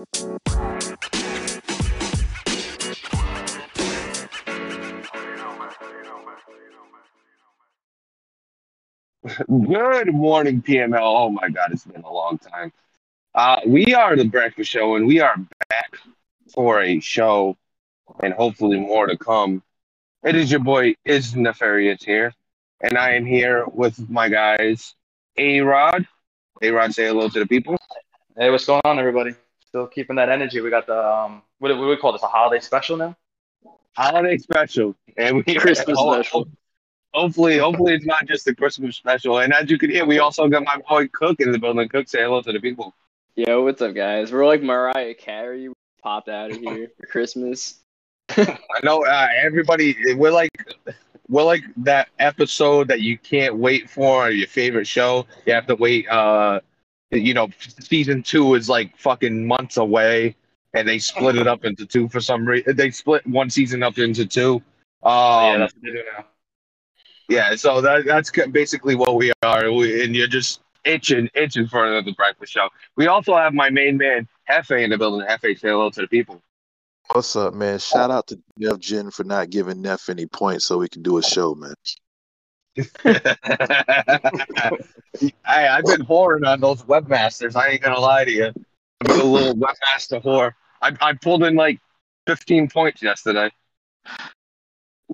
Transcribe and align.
Good 0.00 0.08
morning, 10.14 10.62
PML. 10.62 11.00
Oh 11.02 11.28
my 11.28 11.50
God, 11.50 11.72
it's 11.72 11.84
been 11.84 12.02
a 12.02 12.10
long 12.10 12.38
time. 12.38 12.72
Uh, 13.34 13.60
we 13.66 13.94
are 13.94 14.16
the 14.16 14.24
Breakfast 14.24 14.70
Show, 14.70 14.96
and 14.96 15.06
we 15.06 15.20
are 15.20 15.36
back 15.68 15.98
for 16.54 16.80
a 16.80 16.98
show, 17.00 17.58
and 18.22 18.32
hopefully 18.32 18.80
more 18.80 19.06
to 19.06 19.18
come. 19.18 19.62
It 20.24 20.34
is 20.34 20.50
your 20.50 20.60
boy 20.60 20.94
is 21.04 21.36
Nefarious 21.36 22.02
here, 22.02 22.32
and 22.80 22.96
I 22.96 23.12
am 23.12 23.26
here 23.26 23.66
with 23.66 24.08
my 24.08 24.30
guys, 24.30 24.94
A 25.36 25.60
Rod. 25.60 26.08
A 26.62 26.70
Rod, 26.70 26.94
say 26.94 27.08
hello 27.08 27.28
to 27.28 27.40
the 27.40 27.46
people. 27.46 27.76
Hey, 28.38 28.50
what's 28.50 28.64
going 28.64 28.80
on, 28.84 28.98
everybody? 28.98 29.34
Still 29.70 29.86
keeping 29.86 30.16
that 30.16 30.28
energy. 30.28 30.60
We 30.60 30.68
got 30.68 30.86
the 30.86 30.98
um, 30.98 31.42
what 31.60 31.68
do 31.68 31.76
what 31.76 31.84
do 31.84 31.90
we 31.90 31.96
call 31.96 32.12
this? 32.12 32.24
A 32.24 32.26
holiday 32.26 32.60
special 32.60 32.96
now? 32.96 33.16
Holiday 33.96 34.36
special, 34.36 34.96
and 35.16 35.44
we 35.46 35.54
Christmas 35.54 35.96
ho- 35.96 36.14
special. 36.14 36.48
Hopefully, 37.14 37.58
hopefully 37.58 37.94
it's 37.94 38.04
not 38.04 38.26
just 38.26 38.44
the 38.44 38.54
Christmas 38.54 38.96
special. 38.96 39.38
And 39.38 39.52
as 39.52 39.70
you 39.70 39.78
can 39.78 39.90
hear, 39.90 40.04
we 40.04 40.18
also 40.18 40.48
got 40.48 40.64
my 40.64 40.76
boy 40.88 41.06
Cook 41.08 41.40
in 41.40 41.52
the 41.52 41.58
building. 41.58 41.88
Cook, 41.88 42.08
say 42.08 42.22
hello 42.22 42.42
to 42.42 42.52
the 42.52 42.58
people. 42.58 42.94
Yo, 43.36 43.62
what's 43.62 43.80
up, 43.80 43.94
guys? 43.94 44.32
We're 44.32 44.44
like 44.44 44.60
Mariah 44.60 45.14
Carey. 45.14 45.68
We 45.68 45.74
popped 46.02 46.28
out 46.28 46.50
of 46.50 46.58
here 46.58 46.88
for 46.98 47.06
Christmas. 47.06 47.80
I 48.30 48.58
know 48.82 49.04
uh, 49.04 49.28
everybody. 49.40 49.96
We're 50.14 50.32
like, 50.32 50.50
we're 51.28 51.44
like 51.44 51.62
that 51.78 52.08
episode 52.18 52.88
that 52.88 53.02
you 53.02 53.18
can't 53.18 53.56
wait 53.56 53.88
for 53.88 54.30
your 54.30 54.48
favorite 54.48 54.88
show. 54.88 55.26
You 55.46 55.54
have 55.54 55.66
to 55.68 55.76
wait. 55.76 56.08
Uh, 56.08 56.60
you 57.10 57.34
know, 57.34 57.48
season 57.80 58.22
two 58.22 58.54
is 58.54 58.68
like 58.68 58.96
fucking 58.96 59.46
months 59.46 59.76
away, 59.76 60.36
and 60.74 60.88
they 60.88 60.98
split 60.98 61.36
it 61.36 61.46
up 61.46 61.64
into 61.64 61.86
two 61.86 62.08
for 62.08 62.20
some 62.20 62.46
reason. 62.46 62.76
They 62.76 62.90
split 62.90 63.26
one 63.26 63.50
season 63.50 63.82
up 63.82 63.98
into 63.98 64.26
two. 64.26 64.62
Um, 65.02 65.12
yeah, 65.12 65.58
that's 65.58 65.74
what 65.74 65.82
they 65.82 65.90
do 65.90 66.02
now. 66.16 66.24
Yeah, 67.28 67.54
so 67.54 67.80
that 67.80 68.04
that's 68.06 68.30
basically 68.50 68.96
what 68.96 69.16
we 69.16 69.32
are, 69.42 69.72
we, 69.72 70.04
and 70.04 70.14
you're 70.16 70.26
just 70.26 70.60
itching, 70.84 71.28
itching 71.34 71.68
for 71.68 71.86
another 71.86 72.12
breakfast 72.12 72.52
show. 72.52 72.68
We 72.96 73.06
also 73.06 73.36
have 73.36 73.54
my 73.54 73.70
main 73.70 73.96
man 73.96 74.26
Hefe 74.48 74.82
in 74.82 74.90
the 74.90 74.98
building. 74.98 75.26
Hefe, 75.26 75.58
say 75.58 75.68
hello 75.68 75.90
to 75.90 76.00
the 76.02 76.08
people. 76.08 76.42
What's 77.12 77.34
up, 77.34 77.54
man? 77.54 77.78
Shout 77.78 78.10
out 78.10 78.28
to 78.28 78.40
Neff 78.56 78.78
Jen 78.78 79.10
for 79.10 79.24
not 79.24 79.50
giving 79.50 79.82
Neff 79.82 80.08
any 80.08 80.26
points 80.26 80.64
so 80.64 80.78
we 80.78 80.88
can 80.88 81.02
do 81.02 81.18
a 81.18 81.22
show, 81.22 81.54
man. 81.54 81.74
hey, 83.02 83.20
I've 85.46 85.84
been 85.84 86.06
whoring 86.06 86.46
on 86.46 86.60
those 86.60 86.82
webmasters. 86.82 87.56
I 87.56 87.68
ain't 87.68 87.82
gonna 87.82 88.00
lie 88.00 88.24
to 88.24 88.30
you. 88.30 88.52
I'm 89.02 89.20
a 89.20 89.24
little 89.24 89.54
webmaster 89.54 90.22
whore. 90.22 90.52
I, 90.82 90.94
I 91.00 91.12
pulled 91.14 91.44
in 91.44 91.54
like 91.54 91.80
15 92.26 92.68
points 92.68 93.02
yesterday. 93.02 93.50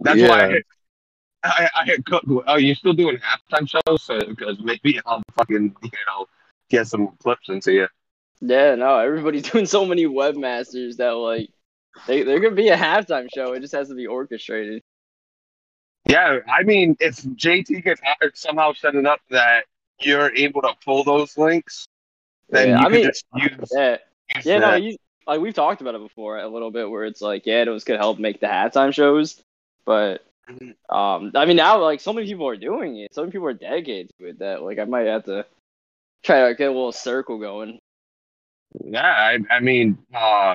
That's 0.01 0.21
why 0.21 0.45
I 0.45 0.49
hit, 0.49 0.67
I, 1.43 1.71
I 1.81 1.85
hit 1.85 2.05
cook. 2.05 2.25
Oh, 2.47 2.57
you're 2.57 2.75
still 2.75 2.93
doing 2.93 3.19
halftime 3.19 3.69
shows? 3.69 4.03
So, 4.03 4.21
because 4.21 4.59
maybe 4.61 5.01
I'll 5.07 5.23
fucking, 5.37 5.75
you 5.83 5.91
know, 6.07 6.27
get 6.69 6.87
some 6.87 7.17
clips 7.23 7.49
into 7.49 7.73
you. 7.73 7.89
Yeah, 8.41 8.75
no, 8.75 8.99
everybody's 8.99 9.43
doing 9.51 9.67
so 9.67 9.87
many 9.87 10.07
webmasters 10.07 10.97
that 10.97 11.13
like 11.13 11.49
they 12.07 12.23
there 12.23 12.41
could 12.41 12.57
be 12.57 12.69
a 12.69 12.77
halftime 12.77 13.29
show. 13.35 13.53
It 13.53 13.61
just 13.61 13.75
has 13.75 13.89
to 13.89 13.95
be 13.95 14.07
orchestrated. 14.07 14.83
Yeah, 16.09 16.39
I 16.49 16.63
mean, 16.63 16.97
if 17.01 17.17
JT 17.17 17.83
could 17.85 17.99
somehow 18.37 18.73
set 18.73 18.95
it 18.95 19.07
up 19.07 19.21
that 19.31 19.65
you're 20.01 20.35
able 20.35 20.63
to 20.63 20.73
pull 20.85 21.03
those 21.05 21.37
links, 21.37 21.87
then 22.49 22.69
Yeah, 22.69 22.81
you 22.81 22.87
I 22.87 22.89
mean- 22.89 23.05
just 23.05 23.25
use, 23.35 23.69
Yeah, 23.73 23.97
use 24.35 24.47
yeah, 24.47 24.59
no, 24.59 24.75
you 24.75 24.97
like 25.27 25.41
we've 25.41 25.55
talked 25.55 25.81
about 25.81 25.97
it 25.97 26.01
before 26.01 26.39
a 26.39 26.47
little 26.47 26.71
bit, 26.71 26.89
where 26.89 27.05
it's 27.05 27.21
like, 27.21 27.47
yeah, 27.47 27.65
those 27.65 27.83
could 27.83 27.97
help 27.97 28.19
make 28.21 28.39
the 28.41 28.47
halftime 28.47 28.95
shows, 28.95 29.43
but 29.85 30.25
um, 30.89 31.33
I 31.35 31.45
mean 31.45 31.57
now 31.57 31.83
like 31.83 32.01
so 32.01 32.13
many 32.13 32.29
people 32.29 32.47
are 32.47 32.57
doing 32.57 32.97
it. 32.99 33.13
So 33.13 33.23
many 33.23 33.33
people 33.33 33.49
are 33.49 33.53
dedicated 33.53 34.11
to 34.21 34.27
it 34.27 34.39
that 34.39 34.63
like 34.63 34.79
I 34.79 34.85
might 34.85 35.07
have 35.07 35.25
to 35.25 35.45
try 36.23 36.47
to 36.49 36.55
get 36.55 36.69
a 36.69 36.73
little 36.73 36.93
circle 36.93 37.39
going. 37.39 37.81
Yeah, 38.85 39.03
I, 39.03 39.39
I 39.51 39.61
mean, 39.61 39.99
uh, 40.15 40.55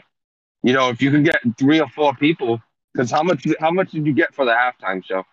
you 0.63 0.71
know, 0.73 0.89
if 0.89 1.01
you 1.01 1.11
could 1.11 1.25
get 1.25 1.41
three 1.57 1.81
or 1.81 1.89
four 1.89 2.13
people, 2.15 2.61
because 2.93 3.11
how 3.11 3.23
much 3.23 3.45
how 3.59 3.71
much 3.71 3.91
did 3.91 4.05
you 4.05 4.13
get 4.13 4.33
for 4.33 4.45
the 4.45 4.51
halftime 4.51 5.03
show? 5.03 5.25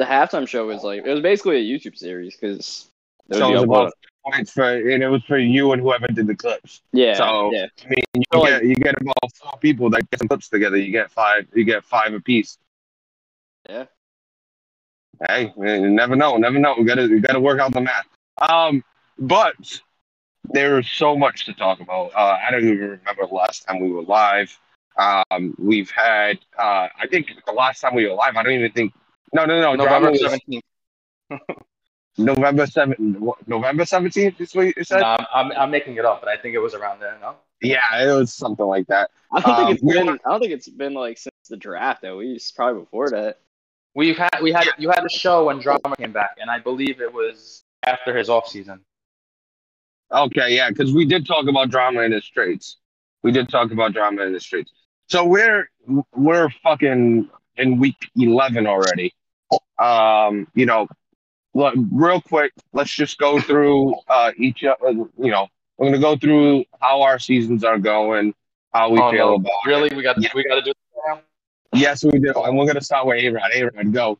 The 0.00 0.06
halftime 0.06 0.48
show 0.48 0.66
was 0.66 0.82
like 0.82 1.02
it 1.04 1.10
was 1.10 1.20
basically 1.20 1.56
a 1.56 1.62
YouTube 1.78 1.94
series 1.94 2.34
because 2.34 2.88
So 3.30 3.50
it 3.50 3.52
was 3.52 3.62
about 3.64 3.92
points 4.24 4.50
for, 4.50 4.64
and 4.64 5.02
it 5.02 5.08
was 5.08 5.22
for 5.24 5.36
you 5.36 5.72
and 5.72 5.82
whoever 5.82 6.06
did 6.06 6.26
the 6.26 6.34
clips. 6.34 6.80
yeah, 6.92 7.12
so- 7.14 7.52
yeah, 7.52 7.66
I 7.84 7.88
mean, 7.90 8.04
you 8.14 8.22
So, 8.32 8.40
like- 8.40 8.50
get 8.52 8.64
you 8.64 8.74
get 8.76 8.94
about 8.98 9.14
four 9.36 9.58
people 9.60 9.90
that 9.90 10.08
get 10.10 10.20
some 10.20 10.28
clips 10.28 10.48
together. 10.48 10.78
You 10.78 10.90
get 10.90 11.10
five. 11.10 11.46
You 11.54 11.64
get 11.64 11.84
five 11.84 12.14
apiece. 12.14 12.56
yeah. 13.68 13.84
Hey, 15.28 15.52
you 15.58 15.90
never 15.90 16.16
know. 16.16 16.38
Never 16.38 16.58
know. 16.58 16.74
We 16.78 16.84
gotta 16.84 17.06
we 17.06 17.20
gotta 17.20 17.40
work 17.40 17.60
out 17.60 17.74
the 17.74 17.82
math. 17.82 18.06
Um, 18.38 18.82
but 19.18 19.80
there 20.44 20.78
is 20.78 20.90
so 20.90 21.14
much 21.14 21.44
to 21.44 21.52
talk 21.52 21.80
about. 21.80 22.12
Uh, 22.14 22.38
I 22.42 22.50
don't 22.50 22.64
even 22.64 22.78
remember 22.78 23.26
the 23.28 23.34
last 23.34 23.66
time 23.66 23.80
we 23.80 23.92
were 23.92 24.04
live. 24.04 24.58
Um, 24.96 25.54
we've 25.58 25.90
had. 25.90 26.38
Uh, 26.58 26.88
I 26.98 27.06
think 27.10 27.26
the 27.44 27.52
last 27.52 27.82
time 27.82 27.94
we 27.94 28.06
were 28.08 28.14
live. 28.14 28.36
I 28.36 28.42
don't 28.42 28.54
even 28.54 28.72
think. 28.72 28.94
No, 29.32 29.44
no, 29.44 29.60
no. 29.60 29.74
November 29.76 30.14
seventeenth. 30.14 30.64
November 32.18 32.66
seventh. 32.66 32.98
November 33.46 33.84
seventeenth. 33.84 34.40
Is 34.40 34.54
what 34.54 34.66
you 34.76 34.84
said? 34.84 35.00
No, 35.00 35.06
I'm, 35.06 35.26
I'm 35.32 35.52
I'm 35.52 35.70
making 35.70 35.96
it 35.96 36.04
up, 36.04 36.20
but 36.20 36.28
I 36.28 36.36
think 36.36 36.54
it 36.54 36.58
was 36.58 36.74
around 36.74 37.00
there. 37.00 37.16
No. 37.20 37.36
Yeah, 37.62 37.80
it 38.02 38.12
was 38.12 38.32
something 38.32 38.64
like 38.66 38.86
that. 38.88 39.10
I 39.32 39.40
don't 39.40 39.50
Um, 39.50 39.56
think 39.66 39.74
it's 39.76 39.82
we 39.84 39.92
been. 39.94 40.06
were- 40.06 40.18
I 40.26 40.30
don't 40.30 40.40
think 40.40 40.52
it's 40.52 40.68
been 40.68 40.94
like 40.94 41.18
since 41.18 41.34
the 41.48 41.56
draft 41.56 42.04
at 42.04 42.14
least. 42.16 42.56
Probably 42.56 42.80
before 42.80 43.10
that. 43.10 43.38
We've 43.94 44.16
had 44.16 44.30
we 44.42 44.52
had 44.52 44.66
you 44.78 44.90
had 44.90 45.04
a 45.04 45.08
show 45.10 45.46
when 45.46 45.58
Drama 45.60 45.94
came 45.98 46.12
back, 46.12 46.36
and 46.40 46.50
I 46.50 46.58
believe 46.58 47.00
it 47.00 47.12
was 47.12 47.62
after 47.84 48.16
his 48.16 48.28
off 48.28 48.48
season. 48.48 48.80
Okay, 50.12 50.56
yeah, 50.56 50.68
because 50.70 50.92
we 50.92 51.04
did 51.04 51.26
talk 51.26 51.46
about 51.46 51.70
drama 51.70 52.00
in 52.02 52.10
the 52.10 52.20
streets. 52.20 52.78
We 53.22 53.30
did 53.30 53.48
talk 53.48 53.70
about 53.70 53.92
drama 53.92 54.22
in 54.22 54.32
the 54.32 54.40
streets. 54.40 54.72
So 55.08 55.24
we're 55.24 55.70
we're 56.14 56.50
fucking 56.62 57.28
in 57.56 57.78
week 57.78 58.10
eleven 58.16 58.66
already. 58.66 59.12
Um, 59.80 60.46
you 60.54 60.66
know, 60.66 60.86
look, 61.54 61.74
real 61.92 62.20
quick, 62.20 62.52
let's 62.72 62.94
just 62.94 63.18
go 63.18 63.40
through 63.40 63.94
uh 64.08 64.32
each. 64.36 64.62
Uh, 64.64 64.74
you 64.82 65.08
know, 65.30 65.48
we're 65.78 65.86
gonna 65.86 65.98
go 65.98 66.16
through 66.16 66.64
how 66.80 67.02
our 67.02 67.18
seasons 67.18 67.64
are 67.64 67.78
going, 67.78 68.34
how 68.72 68.90
we 68.90 69.00
Oh, 69.00 69.10
feel 69.10 69.28
no. 69.30 69.34
about. 69.36 69.50
it. 69.64 69.68
Really, 69.68 69.96
we 69.96 70.02
got 70.02 70.20
Yeah. 70.22 70.28
we 70.34 70.44
got 70.44 70.56
to 70.56 70.62
do 70.62 70.72
this 70.72 71.02
now. 71.06 71.20
Yes, 71.72 72.04
we 72.04 72.18
do, 72.18 72.32
and 72.34 72.56
we're 72.58 72.66
gonna 72.66 72.80
start 72.80 73.06
with 73.06 73.22
A 73.24 73.28
Rod. 73.30 73.50
A 73.54 73.64
Rod, 73.64 73.92
go. 73.92 74.18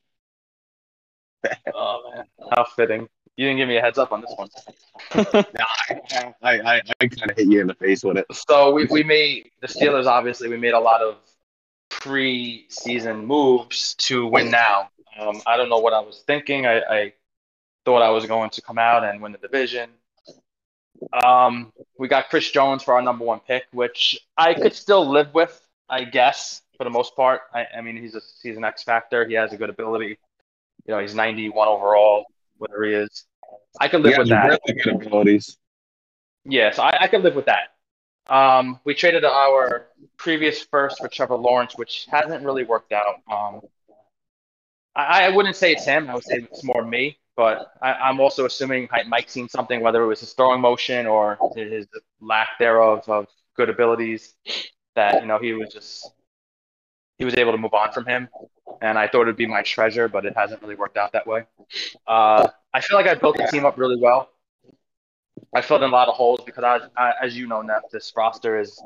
Oh 1.74 2.12
man, 2.14 2.24
how 2.54 2.64
fitting! 2.64 3.08
You 3.36 3.46
didn't 3.46 3.58
give 3.58 3.68
me 3.68 3.78
a 3.78 3.80
heads 3.80 3.98
up 3.98 4.12
on 4.12 4.20
this 4.20 4.32
one. 4.36 4.48
I 5.14 6.60
I, 6.60 6.80
I 7.00 7.06
kind 7.06 7.30
of 7.30 7.36
hit 7.36 7.46
you 7.48 7.60
in 7.60 7.66
the 7.66 7.74
face 7.74 8.04
with 8.04 8.18
it. 8.18 8.26
So 8.32 8.72
we, 8.72 8.86
we 8.90 9.02
made 9.02 9.50
the 9.60 9.66
Steelers. 9.66 10.06
Obviously, 10.06 10.48
we 10.48 10.58
made 10.58 10.74
a 10.74 10.78
lot 10.80 11.00
of 11.00 11.16
pre-season 12.00 13.24
moves 13.26 13.94
to 13.94 14.26
win 14.26 14.50
now. 14.50 14.90
Um, 15.18 15.40
I 15.46 15.56
don't 15.56 15.68
know 15.68 15.78
what 15.78 15.92
I 15.92 16.00
was 16.00 16.22
thinking. 16.26 16.66
I, 16.66 16.80
I 16.80 17.12
thought 17.84 18.02
I 18.02 18.10
was 18.10 18.26
going 18.26 18.50
to 18.50 18.62
come 18.62 18.78
out 18.78 19.04
and 19.04 19.20
win 19.22 19.32
the 19.32 19.38
division. 19.38 19.90
Um, 21.12 21.72
we 21.98 22.08
got 22.08 22.28
Chris 22.28 22.50
Jones 22.50 22.82
for 22.82 22.94
our 22.94 23.02
number 23.02 23.24
one 23.24 23.40
pick, 23.40 23.64
which 23.72 24.18
I 24.36 24.54
could 24.54 24.74
still 24.74 25.08
live 25.08 25.32
with, 25.32 25.58
I 25.88 26.04
guess, 26.04 26.62
for 26.76 26.84
the 26.84 26.90
most 26.90 27.16
part. 27.16 27.42
I, 27.54 27.66
I 27.78 27.80
mean, 27.80 27.96
he's 27.96 28.14
a 28.14 28.20
he's 28.42 28.56
an 28.56 28.64
X 28.64 28.82
factor. 28.82 29.26
He 29.26 29.34
has 29.34 29.52
a 29.52 29.56
good 29.56 29.70
ability. 29.70 30.18
You 30.86 30.94
know, 30.94 30.98
he's 31.00 31.14
91 31.14 31.68
overall, 31.68 32.24
whatever 32.58 32.84
he 32.84 32.92
is. 32.94 33.24
I 33.80 33.88
could 33.88 34.02
live 34.02 34.14
He 34.14 34.18
with 34.18 34.28
that. 34.28 34.60
really 34.66 34.82
good 34.82 35.06
abilities. 35.06 35.56
Yeah, 36.44 36.70
so 36.72 36.82
I, 36.82 37.02
I 37.02 37.06
could 37.08 37.22
live 37.22 37.34
with 37.34 37.46
that. 37.46 37.74
Um, 38.28 38.78
we 38.84 38.94
traded 38.94 39.24
our 39.24 39.88
previous 40.16 40.62
first 40.62 40.98
for 40.98 41.08
Trevor 41.08 41.36
Lawrence, 41.36 41.76
which 41.76 42.06
hasn't 42.10 42.44
really 42.44 42.64
worked 42.64 42.92
out. 42.92 43.16
Um, 43.30 43.60
I, 44.94 45.26
I 45.26 45.28
wouldn't 45.30 45.56
say 45.56 45.72
it's 45.72 45.84
him. 45.84 46.08
I 46.08 46.14
would 46.14 46.24
say 46.24 46.46
it's 46.50 46.64
more 46.64 46.84
me. 46.84 47.18
But 47.36 47.72
I, 47.80 47.92
I'm 47.94 48.20
also 48.20 48.44
assuming 48.44 48.88
Hi- 48.90 49.04
Mike 49.04 49.30
seen 49.30 49.48
something, 49.48 49.80
whether 49.80 50.02
it 50.02 50.06
was 50.06 50.20
his 50.20 50.32
throwing 50.34 50.60
motion 50.60 51.06
or 51.06 51.38
his 51.56 51.86
lack 52.20 52.50
thereof 52.58 53.08
of 53.08 53.26
good 53.56 53.70
abilities, 53.70 54.34
that 54.94 55.22
you 55.22 55.26
know 55.26 55.38
he 55.38 55.52
was 55.52 55.72
just 55.72 56.12
he 57.18 57.24
was 57.24 57.34
able 57.34 57.52
to 57.52 57.58
move 57.58 57.74
on 57.74 57.92
from 57.92 58.06
him. 58.06 58.28
And 58.82 58.98
I 58.98 59.08
thought 59.08 59.22
it'd 59.22 59.36
be 59.36 59.46
my 59.46 59.62
treasure, 59.62 60.08
but 60.08 60.24
it 60.24 60.34
hasn't 60.36 60.62
really 60.62 60.74
worked 60.74 60.96
out 60.96 61.12
that 61.12 61.26
way. 61.26 61.44
Uh, 62.06 62.48
I 62.72 62.80
feel 62.80 62.96
like 62.96 63.06
I 63.06 63.14
built 63.14 63.36
the 63.36 63.46
team 63.50 63.64
up 63.64 63.78
really 63.78 63.98
well. 64.00 64.30
I 65.54 65.62
filled 65.62 65.82
in 65.82 65.90
a 65.90 65.92
lot 65.92 66.08
of 66.08 66.14
holes 66.14 66.40
because, 66.46 66.64
I, 66.64 66.80
I, 66.96 67.12
as 67.22 67.36
you 67.36 67.46
know, 67.46 67.60
Neff, 67.60 67.82
this 67.90 68.12
roster 68.16 68.60
is 68.60 68.80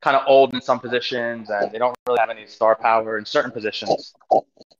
kind 0.00 0.16
of 0.16 0.22
old 0.26 0.54
in 0.54 0.60
some 0.60 0.78
positions, 0.78 1.50
and 1.50 1.72
they 1.72 1.78
don't 1.78 1.96
really 2.06 2.20
have 2.20 2.30
any 2.30 2.46
star 2.46 2.76
power 2.76 3.18
in 3.18 3.24
certain 3.24 3.50
positions, 3.50 4.14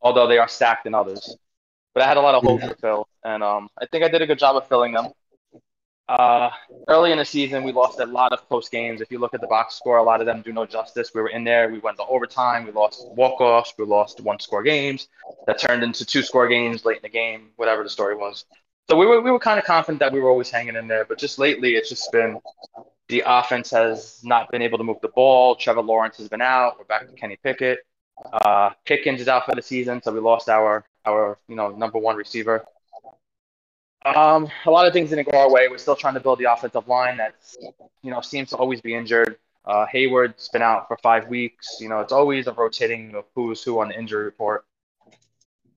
although 0.01 0.27
they 0.27 0.39
are 0.39 0.49
stacked 0.49 0.87
in 0.87 0.95
others. 0.95 1.37
But 1.95 2.05
I 2.05 2.07
had 2.07 2.17
a 2.17 2.21
lot 2.21 2.35
of 2.35 2.45
holes 2.45 2.61
to 2.61 2.77
fill, 2.77 3.09
and 3.25 3.43
um, 3.43 3.69
I 3.81 3.87
think 3.87 4.05
I 4.05 4.09
did 4.09 4.23
a 4.23 4.27
good 4.27 4.39
job 4.39 4.57
of 4.57 4.69
filling 4.69 4.93
them. 4.93 5.09
Uh, 6.09 6.51
early 6.87 7.11
in 7.11 7.19
the 7.19 7.25
season, 7.25 7.65
we 7.65 7.73
lost 7.73 7.99
a 7.99 8.07
lot 8.07 8.33
of 8.33 8.47
close 8.49 8.69
games. 8.69 9.01
If 9.01 9.11
you 9.11 9.19
look 9.19 9.35
at 9.35 9.41
the 9.41 9.49
box 9.49 9.75
score, 9.75 9.97
a 9.97 10.03
lot 10.05 10.21
of 10.21 10.27
them 10.27 10.41
do 10.43 10.53
no 10.53 10.65
justice. 10.65 11.11
We 11.13 11.21
were 11.21 11.31
in 11.31 11.43
there. 11.43 11.69
We 11.69 11.81
went 11.81 11.97
to 11.97 12.05
overtime. 12.05 12.65
We 12.65 12.71
lost 12.71 13.09
walk-offs. 13.09 13.75
We 13.77 13.85
lost 13.85 14.21
one-score 14.21 14.63
games 14.63 15.09
that 15.49 15.59
turned 15.59 15.83
into 15.83 16.05
two-score 16.05 16.47
games 16.47 16.85
late 16.85 16.99
in 16.99 17.03
the 17.03 17.09
game, 17.09 17.49
whatever 17.57 17.83
the 17.83 17.91
story 17.91 18.15
was. 18.15 18.45
So 18.89 18.97
we 18.97 19.07
were 19.07 19.21
we 19.21 19.31
were 19.31 19.39
kind 19.39 19.59
of 19.59 19.65
confident 19.65 19.99
that 20.01 20.13
we 20.13 20.21
were 20.21 20.31
always 20.31 20.51
hanging 20.51 20.77
in 20.77 20.87
there. 20.87 21.05
But 21.05 21.19
just 21.19 21.39
lately, 21.39 21.75
it's 21.75 21.89
just 21.89 22.11
been 22.13 22.41
the 23.09 23.23
offense 23.27 23.71
has 23.71 24.21
not 24.23 24.51
been 24.51 24.63
able 24.63 24.79
to 24.79 24.85
move 24.85 24.99
the 25.03 25.09
ball. 25.09 25.57
Trevor 25.57 25.83
Lawrence 25.83 26.17
has 26.19 26.29
been 26.29 26.41
out. 26.41 26.79
We're 26.79 26.85
back 26.85 27.07
to 27.09 27.13
Kenny 27.15 27.37
Pickett. 27.43 27.81
Uh, 28.33 28.71
Pickens 28.85 29.21
is 29.21 29.29
out 29.29 29.45
for 29.45 29.55
the 29.55 29.63
season, 29.63 30.01
so 30.03 30.13
we 30.13 30.21
lost 30.21 30.49
our 30.49 30.85
our 31.05 31.39
you 31.49 31.57
know 31.57 31.71
number 31.71 31.99
one 31.99 32.17
receiver. 32.17 32.65
Um, 34.05 34.49
a 34.67 34.71
lot 34.71 34.87
of 34.87 34.93
things 34.93 35.11
didn't 35.11 35.31
go 35.31 35.37
our 35.37 35.51
way. 35.51 35.67
We're 35.69 35.79
still 35.79 35.97
trying 35.97 36.15
to 36.15 36.21
build 36.21 36.39
the 36.39 36.53
offensive 36.53 36.87
line 36.87 37.17
that 37.17 37.35
you 38.03 38.11
know 38.13 38.21
seems 38.21 38.51
to 38.51 38.57
always 38.57 38.81
be 38.81 38.95
injured. 38.95 39.37
Uh, 39.65 39.85
Hayward's 39.87 40.49
been 40.49 40.63
out 40.63 40.87
for 40.87 40.97
five 40.99 41.27
weeks. 41.27 41.79
You 41.81 41.89
know, 41.89 41.99
it's 41.99 42.13
always 42.13 42.47
a 42.47 42.53
rotating 42.53 43.17
of 43.17 43.25
who's 43.35 43.65
who 43.65 43.81
on 43.81 43.89
the 43.89 43.99
injury 43.99 44.25
report. 44.25 44.65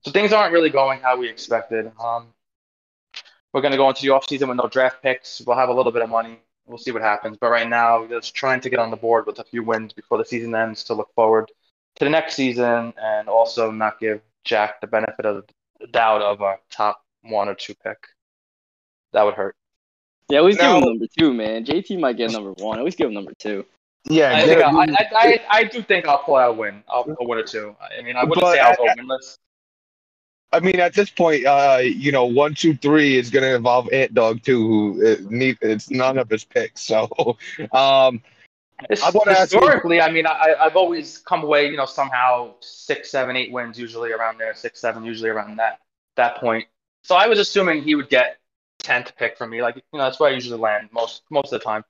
So 0.01 0.11
things 0.11 0.31
aren't 0.31 0.53
really 0.53 0.69
going 0.69 1.00
how 1.00 1.17
we 1.17 1.27
expected. 1.27 1.91
Um, 2.00 2.27
we're 3.54 3.62
going 3.62 3.72
to 3.72 3.78
go 3.78 3.90
into 3.90 4.01
the 4.01 4.10
offseason 4.10 4.48
with 4.48 4.57
no 4.57 4.68
draft 4.68 5.01
picks. 5.01 5.42
We'll 5.42 5.57
have 5.57 5.69
a 5.69 5.74
little 5.74 5.92
bit 5.92 6.01
of 6.01 6.10
money. 6.10 6.40
We'll 6.68 6.78
see 6.78 6.92
what 6.92 7.01
happens. 7.01 7.38
But 7.40 7.50
right 7.50 7.68
now, 7.68 8.01
we're 8.01 8.19
just 8.19 8.36
trying 8.36 8.62
to 8.62 8.69
get 8.69 8.80
on 8.80 8.92
the 8.92 8.98
board 8.98 9.25
with 9.25 9.40
a 9.40 9.44
few 9.44 9.63
wins 9.63 9.94
before 9.94 10.18
the 10.18 10.25
season 10.25 10.54
ends 10.54 10.84
to 10.86 10.94
look 10.94 11.10
forward 11.16 11.51
to 11.96 12.06
the 12.06 12.10
next 12.10 12.36
season 12.36 12.94
and 13.01 13.28
also 13.28 13.72
not 13.72 14.00
give 14.00 14.22
Jack 14.44 14.81
the 14.81 14.88
benefit 14.88 15.25
of 15.25 15.46
the 15.80 15.88
doubt 15.88 16.22
of 16.22 16.42
a 16.42 16.57
top 16.69 17.04
one 17.24 17.50
or 17.50 17.56
two 17.56 17.74
pick. 17.84 17.98
That 19.13 19.24
would 19.24 19.34
hurt. 19.34 19.56
Yeah, 20.30 20.40
always 20.40 20.57
give 20.57 20.69
him 20.69 20.81
number 20.81 21.07
two, 21.18 21.34
man. 21.34 21.66
JT 21.66 22.00
might 22.00 22.18
get 22.18 22.31
number 22.31 22.52
one. 22.54 22.78
I 22.78 22.80
always 22.80 22.95
give 22.95 23.07
him 23.07 23.16
number 23.16 23.34
two. 23.40 23.66
Yeah, 24.06 24.36
I, 24.36 24.45
think. 24.45 24.62
I, 24.62 24.69
I, 24.69 25.07
I, 25.12 25.40
I 25.50 25.63
do 25.63 25.81
think 25.81 26.07
I'll 26.07 26.19
pull 26.19 26.36
out 26.36 26.52
a 26.52 26.54
win. 26.54 26.84
I'll 26.88 27.04
a 27.19 27.25
win 27.25 27.40
or 27.40 27.44
two. 27.44 27.75
I 27.81 28.02
mean, 28.04 28.16
I 28.16 28.24
wouldn't 28.24 28.42
But 28.42 28.54
say 28.54 28.60
I'll 28.60 28.75
go 28.75 28.86
winless. 28.86 29.38
I 30.51 30.60
mean, 30.60 30.80
at 30.80 30.94
this 30.94 31.10
point, 31.10 31.46
uh, 31.46 31.80
you 31.84 32.12
know, 32.12 32.25
one, 32.25 32.56
two, 32.56 32.75
three 32.75 33.18
is 33.18 33.30
going 33.30 33.44
to 33.44 33.56
involve 33.56 33.92
Ant 33.94 34.13
Dog 34.13 34.42
too, 34.44 34.68
who 34.68 35.07
uh, 35.07 35.16
need, 35.30 35.57
it's 35.62 35.92
none 35.92 36.18
of 36.18 36.30
his 36.30 36.44
picks. 36.44 36.81
So, 36.81 37.04
um, 37.72 38.22
I 38.92 38.96
ask 39.06 39.18
you- 39.54 39.60
historically, 39.60 40.01
I 40.01 40.12
mean, 40.12 40.25
I, 40.25 40.56
I've 40.60 40.75
always 40.75 41.19
come 41.19 41.44
away, 41.44 41.69
you 41.69 41.78
know, 41.78 41.86
somehow 41.86 42.56
six, 42.62 43.12
seven, 43.12 43.36
eight 43.36 43.51
wins, 43.51 43.78
usually 43.78 44.12
around 44.12 44.40
there, 44.40 44.56
six, 44.56 44.80
seven, 44.80 45.04
usually 45.04 45.30
around 45.30 45.57
that 45.57 45.80
that 46.16 46.38
point. 46.38 46.68
So 47.04 47.16
I 47.16 47.28
was 47.28 47.40
assuming 47.40 47.84
he 47.84 47.95
would 47.95 48.10
get 48.10 48.40
tenth 48.80 49.16
pick 49.18 49.38
from 49.38 49.52
me, 49.52 49.62
like 49.62 49.75
you 49.75 49.81
know, 49.94 50.00
that's 50.00 50.19
where 50.19 50.31
I 50.31 50.34
usually 50.34 50.60
land 50.60 50.90
most 50.92 51.22
most 51.30 51.54
of 51.54 51.60
the 51.60 51.63
time. 51.63 51.86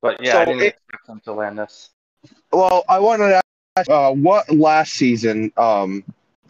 But 0.00 0.22
yeah, 0.22 0.32
So 0.32 0.38
I 0.38 0.44
didn't 0.44 0.62
it- 0.62 0.66
expect 0.88 1.08
him 1.08 1.20
to 1.24 1.32
land 1.32 1.58
this. 1.58 1.90
well, 2.52 2.84
I 2.88 3.00
wanted 3.00 3.28
to 3.30 3.40
ask, 3.76 3.90
uh, 3.90 4.12
what 4.12 4.48
last 4.50 4.92
season, 4.94 5.52
um, 5.56 6.04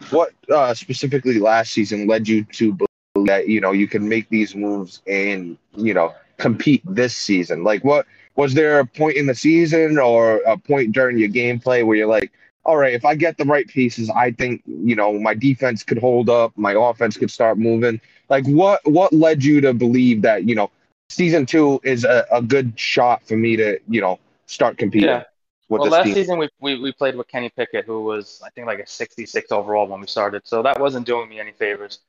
what 0.09 0.31
uh, 0.53 0.73
specifically 0.73 1.39
last 1.39 1.71
season 1.71 2.07
led 2.07 2.27
you 2.27 2.43
to 2.43 2.73
believe 2.73 3.27
that 3.27 3.47
you 3.47 3.59
know 3.61 3.71
you 3.71 3.87
can 3.87 4.07
make 4.07 4.29
these 4.29 4.55
moves 4.55 5.01
and 5.07 5.57
you 5.75 5.93
know 5.93 6.13
compete 6.37 6.83
this 6.85 7.15
season? 7.15 7.63
Like, 7.63 7.83
what 7.83 8.05
was 8.35 8.53
there 8.53 8.79
a 8.79 8.85
point 8.85 9.17
in 9.17 9.25
the 9.25 9.35
season 9.35 9.97
or 9.97 10.37
a 10.45 10.57
point 10.57 10.91
during 10.93 11.17
your 11.17 11.29
gameplay 11.29 11.85
where 11.85 11.97
you're 11.97 12.07
like, 12.07 12.31
all 12.63 12.77
right, 12.77 12.93
if 12.93 13.05
I 13.05 13.15
get 13.15 13.37
the 13.37 13.45
right 13.45 13.67
pieces, 13.67 14.09
I 14.09 14.31
think 14.31 14.61
you 14.65 14.95
know 14.95 15.17
my 15.19 15.33
defense 15.33 15.83
could 15.83 15.97
hold 15.97 16.29
up, 16.29 16.51
my 16.57 16.73
offense 16.73 17.17
could 17.17 17.31
start 17.31 17.57
moving. 17.57 17.99
Like, 18.29 18.45
what 18.45 18.81
what 18.85 19.13
led 19.13 19.43
you 19.43 19.61
to 19.61 19.73
believe 19.73 20.21
that 20.23 20.43
you 20.43 20.55
know 20.55 20.69
season 21.09 21.45
two 21.45 21.79
is 21.83 22.03
a, 22.03 22.25
a 22.31 22.41
good 22.41 22.77
shot 22.77 23.23
for 23.25 23.37
me 23.37 23.55
to 23.55 23.79
you 23.87 24.01
know 24.01 24.19
start 24.45 24.77
competing 24.77 25.09
Yeah. 25.09 25.23
Well, 25.69 25.89
last 25.89 26.05
team? 26.05 26.13
season 26.13 26.37
we, 26.37 26.49
we 26.59 26.79
we 26.79 26.91
played 26.91 27.15
with 27.15 27.27
Kenny 27.27 27.49
Pickett, 27.49 27.85
who 27.85 28.03
was 28.03 28.41
I 28.45 28.49
think 28.51 28.67
like 28.67 28.79
a 28.79 28.87
66 28.87 29.51
overall 29.51 29.87
when 29.87 29.99
we 29.99 30.07
started, 30.07 30.43
so 30.45 30.63
that 30.63 30.79
wasn't 30.79 31.05
doing 31.05 31.29
me 31.29 31.39
any 31.39 31.51
favors. 31.51 31.99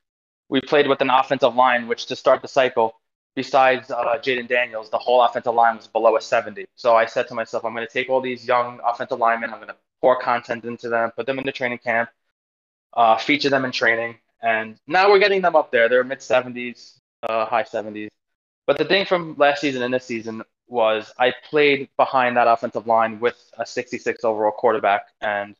We 0.48 0.60
played 0.60 0.86
with 0.88 1.00
an 1.00 1.10
offensive 1.10 1.54
line, 1.54 1.88
which 1.88 2.06
to 2.06 2.16
start 2.16 2.40
the 2.40 2.48
cycle, 2.48 2.94
besides 3.34 3.90
uh, 3.90 4.18
Jaden 4.18 4.48
Daniels, 4.48 4.90
the 4.90 4.98
whole 4.98 5.22
offensive 5.22 5.54
line 5.54 5.76
was 5.76 5.86
below 5.86 6.16
a 6.16 6.20
70. 6.20 6.66
So 6.74 6.96
I 6.96 7.04
said 7.04 7.28
to 7.28 7.34
myself, 7.34 7.64
I'm 7.64 7.74
going 7.74 7.86
to 7.86 7.92
take 7.92 8.08
all 8.08 8.20
these 8.20 8.46
young 8.46 8.80
offensive 8.86 9.18
linemen, 9.18 9.50
I'm 9.50 9.56
going 9.56 9.68
to 9.68 9.76
pour 10.00 10.18
content 10.20 10.64
into 10.64 10.88
them, 10.88 11.10
put 11.10 11.26
them 11.26 11.38
in 11.38 11.44
the 11.44 11.52
training 11.52 11.78
camp, 11.78 12.08
uh, 12.94 13.18
feature 13.18 13.50
them 13.50 13.64
in 13.64 13.72
training, 13.72 14.16
and 14.42 14.76
now 14.86 15.10
we're 15.10 15.18
getting 15.18 15.42
them 15.42 15.56
up 15.56 15.70
there. 15.70 15.88
They're 15.88 16.04
mid 16.04 16.20
70s, 16.20 16.98
uh, 17.24 17.44
high 17.44 17.64
70s. 17.64 18.08
But 18.66 18.78
the 18.78 18.84
thing 18.84 19.06
from 19.06 19.34
last 19.38 19.60
season 19.60 19.82
and 19.82 19.92
this 19.92 20.04
season 20.04 20.42
was 20.68 21.12
I 21.18 21.32
played 21.50 21.88
behind 21.96 22.36
that 22.36 22.48
offensive 22.48 22.86
line 22.86 23.20
with 23.20 23.36
a 23.58 23.66
66 23.66 24.24
overall 24.24 24.52
quarterback, 24.52 25.06
and 25.20 25.56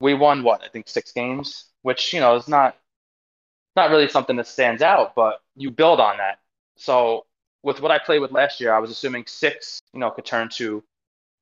we 0.00 0.14
won 0.14 0.42
what 0.42 0.62
I 0.62 0.68
think 0.68 0.88
six 0.88 1.12
games, 1.12 1.66
which 1.82 2.12
you 2.12 2.20
know 2.20 2.36
is 2.36 2.48
not 2.48 2.76
not 3.76 3.90
really 3.90 4.08
something 4.08 4.36
that 4.36 4.46
stands 4.46 4.82
out, 4.82 5.14
but 5.14 5.40
you 5.56 5.70
build 5.70 6.00
on 6.00 6.18
that. 6.18 6.38
So 6.76 7.26
with 7.62 7.80
what 7.80 7.90
I 7.90 7.98
played 7.98 8.20
with 8.20 8.32
last 8.32 8.60
year, 8.60 8.72
I 8.74 8.78
was 8.78 8.90
assuming 8.90 9.24
six, 9.26 9.80
you 9.94 10.00
know, 10.00 10.10
could 10.10 10.26
turn 10.26 10.48
to 10.50 10.82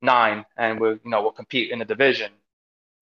nine, 0.03 0.45
and 0.57 0.81
we, 0.81 0.91
you 0.91 1.01
know, 1.07 1.23
we'll 1.23 1.33
compete 1.33 1.71
in 1.71 1.79
the 1.79 1.85
division. 1.85 2.33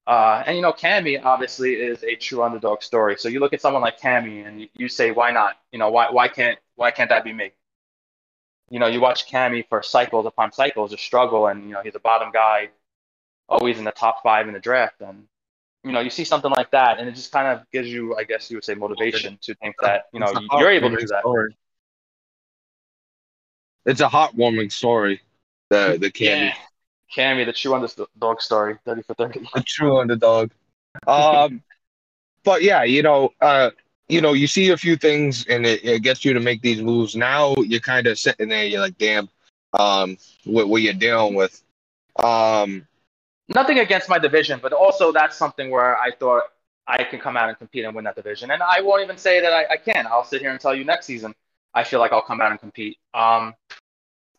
Uh, 0.07 0.43
and 0.47 0.57
you 0.57 0.63
know, 0.63 0.73
Cammy 0.73 1.23
obviously 1.23 1.75
is 1.75 2.03
a 2.03 2.17
true 2.17 2.43
underdog 2.43 2.83
story. 2.83 3.17
So 3.19 3.29
you 3.29 3.41
look 3.41 3.53
at 3.53 3.61
someone 3.61 3.83
like 3.83 4.01
Cammy, 4.01 4.47
and 4.47 4.63
you, 4.63 4.69
you 4.75 4.89
say, 4.89 5.11
why 5.11 5.33
not? 5.33 5.57
You 5.73 5.79
know, 5.79 5.91
why 5.91 6.11
why 6.11 6.29
can't 6.29 6.59
why 6.77 6.91
can't 6.91 7.11
that 7.11 7.25
be 7.25 7.33
me? 7.33 7.53
You 8.71 8.79
know, 8.79 8.87
you 8.87 9.01
watch 9.01 9.31
Cammy 9.31 9.67
for 9.69 9.83
cycles 9.83 10.27
upon 10.27 10.53
cycles 10.53 10.93
of 10.93 11.01
struggle, 11.01 11.47
and 11.47 11.65
you 11.65 11.73
know 11.75 11.81
he's 11.83 11.95
a 11.95 12.01
bottom 12.01 12.31
guy, 12.33 12.69
always 13.49 13.79
in 13.79 13.85
the 13.85 13.93
top 13.93 14.23
five 14.23 14.47
in 14.47 14.55
the 14.55 14.61
draft, 14.61 15.01
and 15.01 15.25
you 15.85 15.93
know 15.93 16.01
you 16.01 16.11
see 16.11 16.25
something 16.25 16.51
like 16.51 16.71
that, 16.73 16.99
and 16.99 17.09
it 17.09 17.15
just 17.15 17.33
kind 17.33 17.49
of 17.49 17.65
gives 17.73 17.89
you, 17.89 18.15
I 18.17 18.25
guess 18.25 18.51
you 18.51 18.57
would 18.59 18.65
say, 18.65 18.75
motivation 18.75 19.39
to 19.43 19.55
think 19.55 19.77
that 19.81 20.07
you 20.13 20.21
know 20.21 20.33
you're 20.59 20.71
able 20.71 20.91
to 20.91 20.97
do 20.97 21.07
that. 21.07 21.21
story. 21.21 21.57
It's 23.87 24.01
a 24.01 24.09
heartwarming 24.09 24.71
story. 24.71 25.23
The 25.71 25.97
the 26.01 26.11
candy, 26.11 26.47
Yeah, 26.47 26.55
Cammy, 27.17 27.47
the 27.47 27.55
true 27.55 27.75
underdog 27.75 28.41
story, 28.41 28.77
thirty 28.85 29.03
for 29.03 29.15
thirty. 29.15 29.49
the 29.55 29.63
true 29.63 29.99
underdog. 29.99 30.51
Um, 31.07 31.63
but 32.45 32.63
yeah, 32.63 32.85
you 32.85 33.03
know, 33.03 33.33
uh, 33.41 33.71
you 34.09 34.21
know, 34.21 34.33
you 34.33 34.47
see 34.47 34.71
a 34.71 34.77
few 34.77 34.97
things 34.97 35.47
and 35.47 35.67
it, 35.67 35.85
it 35.85 36.03
gets 36.03 36.25
you 36.25 36.33
to 36.33 36.41
make 36.41 36.63
these 36.63 36.83
moves. 36.83 37.15
Now 37.15 37.55
you're 37.57 37.81
kind 37.81 38.07
of 38.07 38.19
sitting 38.19 38.49
there, 38.49 38.65
you're 38.65 38.81
like, 38.81 38.99
damn, 38.99 39.29
um, 39.75 40.17
what, 40.45 40.69
what 40.69 40.83
you're 40.83 40.95
dealing 40.95 41.35
with. 41.35 41.63
Um, 42.17 42.87
Nothing 43.49 43.79
against 43.79 44.09
my 44.09 44.19
division, 44.19 44.61
but 44.63 44.73
also 44.73 45.13
that's 45.13 45.37
something 45.37 45.71
where 45.71 45.97
I 45.99 46.11
thought 46.11 46.43
I 46.87 47.05
can 47.05 47.21
come 47.21 47.37
out 47.37 47.49
and 47.49 47.59
compete 47.59 47.85
and 47.85 47.95
win 47.95 48.05
that 48.05 48.17
division. 48.17 48.51
And 48.51 48.63
I 48.63 48.81
won't 48.81 49.03
even 49.03 49.17
say 49.17 49.41
that 49.41 49.53
I, 49.53 49.75
I 49.75 49.77
can. 49.77 50.07
I'll 50.07 50.25
sit 50.25 50.41
here 50.41 50.51
and 50.51 50.61
tell 50.61 50.75
you 50.75 50.85
next 50.85 51.07
season 51.07 51.35
I 51.75 51.85
feel 51.85 52.01
like 52.01 52.13
I'll 52.13 52.23
come 52.23 52.41
out 52.41 52.51
and 52.51 52.59
compete. 52.61 52.99
Um, 53.15 53.55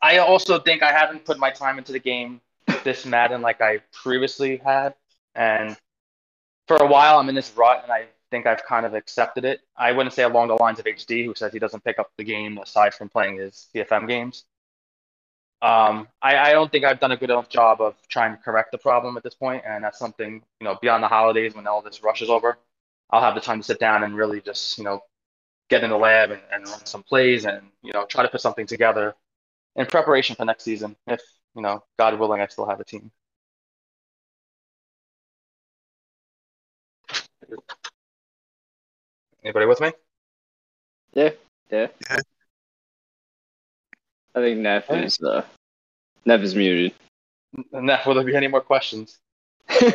I 0.01 0.17
also 0.17 0.59
think 0.59 0.81
I 0.81 0.91
haven't 0.91 1.25
put 1.25 1.37
my 1.37 1.51
time 1.51 1.77
into 1.77 1.91
the 1.91 1.99
game 1.99 2.41
this 2.83 3.05
Madden 3.05 3.41
like 3.41 3.61
I 3.61 3.81
previously 3.91 4.57
had. 4.57 4.95
And 5.35 5.77
for 6.67 6.77
a 6.77 6.87
while, 6.87 7.19
I'm 7.19 7.29
in 7.29 7.35
this 7.35 7.51
rut, 7.55 7.81
and 7.83 7.91
I 7.91 8.05
think 8.31 8.45
I've 8.47 8.63
kind 8.65 8.85
of 8.85 8.93
accepted 8.93 9.45
it. 9.45 9.61
I 9.77 9.91
wouldn't 9.91 10.13
say 10.13 10.23
along 10.23 10.49
the 10.49 10.55
lines 10.55 10.79
of 10.79 10.85
HD, 10.85 11.25
who 11.25 11.35
says 11.35 11.53
he 11.53 11.59
doesn't 11.59 11.83
pick 11.83 11.99
up 11.99 12.11
the 12.17 12.23
game 12.23 12.57
aside 12.59 12.93
from 12.93 13.09
playing 13.09 13.37
his 13.37 13.67
CFM 13.73 14.07
games. 14.07 14.45
Um, 15.61 16.07
I, 16.21 16.37
I 16.37 16.51
don't 16.53 16.71
think 16.71 16.85
I've 16.85 16.99
done 17.01 17.11
a 17.11 17.17
good 17.17 17.29
enough 17.29 17.49
job 17.49 17.81
of 17.81 17.95
trying 18.07 18.35
to 18.35 18.41
correct 18.41 18.71
the 18.71 18.77
problem 18.77 19.17
at 19.17 19.23
this 19.23 19.35
point, 19.35 19.63
and 19.67 19.83
that's 19.83 19.99
something 19.99 20.41
you 20.61 20.65
know 20.65 20.77
beyond 20.81 21.03
the 21.03 21.07
holidays 21.09 21.53
when 21.53 21.67
all 21.67 21.81
this 21.81 22.01
rush 22.03 22.21
is 22.21 22.29
over. 22.29 22.57
I'll 23.09 23.21
have 23.21 23.35
the 23.35 23.41
time 23.41 23.59
to 23.59 23.63
sit 23.63 23.79
down 23.79 24.03
and 24.03 24.15
really 24.15 24.39
just 24.41 24.77
you 24.77 24.85
know 24.85 25.01
get 25.69 25.83
in 25.83 25.89
the 25.91 25.97
lab 25.97 26.31
and, 26.31 26.41
and 26.51 26.67
run 26.67 26.85
some 26.85 27.03
plays 27.03 27.45
and 27.45 27.63
you 27.83 27.93
know 27.93 28.05
try 28.05 28.23
to 28.23 28.29
put 28.29 28.41
something 28.41 28.67
together 28.67 29.15
in 29.75 29.85
preparation 29.87 30.35
for 30.35 30.45
next 30.45 30.63
season. 30.65 30.95
If 31.07 31.21
you 31.55 31.61
know, 31.63 31.83
God 31.99 32.19
willing, 32.19 32.41
I 32.41 32.47
still 32.47 32.67
have 32.67 32.79
a 32.81 32.85
team. 32.85 33.11
Anybody 39.43 39.65
with 39.65 39.81
me? 39.81 39.91
Yeah, 41.13 41.31
yeah. 41.71 41.87
yeah. 42.09 42.19
I 44.35 44.39
think 44.39 44.59
Neff 44.59 44.89
is 44.91 45.19
uh, 45.21 45.43
Neff 46.25 46.41
is 46.41 46.55
muted. 46.55 46.93
That 47.71 48.05
will 48.05 48.15
there 48.15 48.23
be 48.23 48.35
any 48.35 48.47
more 48.47 48.61
questions? 48.61 49.17
All 49.71 49.85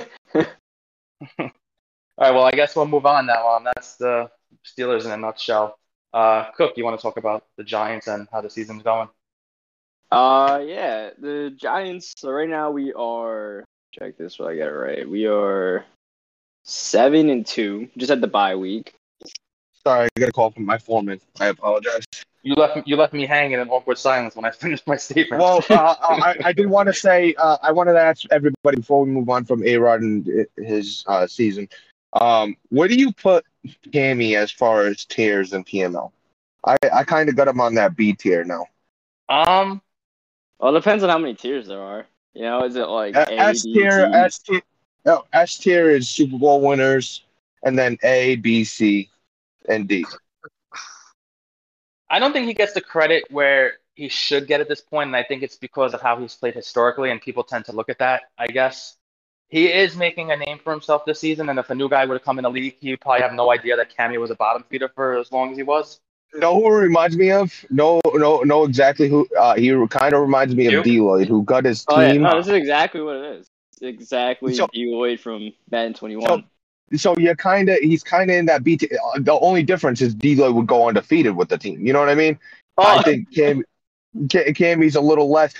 right. 2.18 2.34
Well, 2.34 2.44
I 2.44 2.52
guess 2.52 2.74
we'll 2.74 2.86
move 2.86 3.06
on 3.06 3.26
now. 3.26 3.56
Um, 3.56 3.64
that's 3.64 3.96
the 3.96 4.30
Steelers 4.64 5.04
in 5.04 5.10
a 5.10 5.16
nutshell. 5.16 5.78
Uh, 6.12 6.50
Cook, 6.52 6.74
you 6.76 6.84
want 6.84 6.98
to 6.98 7.02
talk 7.02 7.16
about 7.16 7.44
the 7.56 7.64
Giants 7.64 8.06
and 8.06 8.28
how 8.30 8.40
the 8.40 8.50
season's 8.50 8.82
going? 8.82 9.08
Uh, 10.10 10.62
yeah, 10.64 11.10
the 11.18 11.52
Giants. 11.56 12.14
So 12.16 12.30
right 12.30 12.48
now 12.48 12.70
we 12.70 12.92
are. 12.92 13.64
Check 13.92 14.16
this 14.16 14.34
so 14.34 14.48
I 14.48 14.56
get 14.56 14.68
it 14.68 14.72
right. 14.72 15.08
We 15.08 15.26
are 15.26 15.84
seven 16.64 17.28
and 17.30 17.46
two. 17.46 17.88
Just 17.96 18.10
at 18.10 18.20
the 18.20 18.26
bye 18.26 18.56
week. 18.56 18.94
Sorry, 19.86 20.08
I 20.16 20.20
got 20.20 20.28
a 20.28 20.32
call 20.32 20.50
from 20.50 20.64
my 20.64 20.78
foreman. 20.78 21.20
I 21.40 21.46
apologize. 21.46 22.04
You 22.42 22.54
left 22.54 22.86
you 22.86 22.96
left 22.96 23.14
me 23.14 23.24
hanging 23.24 23.58
in 23.58 23.68
awkward 23.70 23.98
silence 23.98 24.36
when 24.36 24.44
I 24.44 24.50
finished 24.64 24.86
my 24.86 24.96
statement. 24.96 25.42
Well, 25.42 25.64
uh, 25.70 25.94
I, 26.00 26.36
I 26.44 26.52
did 26.52 26.66
want 26.66 26.88
to 26.88 26.92
say 26.92 27.34
uh, 27.38 27.56
I 27.62 27.72
wanted 27.72 27.94
to 27.94 28.00
ask 28.00 28.24
everybody 28.30 28.76
before 28.76 29.04
we 29.04 29.10
move 29.10 29.28
on 29.30 29.44
from 29.44 29.64
A 29.64 29.76
Rod 29.76 30.02
and 30.02 30.46
his 30.56 31.04
uh, 31.06 31.26
season. 31.26 31.68
Um, 32.12 32.56
where 32.68 32.86
do 32.86 32.94
you 32.94 33.12
put 33.12 33.44
Cammy 33.88 34.36
as 34.36 34.50
far 34.50 34.82
as 34.82 35.04
tiers 35.04 35.52
and 35.52 35.66
PML? 35.66 36.12
I, 36.66 36.76
I 36.92 37.04
kind 37.04 37.28
of 37.28 37.36
got 37.36 37.48
him 37.48 37.60
on 37.60 37.74
that 37.74 37.96
B 37.96 38.12
tier 38.12 38.44
now. 38.44 38.66
um, 39.28 39.82
Well, 40.58 40.74
it 40.74 40.78
depends 40.78 41.02
on 41.02 41.10
how 41.10 41.18
many 41.18 41.34
tiers 41.34 41.66
there 41.66 41.80
are. 41.80 42.06
You 42.34 42.42
know, 42.42 42.64
is 42.64 42.76
it 42.76 42.88
like 42.88 43.14
A, 43.16 43.32
S 43.32 43.62
B, 43.62 43.74
tier, 43.74 44.10
S 44.12 44.38
tier, 44.38 44.60
no, 45.04 45.24
S 45.32 45.58
tier 45.58 45.90
is 45.90 46.08
Super 46.08 46.38
Bowl 46.38 46.60
winners, 46.60 47.24
and 47.64 47.78
then 47.78 47.98
A, 48.02 48.36
B, 48.36 48.64
C, 48.64 49.08
and 49.68 49.88
D. 49.88 50.04
I 52.10 52.18
don't 52.18 52.32
think 52.32 52.46
he 52.46 52.54
gets 52.54 52.72
the 52.72 52.80
credit 52.80 53.24
where 53.30 53.74
he 53.94 54.08
should 54.08 54.46
get 54.46 54.60
at 54.60 54.68
this 54.68 54.80
point, 54.80 55.08
and 55.08 55.16
I 55.16 55.22
think 55.22 55.42
it's 55.42 55.56
because 55.56 55.94
of 55.94 56.00
how 56.02 56.18
he's 56.18 56.34
played 56.34 56.54
historically, 56.54 57.10
and 57.10 57.20
people 57.20 57.44
tend 57.44 57.64
to 57.66 57.72
look 57.72 57.88
at 57.88 57.98
that. 57.98 58.22
I 58.38 58.46
guess 58.46 58.96
he 59.48 59.72
is 59.72 59.96
making 59.96 60.30
a 60.30 60.36
name 60.36 60.58
for 60.62 60.72
himself 60.72 61.04
this 61.04 61.20
season, 61.20 61.48
and 61.48 61.58
if 61.58 61.70
a 61.70 61.74
new 61.74 61.88
guy 61.88 62.04
were 62.06 62.18
to 62.18 62.24
come 62.24 62.38
in 62.38 62.42
the 62.42 62.50
league, 62.50 62.76
he'd 62.80 63.00
probably 63.00 63.22
have 63.22 63.32
no 63.32 63.50
idea 63.52 63.76
that 63.76 63.94
Cammy 63.96 64.18
was 64.20 64.30
a 64.30 64.34
bottom 64.34 64.64
feeder 64.68 64.88
for 64.94 65.18
as 65.18 65.30
long 65.32 65.50
as 65.50 65.56
he 65.56 65.62
was. 65.62 66.00
Know 66.34 66.54
who 66.60 66.68
reminds 66.68 67.16
me 67.16 67.30
of? 67.30 67.52
No, 67.70 68.00
no, 68.12 68.40
no, 68.40 68.64
exactly 68.64 69.08
who. 69.08 69.28
Uh, 69.38 69.54
he 69.54 69.70
kind 69.88 70.12
of 70.14 70.20
reminds 70.20 70.54
me 70.56 70.68
You? 70.68 70.80
of 70.80 70.84
Deloitte, 70.84 71.28
who 71.28 71.44
got 71.44 71.64
his 71.64 71.84
team. 71.84 71.96
Oh, 71.96 72.00
yeah, 72.00 72.12
team. 72.12 72.22
no, 72.22 72.36
this 72.36 72.48
is 72.48 72.52
exactly 72.54 73.00
what 73.02 73.16
it 73.16 73.36
is. 73.36 73.46
It's 73.72 73.82
exactly 73.82 74.54
So- 74.54 74.66
Deloitte 74.66 75.20
from 75.20 75.52
Madden 75.70 75.94
21. 75.94 76.26
So 76.26 76.42
you're 76.90 77.34
kind 77.36 77.68
of 77.68 77.78
he's 77.78 78.02
kind 78.02 78.30
of 78.30 78.36
in 78.36 78.46
that 78.46 78.62
B. 78.64 78.76
tier. 78.76 78.88
Uh, 79.14 79.20
The 79.20 79.38
only 79.40 79.62
difference 79.62 80.00
is 80.00 80.14
Deloitte 80.14 80.54
would 80.54 80.66
go 80.66 80.88
undefeated 80.88 81.36
with 81.36 81.48
the 81.48 81.58
team. 81.58 81.84
You 81.86 81.92
know 81.92 82.00
what 82.00 82.08
I 82.08 82.14
mean? 82.14 82.38
I 82.78 82.98
Oh, 82.98 83.02
think 83.02 83.32
Cam, 83.34 83.62
Ca- 84.30 84.52
Cammy's 84.52 84.96
a 84.96 85.00
little 85.00 85.30
less. 85.30 85.54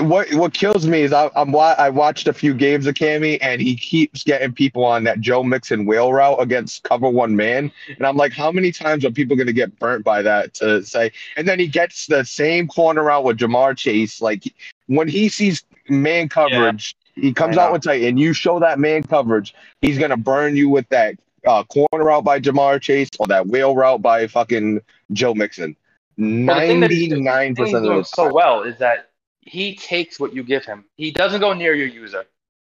What 0.00 0.32
what 0.34 0.52
kills 0.52 0.86
me 0.86 1.02
is 1.02 1.12
I, 1.12 1.30
I'm 1.36 1.52
wa- 1.52 1.74
I 1.78 1.90
watched 1.90 2.26
a 2.28 2.32
few 2.32 2.54
games 2.54 2.86
of 2.86 2.94
Cammy 2.94 3.38
and 3.40 3.60
he 3.60 3.76
keeps 3.76 4.22
getting 4.22 4.52
people 4.52 4.84
on 4.84 5.04
that 5.04 5.20
Joe 5.20 5.42
Mixon 5.42 5.86
wheel 5.86 6.12
route 6.12 6.40
against 6.40 6.82
cover 6.82 7.08
one 7.08 7.34
man, 7.36 7.70
and 7.96 8.06
I'm 8.06 8.16
like, 8.16 8.32
how 8.32 8.50
many 8.52 8.72
times 8.72 9.04
are 9.04 9.10
people 9.10 9.36
going 9.36 9.46
to 9.46 9.52
get 9.52 9.78
burnt 9.78 10.04
by 10.04 10.22
that? 10.22 10.54
To 10.54 10.82
say, 10.84 11.12
and 11.36 11.46
then 11.46 11.58
he 11.58 11.66
gets 11.66 12.06
the 12.06 12.24
same 12.24 12.68
corner 12.68 13.10
out 13.10 13.24
with 13.24 13.38
Ja'Marr 13.38 13.76
Chase. 13.76 14.20
Like 14.20 14.52
when 14.86 15.08
he 15.08 15.28
sees 15.28 15.64
man 15.88 16.28
coverage, 16.28 16.94
he 17.14 17.32
comes 17.32 17.56
out 17.56 17.72
with 17.72 17.82
tight, 17.82 18.02
and 18.02 18.18
you 18.18 18.32
show 18.32 18.58
that 18.60 18.78
man 18.78 19.02
coverage, 19.02 19.54
he's 19.80 19.98
gonna 19.98 20.16
burn 20.16 20.56
you 20.56 20.68
with 20.68 20.88
that 20.88 21.16
uh, 21.46 21.62
corner 21.64 22.04
route 22.04 22.24
by 22.24 22.40
Ja'Marr 22.40 22.80
Chase 22.80 23.10
or 23.18 23.26
that 23.28 23.46
wheel 23.46 23.74
route 23.74 24.02
by 24.02 24.26
fucking 24.26 24.80
Joe 25.12 25.34
Mixon. 25.34 25.76
But 26.16 26.54
the 26.54 26.60
thing 26.60 26.80
that 26.80 26.90
he's- 26.90 27.10
Ninety 27.10 27.22
nine 27.24 27.54
The 27.54 27.56
thing 27.56 27.66
he's 27.66 27.72
percent 27.74 27.86
of 27.92 27.96
the 27.98 28.04
so 28.04 28.32
well 28.32 28.62
is 28.62 28.78
that 28.78 29.10
he 29.40 29.74
takes 29.76 30.18
what 30.18 30.34
you 30.34 30.42
give 30.42 30.64
him. 30.64 30.84
He 30.96 31.10
doesn't 31.10 31.40
go 31.40 31.52
near 31.52 31.74
your 31.74 31.88
user. 31.88 32.24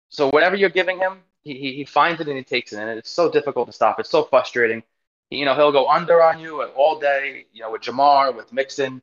So 0.08 0.30
whatever 0.30 0.56
you're 0.56 0.70
giving 0.70 0.98
him, 0.98 1.18
he, 1.42 1.54
he, 1.54 1.72
he 1.74 1.84
finds 1.84 2.20
it 2.20 2.28
and 2.28 2.36
he 2.36 2.42
takes 2.44 2.72
it. 2.72 2.78
And 2.78 2.88
it's 2.98 3.10
so 3.10 3.30
difficult 3.30 3.66
to 3.66 3.72
stop. 3.72 4.00
It's 4.00 4.08
so 4.08 4.24
frustrating. 4.24 4.82
You 5.30 5.44
know, 5.44 5.54
he'll 5.54 5.72
go 5.72 5.88
under 5.90 6.22
on 6.22 6.38
you 6.38 6.62
all 6.62 6.98
day, 6.98 7.46
you 7.52 7.60
know, 7.62 7.70
with 7.72 7.82
Ja'Marr, 7.82 8.34
with 8.34 8.52
Mixon. 8.52 9.02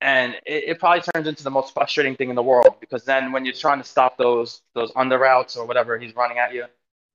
And 0.00 0.34
it, 0.46 0.64
it 0.68 0.78
probably 0.78 1.02
turns 1.14 1.26
into 1.26 1.44
the 1.44 1.50
most 1.50 1.72
frustrating 1.72 2.16
thing 2.16 2.28
in 2.28 2.36
the 2.36 2.42
world 2.42 2.74
because 2.80 3.04
then 3.04 3.32
when 3.32 3.44
you're 3.44 3.54
trying 3.54 3.78
to 3.78 3.88
stop 3.88 4.18
those 4.18 4.60
those 4.74 4.92
under 4.96 5.18
routes 5.18 5.56
or 5.56 5.66
whatever 5.66 5.98
he's 5.98 6.14
running 6.14 6.38
at 6.38 6.52
you, 6.52 6.66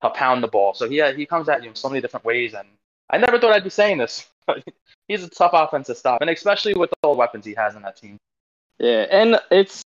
he'll 0.02 0.12
pound 0.12 0.44
the 0.44 0.48
ball. 0.48 0.74
So 0.74 0.86
yeah, 0.86 1.12
he 1.12 1.26
comes 1.26 1.50
at 1.50 1.64
you 1.64 1.70
in 1.70 1.76
so 1.76 1.90
many 1.90 2.02
different 2.02 2.26
ways. 2.26 2.54
And 2.54 2.68
I 3.10 3.18
never 3.18 3.40
thought 3.40 3.54
I'd 3.54 3.64
be 3.64 3.70
saying 3.70 3.98
this, 3.98 4.28
but 4.48 4.64
he's 5.08 5.24
a 5.24 5.30
tough 5.30 5.52
offense 5.54 5.88
to 5.88 5.96
stop, 5.96 6.22
and 6.22 6.30
especially 6.30 6.74
with 6.74 6.92
all 7.04 7.14
the 7.14 7.20
weapons 7.20 7.46
he 7.46 7.54
has 7.54 7.76
in 7.76 7.82
that 7.84 7.98
team. 7.98 8.18
yeah, 8.80 9.06
and 9.12 9.40
it's 9.52 9.84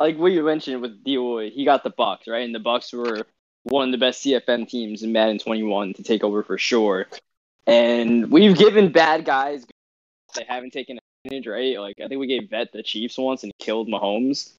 like 0.00 0.16
what 0.16 0.32
you 0.32 0.42
mentioned 0.42 0.80
with 0.80 1.04
Deloitte. 1.04 1.52
He 1.52 1.64
got 1.64 1.84
the 1.84 1.90
Bucks 1.90 2.26
right, 2.26 2.44
and 2.44 2.54
the 2.54 2.60
Bucks 2.60 2.92
were 2.92 3.26
one 3.64 3.88
of 3.88 3.92
the 3.92 3.98
best 3.98 4.24
CFM 4.24 4.68
teams 4.68 5.02
in 5.02 5.12
Madden 5.12 5.38
21 5.38 5.94
to 5.94 6.02
take 6.02 6.24
over 6.24 6.42
for 6.42 6.58
sure. 6.58 7.06
And 7.66 8.30
we've 8.30 8.56
given 8.56 8.92
bad 8.92 9.24
guys 9.24 9.66
they 10.34 10.44
haven't 10.44 10.72
taken 10.72 10.98
right? 11.46 11.78
Like 11.78 11.96
I 12.02 12.08
think 12.08 12.20
we 12.20 12.26
gave 12.26 12.50
Vet 12.50 12.72
the 12.72 12.82
Chiefs 12.82 13.18
once 13.18 13.42
and 13.42 13.52
killed 13.58 13.88
Mahomes. 13.88 14.52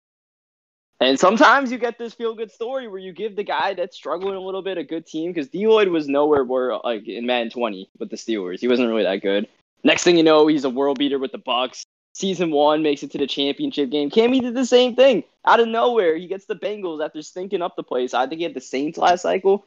And 1.00 1.18
sometimes 1.18 1.70
you 1.70 1.78
get 1.78 1.96
this 1.96 2.14
feel 2.14 2.34
good 2.34 2.50
story 2.50 2.88
where 2.88 2.98
you 2.98 3.12
give 3.12 3.36
the 3.36 3.44
guy 3.44 3.74
that's 3.74 3.96
struggling 3.96 4.34
a 4.34 4.40
little 4.40 4.62
bit 4.62 4.78
a 4.78 4.84
good 4.84 5.06
team 5.06 5.32
because 5.32 5.48
Deloitte 5.48 5.90
was 5.90 6.08
nowhere 6.08 6.42
where 6.42 6.76
like 6.78 7.06
in 7.06 7.24
Madden 7.24 7.50
20 7.50 7.88
with 7.98 8.10
the 8.10 8.16
Steelers. 8.16 8.58
He 8.58 8.66
wasn't 8.66 8.88
really 8.88 9.04
that 9.04 9.22
good. 9.22 9.46
Next 9.84 10.02
thing 10.02 10.16
you 10.16 10.24
know, 10.24 10.48
he's 10.48 10.64
a 10.64 10.70
world 10.70 10.98
beater 10.98 11.18
with 11.18 11.30
the 11.30 11.38
Bucks. 11.38 11.84
Season 12.14 12.50
one 12.50 12.82
makes 12.82 13.04
it 13.04 13.12
to 13.12 13.18
the 13.18 13.28
championship 13.28 13.90
game. 13.90 14.10
Cammy 14.10 14.40
did 14.40 14.54
the 14.54 14.66
same 14.66 14.96
thing 14.96 15.22
out 15.44 15.60
of 15.60 15.68
nowhere. 15.68 16.16
He 16.16 16.26
gets 16.26 16.46
the 16.46 16.56
Bengals 16.56 17.04
after 17.04 17.22
stinking 17.22 17.62
up 17.62 17.76
the 17.76 17.84
place. 17.84 18.12
I 18.12 18.26
think 18.26 18.38
he 18.38 18.42
had 18.42 18.54
the 18.54 18.60
Saints 18.60 18.98
last 18.98 19.22
cycle. 19.22 19.64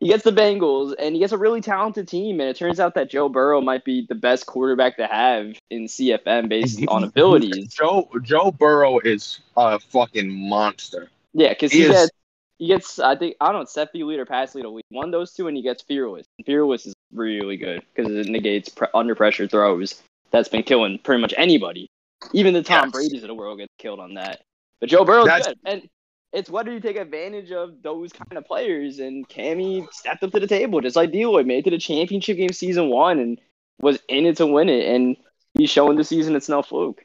He 0.00 0.08
gets 0.08 0.24
the 0.24 0.32
Bengals, 0.32 0.94
and 0.98 1.14
he 1.14 1.20
gets 1.20 1.32
a 1.32 1.38
really 1.38 1.60
talented 1.60 2.08
team. 2.08 2.40
And 2.40 2.48
it 2.48 2.56
turns 2.56 2.80
out 2.80 2.94
that 2.94 3.10
Joe 3.10 3.28
Burrow 3.28 3.60
might 3.60 3.84
be 3.84 4.06
the 4.08 4.14
best 4.14 4.46
quarterback 4.46 4.96
to 4.96 5.06
have 5.06 5.52
in 5.68 5.84
CFM 5.84 6.48
based 6.48 6.82
on 6.88 7.04
abilities. 7.04 7.68
Joe 7.68 8.08
Joe 8.22 8.50
Burrow 8.50 8.98
is 9.00 9.40
a 9.58 9.78
fucking 9.78 10.30
monster. 10.48 11.10
Yeah, 11.34 11.50
because 11.50 11.70
He 11.70 11.82
he, 11.82 11.88
gets 11.88 12.10
he 12.58 12.66
gets 12.66 12.98
I 12.98 13.14
think 13.14 13.36
I 13.42 13.52
don't 13.52 13.60
know 13.60 13.64
set 13.66 13.92
feet 13.92 14.04
lead 14.04 14.18
or 14.18 14.24
pass 14.26 14.54
lead. 14.54 14.64
Lead. 14.64 14.84
One 14.88 15.10
those 15.10 15.32
two, 15.34 15.48
and 15.48 15.56
he 15.56 15.62
gets 15.62 15.82
fearless. 15.82 16.24
Fearless 16.46 16.86
is 16.86 16.94
really 17.12 17.58
good 17.58 17.82
because 17.94 18.10
it 18.10 18.28
negates 18.30 18.70
pre- 18.70 18.88
under 18.94 19.14
pressure 19.14 19.46
throws. 19.46 20.02
That's 20.30 20.48
been 20.48 20.62
killing 20.62 20.98
pretty 21.02 21.20
much 21.20 21.34
anybody. 21.36 21.88
Even 22.32 22.54
the 22.54 22.62
Tom 22.62 22.86
Yes. 22.86 22.92
Brady's 22.92 23.22
of 23.22 23.28
the 23.28 23.34
world 23.34 23.58
gets 23.58 23.72
killed 23.78 24.00
on 24.00 24.14
that. 24.14 24.40
But 24.80 24.88
Joe 24.88 25.04
Burrow's 25.04 25.26
That's- 25.26 25.46
good, 25.48 25.58
and 25.66 25.88
it's 26.32 26.50
whether 26.50 26.72
you 26.72 26.80
take 26.80 26.96
advantage 26.96 27.50
of 27.50 27.82
those 27.82 28.12
kind 28.12 28.36
of 28.38 28.44
players. 28.46 28.98
And 28.98 29.28
Cammy 29.28 29.90
stepped 29.92 30.22
up 30.22 30.32
to 30.32 30.40
the 30.40 30.46
table, 30.46 30.80
just 30.80 30.96
like 30.96 31.10
Deloitte 31.10 31.46
made 31.46 31.58
it 31.58 31.64
to 31.64 31.70
the 31.70 31.78
championship 31.78 32.36
game 32.36 32.52
season 32.52 32.88
one 32.88 33.18
and 33.18 33.40
was 33.80 33.98
in 34.08 34.26
it 34.26 34.36
to 34.36 34.46
win 34.46 34.68
it. 34.68 34.94
And 34.94 35.16
he's 35.54 35.70
showing 35.70 35.96
the 35.96 36.04
season 36.04 36.36
it's 36.36 36.48
no 36.48 36.62
fluke. 36.62 37.04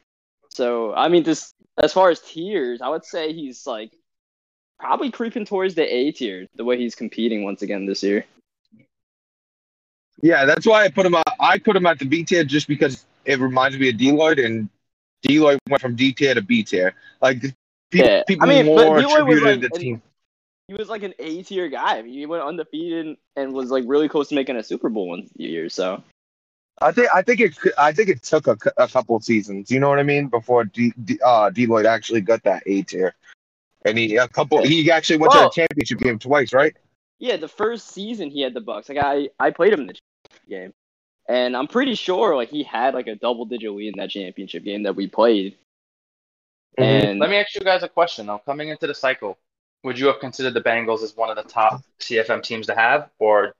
So 0.50 0.94
I 0.94 1.08
mean, 1.08 1.22
this 1.22 1.52
as 1.82 1.92
far 1.92 2.10
as 2.10 2.20
tiers, 2.20 2.80
I 2.80 2.88
would 2.88 3.04
say 3.04 3.32
he's 3.32 3.66
like 3.66 3.92
probably 4.78 5.10
creeping 5.10 5.44
towards 5.44 5.74
the 5.74 5.82
A 5.82 6.12
tier 6.12 6.46
the 6.54 6.64
way 6.64 6.78
he's 6.78 6.94
competing 6.94 7.44
once 7.44 7.62
again 7.62 7.86
this 7.86 8.02
year. 8.02 8.24
Yeah, 10.22 10.44
that's 10.46 10.66
why 10.66 10.84
I 10.84 10.88
put 10.88 11.04
him. 11.04 11.14
At, 11.14 11.26
I 11.40 11.58
put 11.58 11.76
him 11.76 11.86
at 11.86 11.98
the 11.98 12.06
B 12.06 12.24
tier 12.24 12.44
just 12.44 12.68
because 12.68 13.04
it 13.24 13.38
reminds 13.38 13.78
me 13.78 13.90
of 13.90 13.96
Deloitte, 13.96 14.44
and 14.44 14.68
Deloitte 15.26 15.58
went 15.68 15.82
from 15.82 15.94
D 15.94 16.12
tier 16.12 16.34
to 16.34 16.40
B 16.40 16.62
tier. 16.62 16.94
Like 17.20 17.42
pe- 17.90 17.98
Yeah, 17.98 18.22
people 18.26 18.48
I 18.48 18.62
mean, 18.62 18.74
but 18.74 18.84
more 18.84 18.94
was 18.94 19.04
attributed 19.04 19.62
like, 19.62 19.72
the 19.72 19.78
team. 19.78 20.02
He 20.68 20.74
was 20.74 20.88
like 20.88 21.02
an 21.04 21.14
A 21.18 21.42
tier 21.42 21.68
guy. 21.68 21.98
I 21.98 22.02
mean, 22.02 22.12
he 22.14 22.26
went 22.26 22.42
undefeated 22.42 23.16
and 23.36 23.52
was 23.52 23.70
like 23.70 23.84
really 23.86 24.08
close 24.08 24.28
to 24.30 24.34
making 24.34 24.56
a 24.56 24.62
Super 24.62 24.88
Bowl 24.88 25.08
one 25.08 25.28
year. 25.36 25.68
So 25.68 26.02
I 26.80 26.92
think 26.92 27.08
I 27.14 27.22
think 27.22 27.40
it 27.40 27.56
I 27.78 27.92
think 27.92 28.08
it 28.08 28.22
took 28.22 28.46
a, 28.48 28.56
a 28.76 28.88
couple 28.88 29.18
seasons. 29.20 29.70
You 29.70 29.78
know 29.80 29.88
what 29.88 29.98
I 30.00 30.02
mean? 30.02 30.26
Before 30.28 30.64
D, 30.64 30.92
D, 31.04 31.18
uh, 31.24 31.50
Deloitte 31.50 31.84
actually 31.86 32.20
got 32.20 32.42
that 32.42 32.62
A 32.66 32.82
tier, 32.82 33.14
and 33.84 33.96
he 33.96 34.16
a 34.16 34.26
couple. 34.28 34.64
He 34.64 34.90
actually 34.90 35.18
went 35.18 35.32
Well- 35.34 35.50
to 35.50 35.62
a 35.62 35.66
championship 35.66 36.00
game 36.00 36.18
twice, 36.18 36.52
right? 36.52 36.74
yeah, 37.18 37.36
the 37.38 37.48
first 37.48 37.88
season 37.92 38.28
he 38.30 38.42
had 38.42 38.52
the 38.52 38.60
Bucks. 38.60 38.88
Like 38.90 38.98
I, 38.98 39.30
I 39.40 39.50
played 39.50 39.72
him 39.72 39.80
in 39.80 39.86
the 39.86 39.94
championship 39.94 40.48
game, 40.50 40.74
and 41.28 41.56
I'm 41.56 41.66
pretty 41.66 41.94
sure 41.94 42.34
like 42.36 42.50
he 42.50 42.62
had 42.62 42.92
like 42.92 43.06
a 43.06 43.14
double 43.14 43.46
digit 43.46 43.72
lead 43.72 43.94
in 43.94 44.00
that 44.00 44.10
championship 44.10 44.64
game 44.64 44.82
that 44.82 44.96
we 44.96 45.06
played. 45.06 45.56
Mhm. 46.78 46.84
And 46.84 47.18
Let 47.20 47.30
me 47.30 47.36
ask 47.36 47.54
you 47.54 47.60
guys 47.62 47.82
a 47.82 47.88
question 47.88 48.26
though. 48.26 48.38
Coming 48.38 48.68
into 48.68 48.86
the 48.86 48.94
cycle, 48.94 49.38
would 49.84 49.98
you 49.98 50.06
have 50.08 50.20
considered 50.20 50.54
the 50.54 50.60
Bengals 50.60 51.02
as 51.02 51.16
one 51.16 51.30
of 51.30 51.36
the 51.36 51.42
top 51.42 51.80
CFM 52.00 52.42
teams 52.42 52.66
to 52.66 52.74
have, 52.74 53.10
or 53.18 53.54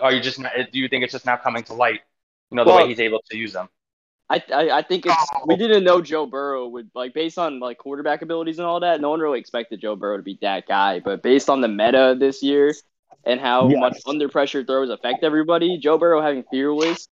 are 0.00 0.12
you 0.12 0.20
just 0.20 0.38
not, 0.38 0.52
do 0.72 0.78
you 0.78 0.88
think 0.88 1.04
it's 1.04 1.12
just 1.12 1.26
now 1.26 1.36
coming 1.36 1.62
to 1.64 1.74
light? 1.74 2.00
You 2.50 2.56
know 2.56 2.64
the 2.64 2.70
Well- 2.70 2.78
way 2.82 2.88
he's 2.88 3.00
able 3.00 3.22
to 3.30 3.36
use 3.36 3.52
them. 3.52 3.68
I, 4.32 4.40
I, 4.54 4.70
I 4.78 4.82
think 4.82 5.06
it's 5.06 5.16
we 5.46 5.56
didn't 5.56 5.82
know 5.82 6.00
Joe 6.00 6.24
Burrow 6.24 6.68
would 6.68 6.88
like 6.94 7.12
based 7.14 7.36
on 7.36 7.58
like 7.58 7.78
quarterback 7.78 8.22
abilities 8.22 8.60
and 8.60 8.66
all 8.66 8.78
that. 8.78 9.00
No 9.00 9.10
one 9.10 9.18
really 9.18 9.40
expected 9.40 9.80
Joe 9.80 9.96
Burrow 9.96 10.18
to 10.18 10.22
be 10.22 10.38
that 10.40 10.68
guy, 10.68 11.00
but 11.00 11.20
based 11.20 11.50
on 11.50 11.60
the 11.60 11.66
meta 11.66 12.14
this 12.16 12.40
year 12.40 12.72
and 13.24 13.40
how 13.40 13.68
Yes. 13.68 13.80
much 13.80 13.96
under 14.06 14.28
pressure 14.28 14.62
throws 14.62 14.88
affect 14.88 15.24
everybody, 15.24 15.78
Joe 15.78 15.98
Burrow 15.98 16.22
having 16.22 16.44
fearless 16.48 17.08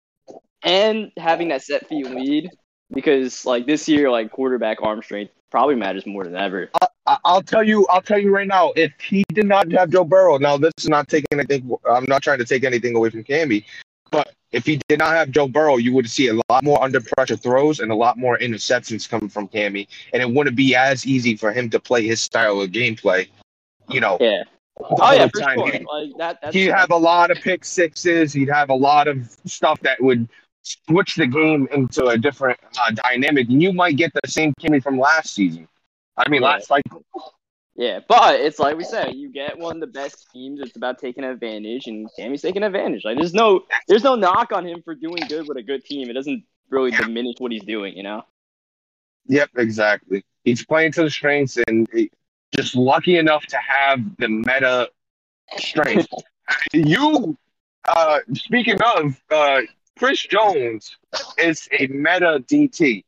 and 0.61 1.11
having 1.17 1.47
that 1.47 1.63
set 1.63 1.87
feet 1.87 2.05
lead 2.07 2.51
because 2.93 3.47
like 3.47 3.65
this 3.65 3.89
year 3.89 4.11
like 4.11 4.29
quarterback 4.31 4.77
arm 4.83 5.01
strength 5.01 5.33
probably 5.49 5.75
matters 5.75 6.05
more 6.05 6.23
than 6.23 6.35
ever. 6.35 6.69
I- 6.81 7.17
I'll 7.23 7.41
tell 7.41 7.63
you. 7.63 7.87
I'll 7.89 8.01
tell 8.01 8.19
you 8.19 8.33
right 8.35 8.47
now. 8.47 8.73
If 8.75 8.91
he 8.99 9.23
did 9.33 9.45
not 9.47 9.71
have 9.71 9.89
Joe 9.89 10.03
Burrow, 10.03 10.37
now 10.37 10.57
this 10.57 10.73
is 10.79 10.89
not 10.89 11.07
taking 11.07 11.27
anything. 11.31 11.73
I'm 11.89 12.05
not 12.05 12.21
trying 12.21 12.39
to 12.39 12.45
take 12.45 12.65
anything 12.65 12.95
away 12.97 13.09
from 13.09 13.23
Cammy, 13.23 13.63
but 14.11 14.33
if 14.51 14.65
he 14.65 14.81
did 14.89 14.99
not 14.99 15.11
have 15.11 15.31
Joe 15.31 15.47
Burrow, 15.47 15.77
you 15.77 15.93
would 15.93 16.09
see 16.09 16.27
a 16.27 16.33
lot 16.49 16.63
more 16.63 16.83
under 16.83 16.99
pressure 16.99 17.37
throws 17.37 17.79
and 17.79 17.91
a 17.93 17.95
lot 17.95 18.17
more 18.17 18.37
interceptions 18.39 19.07
coming 19.07 19.29
from 19.29 19.47
Cammy, 19.47 19.87
and 20.11 20.21
it 20.21 20.29
wouldn't 20.29 20.57
be 20.57 20.75
as 20.75 21.05
easy 21.05 21.37
for 21.37 21.53
him 21.53 21.69
to 21.69 21.79
play 21.79 22.05
his 22.05 22.21
style 22.21 22.59
of 22.59 22.71
gameplay. 22.71 23.29
You 23.89 24.01
know, 24.01 24.17
Yeah. 24.19 24.43
Oh 24.79 25.11
yeah, 25.13 25.27
for 25.29 25.39
time. 25.39 25.57
sure. 25.59 25.71
He- 25.71 25.85
Like 25.85 26.17
that 26.41 26.53
He'd 26.53 26.67
have 26.71 26.91
a 26.91 26.97
lot 26.97 27.31
of 27.31 27.37
pick 27.37 27.63
sixes. 27.63 28.33
He'd 28.33 28.49
have 28.49 28.69
a 28.69 28.75
lot 28.75 29.07
of 29.07 29.29
stuff 29.45 29.79
that 29.79 30.01
would 30.03 30.27
switch 30.87 31.15
the 31.15 31.27
game 31.27 31.67
into 31.71 32.07
a 32.07 32.17
different 32.17 32.59
uh, 32.79 32.91
dynamic, 32.91 33.49
and 33.49 33.61
you 33.61 33.73
might 33.73 33.95
get 33.95 34.11
the 34.13 34.29
same 34.29 34.53
Kimmy 34.59 34.81
from 34.81 34.99
last 34.99 35.33
season. 35.33 35.67
I 36.17 36.27
mean, 36.29 36.41
Yeah. 36.41 36.49
last 36.49 36.67
cycle. 36.67 37.03
Yeah, 37.75 37.99
but 38.07 38.39
it's 38.39 38.57
like 38.57 38.75
we 38.75 38.83
said, 38.83 39.13
you 39.13 39.31
get 39.31 39.55
one 39.57 39.75
of 39.75 39.81
the 39.81 39.87
best 39.87 40.31
teams. 40.33 40.59
It's 40.61 40.75
about 40.75 40.97
taking 40.97 41.23
advantage, 41.23 41.85
and 41.85 42.09
Tammy's 42.17 42.41
taking 42.41 42.63
advantage. 42.63 43.05
Like 43.05 43.17
there's 43.19 43.35
no, 43.35 43.65
there's 43.87 44.03
no 44.03 44.15
knock 44.15 44.51
on 44.51 44.67
him 44.67 44.81
for 44.81 44.95
doing 44.95 45.21
good 45.29 45.47
with 45.47 45.57
a 45.57 45.61
good 45.61 45.85
team. 45.85 46.09
It 46.09 46.13
doesn't 46.13 46.43
really 46.69 46.89
diminish 46.91 47.35
what 47.37 47.51
he's 47.51 47.63
doing, 47.63 47.95
you 47.95 48.01
know. 48.01 48.23
Yep, 49.27 49.51
exactly. 49.57 50.23
He's 50.43 50.65
playing 50.65 50.93
to 50.93 51.03
the 51.03 51.09
strengths 51.09 51.57
and 51.67 51.87
just 52.55 52.75
lucky 52.75 53.17
enough 53.17 53.45
to 53.47 53.57
have 53.57 53.99
the 54.17 54.27
meta 54.27 54.89
strength. 55.57 56.07
you, 56.73 57.37
uh, 57.87 58.19
speaking 58.33 58.79
of, 58.81 59.21
uh, 59.29 59.61
Chris 59.97 60.21
Jones 60.21 60.97
is 61.37 61.67
a 61.71 61.87
meta 61.87 62.43
DT. 62.47 63.03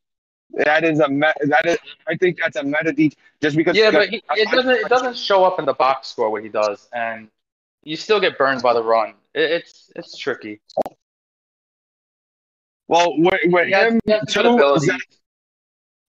That 0.52 0.84
is 0.84 1.00
a 1.00 1.08
me- 1.08 1.28
that 1.42 1.66
is 1.66 1.78
I 2.08 2.16
think 2.16 2.40
that's 2.40 2.56
a 2.56 2.64
meta 2.64 2.92
DT 2.92 3.14
just 3.42 3.56
because 3.56 3.78
Yeah, 3.78 3.92
but 3.92 4.10
he, 4.10 4.24
it 4.32 4.50
doesn't 4.50 4.72
it 4.72 4.90
doesn't 4.90 5.18
show 5.18 5.44
up 5.44 5.60
in 5.60 5.66
the 5.66 5.74
box 5.74 6.08
score 6.08 6.30
what 6.30 6.44
he 6.44 6.50
does, 6.50 6.88
and 6.94 7.30
you 7.84 7.96
still 7.96 8.20
get 8.20 8.38
burned 8.38 8.62
by 8.62 8.74
the 8.74 8.84
run. 8.84 9.14
It, 9.34 9.52
it's 9.52 9.92
it's 9.96 10.18
tricky. 10.18 10.60
well 12.88 13.16
with, 13.18 13.40
with 13.46 13.68
him 13.68 14.00
too. 14.28 14.60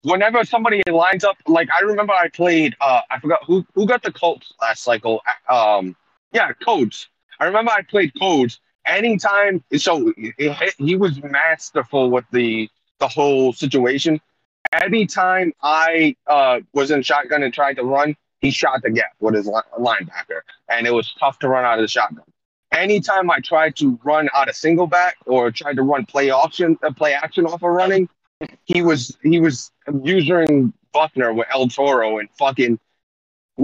Whenever 0.02 0.44
somebody 0.44 0.80
lines 0.88 1.24
up, 1.24 1.36
like 1.48 1.68
I 1.76 1.80
remember 1.80 2.12
I 2.12 2.28
played, 2.28 2.76
uh, 2.80 3.00
I 3.10 3.18
forgot 3.18 3.40
who 3.44 3.66
who 3.74 3.86
got 3.86 4.02
the 4.02 4.12
Colts 4.12 4.54
last 4.60 4.84
cycle. 4.84 5.20
Um, 5.48 5.96
yeah, 6.32 6.52
Codes. 6.52 7.08
I 7.40 7.46
remember 7.46 7.72
I 7.72 7.82
played 7.82 8.12
Codes. 8.18 8.60
Anytime, 8.88 9.62
so 9.76 10.12
he, 10.78 10.96
was 10.96 11.22
masterful 11.22 12.10
with 12.10 12.24
the 12.32 12.68
the 13.00 13.08
whole 13.08 13.52
situation. 13.52 14.20
Anytime 14.72 15.52
I 15.62 16.16
uh 16.26 16.60
was 16.72 16.90
in 16.90 17.02
shotgun 17.02 17.42
and 17.42 17.52
tried 17.52 17.74
to 17.74 17.84
run, 17.84 18.16
he 18.40 18.50
shot 18.50 18.82
the 18.82 18.90
gap 18.90 19.12
with 19.20 19.34
his 19.34 19.46
li- 19.46 19.60
linebacker, 19.78 20.40
and 20.68 20.86
it 20.86 20.92
was 20.92 21.14
tough 21.20 21.38
to 21.40 21.48
run 21.48 21.64
out 21.64 21.78
of 21.78 21.82
the 21.82 21.88
shotgun. 21.88 22.24
Anytime 22.72 23.30
I 23.30 23.40
tried 23.40 23.76
to 23.76 23.98
run 24.04 24.28
out 24.34 24.48
of 24.48 24.56
single 24.56 24.86
back 24.86 25.16
or 25.26 25.50
tried 25.50 25.76
to 25.76 25.82
run 25.82 26.06
play 26.06 26.30
option, 26.30 26.78
uh, 26.82 26.92
play 26.92 27.12
action 27.12 27.44
off 27.46 27.62
of 27.62 27.70
running, 27.70 28.08
he 28.64 28.82
was 28.82 29.16
he 29.22 29.40
was 29.40 29.70
using 30.02 30.72
Buckner 30.92 31.32
with 31.32 31.46
El 31.50 31.68
Toro 31.68 32.18
and 32.18 32.28
fucking 32.38 32.78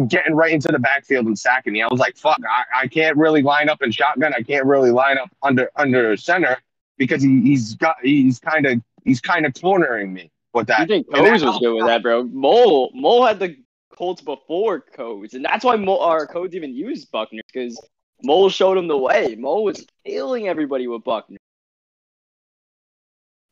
getting 0.09 0.35
right 0.35 0.53
into 0.53 0.69
the 0.69 0.79
backfield 0.79 1.27
and 1.27 1.39
sacking 1.39 1.73
me. 1.73 1.83
I 1.83 1.89
was 1.89 2.01
like, 2.01 2.17
fuck, 2.17 2.41
I, 2.49 2.83
I 2.83 2.87
can't 2.89 3.17
really 3.17 3.43
line 3.43 3.69
up 3.69 3.83
in 3.83 3.91
shotgun. 3.91 4.35
I 4.35 4.43
can't 4.43 4.67
really 4.67 4.91
line 4.91 5.19
up 5.19 5.31
under 5.43 5.71
under 5.77 6.17
center 6.17 6.57
because 6.99 7.23
he, 7.23 7.41
he's 7.43 7.75
got 7.75 7.97
he's 8.03 8.39
kind 8.39 8.67
of 8.67 8.81
he's 9.05 9.21
kind 9.21 9.47
of 9.47 9.55
cornering 9.61 10.13
me 10.13 10.31
with 10.53 10.67
that. 10.69 10.81
You 10.81 10.87
think 10.87 11.11
that- 11.11 11.23
was 11.23 11.59
good 11.59 11.75
with 11.75 11.87
that, 11.87 12.03
bro? 12.03 12.25
Mole, 12.25 12.91
Mole 12.95 13.25
had 13.25 13.39
the 13.39 13.57
Colts 13.93 14.23
before 14.23 14.81
Codes, 14.81 15.35
and 15.35 15.45
that's 15.45 15.65
why 15.65 15.77
Mole, 15.77 16.01
our 16.01 16.27
Codes 16.27 16.55
even 16.55 16.75
used 16.75 17.11
Buckner 17.13 17.43
because 17.53 17.81
Mole 18.23 18.49
showed 18.49 18.77
him 18.77 18.89
the 18.89 18.99
way. 18.99 19.37
Mole 19.39 19.65
was 19.65 19.87
killing 20.05 20.49
everybody 20.49 20.89
with 20.89 21.05
Buckner. 21.05 21.39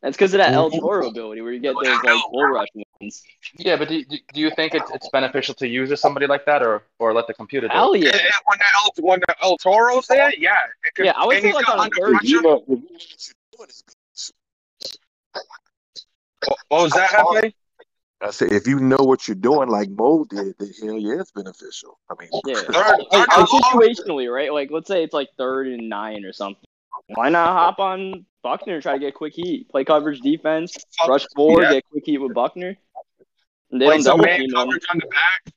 That's 0.03 0.17
because 0.17 0.35
of 0.35 0.39
that 0.39 0.53
El 0.53 0.69
Toro 0.69 1.07
ability 1.07 1.43
where 1.43 1.53
you 1.53 1.61
get 1.61 1.75
those 1.75 1.87
like 1.87 2.03
bull 2.33 2.49
rush 2.49 2.67
ones. 3.01 3.23
Yeah, 3.57 3.77
but 3.77 3.89
do, 3.89 4.05
do 4.05 4.17
do 4.35 4.41
you 4.41 4.51
think 4.51 4.75
it's, 4.75 4.91
it's 4.91 5.09
beneficial 5.11 5.55
to 5.55 5.69
use 5.69 5.99
somebody 6.01 6.27
like 6.27 6.45
that, 6.47 6.61
or 6.61 6.83
or 6.99 7.15
let 7.15 7.29
the 7.29 7.35
computer 7.35 7.69
do 7.69 7.73
Hell 7.73 7.93
it? 7.93 8.03
yeah. 8.03 8.11
And 8.11 8.21
when 8.47 8.59
the 8.59 8.65
El, 8.75 9.09
when 9.09 9.21
the 9.21 9.37
El 9.43 9.57
Toro's 9.59 10.09
there, 10.09 10.33
yeah, 10.37 10.57
it 10.85 10.95
could- 10.97 11.07
Yeah, 11.07 11.13
I 11.17 11.25
would 11.25 11.37
and 11.37 11.43
say 11.43 11.49
he's 11.49 11.55
like 11.55 11.67
got 11.67 11.75
on 11.75 11.79
a 11.79 11.83
under 11.83 11.97
third. 11.97 12.17
You 12.25 12.43
know, 12.43 12.65
if 12.67 12.69
you 12.69 12.75
know 12.75 12.83
what 12.91 13.09
you're 13.09 13.19
doing 13.59 13.69
is 13.71 14.33
good. 15.33 15.43
What 16.69 16.83
was 16.83 16.93
that, 16.93 17.11
Hefe? 17.11 17.53
I 18.21 18.31
said, 18.31 18.53
if 18.53 18.67
you 18.69 18.79
know 18.79 18.99
what 18.99 19.27
you're 19.27 19.35
doing, 19.35 19.69
like 19.69 19.89
Mo 19.91 20.25
did, 20.31 20.55
then 20.59 20.73
hell 20.81 20.99
yeah, 20.99 21.21
it's 21.21 21.33
beneficial. 21.33 21.99
I 22.09 22.15
mean, 22.21 22.29
Yeah. 22.47 22.55
Third, 22.55 22.73
Like, 22.73 23.11
third 23.11 23.29
like, 23.29 23.49
situationally, 23.49 24.33
right? 24.33 24.53
Like, 24.53 24.71
let's 24.71 24.87
say 24.87 25.03
it's 25.03 25.12
like 25.15 25.29
third 25.37 25.67
and 25.69 25.88
nine 25.88 26.25
or 26.25 26.33
something. 26.33 26.62
Why 27.14 27.29
not 27.29 27.48
hop 27.48 27.79
on 27.79 28.27
Buckner 28.42 28.75
and 28.75 28.83
try 28.83 28.94
to 28.94 28.98
get 28.98 29.14
quick 29.14 29.35
heat? 29.35 29.68
Play 29.68 29.85
coverage 29.85 30.20
defense, 30.20 30.77
rush 31.07 31.27
forward, 31.35 31.62
Yeah. 31.62 31.72
get 31.75 31.85
quick 31.90 32.05
heat 32.07 32.18
with 32.18 32.35
Buckner. 32.35 32.77
And 33.70 33.81
they 33.81 33.87
Play 33.87 34.03
don't 34.03 34.18
double 34.18 34.25
team 34.37 34.51
him. 34.51 34.57
on 34.57 34.68
the 34.68 35.07
back. 35.11 35.55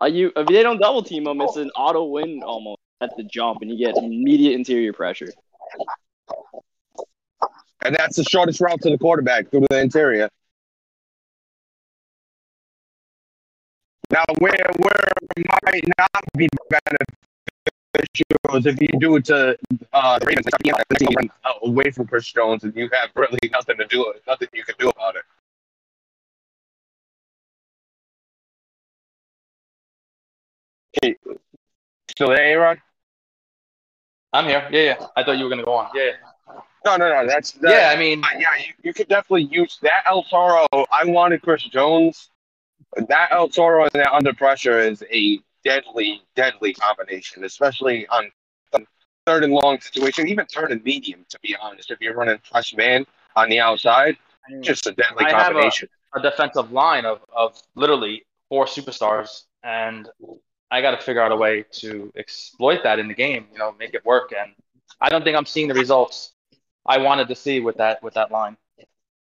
Uh, 0.00 0.06
you 0.06 0.32
if 0.36 0.46
they 0.46 0.62
don't 0.62 0.78
double 0.78 1.02
team 1.02 1.26
him, 1.26 1.40
it's 1.40 1.56
an 1.56 1.70
auto 1.70 2.04
win 2.04 2.42
almost 2.42 2.78
at 3.00 3.16
the 3.16 3.22
jump, 3.24 3.62
and 3.62 3.70
you 3.70 3.78
get 3.78 3.96
immediate 3.96 4.54
interior 4.54 4.92
pressure. 4.92 5.32
And 7.82 7.94
that's 7.94 8.16
the 8.16 8.24
shortest 8.24 8.60
route 8.60 8.80
to 8.82 8.90
the 8.90 8.98
quarterback 8.98 9.50
through 9.50 9.66
the 9.70 9.80
interior. 9.80 10.28
Now, 14.10 14.24
where 14.38 14.52
where 14.78 15.08
might 15.64 15.84
not 15.98 16.24
be 16.36 16.48
beneficial 16.70 17.15
is 18.00 18.66
if 18.66 18.80
you 18.80 18.88
do 18.98 19.16
it 19.16 19.24
to 19.26 19.56
uh, 19.92 20.18
the 20.18 20.26
Ravens, 20.26 20.46
you 20.64 20.72
know, 20.72 20.78
if 20.90 21.00
you 21.00 21.30
away 21.62 21.90
from 21.90 22.06
Chris 22.06 22.30
Jones 22.32 22.64
and 22.64 22.74
you 22.76 22.88
have 22.92 23.10
really 23.14 23.38
nothing 23.52 23.76
to 23.78 23.86
do 23.86 24.12
nothing 24.26 24.48
you 24.52 24.64
can 24.64 24.74
do 24.78 24.88
about 24.88 25.16
it. 25.16 25.22
Hey, 31.02 31.16
still 32.08 32.28
there, 32.28 32.40
Aaron? 32.40 32.80
I'm 34.32 34.46
here. 34.46 34.66
Yeah, 34.70 34.80
yeah. 34.80 35.06
I 35.16 35.22
thought 35.22 35.38
you 35.38 35.44
were 35.44 35.50
gonna 35.50 35.64
go 35.64 35.74
on. 35.74 35.90
Yeah, 35.94 36.02
yeah. 36.04 36.60
No, 36.84 36.96
no, 36.96 37.08
no. 37.08 37.26
That's 37.26 37.52
that, 37.52 37.70
Yeah, 37.70 37.90
I 37.90 37.98
mean, 37.98 38.22
yeah, 38.38 38.46
you, 38.58 38.72
you 38.82 38.94
could 38.94 39.08
definitely 39.08 39.48
use 39.50 39.78
that 39.82 40.04
El 40.06 40.22
Toro. 40.22 40.66
I 40.72 41.04
wanted 41.04 41.42
Chris 41.42 41.64
Jones. 41.64 42.30
That 43.08 43.28
El 43.32 43.48
Toro 43.48 43.84
and 43.84 43.92
that 43.92 44.12
under 44.12 44.32
pressure 44.32 44.80
is 44.80 45.02
a 45.12 45.40
deadly, 45.66 46.22
deadly 46.36 46.72
combination, 46.72 47.42
especially 47.44 48.06
on 48.08 48.30
third 49.26 49.42
and 49.42 49.52
long 49.52 49.80
situation, 49.80 50.28
even 50.28 50.46
third 50.46 50.70
and 50.70 50.82
medium, 50.84 51.26
to 51.28 51.38
be 51.42 51.56
honest. 51.60 51.90
If 51.90 52.00
you're 52.00 52.14
running 52.14 52.38
fresh 52.48 52.72
man 52.76 53.04
on 53.34 53.48
the 53.48 53.58
outside, 53.58 54.16
I 54.46 54.52
mean, 54.52 54.62
just 54.62 54.86
a 54.86 54.92
deadly 54.92 55.24
I 55.24 55.30
have 55.30 55.40
a- 55.40 55.44
combination. 55.54 55.88
a 56.14 56.22
defensive 56.22 56.70
line 56.70 57.04
of, 57.04 57.20
of 57.34 57.60
literally 57.74 58.24
four 58.48 58.66
superstars, 58.66 59.42
and 59.64 60.08
I 60.70 60.80
got 60.80 60.92
to 60.92 61.04
figure 61.04 61.20
out 61.20 61.32
a 61.32 61.36
way 61.36 61.64
to 61.80 62.12
exploit 62.16 62.84
that 62.84 63.00
in 63.00 63.08
the 63.08 63.14
game. 63.14 63.46
You 63.52 63.58
know, 63.58 63.74
make 63.76 63.94
it 63.94 64.04
work. 64.04 64.32
And 64.38 64.52
I 65.00 65.08
don't 65.08 65.24
think 65.24 65.36
I'm 65.36 65.46
seeing 65.46 65.66
the 65.66 65.74
results 65.74 66.32
I 66.86 66.98
wanted 66.98 67.26
to 67.26 67.34
see 67.34 67.58
with 67.58 67.78
that 67.78 68.00
with 68.04 68.14
that 68.14 68.30
line. 68.30 68.56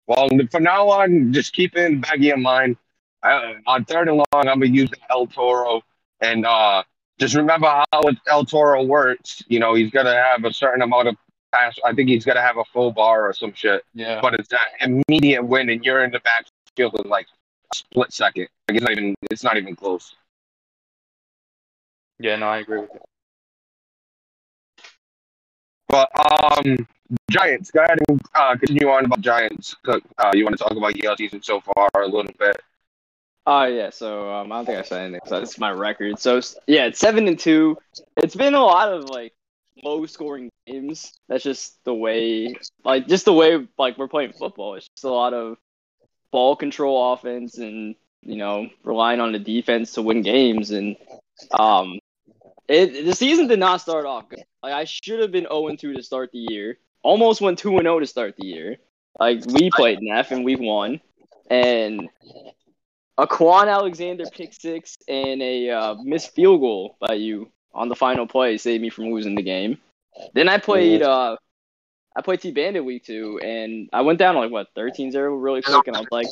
Well, 0.07 0.29
from 0.53 0.63
now 0.63 0.89
on, 0.89 1.33
just 1.33 1.53
keep 1.53 1.77
in 1.77 2.01
back 2.01 2.21
of 2.21 2.39
mind. 2.39 2.77
Uh, 3.23 3.55
on 3.67 3.85
third 3.85 4.09
and 4.09 4.17
long, 4.17 4.27
I'm 4.33 4.61
gonna 4.61 4.67
use 4.67 4.89
El 5.11 5.27
Toro, 5.27 5.83
and 6.21 6.47
uh, 6.47 6.83
just 7.19 7.35
remember 7.35 7.67
how 7.93 8.03
El 8.27 8.45
Toro 8.45 8.83
works. 8.83 9.43
You 9.49 9.61
know, 9.61 9.75
he's 9.75 9.91
gonna 9.91 10.15
have 10.15 10.45
a 10.45 10.53
certain 10.53 10.83
amount 10.83 11.09
of 11.09 11.17
pass. 11.53 11.79
I 11.85 11.93
think 11.93 12.09
he's 12.09 12.25
gonna 12.25 12.43
have 12.43 12.57
a 12.57 12.65
full 12.65 12.93
bar 12.93 13.29
or 13.29 13.33
some 13.33 13.53
shit. 13.53 13.83
Yeah. 13.95 14.21
But 14.21 14.35
it's 14.35 14.49
that 14.49 14.69
immediate 14.81 15.43
win, 15.43 15.69
and 15.69 15.85
you're 15.85 16.05
in 16.05 16.11
the 16.11 16.21
backfield 16.21 17.01
in 17.03 17.09
like 17.09 17.27
a 17.73 17.77
split 17.77 18.13
second. 18.13 18.49
Like 18.69 18.77
it's 18.77 18.83
not 18.85 18.93
even. 18.93 19.15
It's 19.31 19.45
not 19.45 19.57
even 19.57 19.77
close. 19.77 20.15
Yeah. 22.19 22.37
No, 22.37 22.49
I 22.49 22.59
agree 22.59 22.81
with 22.81 22.91
you. 22.93 23.01
But 25.89 26.09
um, 26.15 26.87
Giants. 27.31 27.71
Go 27.71 27.83
ahead 27.83 27.99
and 28.09 28.21
uh, 28.35 28.57
continue 28.57 28.89
on 28.89 29.05
about 29.05 29.21
Giants. 29.21 29.75
Uh, 29.87 29.99
you 30.33 30.45
want 30.45 30.57
to 30.57 30.63
talk 30.63 30.77
about 30.77 30.97
your 30.97 31.17
season 31.17 31.43
so 31.43 31.61
far 31.61 31.89
a 31.97 32.07
little 32.07 32.31
bit? 32.39 32.61
Oh 33.47 33.65
yeah, 33.65 33.91
so 33.91 34.33
um, 34.33 34.53
I 34.53 34.57
don't 34.57 34.67
think 34.67 34.79
I 34.79 34.83
said 34.83 35.01
anything. 35.03 35.21
So 35.27 35.39
that's 35.39 35.59
my 35.59 35.71
record. 35.71 36.19
So 36.19 36.41
yeah, 36.67 36.87
it's 36.87 36.99
seven 36.99 37.27
and 37.27 37.39
two. 37.39 37.79
It's 38.17 38.35
been 38.37 38.55
a 38.55 38.61
lot 38.61 38.93
of 38.93 39.05
like 39.05 39.33
low 39.83 40.05
scoring 40.07 40.51
games. 40.67 41.13
That's 41.29 41.45
just 41.45 41.83
the 41.85 41.95
way, 41.95 42.55
like 42.85 43.09
just 43.09 43.25
the 43.25 43.33
way 43.33 43.67
like 43.79 43.97
we're 43.97 44.09
playing 44.09 44.35
football. 44.35 44.75
It's 44.75 44.89
just 44.89 45.05
a 45.05 45.11
lot 45.11 45.33
of 45.33 45.57
ball 46.31 46.55
control 46.55 47.13
offense 47.13 47.59
and 47.59 47.95
you 48.23 48.37
know 48.37 48.69
relying 48.85 49.21
on 49.21 49.33
the 49.33 49.39
defense 49.39 49.93
to 49.93 50.03
win 50.03 50.23
games. 50.23 50.71
And 50.71 50.97
um, 51.53 51.99
it 52.69 53.07
the 53.07 53.15
season 53.15 53.47
did 53.47 53.59
not 53.59 53.81
start 53.81 54.05
off 54.05 54.29
good. 54.29 54.45
Like 54.63 54.75
I 54.75 54.85
should 54.85 55.21
have 55.21 55.33
been 55.33 55.45
zero 55.45 55.69
and 55.69 55.79
two 55.79 55.95
to 55.95 56.03
start 56.03 56.31
the 56.33 56.47
year. 56.51 56.79
Almost 57.03 57.41
went 57.41 57.59
two 57.59 57.79
and 57.79 57.87
zero 57.87 58.01
to 58.01 58.07
start 58.07 58.37
the 58.37 58.47
year. 58.47 58.77
Like 59.19 59.45
we 59.47 59.71
played 59.71 59.99
Neff 60.03 60.31
and 60.31 60.45
we 60.45 60.57
won. 60.57 61.01
And 61.51 62.09
a 63.21 63.27
Kwon 63.27 63.69
Alexander 63.69 64.25
pick 64.33 64.55
six 64.55 64.97
and 65.07 65.43
a 65.43 65.71
uh, 65.71 65.95
missed 66.03 66.35
field 66.35 66.61
goal 66.61 66.97
by 67.01 67.15
you 67.15 67.51
on 67.75 67.89
the 67.89 67.95
final 67.95 68.27
play 68.27 68.57
saved 68.57 68.81
me 68.83 68.89
from 68.89 69.13
losing 69.13 69.35
the 69.35 69.43
game. 69.43 69.79
Then 70.35 70.49
I 70.49 70.59
played 70.59 71.03
uh, 71.03 71.37
I 72.17 72.23
played 72.23 72.41
T 72.41 72.51
Bandit 72.51 72.85
week 72.85 73.05
two 73.05 73.39
and 73.43 73.91
I 73.93 74.01
went 74.01 74.19
down 74.19 74.37
like 74.37 74.51
what 74.51 74.75
13-0 74.75 75.15
really 75.43 75.61
quick 75.61 75.87
and 75.87 75.97
I 75.97 76.01
was 76.01 76.09
like 76.11 76.27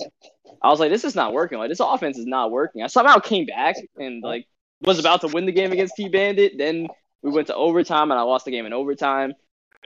I 0.63 0.69
was 0.71 0.81
like 0.81 0.91
this 0.91 1.05
is 1.05 1.15
not 1.15 1.35
working 1.35 1.59
like 1.59 1.69
this 1.69 1.81
offense 1.81 2.17
is 2.19 2.27
not 2.27 2.51
working. 2.51 2.83
I 2.83 2.87
somehow 2.87 3.19
came 3.19 3.45
back 3.45 3.77
and 3.99 4.23
like 4.23 4.47
was 4.81 4.99
about 4.99 5.21
to 5.21 5.29
win 5.29 5.45
the 5.45 5.53
game 5.53 5.73
against 5.73 5.95
T 5.95 6.09
Bandit. 6.09 6.57
Then 6.57 6.89
we 7.23 7.31
went 7.31 7.49
to 7.49 7.55
overtime 7.55 8.11
and 8.11 8.19
I 8.19 8.23
lost 8.23 8.47
the 8.47 8.51
game 8.51 8.65
in 8.65 8.73
overtime. 8.73 9.35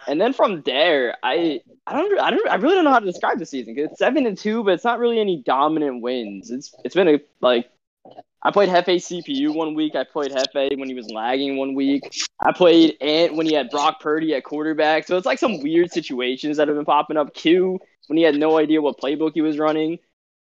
And 0.06 0.20
then 0.20 0.32
from 0.32 0.62
there, 0.62 1.16
I 1.22 1.60
oh. 1.66 1.72
I 1.86 1.92
don't 1.94 2.20
I 2.20 2.30
don't 2.30 2.48
I 2.48 2.54
really 2.56 2.74
don't 2.74 2.84
know 2.84 2.92
how 2.92 2.98
to 2.98 3.06
describe 3.06 3.38
the 3.38 3.46
season 3.46 3.74
because 3.74 3.90
it's 3.90 3.98
seven 3.98 4.26
and 4.26 4.36
two, 4.36 4.64
but 4.64 4.74
it's 4.74 4.84
not 4.84 4.98
really 4.98 5.20
any 5.20 5.42
dominant 5.42 6.02
wins. 6.02 6.50
It's 6.50 6.74
it's 6.84 6.94
been 6.94 7.08
a 7.08 7.20
like 7.40 7.68
I 8.42 8.50
played 8.50 8.68
Hefe 8.68 8.96
CPU 8.96 9.54
one 9.54 9.74
week. 9.74 9.94
I 9.94 10.04
played 10.04 10.32
Hefe 10.32 10.76
when 10.78 10.88
he 10.88 10.94
was 10.94 11.08
lagging 11.10 11.56
one 11.56 11.74
week. 11.74 12.02
I 12.40 12.52
played 12.52 12.96
Ant 13.00 13.36
when 13.36 13.46
he 13.46 13.54
had 13.54 13.70
Brock 13.70 14.00
Purdy 14.00 14.34
at 14.34 14.44
quarterback. 14.44 15.06
So 15.06 15.16
it's 15.16 15.26
like 15.26 15.38
some 15.38 15.62
weird 15.62 15.92
situations 15.92 16.56
that 16.56 16.66
have 16.66 16.76
been 16.76 16.84
popping 16.84 17.16
up. 17.16 17.34
Q 17.34 17.78
when 18.08 18.16
he 18.16 18.24
had 18.24 18.34
no 18.34 18.58
idea 18.58 18.82
what 18.82 18.98
playbook 18.98 19.32
he 19.34 19.42
was 19.42 19.58
running. 19.58 19.98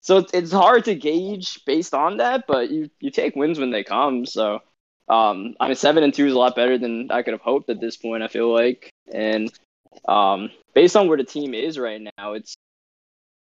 So 0.02 0.18
it's, 0.18 0.34
it's 0.34 0.52
hard 0.52 0.86
to 0.86 0.96
gauge 0.96 1.64
based 1.66 1.94
on 1.94 2.18
that, 2.18 2.46
but 2.48 2.72
you 2.72 2.90
you 3.00 3.12
take 3.12 3.36
wins 3.36 3.60
when 3.60 3.72
they 3.72 3.84
come. 3.84 4.26
So 4.26 4.60
um, 5.12 5.56
I 5.60 5.68
mean, 5.68 5.76
seven 5.76 6.04
and 6.04 6.14
two 6.14 6.26
is 6.26 6.34
a 6.34 6.38
lot 6.38 6.56
better 6.56 6.78
than 6.78 7.12
I 7.12 7.22
could 7.22 7.34
have 7.34 7.42
hoped 7.42 7.70
at 7.70 7.82
this 7.82 7.98
point. 7.98 8.24
I 8.24 8.30
feel 8.30 8.52
like, 8.52 8.90
and 9.14 9.52
um, 10.08 10.52
based 10.74 10.96
on 10.96 11.10
where 11.10 11.18
the 11.18 11.26
team 11.26 11.54
is 11.54 11.78
right 11.78 12.02
now, 12.18 12.34
it's 12.34 12.56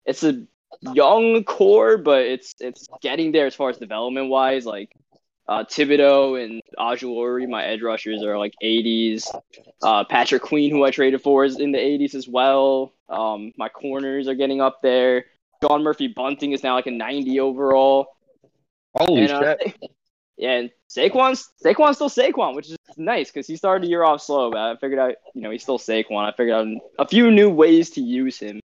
it's 0.06 0.24
a 0.24 0.46
young 0.94 1.44
core, 1.44 1.98
but 1.98 2.22
it's 2.22 2.56
it's 2.62 2.88
getting 3.02 3.34
there 3.34 3.48
as 3.48 3.54
far 3.54 3.70
as 3.70 3.78
development 3.78 4.30
wise. 4.30 4.66
Like 4.66 4.96
uh, 5.50 5.66
Thibodeaux 5.66 6.42
and 6.42 6.62
Ojulari, 6.80 7.50
my 7.50 7.66
edge 7.66 7.82
rushers 7.82 8.24
are 8.24 8.38
like 8.38 8.54
80s. 8.64 9.26
Uh, 9.84 10.06
Patrick 10.06 10.44
Queen, 10.44 10.72
who 10.72 10.86
I 10.86 10.92
traded 10.92 11.22
for, 11.22 11.44
is 11.44 11.60
in 11.60 11.74
the 11.74 11.80
80s 11.80 12.16
as 12.16 12.30
well. 12.30 12.94
Um, 13.10 13.52
my 13.58 13.68
corners 13.68 14.30
are 14.30 14.36
getting 14.36 14.62
up 14.62 14.82
there. 14.82 15.26
John 15.62 15.84
Murphy 15.84 16.08
Bunting 16.08 16.54
is 16.54 16.64
now 16.64 16.76
like 16.76 16.88
a 16.88 16.92
90 16.92 17.42
overall. 17.42 18.08
Holy 18.96 19.24
And, 19.24 19.32
uh, 19.32 19.42
shit! 19.60 19.78
Yeah, 19.82 19.88
and 20.42 20.70
Saquon's 20.90 21.50
Saquon's 21.64 21.96
still 21.96 22.10
Saquon, 22.10 22.56
which 22.56 22.70
is 22.70 22.78
nice 22.96 23.30
because 23.30 23.48
he 23.48 23.56
started 23.56 23.84
the 23.84 23.90
year 23.90 24.04
off 24.04 24.22
slow. 24.22 24.52
But 24.52 24.60
I 24.60 24.76
figured 24.78 25.00
out, 25.00 25.16
you 25.34 25.42
know, 25.42 25.52
he's 25.52 25.64
still 25.64 25.80
Saquon. 25.80 26.28
I 26.28 26.36
figured 26.36 26.56
out 26.56 26.68
a 27.00 27.08
few 27.08 27.32
new 27.32 27.50
ways 27.50 27.92
to 27.92 28.02
use 28.02 28.40
him, 28.40 28.60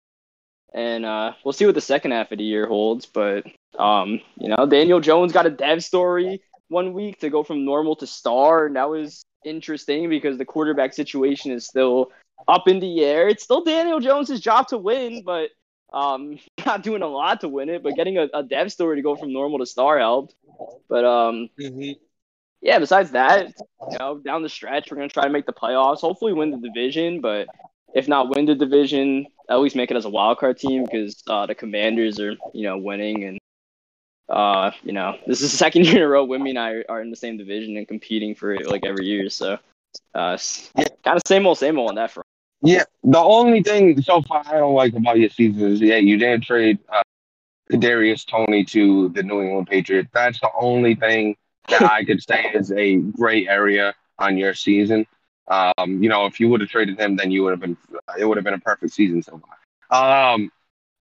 and 0.73 1.05
uh, 1.05 1.33
we'll 1.43 1.53
see 1.53 1.65
what 1.65 1.75
the 1.75 1.81
second 1.81 2.11
half 2.11 2.31
of 2.31 2.37
the 2.37 2.43
year 2.43 2.67
holds. 2.67 3.05
But 3.05 3.45
um, 3.79 4.21
you 4.37 4.49
know, 4.49 4.65
Daniel 4.65 4.99
Jones 4.99 5.31
got 5.31 5.45
a 5.45 5.51
dev 5.51 5.83
story 5.83 6.41
one 6.67 6.93
week 6.93 7.19
to 7.19 7.29
go 7.29 7.43
from 7.43 7.65
normal 7.65 7.95
to 7.97 8.07
star, 8.07 8.65
and 8.65 8.75
that 8.75 8.89
was 8.89 9.23
interesting 9.43 10.09
because 10.09 10.37
the 10.37 10.45
quarterback 10.45 10.93
situation 10.93 11.51
is 11.51 11.65
still 11.65 12.11
up 12.47 12.67
in 12.67 12.79
the 12.79 13.03
air. 13.03 13.27
It's 13.27 13.43
still 13.43 13.63
Daniel 13.63 13.99
Jones' 13.99 14.39
job 14.39 14.67
to 14.69 14.77
win, 14.77 15.23
but 15.23 15.49
um, 15.91 16.39
not 16.65 16.83
doing 16.83 17.01
a 17.01 17.07
lot 17.07 17.41
to 17.41 17.49
win 17.49 17.69
it. 17.69 17.83
But 17.83 17.95
getting 17.95 18.17
a, 18.17 18.27
a 18.33 18.43
dev 18.43 18.71
story 18.71 18.97
to 18.97 19.01
go 19.01 19.15
from 19.15 19.33
normal 19.33 19.59
to 19.59 19.65
star 19.65 19.99
helped. 19.99 20.35
But 20.89 21.05
um, 21.05 21.49
yeah, 22.61 22.79
besides 22.79 23.11
that, 23.11 23.53
you 23.91 23.97
know, 23.97 24.19
down 24.19 24.43
the 24.43 24.49
stretch, 24.49 24.91
we're 24.91 24.97
gonna 24.97 25.09
try 25.09 25.23
to 25.23 25.29
make 25.29 25.45
the 25.45 25.53
playoffs. 25.53 26.01
Hopefully, 26.01 26.33
win 26.33 26.51
the 26.51 26.57
division, 26.57 27.21
but 27.21 27.47
if 27.93 28.07
not 28.07 28.33
win 28.33 28.45
the 28.45 28.55
division, 28.55 29.27
at 29.49 29.59
least 29.59 29.75
make 29.75 29.91
it 29.91 29.97
as 29.97 30.05
a 30.05 30.09
wild 30.09 30.37
card 30.37 30.57
team 30.57 30.85
because 30.85 31.21
uh, 31.27 31.45
the 31.45 31.55
Commanders 31.55 32.19
are, 32.19 32.35
you 32.53 32.63
know, 32.63 32.77
winning, 32.77 33.23
and 33.23 33.39
uh, 34.29 34.71
you 34.83 34.93
know, 34.93 35.17
this 35.27 35.41
is 35.41 35.51
the 35.51 35.57
second 35.65 35.85
year 35.85 35.97
in 35.97 36.01
a 36.03 36.07
row. 36.07 36.23
Women 36.23 36.49
and 36.49 36.59
I 36.59 36.83
are, 36.87 37.01
in 37.01 37.09
the 37.09 37.15
same 37.15 37.37
division 37.37 37.77
and 37.77 37.87
competing 37.87 38.35
for 38.35 38.53
it 38.53 38.67
like 38.67 38.85
every 38.85 39.05
year. 39.05 39.29
So, 39.29 39.57
uh, 40.13 40.37
kind 41.03 41.17
of 41.17 41.21
same 41.27 41.45
old, 41.45 41.57
same 41.57 41.77
old 41.77 41.89
on 41.89 41.95
that 41.95 42.11
front. 42.11 42.27
Yeah, 42.61 42.83
the 43.03 43.19
only 43.19 43.63
thing 43.63 44.01
so 44.01 44.21
far 44.21 44.43
I 44.45 44.53
don't 44.59 44.75
like 44.75 44.93
about 44.93 45.17
your 45.19 45.29
season 45.29 45.71
is 45.71 45.81
yeah, 45.81 45.97
you 45.97 46.17
didn't 46.17 46.43
trade 46.43 46.79
uh, 46.89 47.01
Darius 47.77 48.25
Toney 48.25 48.65
to 48.65 49.09
the 49.09 49.23
New 49.23 49.41
England 49.41 49.67
Patriots. 49.67 50.09
That's 50.13 50.39
the 50.39 50.49
only 50.59 50.95
thing 50.95 51.35
that 51.69 51.83
I 51.83 52.03
could 52.05 52.21
say 52.21 52.51
is 52.53 52.71
a 52.71 52.97
gray 52.97 53.47
area 53.47 53.93
on 54.19 54.37
your 54.37 54.53
season. 54.53 55.05
Um, 55.47 56.03
you 56.03 56.09
know, 56.09 56.25
if 56.27 56.39
you 56.39 56.49
would 56.49 56.61
have 56.61 56.69
traded 56.69 56.99
him, 56.99 57.15
then 57.17 57.31
you 57.31 57.43
would 57.43 57.51
have 57.51 57.59
been 57.59 57.77
it 58.19 58.25
would 58.25 58.37
have 58.37 58.43
been 58.45 58.53
a 58.53 58.59
perfect 58.59 58.93
season 58.93 59.21
so 59.23 59.39
far. 59.89 60.33
Um, 60.33 60.51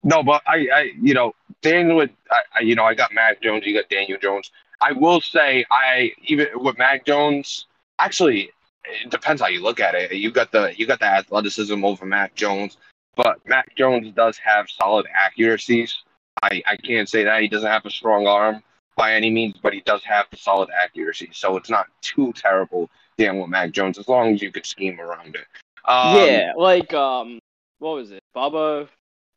no, 0.02 0.22
but 0.22 0.42
I, 0.46 0.68
I, 0.74 0.90
you 1.00 1.14
know, 1.14 1.34
Daniel, 1.62 2.00
I, 2.30 2.42
I, 2.56 2.60
you 2.60 2.74
know, 2.74 2.84
I 2.84 2.94
got 2.94 3.12
Mac 3.12 3.42
Jones, 3.42 3.64
you 3.66 3.74
got 3.74 3.88
Daniel 3.90 4.18
Jones. 4.20 4.50
I 4.80 4.92
will 4.92 5.20
say, 5.20 5.64
I 5.70 6.12
even 6.24 6.48
with 6.54 6.78
Mac 6.78 7.04
Jones, 7.04 7.66
actually, 7.98 8.50
it 8.84 9.10
depends 9.10 9.40
how 9.42 9.48
you 9.48 9.62
look 9.62 9.80
at 9.80 9.94
it. 9.94 10.12
You 10.12 10.30
got 10.30 10.52
the 10.52 10.72
you 10.76 10.86
got 10.86 11.00
the 11.00 11.06
athleticism 11.06 11.84
over 11.84 12.06
Mac 12.06 12.34
Jones, 12.34 12.76
but 13.16 13.46
Mac 13.46 13.74
Jones 13.76 14.12
does 14.14 14.38
have 14.38 14.68
solid 14.68 15.06
accuracies. 15.14 16.02
I, 16.42 16.62
I 16.66 16.76
can't 16.76 17.08
say 17.08 17.24
that 17.24 17.42
he 17.42 17.48
doesn't 17.48 17.68
have 17.68 17.84
a 17.84 17.90
strong 17.90 18.26
arm 18.26 18.62
by 18.96 19.14
any 19.14 19.30
means, 19.30 19.56
but 19.62 19.72
he 19.72 19.80
does 19.80 20.02
have 20.04 20.26
the 20.30 20.36
solid 20.36 20.68
accuracy. 20.70 21.30
So 21.32 21.56
it's 21.56 21.70
not 21.70 21.86
too 22.00 22.32
terrible 22.34 22.90
dealing 23.18 23.40
with 23.40 23.50
Mac 23.50 23.72
Jones 23.72 23.98
as 23.98 24.08
long 24.08 24.34
as 24.34 24.42
you 24.42 24.50
could 24.50 24.66
scheme 24.66 25.00
around 25.00 25.36
it. 25.36 25.46
Um, 25.84 26.16
yeah, 26.16 26.52
like 26.56 26.92
um, 26.94 27.38
what 27.78 27.96
was 27.96 28.10
it? 28.10 28.20
Baba, 28.34 28.88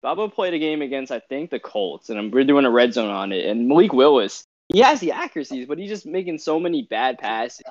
Baba 0.01 0.29
played 0.29 0.53
a 0.53 0.59
game 0.59 0.81
against 0.81 1.11
I 1.11 1.19
think 1.19 1.49
the 1.49 1.59
Colts, 1.59 2.09
and 2.09 2.33
we're 2.33 2.43
doing 2.43 2.65
a 2.65 2.71
red 2.71 2.93
zone 2.93 3.09
on 3.09 3.31
it. 3.31 3.45
And 3.45 3.67
Malik 3.67 3.93
Willis, 3.93 4.43
he 4.69 4.79
has 4.79 4.99
the 4.99 5.11
accuracies, 5.11 5.67
but 5.67 5.77
he's 5.77 5.89
just 5.89 6.05
making 6.05 6.37
so 6.37 6.59
many 6.59 6.83
bad 6.83 7.17
passes. 7.17 7.63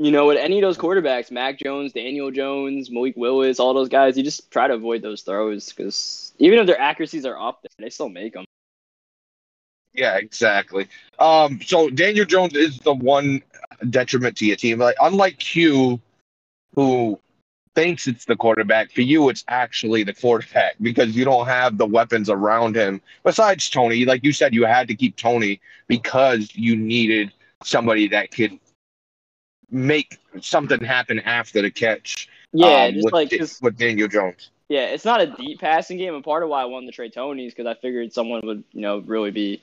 You 0.00 0.12
know, 0.12 0.26
with 0.26 0.38
any 0.38 0.58
of 0.58 0.62
those 0.62 0.78
quarterbacks, 0.78 1.32
Mac 1.32 1.58
Jones, 1.58 1.92
Daniel 1.92 2.30
Jones, 2.30 2.88
Malik 2.88 3.16
Willis, 3.16 3.58
all 3.58 3.74
those 3.74 3.88
guys, 3.88 4.16
you 4.16 4.22
just 4.22 4.48
try 4.48 4.68
to 4.68 4.74
avoid 4.74 5.02
those 5.02 5.22
throws 5.22 5.70
because 5.70 6.32
even 6.38 6.60
if 6.60 6.66
their 6.66 6.80
accuracies 6.80 7.26
are 7.26 7.36
up 7.36 7.62
there, 7.62 7.70
they 7.84 7.90
still 7.90 8.08
make 8.08 8.34
them. 8.34 8.44
Yeah, 9.94 10.16
exactly. 10.16 10.86
Um, 11.18 11.60
so 11.60 11.90
Daniel 11.90 12.24
Jones 12.24 12.54
is 12.54 12.78
the 12.78 12.94
one 12.94 13.42
detriment 13.90 14.36
to 14.36 14.46
your 14.46 14.54
team. 14.54 14.78
Like 14.78 14.94
unlike 15.00 15.40
Q, 15.40 16.00
who 16.76 17.18
thinks 17.74 18.06
it's 18.06 18.24
the 18.24 18.36
quarterback, 18.36 18.92
for 18.92 19.00
you 19.00 19.28
it's 19.28 19.44
actually 19.48 20.04
the 20.04 20.14
quarterback 20.14 20.76
because 20.80 21.16
you 21.16 21.24
don't 21.24 21.46
have 21.48 21.76
the 21.76 21.86
weapons 21.86 22.30
around 22.30 22.76
him. 22.76 23.00
Besides 23.24 23.68
Toney, 23.68 24.04
like 24.04 24.22
you 24.22 24.32
said, 24.32 24.54
you 24.54 24.64
had 24.64 24.86
to 24.86 24.94
keep 24.94 25.16
Toney 25.16 25.60
because 25.88 26.54
you 26.54 26.76
needed 26.76 27.32
somebody 27.64 28.06
that 28.08 28.30
could 28.30 28.60
make 29.70 30.18
something 30.40 30.82
happen 30.82 31.20
after 31.20 31.62
the 31.62 31.70
catch. 31.70 32.28
Yeah, 32.52 32.84
um, 32.84 32.94
just 32.94 33.04
with, 33.04 33.12
like 33.14 33.30
'cause- 33.30 33.60
with 33.60 33.76
Daniel 33.76 34.08
Jones. 34.08 34.50
Yeah, 34.68 34.86
it's 34.86 35.04
not 35.04 35.20
a 35.20 35.26
deep 35.26 35.60
passing 35.60 35.96
game, 35.98 36.14
and 36.14 36.22
part 36.24 36.42
of 36.42 36.48
why 36.50 36.62
I 36.62 36.66
wanted 36.66 36.86
to 36.86 36.92
trade 36.92 37.12
Toney 37.12 37.46
is 37.46 37.54
because 37.54 37.66
I 37.66 37.74
figured 37.80 38.12
someone 38.12 38.40
would, 38.44 38.64
you 38.72 38.82
know, 38.82 38.98
really 38.98 39.30
be 39.30 39.62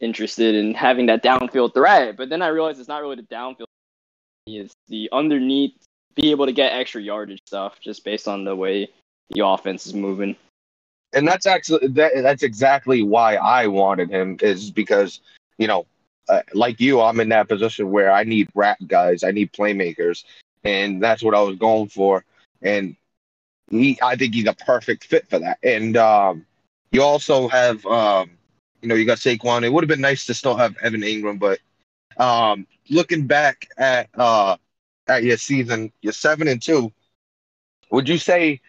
interested 0.00 0.54
in 0.54 0.72
having 0.74 1.06
that 1.06 1.22
downfield 1.22 1.74
threat. 1.74 2.16
But 2.16 2.30
then 2.30 2.40
I 2.40 2.48
realized 2.48 2.80
it's 2.80 2.88
not 2.88 3.02
really 3.02 3.16
the 3.16 3.22
downfield; 3.22 3.64
it's 4.46 4.74
the 4.88 5.08
underneath, 5.12 5.74
be 6.14 6.30
able 6.30 6.46
to 6.46 6.52
get 6.52 6.72
extra 6.72 7.02
yardage 7.02 7.40
stuff, 7.46 7.80
just 7.80 8.02
based 8.04 8.26
on 8.28 8.44
the 8.44 8.56
way 8.56 8.88
the 9.30 9.46
offense 9.46 9.86
is 9.86 9.94
moving. 9.94 10.36
and 11.12 11.26
that's 11.26 11.44
actually 11.44 11.88
that, 11.88 12.12
that's 12.22 12.44
exactly 12.44 13.02
why 13.02 13.34
I 13.34 13.66
wanted 13.66 14.10
him 14.10 14.36
is 14.40 14.70
because 14.70 15.20
you 15.58 15.66
know 15.66 15.84
uh, 16.28 16.42
like 16.54 16.80
you 16.80 17.00
I'm 17.00 17.20
in 17.20 17.28
that 17.30 17.48
position 17.48 17.90
where 17.90 18.10
I 18.12 18.24
need 18.24 18.48
rap 18.54 18.78
guys 18.86 19.24
I 19.24 19.30
need 19.30 19.52
playmakers 19.52 20.24
and 20.64 21.02
that's 21.02 21.22
what 21.22 21.34
I 21.34 21.40
was 21.40 21.56
going 21.56 21.88
for. 21.88 22.24
And 22.62 22.96
he 23.70 23.98
I 24.02 24.16
think 24.16 24.34
he's 24.34 24.46
a 24.46 24.54
perfect 24.54 25.04
fit 25.04 25.28
for 25.28 25.38
that. 25.38 25.58
And 25.62 25.96
um, 25.96 26.46
you 26.92 27.02
also 27.02 27.48
have 27.48 27.84
um, 27.86 28.30
you 28.82 28.88
know 28.88 28.94
you 28.94 29.06
got 29.06 29.18
Saquon. 29.18 29.64
It 29.64 29.72
would 29.72 29.84
have 29.84 29.88
been 29.88 30.00
nice 30.00 30.26
to 30.26 30.34
still 30.34 30.56
have 30.56 30.76
Evan 30.82 31.02
Engram 31.02 31.38
but 31.38 31.58
um, 32.22 32.66
looking 32.88 33.26
back 33.26 33.68
at 33.78 34.08
uh, 34.14 34.56
at 35.08 35.22
your 35.22 35.36
season 35.36 35.92
you're 36.02 36.12
seven 36.12 36.48
and 36.48 36.60
two. 36.60 36.92
Would 37.90 38.08
you 38.08 38.18
say 38.18 38.60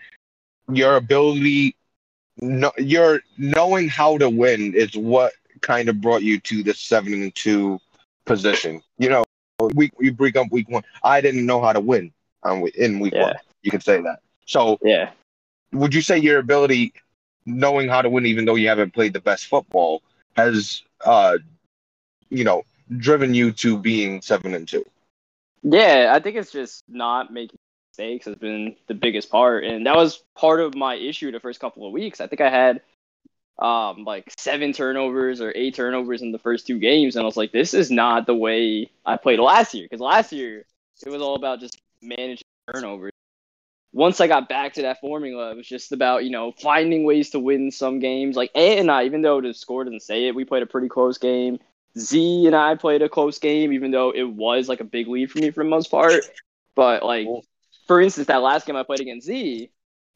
your 0.71 0.95
ability 0.95 1.75
no, 2.39 2.71
your 2.77 3.21
knowing 3.37 3.87
how 3.89 4.17
to 4.17 4.29
win 4.29 4.73
is 4.73 4.95
what 4.95 5.33
kind 5.61 5.89
of 5.89 6.01
brought 6.01 6.23
you 6.23 6.39
to 6.41 6.63
the 6.63 6.73
seven 6.73 7.13
and 7.13 7.33
two 7.35 7.79
position. 8.25 8.81
You 8.97 9.09
know, 9.09 9.25
week 9.73 9.91
you 9.99 10.11
break 10.11 10.35
up 10.35 10.51
week 10.51 10.69
one. 10.69 10.83
I 11.03 11.21
didn't 11.21 11.45
know 11.45 11.61
how 11.61 11.73
to 11.73 11.79
win 11.79 12.11
on 12.43 12.67
in 12.75 12.99
week 12.99 13.13
Yeah. 13.13 13.23
one. 13.23 13.35
You 13.63 13.71
can 13.71 13.81
say 13.81 14.01
that. 14.01 14.19
So, 14.45 14.79
Yeah, 14.81 15.11
would 15.71 15.93
you 15.93 16.01
say 16.01 16.17
your 16.17 16.39
ability, 16.39 16.93
knowing 17.45 17.89
how 17.89 18.01
to 18.01 18.09
win, 18.09 18.25
even 18.25 18.45
though 18.45 18.55
you 18.55 18.67
haven't 18.67 18.93
played 18.93 19.13
the 19.13 19.21
best 19.21 19.47
football, 19.47 20.01
has 20.35 20.83
uh, 21.05 21.37
you 22.29 22.43
know, 22.43 22.63
driven 22.97 23.33
you 23.33 23.51
to 23.51 23.77
being 23.77 24.21
seven 24.21 24.53
and 24.53 24.67
two? 24.67 24.85
yeah. 25.63 26.11
I 26.15 26.19
think 26.19 26.37
it's 26.37 26.51
just 26.51 26.83
not 26.87 27.31
making 27.31 27.59
mistakes 27.91 28.25
has 28.25 28.35
been 28.35 28.75
the 28.87 28.93
biggest 28.93 29.29
part, 29.29 29.63
and 29.63 29.85
that 29.85 29.95
was 29.95 30.23
part 30.35 30.59
of 30.61 30.75
my 30.75 30.95
issue 30.95 31.31
the 31.31 31.39
first 31.39 31.59
couple 31.59 31.85
of 31.85 31.93
weeks. 31.93 32.21
I 32.21 32.27
think 32.27 32.41
I 32.41 32.49
had 32.49 32.81
um 33.59 34.03
like 34.05 34.31
seven 34.37 34.73
turnovers 34.73 35.41
or 35.41 35.51
eight 35.55 35.75
turnovers 35.75 36.21
in 36.21 36.31
the 36.31 36.39
first 36.39 36.67
two 36.67 36.79
games, 36.79 37.15
and 37.15 37.23
I 37.23 37.25
was 37.25 37.37
like, 37.37 37.51
this 37.51 37.73
is 37.73 37.91
not 37.91 38.25
the 38.25 38.35
way 38.35 38.89
I 39.05 39.17
played 39.17 39.39
last 39.39 39.73
year. 39.73 39.85
Because 39.89 40.01
last 40.01 40.31
year 40.31 40.65
it 41.05 41.09
was 41.09 41.21
all 41.21 41.35
about 41.35 41.59
just 41.59 41.79
managing 42.01 42.45
turnovers. 42.73 43.11
Once 43.93 44.21
I 44.21 44.27
got 44.27 44.47
back 44.47 44.73
to 44.75 44.83
that 44.83 45.01
formula, 45.01 45.51
it 45.51 45.57
was 45.57 45.67
just 45.67 45.91
about 45.91 46.23
you 46.23 46.31
know 46.31 46.53
finding 46.53 47.03
ways 47.03 47.31
to 47.31 47.39
win 47.39 47.71
some 47.71 47.99
games. 47.99 48.35
Like 48.35 48.51
A 48.55 48.79
and 48.79 48.89
I, 48.89 49.03
even 49.03 49.21
though 49.21 49.41
the 49.41 49.53
score 49.53 49.83
doesn't 49.83 50.01
say 50.01 50.27
it, 50.27 50.35
we 50.35 50.45
played 50.45 50.63
a 50.63 50.67
pretty 50.67 50.87
close 50.87 51.17
game. 51.17 51.59
Z 51.97 52.45
and 52.47 52.55
I 52.55 52.75
played 52.75 53.01
a 53.01 53.09
close 53.09 53.37
game, 53.37 53.73
even 53.73 53.91
though 53.91 54.11
it 54.11 54.23
was 54.23 54.69
like 54.69 54.79
a 54.79 54.85
big 54.85 55.07
lead 55.07 55.29
for 55.29 55.39
me 55.39 55.51
for 55.51 55.63
the 55.63 55.69
most 55.69 55.91
part. 55.91 56.23
But 56.75 57.03
like 57.03 57.27
for 57.87 57.99
instance, 58.01 58.27
that 58.27 58.41
last 58.41 58.65
game 58.65 58.77
I 58.77 58.83
played 58.83 59.01
against 59.01 59.27
Z, 59.27 59.69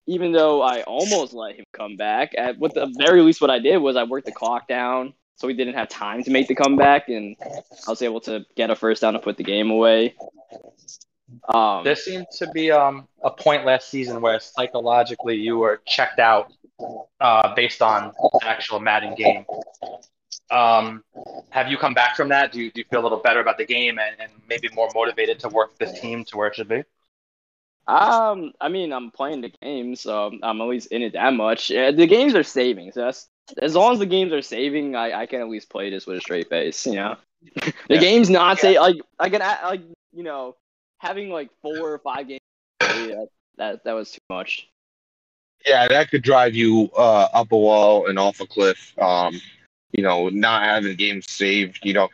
even 0.08 0.32
though 0.32 0.62
I 0.62 0.82
almost 0.84 1.34
let 1.34 1.56
him 1.56 1.66
come 1.74 1.96
back, 1.96 2.34
at 2.38 2.58
what 2.58 2.74
the 2.74 2.94
very 2.98 3.22
least 3.22 3.42
what 3.42 3.50
I 3.50 3.60
did 3.60 3.78
was 3.78 3.96
I 3.96 4.04
worked 4.04 4.26
the 4.26 4.32
clock 4.32 4.68
down 4.68 5.14
so 5.38 5.48
we 5.48 5.54
didn't 5.54 5.74
have 5.74 5.90
time 5.90 6.24
to 6.24 6.32
make 6.32 6.48
the 6.48 6.56
comeback, 6.56 7.10
and 7.10 7.36
I 7.42 7.90
was 7.90 8.02
able 8.02 8.22
to 8.22 8.46
get 8.56 8.70
a 8.70 8.76
first 8.76 9.02
down 9.02 9.14
to 9.14 9.20
put 9.20 9.38
the 9.38 9.44
game 9.44 9.70
away. 9.70 10.16
Um, 11.54 11.84
There 11.84 11.96
seemed 11.96 12.28
to 12.38 12.50
be 12.52 12.72
um, 12.72 13.08
a 13.22 13.32
point 13.32 13.66
last 13.66 13.90
season 13.90 14.22
where 14.22 14.40
psychologically 14.40 15.36
you 15.36 15.58
were 15.58 15.82
checked 15.86 16.20
out 16.20 16.54
uh, 17.20 17.54
based 17.54 17.82
on 17.82 18.14
the 18.18 18.48
actual 18.48 18.80
Madden 18.80 19.16
game. 19.16 19.46
Um, 20.52 21.04
have 21.50 21.70
you 21.70 21.78
come 21.78 21.94
back 21.94 22.16
from 22.16 22.30
that? 22.30 22.52
Do 22.52 22.62
you, 22.62 22.72
do 22.72 22.80
you 22.82 22.86
feel 22.90 23.02
a 23.02 23.04
little 23.04 23.22
better 23.22 23.40
about 23.40 23.58
the 23.58 23.66
game 23.66 24.00
and, 24.00 24.16
and 24.20 24.32
maybe 24.48 24.70
more 24.74 24.90
motivated 24.94 25.40
to 25.40 25.50
work 25.50 25.78
this 25.80 26.00
team 26.00 26.24
to 26.26 26.38
where 26.38 26.48
it 26.48 26.56
should 26.56 26.70
be? 26.70 26.84
Um, 27.88 28.54
I 28.60 28.70
mean, 28.70 28.92
I'm 28.92 29.12
playing 29.12 29.42
the 29.42 29.52
game, 29.62 29.96
so 29.96 30.32
I'm 30.42 30.62
at 30.62 30.68
least 30.68 30.88
in 30.92 31.02
it 31.04 31.14
that 31.14 31.34
much. 31.34 31.70
Yeah, 31.70 31.92
the 31.92 32.08
games 32.08 32.34
are 32.34 32.44
saving, 32.44 32.92
so 32.92 33.02
that's 33.02 33.28
as 33.62 33.76
long 33.76 33.94
as 33.94 34.00
the 34.00 34.08
games 34.08 34.34
are 34.34 34.42
saving, 34.42 34.96
I, 34.96 35.22
I 35.22 35.26
can 35.28 35.42
at 35.42 35.50
least 35.50 35.70
play 35.70 35.90
this 35.92 36.08
with 36.08 36.18
a 36.18 36.22
straight 36.22 36.50
face. 36.50 36.86
You 36.86 36.96
know, 36.96 37.16
the 37.56 37.74
Yeah. 37.90 38.00
game's 38.00 38.30
not 38.30 38.60
say 38.60 38.80
like 38.80 38.98
I 39.20 39.30
can 39.30 39.40
like 39.40 39.82
you 40.14 40.24
know 40.24 40.56
having 41.00 41.30
like 41.30 41.50
four 41.62 41.94
or 41.94 42.00
five 42.00 42.28
games. 42.28 42.40
Yeah, 42.82 43.26
that 43.58 43.84
that 43.84 43.94
was 43.94 44.12
too 44.12 44.20
much. 44.30 44.68
Yeah, 45.66 45.88
that 45.88 46.10
could 46.10 46.24
drive 46.24 46.56
you 46.56 46.90
uh, 46.98 47.28
up 47.34 47.52
a 47.52 47.58
wall 47.58 48.08
and 48.08 48.20
off 48.20 48.40
a 48.40 48.48
cliff. 48.48 48.94
Um, 49.00 49.40
you 49.92 50.04
know, 50.04 50.30
not 50.30 50.64
having 50.64 50.96
games 50.96 51.30
saved. 51.30 51.80
You 51.84 51.94
know, 51.94 52.10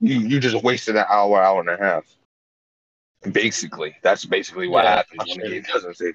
you, 0.00 0.20
you 0.20 0.40
just 0.40 0.62
wasted 0.62 0.96
an 0.96 1.04
hour, 1.10 1.42
hour 1.42 1.60
and 1.60 1.68
a 1.70 1.76
half. 1.76 2.04
Basically, 3.32 3.94
that's 4.02 4.24
basically 4.24 4.68
what 4.68 4.84
Yeah, 4.84 4.96
happens 4.96 5.22
when 5.28 5.38
the 5.38 5.50
game 5.54 5.62
doesn't 5.72 5.96
save. 5.96 6.14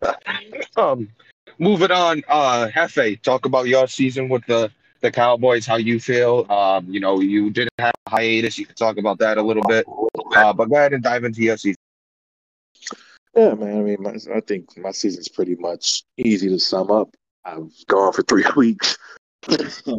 um, 0.76 1.08
moving 1.58 1.90
on, 1.90 2.22
uh, 2.28 2.68
Hefe, 2.74 3.20
talk 3.22 3.44
about 3.44 3.66
your 3.66 3.86
season 3.86 4.28
with 4.28 4.44
the 4.46 4.70
the 5.00 5.10
Cowboys. 5.10 5.66
How 5.66 5.76
you 5.76 6.00
feel? 6.00 6.46
Um, 6.50 6.86
you 6.88 7.00
know, 7.00 7.20
you 7.20 7.50
didn't 7.50 7.72
have 7.78 7.92
a 8.06 8.10
hiatus. 8.10 8.58
You 8.58 8.66
could 8.66 8.76
talk 8.76 8.96
about 8.96 9.18
that 9.18 9.36
a 9.38 9.42
little 9.42 9.64
bit. 9.64 9.86
Uh, 10.34 10.52
but 10.52 10.68
go 10.70 10.76
ahead 10.76 10.92
and 10.92 11.02
dive 11.02 11.24
into 11.24 11.42
your 11.42 11.56
season. 11.56 11.76
Yeah, 13.36 13.54
man. 13.54 13.78
I 13.78 13.82
mean, 13.82 13.96
my, 14.00 14.14
I 14.34 14.40
think 14.40 14.76
my 14.78 14.90
season's 14.92 15.28
pretty 15.28 15.56
much 15.56 16.02
easy 16.16 16.48
to 16.48 16.58
sum 16.58 16.90
up. 16.90 17.14
I've 17.44 17.70
gone 17.88 18.12
for 18.12 18.22
three 18.22 18.44
weeks, 18.56 18.96
and 19.48 19.98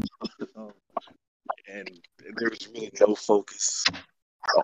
there 1.67 2.49
was 2.49 2.67
really 2.73 2.91
no 2.99 3.15
focus 3.15 3.83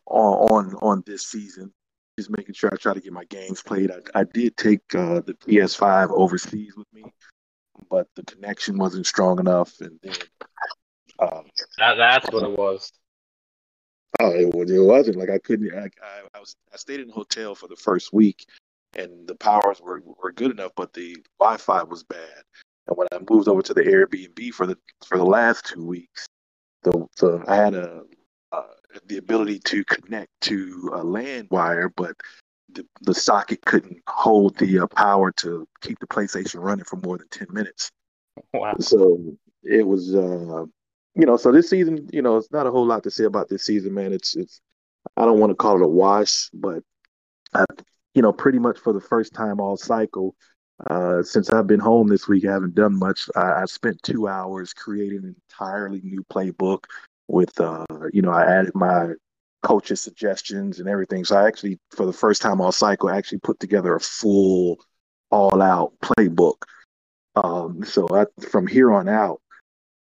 on 0.06 0.74
on 0.74 0.76
on 0.82 1.04
this 1.06 1.26
season. 1.28 1.72
Just 2.18 2.30
making 2.30 2.54
sure 2.54 2.70
I 2.72 2.76
try 2.76 2.94
to 2.94 3.00
get 3.00 3.14
my 3.14 3.24
games 3.26 3.62
played. 3.62 3.92
I, 3.92 4.20
I 4.20 4.24
did 4.26 4.58
take 4.58 4.82
uh, 4.94 5.22
the 5.22 5.36
PS5 5.36 6.10
overseas 6.12 6.76
with 6.76 6.88
me, 6.94 7.06
but 7.90 8.08
the 8.16 8.24
connection 8.24 8.78
wasn't 8.78 9.08
strong 9.08 9.40
enough, 9.40 9.74
and 9.80 9.98
then 10.04 10.16
um, 11.20 11.46
That, 11.78 11.96
that's 11.96 12.30
what 12.32 12.44
it 12.44 12.58
was. 12.58 12.92
Oh, 14.20 14.32
it, 14.32 14.70
it 14.70 14.82
wasn't 14.82 15.18
like 15.18 15.30
I 15.30 15.38
couldn't. 15.38 15.74
I, 15.74 15.90
I, 16.04 16.22
I 16.34 16.40
was. 16.40 16.56
I 16.74 16.78
stayed 16.78 17.00
in 17.00 17.10
a 17.10 17.14
hotel 17.14 17.56
for 17.56 17.68
the 17.68 17.76
first 17.76 18.12
week, 18.12 18.46
and 18.96 19.28
the 19.28 19.36
powers 19.36 19.82
were, 19.82 20.02
were 20.22 20.32
good 20.32 20.52
enough, 20.52 20.72
but 20.76 20.94
the 20.94 21.16
Wi-Fi 21.40 21.84
was 21.84 22.04
bad. 22.04 22.44
And 22.88 22.98
when 22.98 23.08
I 23.14 23.20
moved 23.30 23.48
over 23.48 23.62
to 23.62 23.74
the 23.74 23.82
Airbnb 23.82 24.54
for 24.54 24.66
the 24.66 24.78
for 25.06 25.18
the 25.18 25.26
last 25.26 25.66
two 25.66 25.86
weeks, 25.86 26.28
the, 26.84 27.08
the 27.18 27.44
I 27.48 27.56
had 27.56 27.76
a 27.76 28.02
the 29.08 29.18
ability 29.18 29.60
to 29.60 29.84
connect 29.86 30.30
to 30.42 30.92
a 30.94 31.04
land 31.04 31.48
wire, 31.52 31.90
but 31.90 32.16
the, 32.72 32.86
the 33.02 33.14
socket 33.14 33.66
couldn't 33.66 33.98
hold 34.08 34.58
the 34.58 34.80
uh, 34.80 34.88
power 34.88 35.32
to 35.32 35.68
keep 35.82 36.00
the 36.00 36.08
PlayStation 36.08 36.62
running 36.62 36.86
for 36.86 36.98
more 36.98 37.18
than 37.18 37.28
ten 37.30 37.48
minutes. 37.52 37.92
Wow. 38.54 38.76
So 38.80 39.36
it 39.64 39.86
was, 39.86 40.16
uh, 40.16 40.66
you 41.16 41.26
know, 41.26 41.38
so 41.38 41.52
this 41.52 41.70
season, 41.70 42.10
you 42.14 42.22
know, 42.22 42.38
it's 42.38 42.52
not 42.52 42.68
a 42.68 42.72
whole 42.72 42.86
lot 42.86 43.04
to 43.04 43.12
say 43.12 43.26
about 43.26 43.50
this 43.50 43.66
season, 43.66 43.94
man. 43.94 44.14
It's, 44.14 44.36
it's, 44.36 44.62
I 45.18 45.26
don't 45.26 45.40
want 45.40 45.52
to 45.52 45.56
call 45.56 45.76
it 45.76 45.86
a 45.86 45.88
wash, 45.88 46.50
but 46.54 46.84
I, 47.54 47.66
you 48.14 48.22
know, 48.22 48.32
pretty 48.32 48.60
much 48.60 48.80
for 48.80 48.94
the 48.94 49.02
first 49.02 49.34
time 49.34 49.60
all 49.60 49.78
cycle, 49.78 50.36
uh, 50.90 51.24
since 51.24 51.50
I've 51.50 51.68
been 51.68 51.80
home 51.80 52.08
this 52.08 52.28
week, 52.28 52.46
I 52.46 52.52
haven't 52.52 52.76
done 52.76 52.98
much. 52.98 53.30
I, 53.36 53.62
I 53.62 53.66
spent 53.66 54.02
two 54.04 54.28
hours 54.28 54.74
creating 54.74 55.24
an 55.24 55.36
entirely 55.50 56.02
new 56.04 56.24
playbook 56.32 56.84
with, 57.30 57.60
uh, 57.62 57.86
you 58.12 58.22
know, 58.22 58.32
I 58.32 58.44
added 58.44 58.74
my 58.74 59.14
coach's 59.62 60.02
suggestions 60.02 60.80
and 60.80 60.90
everything. 60.90 61.24
So 61.24 61.38
I 61.38 61.48
actually, 61.48 61.80
for 61.92 62.06
the 62.06 62.14
first 62.14 62.42
time 62.42 62.60
on 62.60 62.72
cycle, 62.72 63.10
I 63.10 63.18
actually 63.18 63.40
put 63.40 63.60
together 63.60 63.96
a 63.96 64.00
full, 64.00 64.80
all 65.30 65.62
out 65.62 65.94
playbook. 66.02 66.64
Um, 67.36 67.84
so 67.86 68.08
I, 68.12 68.26
from 68.50 68.66
here 68.66 68.92
on 68.92 69.08
out, 69.08 69.42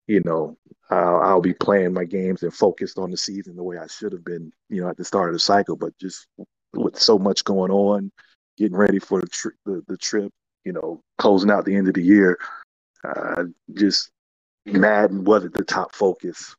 you 0.07 0.23
know, 0.25 0.57
I'll, 0.89 1.21
I'll 1.21 1.41
be 1.41 1.53
playing 1.53 1.93
my 1.93 2.05
games 2.05 2.45
and 2.45 2.55
focused 2.55 2.97
on 2.97 3.11
the 3.11 3.17
season 3.17 3.57
the 3.57 3.63
way 3.63 3.77
I 3.77 3.89
should 3.89 4.13
have 4.13 4.25
been, 4.25 4.53
you 4.69 4.83
know, 4.83 4.89
at 4.89 4.97
the 4.97 5.05
start 5.05 5.29
of 5.29 5.35
the 5.35 5.41
cycle. 5.41 5.77
But 5.77 5.99
just 5.99 6.29
with 6.75 6.97
so 6.97 7.19
much 7.19 7.45
going 7.45 7.73
on, 7.73 8.13
getting 8.57 8.77
ready 8.77 9.01
for 9.01 9.21
the 9.21 9.27
tri- 9.27 9.51
the, 9.65 9.83
the 9.89 9.97
trip, 9.97 10.31
you 10.65 10.73
know, 10.73 11.01
closing 11.19 11.51
out 11.51 11.65
the 11.65 11.75
end 11.75 11.89
of 11.89 11.95
the 11.95 12.05
year, 12.05 12.39
uh, 13.03 13.45
just 13.75 14.11
Madden 14.65 15.25
wasn't 15.25 15.55
the 15.55 15.65
top 15.65 15.93
focus. 15.93 16.55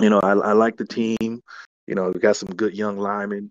You 0.00 0.10
know, 0.10 0.20
I, 0.22 0.32
I 0.32 0.52
like 0.52 0.76
the 0.76 0.86
team. 0.86 1.42
You 1.86 1.94
know, 1.94 2.10
we 2.10 2.20
got 2.20 2.36
some 2.36 2.54
good 2.54 2.74
young 2.74 2.96
linemen. 2.96 3.50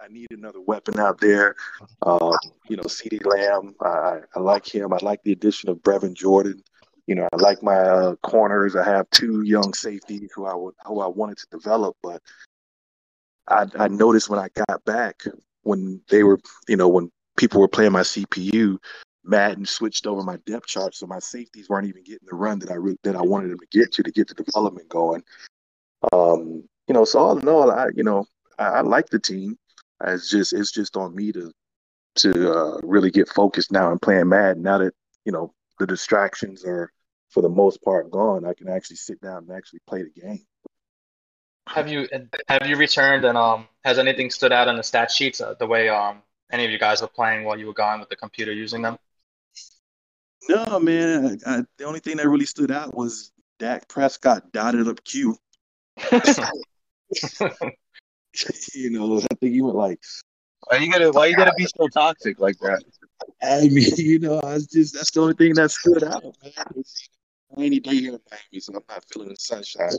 I 0.00 0.08
need 0.08 0.28
another 0.30 0.60
weapon 0.60 0.98
out 0.98 1.20
there. 1.20 1.56
Um, 2.02 2.32
you 2.68 2.76
know, 2.76 2.84
CeeDee 2.84 3.26
Lamb, 3.26 3.74
I, 3.82 4.20
I 4.34 4.40
like 4.40 4.66
him. 4.66 4.92
I 4.94 4.98
like 5.02 5.22
the 5.24 5.32
addition 5.32 5.68
of 5.68 5.78
Brevin 5.78 6.14
Jordan. 6.14 6.62
You 7.06 7.16
know, 7.16 7.28
I 7.32 7.36
like 7.36 7.62
my 7.62 7.76
uh, 7.76 8.14
corners. 8.16 8.76
I 8.76 8.84
have 8.84 9.10
two 9.10 9.42
young 9.42 9.74
safeties 9.74 10.30
who 10.34 10.46
I 10.46 10.54
would, 10.54 10.74
who 10.86 11.00
I 11.00 11.06
wanted 11.06 11.38
to 11.38 11.46
develop, 11.50 11.96
but 12.02 12.22
I, 13.48 13.66
I 13.78 13.88
noticed 13.88 14.30
when 14.30 14.38
I 14.38 14.48
got 14.68 14.84
back 14.84 15.24
when 15.62 16.00
they 16.08 16.22
were, 16.22 16.38
you 16.68 16.76
know, 16.76 16.88
when 16.88 17.10
people 17.36 17.60
were 17.60 17.68
playing 17.68 17.92
my 17.92 18.00
CPU, 18.00 18.78
Madden 19.24 19.66
switched 19.66 20.06
over 20.06 20.22
my 20.22 20.36
depth 20.46 20.66
chart, 20.66 20.94
so 20.94 21.06
my 21.06 21.18
safeties 21.18 21.68
weren't 21.68 21.88
even 21.88 22.02
getting 22.02 22.26
the 22.28 22.36
run 22.36 22.58
that 22.60 22.70
I 22.70 22.76
that 23.04 23.16
I 23.16 23.22
wanted 23.22 23.50
them 23.50 23.58
to 23.58 23.66
get 23.78 23.92
to 23.92 24.02
to 24.02 24.10
get 24.10 24.28
the 24.28 24.42
development 24.42 24.88
going. 24.88 25.22
Um, 26.12 26.64
you 26.86 26.94
know, 26.94 27.04
so 27.04 27.18
all 27.18 27.38
in 27.38 27.48
all, 27.48 27.70
I 27.70 27.88
you 27.94 28.04
know 28.04 28.24
I, 28.58 28.64
I 28.64 28.80
like 28.80 29.08
the 29.10 29.18
team. 29.18 29.56
It's 30.04 30.30
just 30.30 30.52
it's 30.52 30.72
just 30.72 30.96
on 30.96 31.14
me 31.14 31.32
to 31.32 31.52
to 32.16 32.52
uh, 32.52 32.80
really 32.82 33.10
get 33.10 33.28
focused 33.28 33.72
now 33.72 33.90
and 33.90 34.00
playing 34.00 34.28
Madden. 34.28 34.62
Now 34.62 34.78
that 34.78 34.94
you 35.24 35.32
know 35.32 35.52
the 35.78 35.86
distractions 35.86 36.64
are 36.64 36.90
for 37.28 37.42
the 37.42 37.48
most 37.48 37.82
part 37.82 38.10
gone, 38.10 38.44
I 38.44 38.54
can 38.54 38.68
actually 38.68 38.96
sit 38.96 39.20
down 39.20 39.44
and 39.48 39.52
actually 39.52 39.80
play 39.86 40.02
the 40.02 40.20
game. 40.20 40.44
Have 41.68 41.88
you 41.88 42.08
have 42.48 42.66
you 42.66 42.76
returned 42.76 43.24
and 43.24 43.38
um 43.38 43.68
has 43.84 43.98
anything 43.98 44.30
stood 44.30 44.52
out 44.52 44.66
on 44.66 44.76
the 44.76 44.82
stat 44.82 45.10
sheets 45.10 45.40
uh, 45.40 45.54
the 45.58 45.66
way 45.66 45.88
um 45.88 46.22
any 46.50 46.64
of 46.64 46.70
you 46.70 46.78
guys 46.78 47.00
were 47.00 47.08
playing 47.08 47.44
while 47.44 47.58
you 47.58 47.66
were 47.66 47.74
gone 47.74 48.00
with 48.00 48.08
the 48.08 48.16
computer 48.16 48.52
using 48.52 48.82
them? 48.82 48.98
No, 50.48 50.78
man. 50.80 51.38
I, 51.46 51.58
I, 51.58 51.62
the 51.78 51.84
only 51.84 52.00
thing 52.00 52.16
that 52.16 52.28
really 52.28 52.46
stood 52.46 52.70
out 52.70 52.96
was 52.96 53.32
Dak 53.58 53.88
Prescott 53.88 54.52
dotted 54.52 54.88
up 54.88 55.02
Q. 55.04 55.36
you 58.74 58.90
know, 58.90 59.18
I 59.18 59.34
think 59.40 59.52
he 59.52 59.60
went 59.62 59.76
like, 59.76 60.00
Why 60.66 60.78
you 60.78 60.90
gotta 60.90 61.10
Why 61.10 61.26
you 61.26 61.36
gotta 61.36 61.52
be 61.56 61.66
so 61.66 61.88
toxic 61.88 62.40
like 62.40 62.58
that? 62.60 62.82
I 63.42 63.68
mean, 63.68 63.92
you 63.96 64.18
know, 64.18 64.40
I 64.40 64.54
was 64.54 64.66
just 64.66 64.94
that's 64.94 65.10
the 65.10 65.20
only 65.20 65.34
thing 65.34 65.54
that 65.54 65.70
stood 65.70 66.04
out, 66.04 66.22
man. 66.22 66.52
It's 66.76 67.08
rainy 67.56 67.80
day 67.80 67.96
here 67.96 68.14
in 68.14 68.20
Miami, 68.30 68.60
so 68.60 68.74
I'm 68.74 68.82
not 68.88 69.04
feeling 69.12 69.28
the 69.28 69.36
sunshine. 69.38 69.92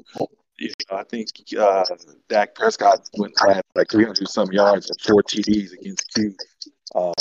You 0.57 0.69
know, 0.89 0.97
I 0.97 1.03
think 1.03 1.29
uh, 1.57 1.83
Dak 2.29 2.55
Prescott 2.55 3.07
went 3.17 3.33
had 3.39 3.61
like 3.75 3.89
300 3.89 4.27
some 4.27 4.51
yards 4.51 4.89
and 4.89 4.99
four 5.01 5.23
TDs 5.23 5.73
against 5.73 6.13
Q. 6.13 6.35
Um, 6.95 7.13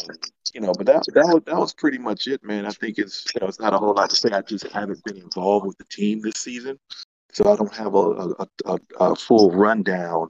you 0.54 0.60
know, 0.60 0.72
but 0.76 0.86
that 0.86 1.04
that 1.14 1.26
was 1.26 1.42
that 1.46 1.58
was 1.58 1.74
pretty 1.74 1.98
much 1.98 2.26
it, 2.26 2.42
man. 2.42 2.66
I 2.66 2.70
think 2.70 2.98
it's 2.98 3.26
you 3.34 3.40
know 3.40 3.48
it's 3.48 3.60
not 3.60 3.74
a 3.74 3.78
whole 3.78 3.94
lot 3.94 4.10
to 4.10 4.16
say. 4.16 4.30
I 4.30 4.42
just 4.42 4.66
haven't 4.68 5.02
been 5.04 5.16
involved 5.16 5.66
with 5.66 5.78
the 5.78 5.84
team 5.84 6.20
this 6.20 6.36
season, 6.36 6.78
so 7.32 7.52
I 7.52 7.56
don't 7.56 7.74
have 7.74 7.94
a 7.94 7.98
a, 7.98 8.46
a, 8.66 8.78
a 9.00 9.16
full 9.16 9.50
rundown 9.52 10.28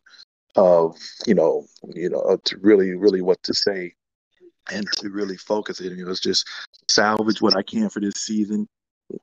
of 0.57 0.97
you 1.27 1.35
know 1.35 1.67
you 1.95 2.11
know 2.11 2.39
to 2.45 2.59
really 2.59 2.95
really 2.95 3.23
what 3.23 3.43
to 3.45 3.55
say 3.55 3.95
and 4.71 4.87
to 4.99 5.11
really 5.11 5.37
focus 5.37 5.81
it. 5.81 5.93
You 5.93 6.05
know, 6.05 6.11
it's 6.11 6.21
just 6.21 6.49
salvage 6.89 7.41
what 7.41 7.57
I 7.57 7.63
can 7.63 7.89
for 7.89 8.01
this 8.01 8.17
season. 8.17 8.69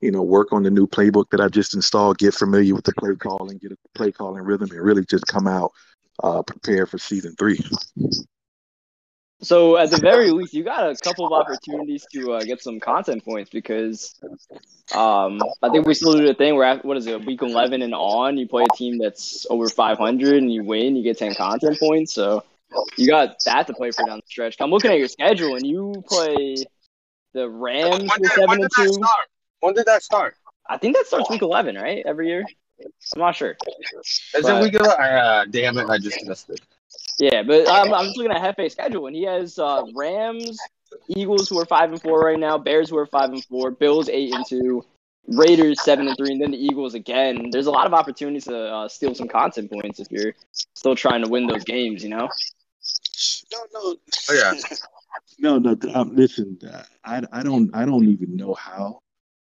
You 0.02 0.12
know, 0.12 0.22
work 0.22 0.52
on 0.52 0.64
the 0.64 0.72
new 0.72 0.86
playbook 0.86 1.30
that 1.32 1.40
I 1.40 1.48
just 1.48 1.74
installed, 1.74 2.18
get 2.18 2.34
familiar 2.34 2.76
with 2.76 2.84
the 2.84 2.94
play 2.94 3.16
calling, 3.16 3.58
get 3.58 3.72
a 3.72 3.78
play 3.96 4.12
calling 4.12 4.44
rhythm, 4.44 4.70
and 4.72 4.82
really 4.82 5.06
just 5.06 5.28
come 5.28 5.48
out 5.48 5.72
uh, 6.24 6.42
prepared 6.44 6.90
for 6.90 6.98
season 6.98 7.36
three. 7.38 7.60
So 9.42 9.78
at 9.78 9.92
the 9.92 9.98
very 9.98 10.32
least, 10.32 10.54
you 10.54 10.64
got 10.64 10.90
a 10.90 10.96
couple 10.96 11.26
of 11.26 11.32
opportunities 11.32 12.06
to 12.14 12.34
uh, 12.34 12.42
get 12.42 12.62
some 12.62 12.80
content 12.80 13.24
points 13.24 13.52
because 13.52 14.20
um, 14.96 15.40
I 15.62 15.70
think 15.70 15.86
we 15.86 15.94
still 15.94 16.14
do 16.14 16.26
the 16.26 16.34
thing 16.34 16.56
where 16.56 16.66
at, 16.66 16.84
what 16.84 16.98
is 16.98 17.06
it, 17.06 17.24
week 17.26 17.44
eleven 17.44 17.84
and 17.84 17.94
on, 17.94 18.38
you 18.38 18.48
play 18.48 18.64
a 18.64 18.76
team 18.76 18.98
that's 18.98 19.46
over 19.50 19.70
five 19.70 20.00
hundred 20.00 20.38
and 20.42 20.52
you 20.52 20.64
win, 20.64 20.96
you 20.96 21.04
get 21.04 21.20
ten 21.20 21.36
content 21.36 21.78
points. 21.80 22.14
So 22.14 22.44
you 22.98 23.08
got 23.08 23.36
that 23.46 23.68
to 23.68 23.74
play 23.74 23.92
for 23.92 24.06
down 24.06 24.18
the 24.18 24.28
stretch. 24.28 24.56
I'm 24.60 24.72
looking 24.72 24.92
at 24.92 24.98
your 24.98 25.08
schedule, 25.08 25.56
and 25.56 25.66
you 25.66 26.04
play 26.08 26.56
the 27.34 27.48
Rams 27.48 28.10
When 28.10 28.22
did, 28.22 28.32
seven 28.32 28.48
when 28.48 28.62
and 28.62 28.70
did 28.70 28.72
that 28.72 28.84
two. 28.86 28.94
start? 28.94 29.28
When 29.60 29.74
did 29.76 29.86
that 29.86 30.02
start? 30.04 30.36
I 30.68 30.78
think 30.78 30.96
that 30.96 31.06
starts 31.06 31.30
week 31.30 31.42
11, 31.44 31.76
right? 31.76 32.04
Every 32.06 32.28
year. 32.28 32.44
I'm 33.16 33.20
not 33.20 33.36
sure. 33.36 33.56
Is 34.36 34.44
But- 34.44 34.60
it 34.60 34.64
week 34.64 34.74
11? 34.74 35.00
Uh, 35.00 35.46
damn 35.50 35.78
it, 35.78 35.90
I 35.90 35.98
just 35.98 36.26
missed 36.26 36.50
it. 36.50 36.60
Yeah, 37.20 37.44
but 37.44 37.68
I'm, 37.70 37.94
I'm 37.94 38.06
just 38.06 38.18
looking 38.18 38.32
at 38.32 38.42
Hefe's 38.42 38.74
schedule, 38.74 39.08
and 39.08 39.16
he 39.16 39.24
has 39.24 39.58
uh, 39.58 39.84
Rams, 39.96 40.60
Eagles 41.08 41.50
who 41.50 41.60
are 41.60 41.66
five 41.66 41.92
and 41.92 42.02
four 42.02 42.20
right 42.20 42.40
now, 42.40 42.58
Bears 42.58 42.90
who 42.90 42.98
are 42.98 43.08
five 43.08 43.32
and 43.32 43.44
four, 43.46 43.72
Bills 43.72 44.08
eight 44.10 44.34
and 44.34 44.46
two, 44.46 44.84
Raiders 45.28 45.82
seven 45.82 46.08
and 46.08 46.16
three, 46.16 46.32
and 46.32 46.42
then 46.42 46.52
the 46.52 46.64
Eagles 46.64 46.94
again. 46.94 47.50
There's 47.52 47.66
a 47.66 47.72
lot 47.72 47.88
of 47.88 47.94
opportunities 47.94 48.46
to 48.46 48.58
uh, 48.58 48.88
steal 48.88 49.16
some 49.16 49.28
content 49.28 49.72
points 49.72 50.00
if 50.00 50.12
you're 50.12 50.34
still 50.76 50.96
trying 50.96 51.24
to 51.24 51.30
win 51.30 51.48
those 51.48 51.64
games. 51.64 52.04
You 52.04 52.10
know. 52.10 52.30
No, 53.52 53.60
no. 53.74 53.96
Oh, 54.30 54.34
yeah. 54.34 54.54
No, 55.40 55.60
no. 55.60 55.76
Um, 55.94 56.16
listen, 56.16 56.58
uh, 56.68 56.84
I, 57.04 57.22
I 57.32 57.44
don't 57.44 57.70
I 57.76 57.86
don't 57.86 58.06
even 58.06 58.36
know 58.36 58.54
how 58.56 59.00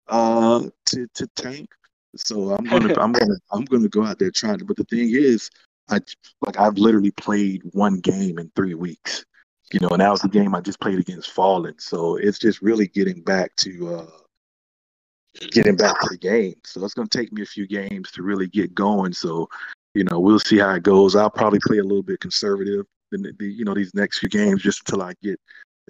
uh 0.09 0.62
to 0.87 1.07
to 1.14 1.26
tank. 1.35 1.68
So 2.16 2.53
I'm 2.53 2.64
gonna 2.64 2.94
I'm 3.00 3.12
gonna 3.12 3.37
I'm 3.50 3.64
gonna 3.64 3.88
go 3.88 4.05
out 4.05 4.18
there 4.18 4.31
trying 4.31 4.59
to. 4.59 4.64
But 4.64 4.76
the 4.76 4.85
thing 4.85 5.11
is, 5.12 5.50
I 5.90 6.00
like 6.40 6.59
I've 6.59 6.79
literally 6.79 7.11
played 7.12 7.62
one 7.72 8.00
game 8.00 8.38
in 8.38 8.50
three 8.55 8.74
weeks. 8.74 9.24
You 9.72 9.81
know, 9.81 9.88
and 9.90 10.00
that 10.00 10.11
was 10.11 10.20
the 10.20 10.29
game 10.29 10.55
I 10.55 10.61
just 10.61 10.81
played 10.81 10.98
against 10.98 11.31
Fallen. 11.31 11.79
So 11.79 12.16
it's 12.16 12.38
just 12.38 12.61
really 12.61 12.88
getting 12.88 13.22
back 13.22 13.55
to 13.57 13.94
uh 13.94 14.07
getting 15.53 15.76
back 15.76 16.00
to 16.00 16.09
the 16.11 16.18
game. 16.18 16.57
So 16.64 16.85
it's 16.85 16.94
gonna 16.94 17.09
take 17.09 17.33
me 17.33 17.42
a 17.42 17.46
few 17.46 17.66
games 17.66 18.11
to 18.12 18.22
really 18.22 18.48
get 18.48 18.74
going. 18.74 19.12
So 19.12 19.48
you 19.94 20.05
know, 20.05 20.20
we'll 20.20 20.38
see 20.38 20.59
how 20.59 20.74
it 20.74 20.83
goes. 20.83 21.16
I'll 21.16 21.31
probably 21.31 21.61
play 21.66 21.79
a 21.79 21.85
little 21.85 22.03
bit 22.03 22.20
conservative 22.20 22.87
in 23.12 23.22
the, 23.22 23.33
the 23.38 23.46
you 23.46 23.64
know 23.64 23.74
these 23.74 23.94
next 23.94 24.18
few 24.18 24.29
games 24.29 24.62
just 24.62 24.81
until 24.87 25.03
I 25.03 25.14
get, 25.22 25.38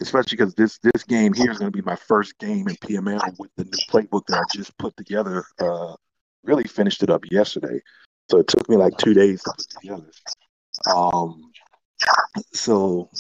especially 0.01 0.37
because 0.37 0.55
this 0.55 0.79
this 0.79 1.05
game 1.05 1.33
here 1.33 1.51
is 1.51 1.59
going 1.59 1.71
to 1.71 1.77
be 1.77 1.85
my 1.85 1.97
first 1.97 2.39
game 2.39 2.69
in 2.69 2.77
PML 2.77 3.39
with 3.39 3.51
the 3.57 3.65
new 3.65 3.79
playbook 3.91 4.27
that 4.29 4.39
I 4.39 4.43
just 4.55 4.77
put 4.79 4.97
together. 4.97 5.45
Uh, 5.59 5.95
really 6.45 6.65
finished 6.65 7.03
it 7.03 7.11
up 7.11 7.25
yesterday, 7.31 7.81
so 8.31 8.39
it 8.39 8.47
took 8.47 8.69
me 8.69 8.77
like 8.77 8.97
two 8.97 9.13
days 9.13 9.43
to 9.43 9.51
put 9.51 9.67
together. 9.81 10.11
Um, 10.95 11.51
so 12.53 13.11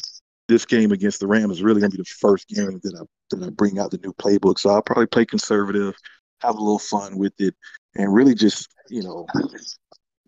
this 0.48 0.64
game 0.64 0.92
against 0.92 1.18
the 1.20 1.26
Rams 1.26 1.56
is 1.56 1.62
really 1.62 1.80
going 1.80 1.90
to 1.90 1.96
be 1.96 2.02
the 2.02 2.16
first 2.20 2.48
game 2.48 2.80
that 2.82 2.94
I 2.94 3.36
that 3.36 3.46
I 3.46 3.50
bring 3.50 3.78
out 3.78 3.90
the 3.90 3.98
new 3.98 4.12
playbook. 4.12 4.58
So 4.58 4.70
I'll 4.70 4.82
probably 4.82 5.06
play 5.06 5.24
conservative, 5.24 5.94
have 6.40 6.54
a 6.54 6.60
little 6.60 6.78
fun 6.78 7.18
with 7.18 7.32
it, 7.38 7.54
and 7.96 8.14
really 8.14 8.34
just 8.34 8.68
you 8.88 9.02
know 9.02 9.26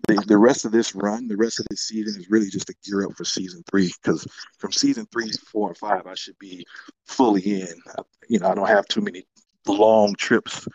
the, 0.09 0.25
the 0.27 0.37
rest 0.37 0.65
of 0.65 0.73
this 0.73 0.97
run, 0.97 1.29
the 1.29 1.37
rest 1.37 1.61
of 1.61 1.67
this 1.71 1.83
season 1.83 2.21
is 2.21 2.29
really 2.29 2.51
just 2.51 2.67
to 2.67 2.75
gear 2.85 3.05
up 3.05 3.17
for 3.17 3.25
season 3.25 3.63
three. 3.71 3.93
Because 4.03 4.27
from 4.59 4.73
season 4.73 5.07
three, 5.13 5.31
four, 5.53 5.69
and 5.69 5.79
five, 5.79 6.07
I 6.09 6.15
should 6.15 6.39
be 6.41 6.67
fully 7.07 7.43
in. 7.43 7.75
You 8.29 8.41
know, 8.41 8.49
I 8.49 8.55
don't 8.55 8.69
have 8.69 8.87
too 8.87 9.01
many 9.01 9.25
long 9.69 10.15
trips 10.17 10.67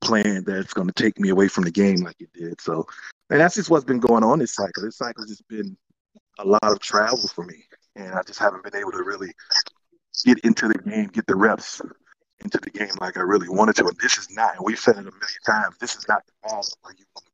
planned 0.00 0.46
that's 0.46 0.72
going 0.72 0.88
to 0.88 0.92
take 0.92 1.18
me 1.18 1.30
away 1.30 1.48
from 1.48 1.64
the 1.64 1.70
game 1.70 2.02
like 2.02 2.20
it 2.20 2.32
did. 2.32 2.60
So, 2.60 2.86
and 3.30 3.40
that's 3.40 3.54
just 3.54 3.70
what's 3.70 3.84
been 3.84 4.00
going 4.00 4.24
on 4.24 4.38
this 4.38 4.54
cycle. 4.54 4.82
This 4.82 4.96
cycle 4.96 5.22
has 5.22 5.30
just 5.30 5.46
been 5.48 5.76
a 6.38 6.44
lot 6.44 6.62
of 6.64 6.80
travel 6.80 7.28
for 7.28 7.44
me, 7.44 7.64
and 7.96 8.14
I 8.14 8.22
just 8.22 8.38
haven't 8.38 8.64
been 8.64 8.76
able 8.76 8.92
to 8.92 9.02
really 9.02 9.32
get 10.24 10.38
into 10.40 10.68
the 10.68 10.78
game, 10.78 11.08
get 11.08 11.26
the 11.26 11.36
reps 11.36 11.80
into 12.40 12.58
the 12.58 12.70
game 12.70 12.90
like 13.00 13.16
I 13.16 13.22
really 13.22 13.48
wanted 13.48 13.76
to. 13.76 13.86
And 13.86 13.96
this 14.00 14.18
is 14.18 14.30
not, 14.30 14.56
and 14.56 14.64
we've 14.64 14.78
said 14.78 14.96
it 14.96 15.00
a 15.00 15.02
million 15.02 15.42
times, 15.46 15.76
this 15.78 15.96
is 15.96 16.06
not 16.08 16.24
the 16.26 16.32
ball 16.48 16.64
where 16.82 16.94
you 16.96 17.04
want 17.14 17.24
to 17.26 17.32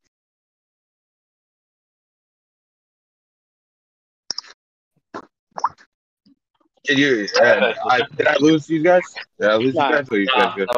Did 6.84 6.98
you? 6.98 7.26
Uh, 7.40 7.72
I, 7.86 8.02
did 8.14 8.26
I 8.26 8.36
lose 8.40 8.68
you 8.68 8.82
guys? 8.82 9.02
Did 9.40 9.48
I 9.48 9.56
lose 9.56 9.74
Nah. 9.74 9.88
you 9.88 9.94
guys? 9.94 10.08
Or 10.10 10.18
you 10.18 10.26
guys 10.26 10.36
Nah, 10.36 10.54
good? 10.54 10.68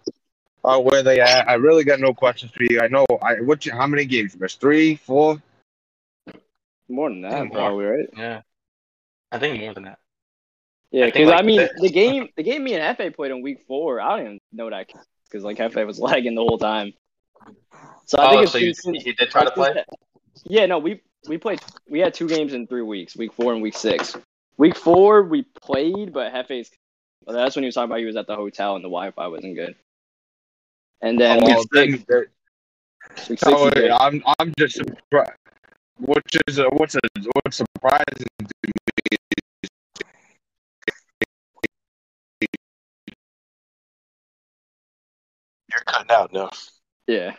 are 0.64 0.82
where 0.82 1.04
they 1.04 1.20
at. 1.20 1.48
I 1.50 1.56
really 1.56 1.84
got 1.84 2.00
no 2.00 2.14
questions 2.14 2.52
for 2.52 2.64
you. 2.64 2.80
I 2.82 2.88
know. 2.88 3.06
I 3.22 3.36
what? 3.42 3.66
You, 3.66 3.72
how 3.72 3.88
many 3.88 4.06
games? 4.06 4.34
There's 4.34 4.56
three, 4.56 4.96
four. 4.96 5.42
More 6.90 7.10
than 7.10 7.22
that, 7.22 7.32
Yeah, 7.32 7.44
more. 7.44 7.52
probably, 7.58 7.86
right? 7.86 8.10
Yeah. 8.18 8.42
I 9.32 9.40
think 9.40 9.62
more 9.62 9.74
than 9.74 9.84
that. 9.84 10.00
Yeah, 10.92 11.10
I 11.16 11.24
like, 11.24 11.40
I 11.40 11.42
mean, 11.42 11.58
the- 11.60 11.72
the 11.80 11.90
game, 11.90 12.28
the 12.36 12.44
game 12.44 12.66
me 12.66 12.74
and 12.74 12.98
Hefe 12.98 13.16
played 13.16 13.32
in 13.32 13.42
week 13.42 13.62
four, 13.66 14.02
I 14.02 14.18
don't 14.18 14.26
even 14.26 14.40
know 14.52 14.70
that 14.70 14.90
because 15.26 15.44
like 15.44 15.58
Hefe 15.58 15.88
was 15.88 16.00
lagging 16.02 16.36
the 16.36 16.42
whole 16.42 16.58
time. 16.58 16.94
So 18.06 18.18
I 18.20 18.28
oh, 18.28 18.30
think 18.32 18.44
it's 18.44 18.52
so 18.52 18.60
been 18.60 18.68
you, 18.68 18.74
since- 18.74 19.04
he 19.04 19.14
did 19.14 19.30
try 19.32 19.46
to 19.46 19.52
play? 19.52 19.84
Yeah, 20.44 20.66
no, 20.66 20.80
we 20.80 21.02
we 21.28 21.38
played. 21.38 21.62
We 21.90 22.00
had 22.00 22.14
two 22.14 22.28
games 22.28 22.54
in 22.54 22.68
three 22.68 22.82
weeks, 22.82 23.16
week 23.16 23.32
four 23.34 23.54
and 23.54 23.62
week 23.62 23.78
six. 23.78 24.18
Week 24.58 24.76
four 24.76 25.24
we 25.24 25.44
played, 25.44 26.14
but 26.14 26.34
Hefe's. 26.34 26.70
Well, 27.26 27.36
that's 27.36 27.56
when 27.56 27.64
he 27.64 27.68
was 27.68 27.76
talking 27.76 27.90
about 27.92 28.00
he 28.00 28.06
was 28.06 28.16
at 28.16 28.28
the 28.28 28.36
hotel 28.36 28.76
and 28.76 28.84
the 28.84 28.90
Wi-Fi 28.90 29.28
wasn't 29.28 29.56
good. 29.56 29.76
And 31.02 31.20
then 31.20 31.44
Oh, 31.44 31.46
week 31.48 31.68
six, 31.74 32.06
then- 32.08 32.26
week 33.30 33.40
six 33.40 33.40
so. 33.40 33.70
I'm 34.00 34.24
I'm 34.40 34.54
just 34.58 34.76
surprised. 34.76 35.32
Which 36.00 36.36
is 36.48 36.60
uh, 36.60 36.66
what's 36.74 36.96
a, 36.96 37.00
what's 37.44 37.58
surprising 37.58 38.26
to 38.40 38.46
me 38.66 39.18
You're 45.72 45.84
cutting 45.86 46.12
out 46.12 46.34
now. 46.34 46.50
yeah. 47.08 47.36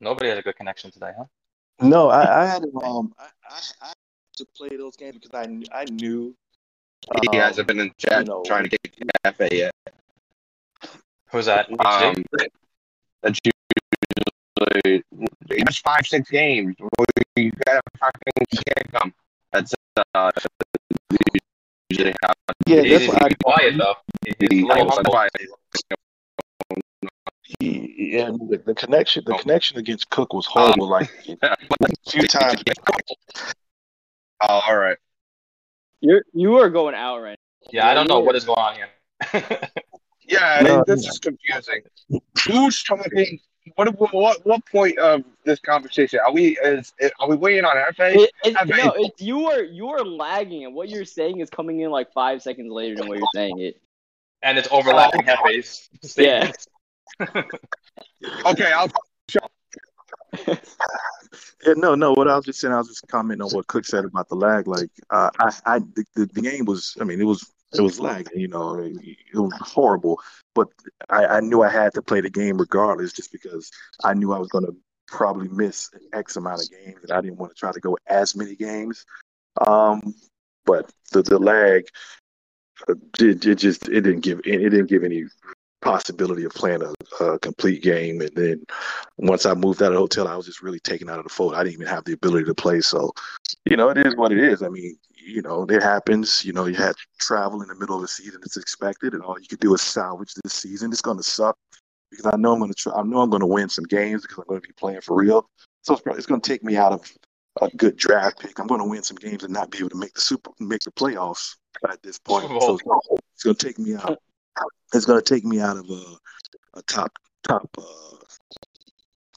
Nobody 0.00 0.28
has 0.30 0.38
a 0.38 0.42
good 0.42 0.56
connection 0.56 0.90
today, 0.90 1.12
huh? 1.16 1.24
No, 1.80 2.08
I, 2.08 2.42
I 2.42 2.46
had 2.46 2.64
um, 2.82 3.12
I, 3.18 3.24
I, 3.48 3.60
I 3.80 3.86
had 3.88 3.96
to 4.36 4.44
play 4.56 4.76
those 4.76 4.96
games 4.96 5.18
because 5.20 5.34
I 5.34 5.80
I 5.80 5.84
knew 5.84 6.34
he 7.22 7.28
um, 7.28 7.34
hasn't 7.34 7.68
been 7.68 7.80
in 7.80 7.92
chat 7.98 8.20
you 8.20 8.24
know, 8.32 8.42
trying 8.44 8.64
to 8.64 8.70
get 8.70 8.96
cafe 9.24 9.48
yet. 9.52 9.72
Who's 11.30 11.46
that? 11.46 11.68
HD? 11.70 12.06
Um, 12.08 12.24
that's 13.22 13.38
usually 13.44 15.02
it's 15.50 15.78
five 15.78 16.06
six 16.06 16.30
games. 16.30 16.74
You 17.36 17.50
gotta 17.66 17.80
fucking 17.98 18.46
kick 18.50 18.90
them. 18.92 19.14
That's 19.52 19.74
uh, 20.14 20.30
usually 21.90 22.14
how 22.22 22.32
Yeah, 22.66 22.82
that's 22.82 23.08
why 23.08 23.18
I 23.22 23.28
he's 23.28 23.36
quiet 23.42 23.78
though. 23.78 23.94
He- 24.24 24.34
He's 24.38 24.50
a 24.50 24.54
he 24.54 24.62
little 24.62 24.84
goes 24.84 24.94
humble. 24.94 25.10
quiet. 25.12 25.32
he, 27.58 28.18
and 28.18 28.48
the, 28.48 28.58
the 28.58 28.74
connection 28.74 29.24
the 29.26 29.34
connection 29.34 29.78
against 29.78 30.10
Cook 30.10 30.32
was 30.32 30.46
horrible. 30.46 30.88
Like 30.88 31.10
a 31.42 31.56
few 32.08 32.26
times. 32.26 32.62
Oh, 34.42 34.60
all 34.66 34.76
right. 34.76 34.96
You're 36.00 36.24
you 36.32 36.58
are 36.58 36.68
going 36.68 36.94
out 36.94 37.18
right. 37.18 37.38
Now. 37.64 37.70
Yeah, 37.72 37.88
I 37.88 37.94
don't 37.94 38.08
know 38.08 38.20
what 38.20 38.34
is 38.34 38.44
going 38.44 38.58
on 38.58 38.74
here. 38.74 39.68
Yeah, 40.32 40.60
No, 40.62 40.84
this 40.86 41.06
is 41.06 41.18
confusing. 41.18 41.82
Who's 42.46 42.82
talking? 42.82 43.38
What 43.76 43.88
what 44.12 44.44
what 44.46 44.66
point 44.66 44.98
of 44.98 45.24
this 45.44 45.60
conversation 45.60 46.20
are 46.24 46.32
we? 46.32 46.58
Is 46.58 46.92
are 47.20 47.28
we 47.28 47.36
waiting 47.36 47.64
on 47.64 47.76
FA? 47.94 48.18
It, 48.18 48.30
it, 48.44 48.56
I 48.58 48.64
no, 48.64 48.94
it's 48.96 49.20
you 49.20 49.46
are 49.46 49.62
you 49.62 49.88
are 49.88 50.04
lagging, 50.04 50.64
and 50.64 50.74
what 50.74 50.88
you're 50.88 51.04
saying 51.04 51.40
is 51.40 51.50
coming 51.50 51.80
in 51.80 51.90
like 51.90 52.12
five 52.12 52.42
seconds 52.42 52.72
later 52.72 52.96
than 52.96 53.08
what 53.08 53.18
you're 53.18 53.28
saying 53.34 53.58
it. 53.58 53.80
and 54.42 54.58
it's 54.58 54.68
overlapping 54.70 55.22
Hefe's 55.22 55.88
Yeah. 56.16 56.50
Okay, 58.46 58.72
I'll. 58.72 58.88
Yeah, 61.66 61.74
no, 61.76 61.94
no. 61.94 62.12
What 62.12 62.28
I 62.28 62.36
was 62.36 62.44
just 62.44 62.60
saying, 62.60 62.74
I 62.74 62.78
was 62.78 62.88
just 62.88 63.06
commenting 63.08 63.42
on 63.42 63.50
what 63.50 63.66
Cook 63.68 63.84
said 63.84 64.04
about 64.04 64.28
the 64.28 64.34
lag. 64.34 64.66
Like, 64.66 64.90
uh, 65.10 65.30
I, 65.38 65.52
I, 65.64 65.78
the, 65.78 66.26
the, 66.32 66.42
game 66.42 66.64
was. 66.64 66.96
I 67.00 67.04
mean, 67.04 67.20
it 67.20 67.24
was, 67.24 67.48
it 67.72 67.80
was 67.80 68.00
lagging. 68.00 68.40
You 68.40 68.48
know, 68.48 68.78
it, 68.78 68.96
it 69.00 69.38
was 69.38 69.52
horrible. 69.60 70.20
But 70.54 70.68
I, 71.08 71.24
I 71.26 71.40
knew 71.40 71.62
I 71.62 71.70
had 71.70 71.94
to 71.94 72.02
play 72.02 72.20
the 72.20 72.30
game 72.30 72.58
regardless, 72.58 73.12
just 73.12 73.32
because 73.32 73.70
I 74.02 74.14
knew 74.14 74.32
I 74.32 74.38
was 74.38 74.48
going 74.48 74.66
to 74.66 74.76
probably 75.06 75.48
miss 75.48 75.88
an 75.92 76.00
X 76.12 76.36
amount 76.36 76.62
of 76.62 76.70
games, 76.70 76.98
and 77.02 77.12
I 77.12 77.20
didn't 77.20 77.38
want 77.38 77.52
to 77.52 77.58
try 77.58 77.70
to 77.70 77.80
go 77.80 77.96
as 78.08 78.34
many 78.34 78.56
games. 78.56 79.06
Um, 79.60 80.14
but 80.64 80.90
the 81.12 81.22
the 81.22 81.38
lag, 81.38 81.86
uh, 82.88 82.94
it, 83.20 83.46
it 83.46 83.54
just 83.56 83.88
it 83.88 84.00
didn't 84.00 84.20
give 84.20 84.40
it 84.44 84.58
didn't 84.58 84.86
give 84.86 85.04
any 85.04 85.24
possibility 85.82 86.44
of 86.44 86.52
playing 86.52 86.82
a, 86.82 87.24
a 87.24 87.38
complete 87.38 87.82
game. 87.82 88.20
And 88.20 88.30
then 88.34 88.64
once 89.18 89.44
I 89.44 89.54
moved 89.54 89.82
out 89.82 89.88
of 89.88 89.94
the 89.94 89.98
hotel, 89.98 90.28
I 90.28 90.36
was 90.36 90.46
just 90.46 90.62
really 90.62 90.80
taken 90.80 91.10
out 91.10 91.18
of 91.18 91.24
the 91.24 91.30
fold. 91.30 91.54
I 91.54 91.62
didn't 91.62 91.74
even 91.74 91.86
have 91.88 92.04
the 92.04 92.14
ability 92.14 92.46
to 92.46 92.54
play. 92.54 92.80
So, 92.80 93.12
you 93.66 93.76
know, 93.76 93.90
it 93.90 93.98
is 93.98 94.16
what 94.16 94.32
it 94.32 94.38
is. 94.38 94.62
I 94.62 94.68
mean, 94.68 94.96
you 95.14 95.42
know, 95.42 95.64
it 95.64 95.82
happens. 95.82 96.44
You 96.44 96.52
know, 96.52 96.66
you 96.66 96.74
had 96.74 96.94
travel 97.18 97.62
in 97.62 97.68
the 97.68 97.74
middle 97.74 97.96
of 97.96 98.02
the 98.02 98.08
season. 98.08 98.40
It's 98.44 98.56
expected, 98.56 99.14
and 99.14 99.22
all 99.22 99.38
you 99.38 99.46
could 99.46 99.60
do 99.60 99.74
is 99.74 99.82
salvage 99.82 100.34
this 100.42 100.54
season. 100.54 100.90
It's 100.90 101.02
going 101.02 101.18
to 101.18 101.22
suck 101.22 101.56
because 102.10 102.26
I 102.26 102.36
know 102.36 102.52
I'm 102.52 102.58
going 102.58 102.72
to 102.72 102.76
try. 102.76 102.92
I 102.92 103.02
know 103.02 103.20
I'm 103.20 103.30
going 103.30 103.40
to 103.40 103.46
win 103.46 103.68
some 103.68 103.84
games 103.84 104.22
because 104.22 104.38
I'm 104.38 104.48
going 104.48 104.60
to 104.60 104.66
be 104.66 104.74
playing 104.74 105.00
for 105.00 105.16
real. 105.16 105.48
So 105.82 105.94
it's 105.94 106.02
probably 106.02 106.18
it's 106.18 106.26
going 106.26 106.40
to 106.40 106.48
take 106.48 106.64
me 106.64 106.76
out 106.76 106.92
of 106.92 107.12
a 107.60 107.68
good 107.76 107.96
draft 107.96 108.40
pick. 108.40 108.58
I'm 108.58 108.66
going 108.66 108.80
to 108.80 108.86
win 108.86 109.02
some 109.02 109.16
games 109.16 109.44
and 109.44 109.52
not 109.52 109.70
be 109.70 109.78
able 109.78 109.90
to 109.90 109.96
make 109.96 110.14
the 110.14 110.20
super 110.20 110.50
make 110.58 110.80
the 110.80 110.92
playoffs 110.92 111.56
at 111.88 112.02
this 112.02 112.18
point. 112.18 112.48
So 112.60 112.78
it's 113.34 113.44
going 113.44 113.56
to 113.56 113.66
take 113.66 113.78
me 113.78 113.94
out. 113.94 114.18
It's 114.94 115.04
going 115.06 115.22
to 115.22 115.34
take 115.34 115.44
me 115.44 115.60
out 115.60 115.76
of 115.76 115.88
a, 115.88 116.02
a 116.78 116.82
top 116.82 117.12
top 117.42 117.68
uh, 117.78 117.82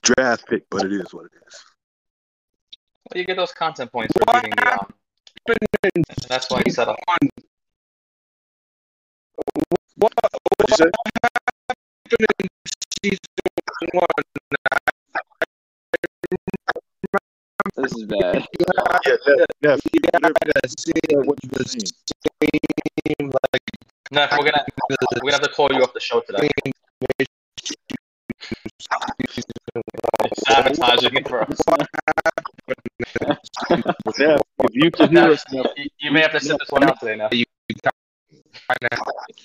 draft 0.03 0.47
pick, 0.47 0.63
but 0.69 0.83
it 0.85 0.91
is 0.93 1.13
what 1.13 1.25
it 1.25 1.31
is. 1.47 1.63
Well, 3.09 3.19
you 3.19 3.25
get 3.25 3.37
those 3.37 3.51
content 3.51 3.91
points 3.91 4.13
for 4.13 4.25
beating 4.33 4.51
the 4.51 4.79
um. 4.79 4.93
That's 6.27 6.49
why 6.49 6.63
you 6.65 6.71
set 6.71 6.87
up. 6.87 6.97
One, 7.07 7.29
What'd 9.97 10.69
you 10.69 10.75
say? 10.75 10.89
season 13.03 13.19
one, 13.93 14.07
This 17.77 17.91
is 17.93 18.03
bad. 18.05 18.47
Yeah, 19.05 19.15
Neff, 19.61 19.79
Neff, 19.79 19.79
you 19.93 19.99
had 20.13 20.31
a 20.63 20.67
scene 20.69 21.25
what 21.25 21.37
you 21.43 21.49
the 21.51 21.63
saying? 21.67 21.85
same, 22.41 23.29
like, 23.29 23.61
No, 24.11 24.27
we're 24.31 24.45
gonna 24.45 24.63
we're 24.89 24.97
gonna 25.21 25.31
have 25.33 25.41
to 25.41 25.49
call 25.49 25.67
you 25.71 25.81
off 25.81 25.93
the 25.93 25.99
show 25.99 26.21
today. 26.21 26.49
Sabotaging 30.47 31.15
it 31.15 31.27
for 31.27 31.41
us. 31.41 31.59
Neff, 34.19 34.41
if 34.59 34.71
you 34.73 34.91
can 34.91 35.09
hear 35.09 35.31
us, 35.31 35.43
Neff, 35.51 35.65
You, 35.75 35.85
you 35.99 36.11
may 36.11 36.21
have 36.21 36.31
to 36.33 36.39
sit 36.39 36.57
this 36.59 36.69
one 36.69 36.83
out 36.83 36.99
today 36.99 37.15
now. 37.15 37.29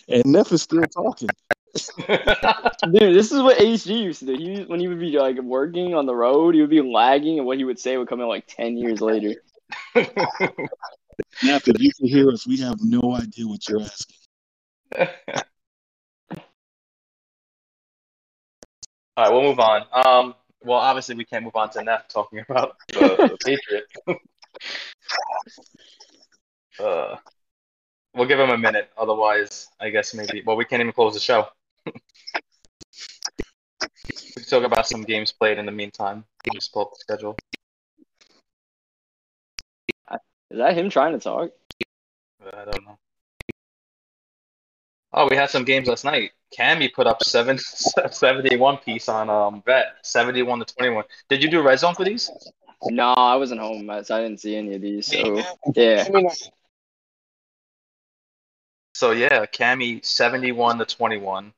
and 0.08 0.24
Neff 0.26 0.52
is 0.52 0.62
still 0.62 0.82
talking. 0.82 1.28
Dude, 1.72 3.14
this 3.14 3.32
is 3.32 3.40
what 3.42 3.58
HG 3.58 4.02
used 4.02 4.20
to 4.20 4.26
do. 4.26 4.34
He 4.34 4.64
when 4.64 4.80
he 4.80 4.88
would 4.88 5.00
be 5.00 5.18
like 5.18 5.38
working 5.40 5.94
on 5.94 6.04
the 6.04 6.14
road, 6.14 6.54
he 6.54 6.60
would 6.60 6.68
be 6.70 6.82
lagging, 6.82 7.38
and 7.38 7.46
what 7.46 7.56
he 7.58 7.64
would 7.64 7.78
say 7.78 7.96
would 7.96 8.08
come 8.08 8.20
in 8.20 8.28
like 8.28 8.44
ten 8.46 8.76
years 8.76 9.00
later. 9.00 9.36
Neff, 9.94 11.68
if 11.68 11.78
you 11.78 11.92
can 11.92 12.08
hear 12.08 12.28
us, 12.30 12.46
we 12.46 12.56
have 12.58 12.76
no 12.82 13.14
idea 13.14 13.46
what 13.46 13.66
you're 13.68 13.80
asking. 13.80 14.16
All 19.16 19.24
right, 19.24 19.32
we'll 19.32 19.42
move 19.42 19.60
on. 19.60 19.82
Um, 19.92 20.34
well, 20.64 20.78
obviously 20.78 21.14
we 21.14 21.24
can't 21.24 21.44
move 21.44 21.56
on 21.56 21.70
to 21.70 21.82
Neff 21.82 22.08
talking 22.08 22.40
about 22.48 22.76
the, 22.88 22.98
the 22.98 23.38
Patriots. 23.44 23.92
uh, 26.80 27.16
we'll 28.14 28.28
give 28.28 28.40
him 28.40 28.50
a 28.50 28.58
minute. 28.58 28.90
Otherwise, 28.96 29.68
I 29.80 29.90
guess 29.90 30.14
maybe. 30.14 30.42
Well, 30.44 30.56
we 30.56 30.64
can't 30.64 30.80
even 30.80 30.92
close 30.92 31.14
the 31.14 31.20
show. 31.20 31.46
we 31.86 31.92
can 34.34 34.44
talk 34.48 34.64
about 34.64 34.86
some 34.86 35.02
games 35.02 35.32
played 35.32 35.58
in 35.58 35.66
the 35.66 35.72
meantime. 35.72 36.24
Just 36.52 36.72
pull 36.72 36.82
up 36.82 36.92
the 36.92 36.98
schedule. 36.98 37.38
Is 40.50 40.58
that 40.58 40.76
him 40.76 40.90
trying 40.90 41.12
to 41.12 41.20
talk? 41.20 41.52
I 42.52 42.64
don't 42.64 42.84
know. 42.84 42.98
Oh, 45.12 45.28
we 45.28 45.36
had 45.36 45.50
some 45.50 45.64
games 45.64 45.88
last 45.88 46.04
night. 46.04 46.30
Cammy 46.56 46.92
put 46.92 47.06
up 47.06 47.22
seven, 47.22 47.58
71 48.10 48.78
piece 48.78 49.08
on 49.08 49.28
um 49.30 49.62
vet, 49.66 49.94
71 50.02 50.60
to 50.60 50.64
21. 50.74 51.04
Did 51.28 51.42
you 51.42 51.50
do 51.50 51.62
red 51.62 51.78
zone 51.78 51.94
for 51.94 52.04
these? 52.04 52.30
No, 52.84 53.12
I 53.12 53.36
wasn't 53.36 53.60
home, 53.60 53.90
so 54.04 54.16
I 54.16 54.22
didn't 54.22 54.40
see 54.40 54.56
any 54.56 54.74
of 54.74 54.80
these. 54.82 55.06
So 55.06 55.42
yeah, 55.74 56.04
So 58.94 59.12
yeah, 59.12 59.46
Cammy 59.46 60.04
71 60.04 60.78
to 60.78 60.84
21. 60.84 61.52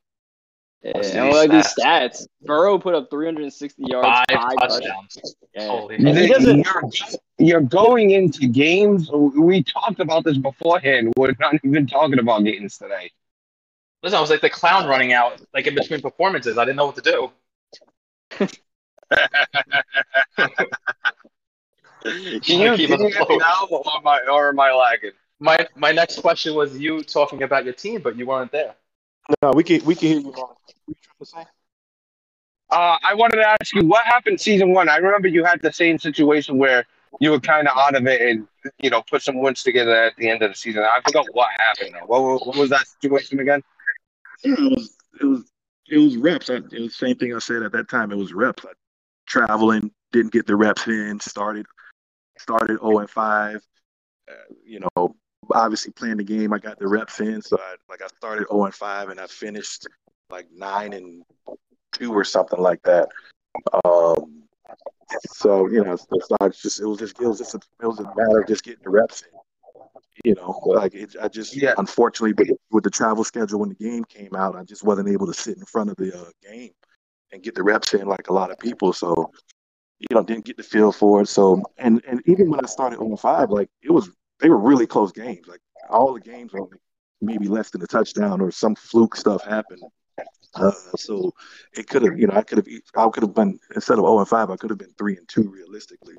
yeah. 0.83 0.93
Let's 0.95 1.11
And 1.11 1.27
these 1.29 1.35
like 1.35 1.51
these 1.51 1.75
stats, 1.75 2.27
Burrow 2.43 2.79
put 2.79 2.95
up 2.95 3.09
360 3.11 3.85
yards, 3.87 4.07
Five 4.07 4.25
five, 4.31 4.57
touchdowns. 4.59 5.15
touchdowns. 5.15 5.35
Yeah. 5.55 5.67
Holy 5.69 5.97
And 5.97 6.09
he 6.19 6.27
doesn't- 6.29 6.65
you're, 6.65 6.91
you're 7.39 7.61
going 7.61 8.11
into 8.11 8.47
games. 8.49 9.11
We 9.13 9.63
talked 9.63 10.01
about 10.01 10.25
this 10.25 10.39
beforehand. 10.39 11.13
We're 11.17 11.35
not 11.41 11.55
even 11.65 11.87
talking 11.87 12.19
about 12.19 12.45
games 12.45 12.79
today. 12.79 13.11
Listen, 14.03 14.19
I 14.19 14.21
was 14.21 14.31
like 14.31 14.41
the 14.41 14.51
clown 14.51 14.89
running 14.89 15.13
out, 15.13 15.41
like 15.55 15.67
in 15.67 15.75
between 15.75 16.01
performances. 16.01 16.59
I 16.59 16.65
didn't 16.65 16.77
know 16.77 16.87
what 16.87 16.97
to 16.97 17.03
do. 17.03 17.31
Can 18.31 18.49
you 22.61 22.71
to 22.71 22.77
keep 22.77 22.91
can 22.91 23.01
us 23.01 23.01
you 23.01 23.23
afloat. 23.23 23.41
now, 23.41 23.67
or 23.71 23.83
am 23.97 24.07
I, 24.07 24.21
or 24.31 24.49
am 24.49 24.59
I 24.61 24.73
lagging? 24.73 25.13
My 25.39 25.67
my 25.77 25.93
next 25.93 26.21
question 26.21 26.55
was 26.55 26.79
you 26.79 27.03
talking 27.03 27.43
about 27.43 27.65
your 27.65 27.75
team, 27.75 28.01
but 28.01 28.17
you 28.17 28.27
weren't 28.27 28.51
there. 28.53 28.75
No, 29.43 29.53
we 29.53 29.63
can 29.63 29.85
we 29.85 29.95
can 29.95 30.09
hear 30.09 30.19
you. 30.19 30.25
Now. 30.25 30.31
What 30.31 30.59
you 30.89 30.95
trying 31.03 31.19
to 31.21 31.27
say? 31.27 31.45
Uh, 32.71 32.97
I 33.05 33.15
wanted 33.15 33.37
to 33.37 33.47
ask 33.47 33.75
you 33.75 33.87
what 33.87 34.05
happened 34.05 34.41
season 34.41 34.73
one. 34.73 34.89
I 34.89 34.97
remember 34.97 35.29
you 35.29 35.45
had 35.45 35.61
the 35.61 35.73
same 35.73 35.99
situation 35.99 36.57
where 36.59 36.87
you 37.21 37.31
were 37.31 37.41
kind 37.41 37.69
of 37.69 37.77
out 37.77 37.95
of 37.95 38.07
it 38.07 38.23
and 38.23 38.49
you 38.81 38.91
know 38.91 39.03
put 39.03 39.23
some 39.23 39.39
wins 39.39 39.63
together 39.63 39.95
at 39.95 40.17
the 40.17 40.29
end 40.29 40.43
of 40.43 40.51
the 40.51 40.57
season. 40.57 40.83
I 40.83 41.01
forgot 41.05 41.27
what 41.33 41.49
happened. 41.59 41.95
Though. 42.01 42.07
What, 42.07 42.47
what 42.47 42.57
was 42.57 42.71
that 42.71 42.87
situation 42.87 43.41
again? 43.41 43.63
Yeah, 44.43 44.55
it 44.59 44.71
was 44.79 44.97
it 45.21 45.25
was 45.25 45.53
it 45.89 45.99
was 45.99 46.17
reps. 46.17 46.51
I, 46.51 46.55
it 46.55 46.73
was 46.73 46.97
same 46.97 47.17
thing 47.17 47.35
I 47.35 47.39
said 47.39 47.63
at 47.63 47.73
that 47.73 47.89
time. 47.89 48.13
It 48.13 48.17
was 48.17 48.33
reps. 48.33 48.65
I, 48.65 48.73
traveling, 49.27 49.91
didn't 50.13 50.33
get 50.33 50.47
the 50.47 50.57
reps 50.57 50.87
in. 50.87 51.21
Started 51.21 51.67
started 52.39 52.79
zero 52.81 52.99
and 52.99 53.11
five. 53.11 53.63
Uh, 54.29 54.55
you 54.65 54.81
know, 54.81 55.17
obviously 55.53 55.93
playing 55.93 56.19
the 56.19 56.25
game, 56.25 56.53
I 56.53 56.59
got 56.59 56.79
the 56.79 56.89
reps 56.89 57.21
in. 57.21 57.43
So 57.43 57.59
I 57.59 57.77
like 57.89 58.03
I 58.03 58.09
started 58.17 58.47
zero 58.49 58.65
and 58.65 58.75
five, 58.75 59.09
and 59.09 59.21
I 59.21 59.27
finished 59.27 59.87
like 60.31 60.47
nine 60.55 60.93
and 60.93 61.23
two 61.93 62.13
or 62.13 62.25
something 62.25 62.61
like 62.61 62.83
that. 62.83 63.09
Um, 63.85 64.43
so 65.31 65.69
you 65.69 65.85
know, 65.85 65.97
so 65.97 66.37
I 66.41 66.47
was 66.47 66.61
just 66.61 66.81
it 66.81 66.87
was 66.87 66.99
just 66.99 67.21
it 67.21 67.27
was 67.27 67.39
just 67.39 67.55
a, 67.55 67.61
it 67.83 67.87
was 67.87 68.01
a 68.01 68.05
matter 68.17 68.41
of 68.41 68.49
just 68.49 68.65
getting 68.65 68.83
the 68.83 68.91
reps 68.91 69.23
in. 69.23 69.39
You 70.25 70.35
know, 70.35 70.61
like 70.65 70.95
it, 70.95 71.17
I 71.21 71.29
just 71.29 71.57
Yeah. 71.57 71.75
unfortunately 71.79 72.35
with, 72.35 72.59
with 72.71 72.85
the 72.85 72.91
travel 72.91 73.25
schedule 73.25 73.61
when 73.61 73.71
the 73.71 73.75
game 73.75 74.05
came 74.05 74.35
out, 74.35 74.57
I 74.57 74.65
just 74.65 74.85
wasn't 74.85 75.09
able 75.09 75.27
to 75.27 75.35
sit 75.35 75.57
in 75.57 75.65
front 75.65 75.91
of 75.91 75.97
the 75.97 76.17
uh, 76.17 76.31
game 76.43 76.73
and 77.33 77.43
get 77.43 77.55
the 77.55 77.63
reps 77.63 77.95
in 77.95 78.07
like 78.07 78.29
a 78.29 78.33
lot 78.33 78.51
of 78.51 78.59
people. 78.59 78.93
So 78.93 79.31
you 79.99 80.15
know, 80.15 80.23
didn't 80.23 80.45
get 80.45 80.57
the 80.57 80.63
feel 80.63 80.93
for 80.93 81.23
it. 81.23 81.29
So 81.29 81.63
and 81.79 82.03
and 82.07 82.21
even 82.27 82.51
when 82.51 82.61
I 82.63 82.67
started 82.69 82.99
on 82.99 83.17
five, 83.17 83.51
like 83.51 83.71
it 83.83 83.91
was 83.91 84.11
they 84.41 84.49
were 84.49 84.59
really 84.59 84.87
close 84.87 85.13
games. 85.13 85.47
Like 85.47 85.61
all 85.89 86.13
the 86.13 86.21
games 86.21 86.53
were 86.53 86.69
maybe 87.21 87.49
less 87.49 87.71
than 87.71 87.83
a 87.83 87.87
touchdown 87.87 88.41
or 88.41 88.51
some 88.51 88.75
fluke 88.75 89.17
stuff 89.17 89.45
happened. 89.45 89.83
Uh, 90.55 90.73
so 90.97 91.33
it 91.75 91.89
could 91.89 92.03
have, 92.03 92.19
you 92.19 92.27
know, 92.27 92.35
I 92.35 92.43
could 92.43 92.59
have, 92.59 92.67
I 92.95 93.09
could 93.09 93.23
have 93.23 93.35
been 93.35 93.59
instead 93.75 93.95
of 93.95 94.05
zero 94.05 94.19
and 94.19 94.29
five, 94.29 94.51
I 94.51 94.57
could 94.57 94.71
have 94.71 94.79
been 94.79 94.93
three 94.99 95.17
and 95.17 95.27
two 95.29 95.49
realistically. 95.49 96.17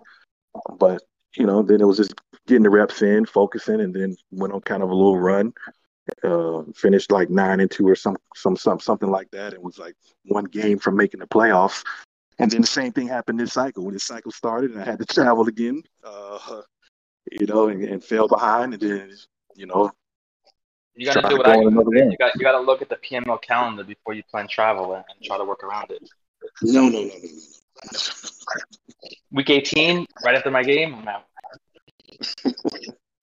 But 0.79 1.03
you 1.35 1.45
know, 1.45 1.61
then 1.61 1.81
it 1.81 1.85
was 1.85 1.97
just 1.97 2.13
getting 2.47 2.63
the 2.63 2.69
reps 2.69 3.01
in, 3.01 3.25
focusing, 3.25 3.81
and 3.81 3.93
then 3.93 4.15
went 4.31 4.53
on 4.53 4.61
kind 4.61 4.83
of 4.83 4.89
a 4.89 4.95
little 4.95 5.19
run. 5.19 5.53
Uh, 6.21 6.63
finished 6.75 7.11
like 7.11 7.29
nine 7.29 7.61
and 7.61 7.71
two 7.71 7.87
or 7.87 7.95
some 7.95 8.17
some 8.35 8.57
some 8.57 8.79
something 8.79 9.09
like 9.09 9.29
that, 9.31 9.53
and 9.53 9.63
was 9.63 9.77
like 9.77 9.95
one 10.25 10.43
game 10.43 10.77
from 10.77 10.97
making 10.97 11.21
the 11.21 11.27
playoffs. 11.27 11.83
And 12.39 12.51
then 12.51 12.61
the 12.61 12.67
same 12.67 12.91
thing 12.91 13.07
happened 13.07 13.39
this 13.39 13.53
cycle. 13.53 13.85
When 13.85 13.93
this 13.93 14.03
cycle 14.03 14.31
started, 14.31 14.71
and 14.71 14.81
I 14.81 14.85
had 14.85 14.99
to 14.99 15.05
travel 15.13 15.47
again, 15.47 15.81
uh, 16.03 16.61
you 17.31 17.45
know, 17.45 17.69
and, 17.69 17.83
and 17.83 18.03
fell 18.03 18.27
behind, 18.27 18.73
and 18.73 18.81
then 18.81 19.11
you 19.55 19.65
know, 19.65 19.91
You 20.95 21.05
got 21.05 21.13
to 21.13 21.21
Try 21.21 21.29
do 21.29 21.35
to 21.35 21.41
what 21.41 21.45
go 21.45 21.51
I 21.51 21.83
do. 21.83 22.11
You 22.11 22.17
got 22.17 22.35
you 22.35 22.41
got 22.41 22.51
to 22.53 22.59
look 22.59 22.81
at 22.81 22.89
the 22.89 22.97
PML 22.97 23.41
calendar 23.41 23.83
before 23.83 24.13
you 24.13 24.23
plan 24.29 24.47
travel 24.47 24.93
and, 24.93 25.05
and 25.09 25.23
try 25.23 25.37
to 25.37 25.45
work 25.45 25.63
around 25.63 25.91
it. 25.91 26.01
no, 26.61 26.81
no, 26.81 26.89
no, 26.89 26.99
no, 26.99 27.07
no. 27.07 27.62
Week 29.31 29.49
18, 29.49 30.05
right 30.23 30.35
after 30.35 30.51
my 30.51 30.63
game, 30.63 30.95
I'm 30.95 31.07
out. 31.07 31.25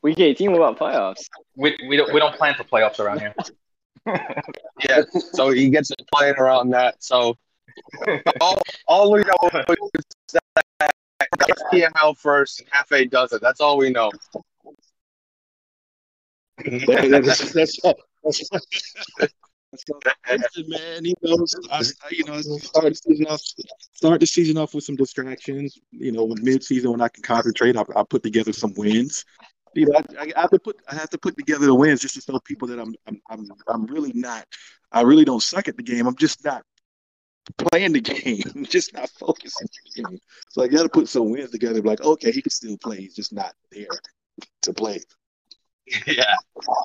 Week 0.02 0.18
18, 0.18 0.52
what 0.52 0.58
about 0.58 0.78
playoffs? 0.78 1.28
We, 1.56 1.76
we 1.88 1.96
don't 1.96 2.12
we 2.12 2.20
don't 2.20 2.34
plan 2.36 2.54
for 2.54 2.64
playoffs 2.64 2.98
around 3.00 3.20
here. 3.20 3.34
Yeah. 4.88 5.02
So 5.12 5.50
he 5.50 5.68
gets 5.68 5.88
to 5.88 5.96
playing 6.14 6.36
around 6.36 6.70
that. 6.70 7.04
So 7.04 7.36
all, 8.40 8.58
all 8.88 9.12
we 9.12 9.20
know 9.20 9.50
is 9.68 10.36
that 10.80 10.90
PML 11.70 12.16
first, 12.16 12.62
Cafe 12.72 13.04
does 13.04 13.32
it. 13.34 13.42
That's 13.42 13.60
all 13.60 13.76
we 13.76 13.90
know. 13.90 14.10
That- 16.64 17.22
that's, 17.24 17.52
that's, 17.52 17.78
that's, 19.72 20.68
man. 20.68 21.04
He 21.04 21.14
knows. 21.22 21.54
I, 21.70 21.82
you 22.10 22.24
know, 22.24 22.40
start 22.40 22.86
the 22.86 22.94
season 22.94 23.26
off. 23.26 23.40
Start 23.92 24.20
the 24.20 24.26
season 24.26 24.56
off 24.58 24.74
with 24.74 24.84
some 24.84 24.96
distractions. 24.96 25.78
You 25.90 26.12
know, 26.12 26.24
when 26.24 26.42
mid-season 26.42 26.90
when 26.90 27.00
I 27.00 27.08
can 27.08 27.22
concentrate, 27.22 27.76
I, 27.76 27.84
I 27.94 28.02
put 28.08 28.22
together 28.22 28.52
some 28.52 28.74
wins. 28.76 29.24
You 29.74 29.86
know, 29.86 30.00
I, 30.18 30.32
I 30.36 30.40
have 30.40 30.50
to 30.50 30.58
put 30.58 30.76
I 30.88 30.94
have 30.94 31.10
to 31.10 31.18
put 31.18 31.36
together 31.36 31.66
the 31.66 31.74
wins 31.74 32.00
just 32.00 32.14
to 32.16 32.20
show 32.20 32.38
people 32.40 32.66
that 32.68 32.80
I'm 32.80 32.94
I'm 33.06 33.20
I'm 33.30 33.46
I'm 33.68 33.86
really 33.86 34.12
not. 34.14 34.44
I 34.92 35.02
really 35.02 35.24
don't 35.24 35.42
suck 35.42 35.68
at 35.68 35.76
the 35.76 35.82
game. 35.82 36.06
I'm 36.06 36.16
just 36.16 36.44
not 36.44 36.64
playing 37.56 37.92
the 37.92 38.00
game. 38.00 38.42
I'm 38.54 38.64
just 38.64 38.92
not 38.92 39.08
focusing 39.10 39.68
the 39.94 40.02
game. 40.02 40.18
So 40.50 40.62
I 40.62 40.68
got 40.68 40.82
to 40.82 40.88
put 40.88 41.08
some 41.08 41.30
wins 41.30 41.50
together. 41.50 41.80
Like, 41.80 42.00
okay, 42.00 42.32
he 42.32 42.42
can 42.42 42.50
still 42.50 42.76
play. 42.78 42.96
He's 42.96 43.14
just 43.14 43.32
not 43.32 43.54
there 43.70 43.86
to 44.62 44.72
play. 44.72 45.00
yeah. 46.06 46.34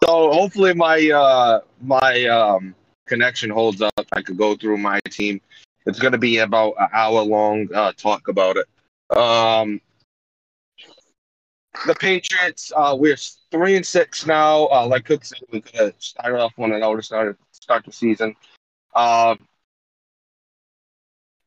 So 0.03 0.31
hopefully 0.31 0.73
my 0.73 1.09
uh 1.09 1.61
my 1.81 2.25
um 2.25 2.75
connection 3.07 3.49
holds 3.49 3.81
up. 3.81 4.07
I 4.13 4.21
could 4.21 4.37
go 4.37 4.55
through 4.55 4.77
my 4.77 4.99
team. 5.09 5.41
It's 5.85 5.99
gonna 5.99 6.17
be 6.17 6.39
about 6.39 6.75
an 6.79 6.87
hour 6.93 7.21
long 7.21 7.67
uh, 7.73 7.91
talk 7.93 8.27
about 8.27 8.57
it. 8.57 9.17
Um 9.17 9.81
the 11.85 11.95
Patriots, 11.95 12.71
uh 12.75 12.95
we're 12.97 13.17
three 13.51 13.75
and 13.75 13.85
six 13.85 14.25
now. 14.25 14.67
Uh 14.67 14.87
like 14.87 15.05
Cook 15.05 15.25
said, 15.25 15.39
we 15.51 15.61
could 15.61 15.75
have 15.75 15.93
started 15.99 16.39
off 16.39 16.53
one 16.57 16.71
and 16.71 16.81
zero 16.81 16.95
to 16.95 17.03
start 17.03 17.37
start 17.51 17.85
the 17.85 17.91
season. 17.91 18.35
Um 18.95 19.39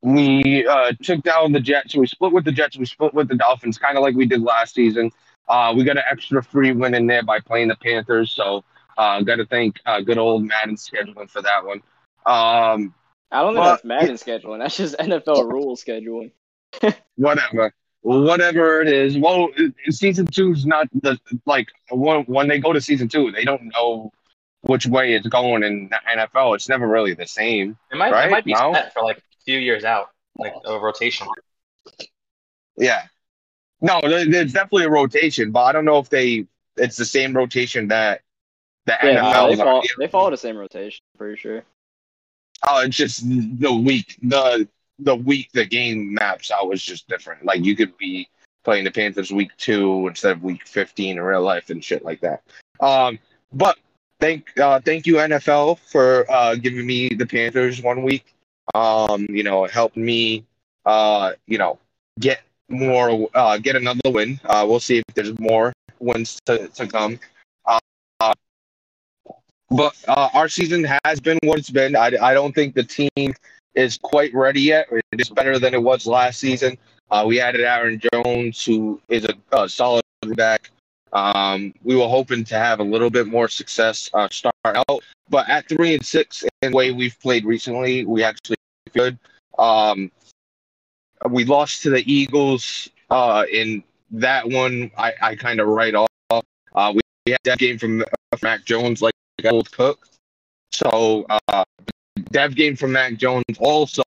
we 0.00 0.64
uh, 0.64 0.92
took 1.02 1.22
down 1.22 1.50
the 1.50 1.58
Jets. 1.58 1.96
We 1.96 2.06
split 2.06 2.32
with 2.32 2.44
the 2.44 2.52
Jets. 2.52 2.78
We 2.78 2.84
split 2.86 3.14
with 3.14 3.28
the 3.28 3.34
Dolphins, 3.34 3.78
kind 3.78 3.96
of 3.96 4.02
like 4.04 4.14
we 4.14 4.26
did 4.26 4.40
last 4.40 4.74
season. 4.74 5.10
Uh, 5.48 5.72
we 5.76 5.84
got 5.84 5.96
an 5.96 6.02
extra 6.10 6.42
free 6.42 6.72
win 6.72 6.94
in 6.94 7.06
there 7.06 7.22
by 7.22 7.40
playing 7.40 7.68
the 7.68 7.76
Panthers. 7.76 8.30
So 8.32 8.64
uh, 8.96 9.22
got 9.22 9.36
to 9.36 9.46
thank 9.46 9.80
uh, 9.86 10.00
good 10.00 10.18
old 10.18 10.44
Madden 10.44 10.76
scheduling 10.76 11.28
for 11.30 11.40
that 11.42 11.64
one. 11.64 11.78
Um, 12.26 12.94
I 13.30 13.42
don't 13.42 13.54
think 13.54 13.62
Well, 13.64 13.70
that's 13.70 13.84
Madden 13.84 14.16
scheduling. 14.16 14.58
That's 14.58 14.76
just 14.76 14.96
NFL 14.98 15.50
rule 15.52 15.76
scheduling. 15.76 16.32
whatever, 17.16 17.72
whatever 18.02 18.80
it 18.82 18.88
is. 18.88 19.16
Well, 19.18 19.48
season 19.90 20.26
two 20.26 20.52
is 20.52 20.66
not 20.66 20.86
the 21.02 21.18
like 21.46 21.68
when 21.90 22.24
when 22.24 22.48
they 22.48 22.58
go 22.58 22.72
to 22.72 22.80
season 22.80 23.08
two, 23.08 23.30
they 23.32 23.44
don't 23.44 23.70
know 23.74 24.10
which 24.62 24.86
way 24.86 25.14
it's 25.14 25.26
going 25.28 25.62
in 25.62 25.88
the 25.90 26.00
NFL. 26.18 26.54
It's 26.56 26.68
never 26.68 26.86
really 26.88 27.14
the 27.14 27.26
same. 27.26 27.76
It 27.92 27.96
might 27.96 28.12
Right? 28.12 28.26
it 28.28 28.30
might 28.30 28.44
be 28.44 28.52
No? 28.54 28.72
set 28.74 28.92
for 28.92 29.02
like 29.02 29.18
a 29.18 29.22
few 29.44 29.58
years 29.58 29.84
out, 29.84 30.08
like 30.36 30.52
a 30.64 30.78
rotation. 30.78 31.26
Yeah. 32.76 33.02
No, 33.80 34.00
there- 34.02 34.26
there's 34.26 34.52
definitely 34.52 34.84
a 34.84 34.90
rotation, 34.90 35.50
but 35.50 35.64
I 35.64 35.72
don't 35.72 35.84
know 35.84 35.98
if 35.98 36.08
they 36.08 36.46
it's 36.76 36.96
the 36.96 37.04
same 37.04 37.36
rotation 37.36 37.88
that 37.88 38.22
the 38.86 38.96
Yeah, 39.02 39.20
NFL. 39.20 39.50
they, 39.50 39.56
follow, 39.56 39.82
they 39.98 40.06
follow 40.08 40.30
the 40.30 40.36
same 40.36 40.56
rotation. 40.56 41.00
Pretty 41.16 41.36
sure. 41.36 41.64
Oh, 42.66 42.80
it's 42.82 42.96
just 42.96 43.22
the 43.28 43.72
week 43.72 44.16
the 44.22 44.68
the 44.98 45.14
week 45.14 45.50
the 45.52 45.64
game 45.64 46.12
maps 46.14 46.50
out 46.50 46.68
was 46.68 46.82
just 46.82 47.06
different. 47.08 47.44
Like 47.44 47.64
you 47.64 47.76
could 47.76 47.96
be 47.98 48.28
playing 48.64 48.84
the 48.84 48.90
Panthers 48.90 49.32
week 49.32 49.50
two 49.56 50.06
instead 50.08 50.32
of 50.32 50.42
week 50.42 50.66
fifteen 50.66 51.18
in 51.18 51.22
real 51.22 51.42
life 51.42 51.70
and 51.70 51.84
shit 51.84 52.04
like 52.04 52.20
that. 52.20 52.42
Um, 52.80 53.18
but 53.52 53.78
thank 54.20 54.58
uh, 54.58 54.80
thank 54.80 55.06
you 55.06 55.14
NFL 55.16 55.78
for 55.90 56.28
uh, 56.30 56.56
giving 56.56 56.86
me 56.86 57.08
the 57.10 57.26
Panthers 57.26 57.80
one 57.80 58.02
week. 58.02 58.34
Um, 58.74 59.26
you 59.30 59.42
know, 59.44 59.64
it 59.64 59.70
helped 59.70 59.96
me 59.96 60.44
uh, 60.84 61.32
you 61.46 61.58
know 61.58 61.78
get 62.18 62.40
more 62.68 63.28
uh, 63.34 63.58
get 63.58 63.76
another 63.76 64.00
win. 64.06 64.40
Uh, 64.44 64.64
we'll 64.68 64.80
see 64.80 64.98
if 64.98 65.14
there's 65.14 65.38
more 65.38 65.72
wins 65.98 66.38
to, 66.46 66.68
to 66.68 66.86
come. 66.86 67.18
Uh, 67.66 67.78
but 69.70 69.96
uh, 70.08 70.28
our 70.34 70.48
season 70.48 70.86
has 71.04 71.20
been 71.20 71.38
what 71.42 71.58
it's 71.58 71.70
been. 71.70 71.96
I, 71.96 72.12
I 72.20 72.34
don't 72.34 72.54
think 72.54 72.74
the 72.74 72.84
team 72.84 73.34
is 73.74 73.98
quite 73.98 74.34
ready 74.34 74.62
yet. 74.62 74.88
It 75.12 75.20
is 75.20 75.28
better 75.28 75.58
than 75.58 75.74
it 75.74 75.82
was 75.82 76.06
last 76.06 76.40
season. 76.40 76.78
Uh, 77.10 77.24
we 77.26 77.40
added 77.40 77.62
Aaron 77.62 78.00
Jones, 78.12 78.64
who 78.64 79.00
is 79.08 79.24
a, 79.24 79.34
a 79.56 79.68
solid 79.68 80.02
back. 80.34 80.70
Um, 81.12 81.72
we 81.84 81.96
were 81.96 82.08
hoping 82.08 82.44
to 82.44 82.54
have 82.54 82.80
a 82.80 82.84
little 82.84 83.08
bit 83.08 83.26
more 83.26 83.48
success 83.48 84.10
uh, 84.12 84.28
start 84.30 84.54
out, 84.64 85.02
but 85.30 85.48
at 85.48 85.66
three 85.68 85.94
and 85.94 86.04
six, 86.04 86.44
in 86.62 86.70
the 86.70 86.76
way 86.76 86.90
we've 86.90 87.18
played 87.20 87.46
recently, 87.46 88.04
we 88.04 88.22
actually 88.22 88.56
good. 88.92 89.18
Um, 89.58 90.10
we 91.30 91.44
lost 91.44 91.82
to 91.82 91.90
the 91.90 92.10
Eagles 92.10 92.88
uh, 93.10 93.44
in 93.50 93.82
that 94.10 94.48
one. 94.48 94.90
I, 94.96 95.12
I 95.20 95.36
kind 95.36 95.60
of 95.60 95.68
write 95.68 95.94
off. 95.94 96.08
Uh, 96.30 96.92
we, 96.94 97.00
we 97.26 97.32
had 97.32 97.40
that 97.44 97.58
game 97.58 97.78
from 97.78 98.02
uh, 98.02 98.36
Mac 98.42 98.64
Jones, 98.64 99.02
like 99.02 99.12
old 99.44 99.70
Cook. 99.72 100.06
So 100.72 101.26
uh, 101.28 101.64
that 102.30 102.54
game 102.54 102.76
from 102.76 102.92
Mac 102.92 103.16
Jones 103.16 103.44
also 103.58 104.02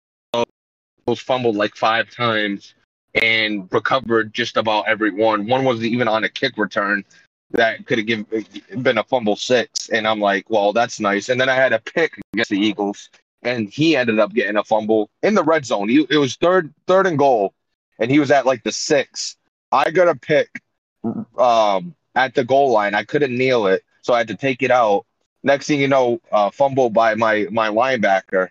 was 1.07 1.19
fumbled 1.19 1.55
like 1.55 1.75
five 1.75 2.09
times 2.09 2.75
and 3.15 3.67
recovered 3.71 4.33
just 4.33 4.57
about 4.57 4.87
every 4.87 5.11
one. 5.11 5.47
One 5.47 5.63
wasn't 5.63 5.87
even 5.87 6.07
on 6.07 6.23
a 6.23 6.29
kick 6.29 6.57
return 6.57 7.03
that 7.51 7.85
could 7.85 7.97
have 7.97 8.07
given 8.07 8.45
been 8.81 8.97
a 8.97 9.03
fumble 9.03 9.35
six. 9.35 9.89
And 9.89 10.07
I'm 10.07 10.19
like, 10.19 10.49
well, 10.49 10.71
that's 10.71 10.99
nice. 10.99 11.29
And 11.29 11.39
then 11.39 11.49
I 11.49 11.55
had 11.55 11.73
a 11.73 11.79
pick 11.79 12.17
against 12.33 12.51
the 12.51 12.59
Eagles, 12.59 13.09
and 13.43 13.69
he 13.69 13.95
ended 13.95 14.19
up 14.19 14.33
getting 14.33 14.57
a 14.57 14.63
fumble 14.63 15.09
in 15.23 15.33
the 15.33 15.43
red 15.43 15.65
zone. 15.65 15.89
He, 15.89 16.05
it 16.09 16.17
was 16.17 16.35
third 16.35 16.73
third 16.87 17.07
and 17.07 17.17
goal, 17.17 17.53
and 17.99 18.11
he 18.11 18.19
was 18.19 18.31
at 18.31 18.45
like 18.45 18.63
the 18.63 18.71
six. 18.71 19.37
I 19.71 19.91
got 19.91 20.07
a 20.07 20.15
pick 20.15 20.61
um, 21.37 21.95
at 22.15 22.35
the 22.35 22.43
goal 22.43 22.71
line. 22.71 22.93
I 22.93 23.03
couldn't 23.03 23.35
kneel 23.35 23.67
it, 23.67 23.83
so 24.01 24.13
I 24.13 24.19
had 24.19 24.27
to 24.29 24.35
take 24.35 24.63
it 24.63 24.71
out. 24.71 25.05
Next 25.43 25.67
thing 25.67 25.79
you 25.79 25.87
know, 25.87 26.21
uh, 26.31 26.51
fumble 26.51 26.89
by 26.89 27.15
my 27.15 27.47
my 27.51 27.69
linebacker, 27.69 28.49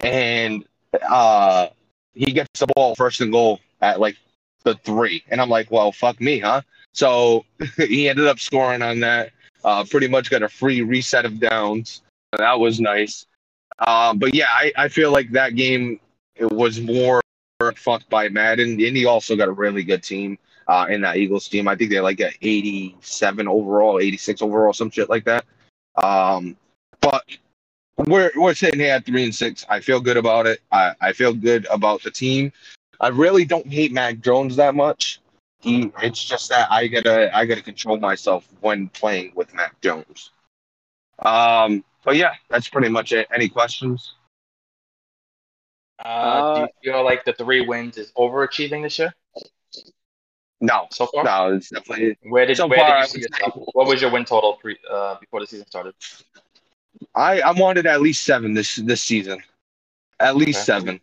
and 0.00 0.64
uh, 1.08 1.68
he 2.14 2.32
gets 2.32 2.60
the 2.60 2.66
ball 2.74 2.94
first 2.94 3.20
and 3.20 3.32
goal 3.32 3.60
at 3.80 4.00
like 4.00 4.16
the 4.64 4.74
three, 4.74 5.24
and 5.28 5.40
I'm 5.40 5.48
like, 5.48 5.70
well, 5.70 5.92
fuck 5.92 6.20
me, 6.20 6.38
huh? 6.38 6.62
So 6.92 7.44
he 7.76 8.08
ended 8.08 8.26
up 8.26 8.38
scoring 8.38 8.82
on 8.82 9.00
that. 9.00 9.32
Uh, 9.64 9.84
pretty 9.84 10.06
much 10.06 10.30
got 10.30 10.42
a 10.44 10.48
free 10.48 10.82
reset 10.82 11.24
of 11.24 11.40
downs. 11.40 12.02
That 12.38 12.60
was 12.60 12.78
nice. 12.78 13.26
Um, 13.78 14.18
but 14.18 14.34
yeah, 14.34 14.48
I, 14.48 14.72
I 14.76 14.88
feel 14.88 15.12
like 15.12 15.30
that 15.32 15.54
game 15.54 16.00
it 16.34 16.50
was 16.50 16.80
more 16.80 17.20
fucked 17.76 18.08
by 18.10 18.28
Madden, 18.28 18.72
and 18.72 18.96
he 18.96 19.06
also 19.06 19.36
got 19.36 19.48
a 19.48 19.52
really 19.52 19.82
good 19.82 20.02
team 20.02 20.38
uh, 20.68 20.86
in 20.88 21.00
that 21.02 21.16
Eagles 21.16 21.48
team. 21.48 21.68
I 21.68 21.76
think 21.76 21.90
they 21.90 22.00
like 22.00 22.20
at 22.20 22.34
87 22.42 23.48
overall, 23.48 23.98
86 23.98 24.42
overall, 24.42 24.72
some 24.72 24.90
shit 24.90 25.08
like 25.08 25.24
that. 25.24 25.44
Um, 25.96 26.56
but 27.00 27.24
we're 28.06 28.30
we're 28.36 28.54
sitting 28.54 28.80
here 28.80 28.94
at 28.94 29.06
three 29.06 29.24
and 29.24 29.34
six. 29.34 29.64
I 29.68 29.80
feel 29.80 30.00
good 30.00 30.16
about 30.16 30.46
it. 30.46 30.60
I, 30.70 30.94
I 31.00 31.12
feel 31.12 31.32
good 31.32 31.66
about 31.70 32.02
the 32.02 32.10
team. 32.10 32.52
I 33.00 33.08
really 33.08 33.44
don't 33.44 33.66
hate 33.66 33.92
Mac 33.92 34.20
Jones 34.20 34.56
that 34.56 34.74
much. 34.74 35.20
He 35.60 35.90
it's 36.02 36.22
just 36.22 36.50
that 36.50 36.70
I 36.70 36.86
gotta 36.86 37.34
I 37.36 37.46
gotta 37.46 37.62
control 37.62 37.98
myself 37.98 38.46
when 38.60 38.88
playing 38.90 39.32
with 39.34 39.54
Mac 39.54 39.80
Jones. 39.80 40.32
Um, 41.20 41.84
but 42.04 42.16
yeah, 42.16 42.34
that's 42.48 42.68
pretty 42.68 42.88
much 42.88 43.12
it. 43.12 43.26
Any 43.34 43.48
questions? 43.48 44.14
Uh, 45.98 46.54
do 46.54 46.60
you 46.60 46.92
feel 46.92 47.04
like 47.04 47.24
the 47.24 47.32
three 47.32 47.66
wins 47.66 47.96
is 47.96 48.12
overachieving 48.12 48.82
this 48.82 48.98
year 48.98 49.12
No, 50.60 50.86
so 50.90 51.06
far? 51.06 51.24
no, 51.24 51.54
it's 51.54 51.70
definitely. 51.70 52.16
Where 52.22 52.46
did 52.46 52.56
So 52.56 52.66
where 52.66 52.78
far, 52.78 52.86
did 52.86 53.00
you 53.00 53.06
see 53.06 53.20
yourself? 53.22 53.54
What 53.72 53.86
was 53.86 54.00
your 54.00 54.10
win 54.10 54.24
total 54.24 54.54
pre 54.54 54.76
uh, 54.90 55.16
before 55.20 55.40
the 55.40 55.46
season 55.46 55.66
started? 55.66 55.94
I 57.14 57.40
I 57.40 57.52
wanted 57.52 57.86
at 57.86 58.00
least 58.00 58.24
seven 58.24 58.54
this 58.54 58.76
this 58.76 59.02
season, 59.02 59.42
at 60.20 60.36
least 60.36 60.60
Okay. 60.60 60.64
seven. 60.64 61.00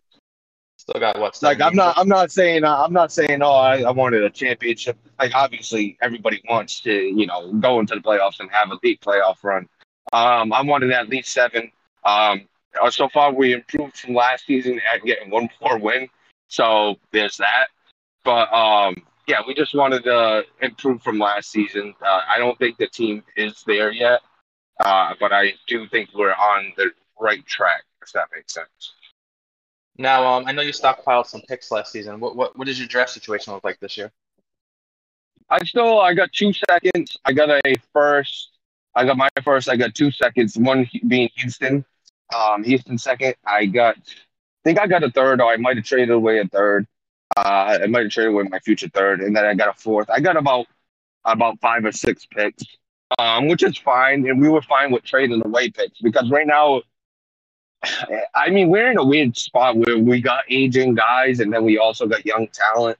Still 0.76 1.00
got 1.00 1.18
what? 1.18 1.40
Like 1.42 1.60
I'm 1.60 1.74
not? 1.74 1.96
I'm 1.96 2.08
not 2.08 2.30
saying 2.30 2.64
uh, 2.64 2.76
I'm 2.84 2.92
not 2.92 3.12
saying 3.12 3.42
oh 3.42 3.52
I, 3.52 3.80
I 3.82 3.90
wanted 3.90 4.22
a 4.22 4.30
championship. 4.30 4.98
Like 5.18 5.34
obviously 5.34 5.96
everybody 6.02 6.42
wants 6.48 6.80
to 6.82 6.92
you 6.92 7.26
know 7.26 7.52
go 7.54 7.80
into 7.80 7.94
the 7.94 8.00
playoffs 8.00 8.40
and 8.40 8.50
have 8.50 8.70
a 8.70 8.78
deep 8.82 9.00
playoff 9.00 9.42
run. 9.42 9.68
Um, 10.12 10.52
I 10.52 10.62
wanted 10.62 10.90
at 10.92 11.08
least 11.08 11.32
seven. 11.32 11.70
Um, 12.04 12.46
uh, 12.80 12.90
so 12.90 13.08
far 13.08 13.32
we 13.32 13.52
improved 13.52 13.96
from 13.96 14.14
last 14.14 14.46
season 14.46 14.80
at 14.92 15.02
getting 15.02 15.30
one 15.30 15.48
more 15.60 15.78
win. 15.78 16.08
So 16.48 16.96
there's 17.12 17.36
that. 17.38 17.68
But 18.24 18.52
um, 18.52 19.02
yeah, 19.26 19.40
we 19.46 19.54
just 19.54 19.74
wanted 19.74 20.04
to 20.04 20.44
improve 20.60 21.02
from 21.02 21.18
last 21.18 21.50
season. 21.50 21.94
Uh, 22.04 22.20
I 22.28 22.38
don't 22.38 22.58
think 22.58 22.78
the 22.78 22.88
team 22.88 23.22
is 23.36 23.62
there 23.66 23.92
yet, 23.92 24.20
uh, 24.80 25.14
but 25.20 25.32
I 25.32 25.54
do 25.66 25.88
think 25.88 26.10
we're 26.14 26.32
on 26.32 26.72
the 26.76 26.90
right 27.20 27.44
track. 27.46 27.84
If 28.02 28.12
that 28.12 28.28
makes 28.34 28.52
sense. 28.52 28.94
Now, 29.96 30.26
um, 30.26 30.44
I 30.46 30.52
know 30.52 30.62
you 30.62 30.72
stockpiled 30.72 31.26
some 31.26 31.40
picks 31.48 31.70
last 31.70 31.92
season. 31.92 32.20
What 32.20 32.36
what 32.36 32.58
what 32.58 32.66
does 32.66 32.78
your 32.78 32.88
draft 32.88 33.10
situation 33.10 33.52
look 33.52 33.64
like 33.64 33.80
this 33.80 33.96
year? 33.96 34.12
I 35.48 35.64
still 35.64 36.00
I 36.00 36.14
got 36.14 36.32
two 36.32 36.52
seconds. 36.52 37.16
I 37.24 37.32
got 37.32 37.50
a 37.50 37.74
first. 37.92 38.50
I 38.94 39.04
got 39.04 39.16
my 39.16 39.28
first. 39.42 39.68
I 39.68 39.76
got 39.76 39.94
two 39.94 40.10
seconds. 40.10 40.56
One 40.56 40.88
being 41.06 41.28
Houston. 41.36 41.84
Um, 42.34 42.64
Houston 42.64 42.98
second. 42.98 43.34
I 43.46 43.66
got. 43.66 43.96
I 43.96 44.64
think 44.64 44.80
I 44.80 44.86
got 44.86 45.02
a 45.02 45.10
third, 45.10 45.40
or 45.40 45.52
I 45.52 45.56
might 45.56 45.76
have 45.76 45.84
traded 45.84 46.10
away 46.10 46.38
a 46.38 46.46
third. 46.46 46.86
Uh, 47.36 47.78
I 47.82 47.86
might 47.86 48.04
have 48.04 48.12
traded 48.12 48.32
away 48.32 48.44
my 48.44 48.60
future 48.60 48.88
third, 48.88 49.20
and 49.20 49.36
then 49.36 49.44
I 49.44 49.54
got 49.54 49.68
a 49.68 49.78
fourth. 49.78 50.08
I 50.10 50.20
got 50.20 50.36
about 50.36 50.66
about 51.24 51.60
five 51.60 51.84
or 51.84 51.92
six 51.92 52.26
picks, 52.26 52.62
um, 53.18 53.48
which 53.48 53.62
is 53.62 53.76
fine, 53.76 54.28
and 54.28 54.40
we 54.40 54.48
were 54.48 54.62
fine 54.62 54.90
with 54.90 55.04
trading 55.04 55.42
away 55.44 55.70
picks 55.70 56.00
because 56.00 56.30
right 56.30 56.46
now, 56.46 56.82
I 58.34 58.50
mean, 58.50 58.68
we're 58.70 58.90
in 58.90 58.98
a 58.98 59.04
weird 59.04 59.36
spot 59.36 59.76
where 59.76 59.98
we 59.98 60.20
got 60.20 60.44
aging 60.48 60.94
guys, 60.94 61.40
and 61.40 61.52
then 61.52 61.64
we 61.64 61.78
also 61.78 62.06
got 62.06 62.24
young 62.24 62.48
talent. 62.48 62.98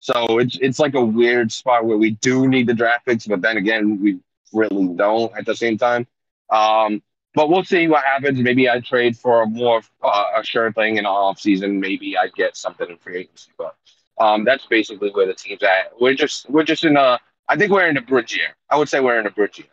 So 0.00 0.38
it's 0.38 0.58
it's 0.60 0.78
like 0.78 0.94
a 0.94 1.04
weird 1.04 1.50
spot 1.50 1.84
where 1.84 1.96
we 1.96 2.10
do 2.10 2.48
need 2.48 2.66
the 2.66 2.74
draft 2.74 3.06
picks, 3.06 3.26
but 3.26 3.40
then 3.40 3.56
again, 3.56 4.00
we 4.02 4.18
really 4.56 4.88
don't 4.88 5.36
at 5.36 5.46
the 5.46 5.54
same 5.54 5.78
time. 5.78 6.06
Um, 6.50 7.02
but 7.34 7.50
we'll 7.50 7.64
see 7.64 7.86
what 7.86 8.02
happens. 8.04 8.40
Maybe 8.40 8.68
I 8.68 8.80
trade 8.80 9.16
for 9.16 9.42
a 9.42 9.46
more 9.46 9.82
uh, 10.02 10.24
a 10.36 10.44
sure 10.44 10.72
thing 10.72 10.96
in 10.96 11.04
the 11.04 11.10
off 11.10 11.38
season. 11.38 11.78
Maybe 11.80 12.16
I 12.16 12.28
get 12.34 12.56
something 12.56 12.88
in 12.88 12.96
free 12.98 13.18
agency. 13.18 13.50
But 13.58 13.76
um, 14.18 14.44
that's 14.44 14.66
basically 14.66 15.10
where 15.10 15.26
the 15.26 15.34
team's 15.34 15.62
at. 15.62 15.92
We're 16.00 16.14
just 16.14 16.48
we're 16.48 16.64
just 16.64 16.84
in 16.84 16.96
a. 16.96 17.18
I 17.48 17.56
think 17.56 17.70
we're 17.70 17.86
in 17.88 17.96
a 17.96 18.02
bridge 18.02 18.34
year. 18.34 18.56
I 18.70 18.76
would 18.78 18.88
say 18.88 19.00
we're 19.00 19.20
in 19.20 19.26
a 19.26 19.30
bridge 19.30 19.58
year. 19.58 19.68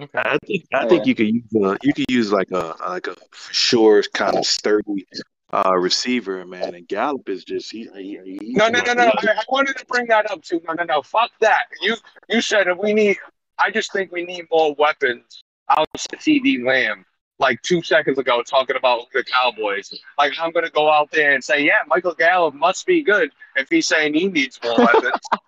Okay. 0.00 0.18
I 0.18 0.38
think 0.46 0.64
I 0.72 0.84
Oh, 0.84 0.88
think 0.88 1.04
yeah. 1.04 1.08
you 1.08 1.14
could 1.14 1.28
use 1.28 1.64
uh, 1.64 1.76
you 1.82 1.92
could 1.94 2.10
use 2.10 2.32
like 2.32 2.50
a 2.50 2.74
like 2.88 3.06
a 3.06 3.16
sure 3.52 4.02
kind 4.14 4.36
of 4.36 4.44
sturdy 4.44 5.06
uh, 5.52 5.76
receiver, 5.76 6.44
man. 6.46 6.74
And 6.74 6.88
Gallup 6.88 7.28
is 7.28 7.44
just 7.44 7.70
he. 7.70 7.88
he, 7.94 8.18
he 8.24 8.38
No, 8.54 8.68
no, 8.68 8.80
no, 8.80 8.94
no. 8.94 9.04
I, 9.04 9.32
I 9.36 9.42
wanted 9.48 9.76
to 9.76 9.86
bring 9.86 10.06
that 10.06 10.30
up 10.30 10.42
too. 10.42 10.60
No, 10.66 10.74
no, 10.74 10.84
no. 10.84 11.02
Fuck 11.02 11.30
that. 11.40 11.64
You 11.82 11.96
you 12.28 12.40
said 12.40 12.66
that 12.66 12.82
we 12.82 12.92
need. 12.92 13.18
I 13.60 13.70
just 13.70 13.92
think 13.92 14.10
we 14.12 14.24
need 14.24 14.46
more 14.50 14.74
weapons 14.78 15.42
outside 15.68 16.18
CeeDee 16.18 16.64
Lamb. 16.64 17.04
like 17.38 17.60
two 17.62 17.82
seconds 17.82 18.18
ago 18.18 18.42
talking 18.42 18.76
about 18.76 19.06
the 19.12 19.24
Cowboys. 19.24 19.94
Like 20.18 20.34
I'm 20.40 20.52
gonna 20.52 20.70
go 20.70 20.90
out 20.90 21.10
there 21.10 21.32
and 21.34 21.42
say, 21.42 21.62
yeah, 21.64 21.80
Michael 21.86 22.14
Gallup 22.14 22.54
must 22.54 22.86
be 22.86 23.02
good 23.02 23.30
if 23.56 23.68
he's 23.68 23.86
saying 23.86 24.14
he 24.14 24.28
needs 24.28 24.58
more 24.62 24.76
weapons. 24.78 25.20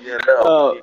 Yeah, 0.00 0.16
no, 0.26 0.40
uh, 0.40 0.74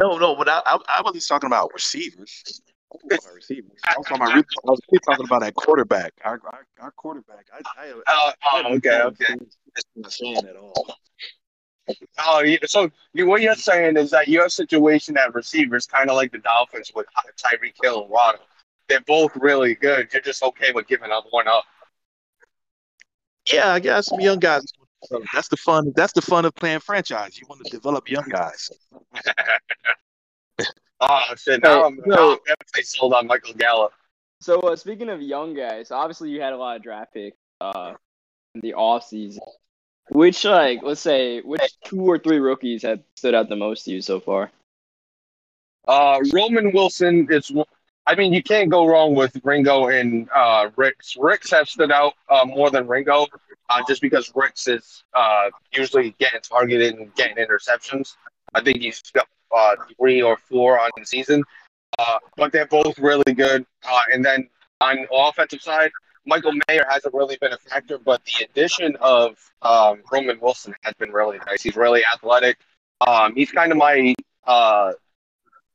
no, 0.00 0.18
no. 0.18 0.34
But 0.34 0.48
I, 0.48 0.60
I, 0.66 0.78
I 0.98 1.02
wasn't 1.04 1.24
talking 1.28 1.46
about 1.46 1.70
receivers. 1.72 2.42
I 2.90 2.96
wasn't 2.96 3.10
talking 3.10 3.18
about 3.24 3.34
receivers. 3.36 3.80
I 3.86 3.94
was 3.96 4.06
talking 4.08 4.22
about. 4.26 4.36
I 4.36 4.70
was 4.70 4.80
talking 5.06 5.26
about 5.26 5.40
that 5.42 5.54
quarterback. 5.54 6.12
Our, 6.24 6.40
our, 6.44 6.66
our 6.80 6.90
quarterback. 6.90 7.46
I, 7.52 7.60
I, 7.80 7.92
Oh, 7.92 8.32
I 8.42 8.62
oh, 8.66 8.74
okay, 8.74 9.00
okay. 9.02 9.34
That's 9.76 9.86
not 9.94 10.12
saying 10.12 10.38
at 10.38 10.56
all. 10.56 10.98
Oh, 12.18 12.40
yeah. 12.40 12.58
So 12.64 12.90
you, 13.12 13.26
what 13.26 13.42
you're 13.42 13.54
saying 13.54 13.96
is 13.96 14.10
that 14.10 14.28
your 14.28 14.48
situation 14.48 15.16
at 15.16 15.34
receivers, 15.34 15.86
kind 15.86 16.08
of 16.08 16.16
like 16.16 16.32
the 16.32 16.38
Dolphins 16.38 16.90
with 16.94 17.06
Tyreek 17.36 17.74
Hill 17.82 18.02
and 18.02 18.10
Waddle, 18.10 18.40
they're 18.88 19.00
both 19.00 19.36
really 19.36 19.74
good. 19.74 20.08
You're 20.12 20.22
just 20.22 20.42
okay 20.42 20.72
with 20.72 20.86
giving 20.86 21.10
up 21.10 21.24
one 21.30 21.48
up. 21.48 21.64
Yeah, 23.52 23.72
I 23.72 23.80
got 23.80 24.04
some 24.04 24.20
young 24.20 24.38
guys. 24.38 24.64
That's 25.34 25.48
the 25.48 25.56
fun. 25.58 25.92
That's 25.94 26.14
the 26.14 26.22
fun 26.22 26.46
of 26.46 26.54
playing 26.54 26.80
franchise. 26.80 27.38
You 27.38 27.46
want 27.48 27.62
to 27.64 27.70
develop 27.70 28.08
young 28.08 28.28
guys. 28.28 28.70
Oh 31.00 31.34
shit! 31.36 31.62
Now 31.62 31.80
Hey, 31.80 31.86
I'm, 31.86 31.96
no. 32.06 32.16
now 32.16 32.30
I'm 32.32 32.38
definitely 32.46 32.82
sold 32.84 33.12
on 33.14 33.26
Michael 33.26 33.54
Gallup. 33.54 33.92
So 34.40 34.60
uh, 34.60 34.76
speaking 34.76 35.08
of 35.08 35.20
young 35.20 35.54
guys, 35.54 35.90
obviously 35.90 36.30
you 36.30 36.40
had 36.40 36.52
a 36.52 36.56
lot 36.56 36.76
of 36.76 36.82
draft 36.82 37.12
picks 37.12 37.36
uh, 37.60 37.94
in 38.54 38.60
the 38.60 38.74
off 38.74 39.06
season. 39.06 39.42
Which 40.10 40.44
like 40.44 40.80
let's 40.82 41.00
say 41.00 41.40
which 41.40 41.62
two 41.84 42.02
or 42.02 42.18
three 42.18 42.38
rookies 42.38 42.82
have 42.82 43.00
stood 43.16 43.34
out 43.34 43.48
the 43.48 43.56
most 43.56 43.84
to 43.84 43.92
you 43.92 44.02
so 44.02 44.20
far? 44.20 44.50
Uh, 45.86 46.20
Roman 46.32 46.72
Wilson 46.72 47.26
is. 47.30 47.52
I 48.06 48.14
mean, 48.14 48.34
you 48.34 48.42
can't 48.42 48.70
go 48.70 48.86
wrong 48.86 49.14
with 49.14 49.34
Ringo 49.44 49.88
and 49.88 50.28
uh, 50.34 50.68
Ricks. 50.76 51.16
Ricks 51.18 51.50
have 51.52 51.68
stood 51.70 51.90
out 51.90 52.12
uh, 52.28 52.44
more 52.44 52.70
than 52.70 52.86
Ringo, 52.86 53.26
uh, 53.70 53.80
just 53.88 54.02
because 54.02 54.30
Ricks 54.34 54.68
is 54.68 55.04
uh, 55.14 55.48
usually 55.72 56.14
getting 56.18 56.42
targeted 56.42 56.96
and 56.96 57.14
getting 57.14 57.36
interceptions. 57.36 58.16
I 58.52 58.60
think 58.60 58.82
he's 58.82 59.00
got 59.14 59.26
uh, 59.56 59.76
three 59.96 60.20
or 60.20 60.36
four 60.36 60.78
on 60.78 60.90
the 60.98 61.06
season, 61.06 61.42
uh, 61.98 62.18
but 62.36 62.52
they're 62.52 62.66
both 62.66 62.98
really 62.98 63.32
good. 63.34 63.64
Uh, 63.88 64.00
and 64.12 64.22
then 64.22 64.48
on 64.82 64.96
the 64.96 65.08
offensive 65.10 65.62
side, 65.62 65.90
Michael 66.26 66.52
Mayer 66.68 66.86
hasn't 66.88 67.14
really 67.14 67.36
been 67.40 67.52
a 67.52 67.58
factor, 67.58 67.98
but 67.98 68.22
the 68.24 68.44
addition 68.44 68.96
of 69.00 69.36
um, 69.62 70.02
Roman 70.10 70.40
Wilson 70.40 70.74
has 70.82 70.94
been 70.94 71.12
really 71.12 71.38
nice. 71.46 71.62
He's 71.62 71.76
really 71.76 72.02
athletic. 72.14 72.58
Um, 73.06 73.34
he's 73.34 73.50
kind 73.50 73.72
of 73.72 73.78
my 73.78 74.14
uh, 74.46 74.92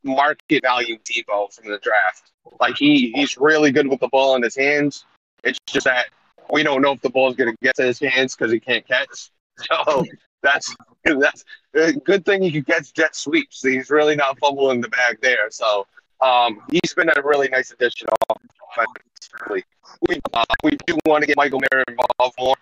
market 0.04 0.64
value 0.64 0.98
Deebo 1.00 1.54
from 1.54 1.70
the 1.70 1.80
draft. 1.80 2.32
Like 2.60 2.78
he 2.78 3.12
he's 3.14 3.38
really 3.38 3.72
good 3.72 3.88
with 3.88 4.00
the 4.00 4.08
ball 4.08 4.36
in 4.36 4.44
his 4.44 4.56
hands. 4.56 5.06
It's 5.44 5.60
just 5.68 5.86
that 5.86 6.08
we 6.52 6.64
don't 6.64 6.82
know 6.82 6.94
if 6.94 7.02
the 7.02 7.10
ball's 7.10 7.36
gonna 7.36 7.56
get 7.62 7.76
to 7.76 7.84
his 7.84 8.00
hands 8.00 8.36
because 8.36 8.52
he 8.52 8.60
can't 8.60 8.88
catch. 8.88 9.32
So 9.62 10.06
that's 10.42 10.74
that's 11.04 11.44
a 11.74 11.92
good 11.92 12.24
thing 12.24 12.42
he 12.42 12.50
can 12.50 12.64
catch 12.64 12.94
jet 12.94 13.14
sweeps. 13.14 13.62
He's 13.62 13.90
really 13.90 14.16
not 14.16 14.40
fumbling 14.40 14.80
the 14.80 14.88
bag 14.88 15.18
there. 15.22 15.52
So 15.52 15.86
um, 16.22 16.62
he's 16.72 16.94
been 16.94 17.10
a 17.10 17.22
really 17.22 17.50
nice 17.50 17.72
addition 17.72 18.08
We 20.08 20.20
uh, 20.34 20.44
we 20.64 20.72
do 20.86 20.98
want 21.06 21.22
to 21.24 21.28
get 21.28 21.38
Michael 21.38 21.60
Mayer 21.60 21.84
involved 21.88 22.36
more, 22.40 22.56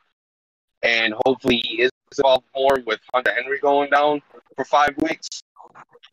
and 0.84 1.14
hopefully 1.26 1.58
he 1.58 1.84
is 1.84 1.92
involved 2.18 2.46
more 2.56 2.80
with 2.86 3.00
Hunter 3.14 3.34
Henry 3.34 3.60
going 3.60 3.90
down 3.90 4.22
for 4.56 4.66
five 4.66 4.96
weeks. 4.98 5.28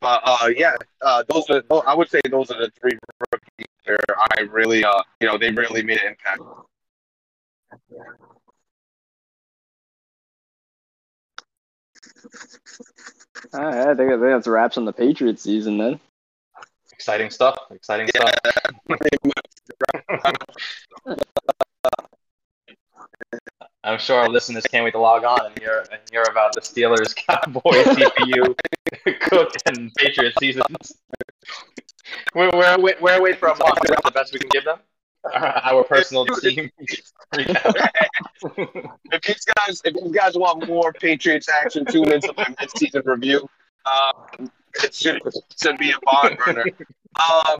But 0.00 0.22
uh, 0.24 0.48
yeah, 0.56 0.74
uh, 1.02 1.22
those 1.28 1.48
are 1.50 1.62
I 1.86 1.94
would 1.94 2.08
say 2.08 2.20
those 2.30 2.50
are 2.50 2.58
the 2.60 2.70
three 2.80 2.98
rookies 3.32 3.66
where 3.84 3.98
I 4.18 4.42
really 4.42 4.84
uh 4.84 5.02
you 5.20 5.28
know 5.28 5.38
they 5.38 5.50
really 5.50 5.82
made 5.82 6.00
an 6.02 6.08
impact. 6.08 6.40
All 13.52 13.60
right, 13.60 13.88
I 13.88 13.94
think, 13.94 14.10
I 14.10 14.14
think 14.14 14.20
that's 14.20 14.46
wraps 14.46 14.78
on 14.78 14.84
the 14.84 14.92
Patriots 14.92 15.42
season 15.42 15.78
then. 15.78 16.00
Exciting 16.94 17.28
stuff. 17.28 17.56
Exciting 17.72 18.08
Yeah, 18.14 18.30
stuff. 18.46 18.62
I'm 23.82 23.98
sure 23.98 24.20
our 24.20 24.28
listeners 24.28 24.64
can't 24.70 24.84
wait 24.84 24.92
to 24.92 25.00
log 25.00 25.24
on 25.24 25.44
and 25.44 25.58
hear 25.58 25.84
and 25.90 26.00
hear 26.12 26.22
about 26.22 26.52
the 26.54 26.60
Steelers, 26.60 27.14
Cowboys, 27.26 27.84
CPU, 27.84 28.56
Cook, 29.20 29.50
and 29.66 29.92
Patriots 29.96 30.36
seasons. 30.38 30.92
We're 32.32 32.50
we're 32.52 32.78
we're, 32.78 32.94
we're 33.00 33.18
away 33.18 33.32
for 33.32 33.48
a 33.48 33.58
month. 33.58 33.84
Is 33.84 33.90
that 33.90 34.04
the 34.04 34.12
best 34.12 34.32
we 34.32 34.38
can 34.38 34.48
give 34.50 34.64
them? 34.64 34.78
Our 35.34 35.82
personal 35.82 36.26
team. 36.26 36.70
if 37.32 37.48
you 38.56 39.34
guys 39.56 39.82
if 39.84 39.94
you 39.96 40.12
guys 40.12 40.36
want 40.36 40.68
more 40.68 40.92
Patriots 40.92 41.48
action, 41.48 41.84
tune 41.86 42.12
into 42.12 42.32
my 42.36 42.46
mid-season 42.60 43.02
review. 43.04 43.48
Um, 43.84 44.24
it 44.38 44.50
should 44.92 45.78
be 45.78 45.90
a 45.90 45.98
barn 46.02 46.36
burner. 46.44 46.64
Um, 47.16 47.58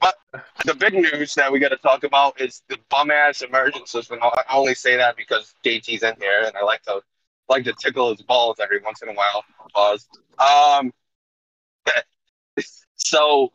but 0.00 0.16
the 0.64 0.74
big 0.74 0.94
news 0.94 1.34
that 1.34 1.50
we 1.52 1.58
got 1.58 1.68
to 1.68 1.76
talk 1.76 2.04
about 2.04 2.40
is 2.40 2.62
the 2.68 2.78
bum 2.90 3.10
ass 3.10 3.42
emergent 3.42 3.88
system. 3.88 4.18
I 4.22 4.42
I 4.48 4.56
only 4.56 4.74
say 4.74 4.96
that 4.96 5.16
because 5.16 5.54
JT's 5.64 6.02
in 6.02 6.14
here, 6.20 6.44
and 6.44 6.56
I 6.56 6.62
like 6.62 6.82
to 6.82 7.00
like 7.48 7.64
to 7.64 7.72
tickle 7.74 8.10
his 8.10 8.22
balls 8.22 8.56
every 8.60 8.80
once 8.80 9.02
in 9.02 9.08
a 9.08 9.12
while. 9.12 9.44
Pause. 9.74 10.08
Um, 10.38 10.92
so 12.96 13.52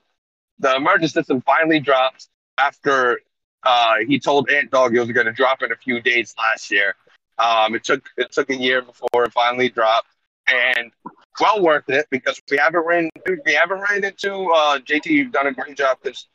the 0.60 0.76
emergency 0.76 1.14
system 1.14 1.42
finally 1.42 1.80
dropped 1.80 2.28
after 2.58 3.20
uh, 3.64 3.96
he 4.08 4.20
told 4.20 4.50
Ant 4.50 4.72
Dog 4.72 4.96
it 4.96 5.00
was 5.00 5.12
going 5.12 5.26
to 5.26 5.34
drop 5.34 5.62
in 5.62 5.72
a 5.72 5.76
few 5.76 6.00
days 6.00 6.34
last 6.38 6.72
year. 6.72 6.96
Um, 7.38 7.76
it 7.76 7.84
took 7.84 8.10
it 8.18 8.32
took 8.32 8.50
a 8.50 8.56
year 8.56 8.82
before 8.82 9.26
it 9.26 9.34
finally 9.34 9.70
dropped, 9.70 10.10
and 10.48 10.92
well 11.40 11.62
worth 11.62 11.90
it 11.90 12.08
because 12.10 12.42
we 12.50 12.58
haven't 12.58 12.86
ran 12.86 13.10
we 13.46 13.54
haven't 13.54 13.82
ran 13.90 14.04
into 14.04 14.32
uh, 14.32 14.80
JT. 14.80 15.06
You've 15.06 15.32
done 15.32 15.48
a 15.48 15.54
great 15.54 15.78
job 15.78 15.98
because 16.02 16.28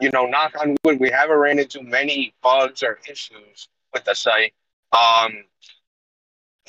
you 0.00 0.10
know, 0.10 0.26
knock 0.26 0.54
on 0.60 0.76
wood, 0.84 1.00
we 1.00 1.10
haven't 1.10 1.36
ran 1.36 1.58
into 1.58 1.82
many 1.82 2.34
bugs 2.42 2.82
or 2.82 2.98
issues 3.08 3.68
with 3.92 4.04
the 4.04 4.14
site. 4.14 4.54
Um, 4.92 5.44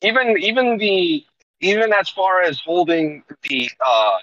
even 0.04 0.36
even 0.40 0.78
the 0.78 1.26
even 1.62 1.94
as 1.94 2.10
far 2.10 2.42
as 2.42 2.60
holding 2.60 3.24
the 3.44 3.70
uh, 3.86 4.18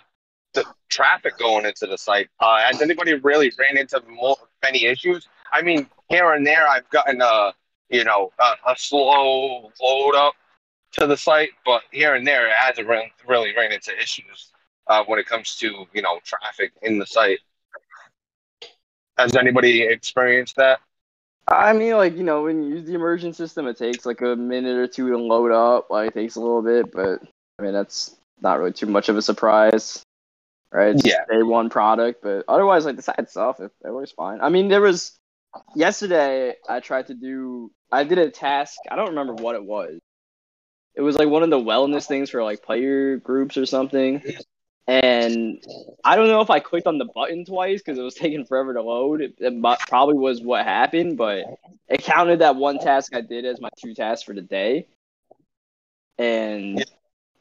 the 0.54 0.64
traffic 0.88 1.38
going 1.38 1.66
into 1.66 1.86
the 1.86 1.98
site, 1.98 2.28
uh, 2.40 2.60
has 2.60 2.82
anybody 2.82 3.14
really 3.14 3.52
ran 3.58 3.78
into 3.78 4.02
more, 4.08 4.36
many 4.62 4.86
issues? 4.86 5.28
I 5.52 5.62
mean, 5.62 5.88
here 6.08 6.32
and 6.32 6.46
there, 6.46 6.68
I've 6.68 6.88
gotten 6.90 7.20
a 7.20 7.52
you 7.90 8.04
know 8.04 8.32
a, 8.38 8.72
a 8.72 8.76
slow 8.76 9.70
load 9.80 10.14
up 10.14 10.34
to 10.98 11.06
the 11.06 11.16
site, 11.16 11.50
but 11.64 11.82
here 11.90 12.14
and 12.14 12.26
there, 12.26 12.46
it 12.46 12.54
hasn't 12.54 12.88
really, 12.88 13.12
really 13.26 13.54
ran 13.56 13.72
into 13.72 13.96
issues 13.98 14.52
uh, 14.86 15.04
when 15.04 15.18
it 15.18 15.26
comes 15.26 15.56
to 15.56 15.86
you 15.92 16.02
know 16.02 16.18
traffic 16.24 16.72
in 16.82 16.98
the 16.98 17.06
site. 17.06 17.38
Has 19.18 19.34
anybody 19.36 19.82
experienced 19.82 20.56
that? 20.56 20.80
I 21.48 21.72
mean, 21.72 21.94
like 21.94 22.16
you 22.16 22.22
know, 22.24 22.42
when 22.42 22.62
you 22.62 22.76
use 22.76 22.86
the 22.86 22.94
immersion 22.94 23.32
system, 23.32 23.66
it 23.66 23.78
takes 23.78 24.04
like 24.04 24.20
a 24.20 24.36
minute 24.36 24.76
or 24.76 24.86
two 24.86 25.10
to 25.10 25.18
load 25.18 25.52
up. 25.52 25.90
Like 25.90 26.08
it 26.08 26.14
takes 26.14 26.36
a 26.36 26.40
little 26.40 26.62
bit, 26.62 26.92
but 26.92 27.20
I 27.58 27.62
mean 27.62 27.72
that's 27.72 28.16
not 28.40 28.58
really 28.58 28.72
too 28.72 28.86
much 28.86 29.08
of 29.08 29.16
a 29.16 29.22
surprise, 29.22 30.02
right? 30.72 30.94
It's 30.94 31.04
Yeah. 31.06 31.24
day 31.30 31.42
one 31.42 31.70
product, 31.70 32.22
but 32.22 32.44
otherwise, 32.48 32.84
like 32.84 32.96
the 32.96 33.02
site 33.02 33.18
itself, 33.18 33.60
it, 33.60 33.70
it 33.84 33.90
works 33.90 34.12
fine. 34.12 34.40
I 34.40 34.48
mean, 34.48 34.68
there 34.68 34.80
was 34.80 35.16
yesterday. 35.74 36.54
I 36.68 36.80
tried 36.80 37.06
to 37.08 37.14
do. 37.14 37.70
I 37.92 38.04
did 38.04 38.18
a 38.18 38.30
task. 38.30 38.78
I 38.90 38.96
don't 38.96 39.10
remember 39.10 39.34
what 39.34 39.54
it 39.54 39.64
was. 39.64 40.00
It 40.96 41.02
was 41.02 41.16
like 41.16 41.28
one 41.28 41.42
of 41.42 41.50
the 41.50 41.58
wellness 41.58 42.06
things 42.06 42.30
for 42.30 42.42
like 42.42 42.62
player 42.62 43.18
groups 43.18 43.56
or 43.56 43.66
something. 43.66 44.22
And 44.88 45.62
I 46.04 46.16
don't 46.16 46.28
know 46.28 46.40
if 46.40 46.50
I 46.50 46.60
clicked 46.60 46.86
on 46.86 46.98
the 46.98 47.04
button 47.04 47.44
twice 47.44 47.82
because 47.82 47.98
it 47.98 48.02
was 48.02 48.14
taking 48.16 48.44
forever 48.44 48.72
to 48.74 48.82
load. 48.82 49.20
It, 49.20 49.34
it 49.38 49.78
probably 49.88 50.16
was 50.16 50.40
what 50.40 50.64
happened, 50.64 51.16
but 51.16 51.44
it 51.88 52.02
counted 52.02 52.40
that 52.40 52.56
one 52.56 52.78
task 52.78 53.14
I 53.14 53.20
did 53.20 53.44
as 53.44 53.60
my 53.60 53.68
two 53.78 53.94
tasks 53.94 54.24
for 54.24 54.34
the 54.34 54.42
day. 54.42 54.86
And 56.18 56.84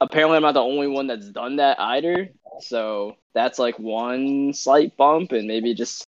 apparently, 0.01 0.35
I'm 0.35 0.41
not 0.43 0.53
the 0.53 0.61
only 0.61 0.87
one 0.87 1.07
that's 1.07 1.29
done 1.29 1.57
that 1.57 1.79
either. 1.79 2.29
So 2.59 3.15
that's 3.33 3.59
like 3.59 3.79
one 3.79 4.53
slight 4.53 4.97
bump, 4.97 5.31
and 5.31 5.47
maybe 5.47 5.73
just 5.73 6.05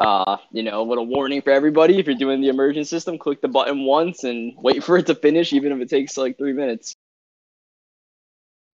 uh, 0.00 0.38
you 0.50 0.62
know, 0.62 0.80
a 0.80 0.86
little 0.86 1.06
warning 1.06 1.42
for 1.42 1.50
everybody. 1.50 1.98
If 1.98 2.06
you're 2.06 2.16
doing 2.16 2.40
the 2.40 2.48
immersion 2.48 2.84
system, 2.84 3.18
click 3.18 3.42
the 3.42 3.48
button 3.48 3.84
once 3.84 4.24
and 4.24 4.54
wait 4.56 4.82
for 4.82 4.96
it 4.96 5.06
to 5.06 5.14
finish, 5.14 5.52
even 5.52 5.72
if 5.72 5.80
it 5.80 5.90
takes 5.90 6.16
like 6.16 6.38
three 6.38 6.54
minutes. 6.54 6.96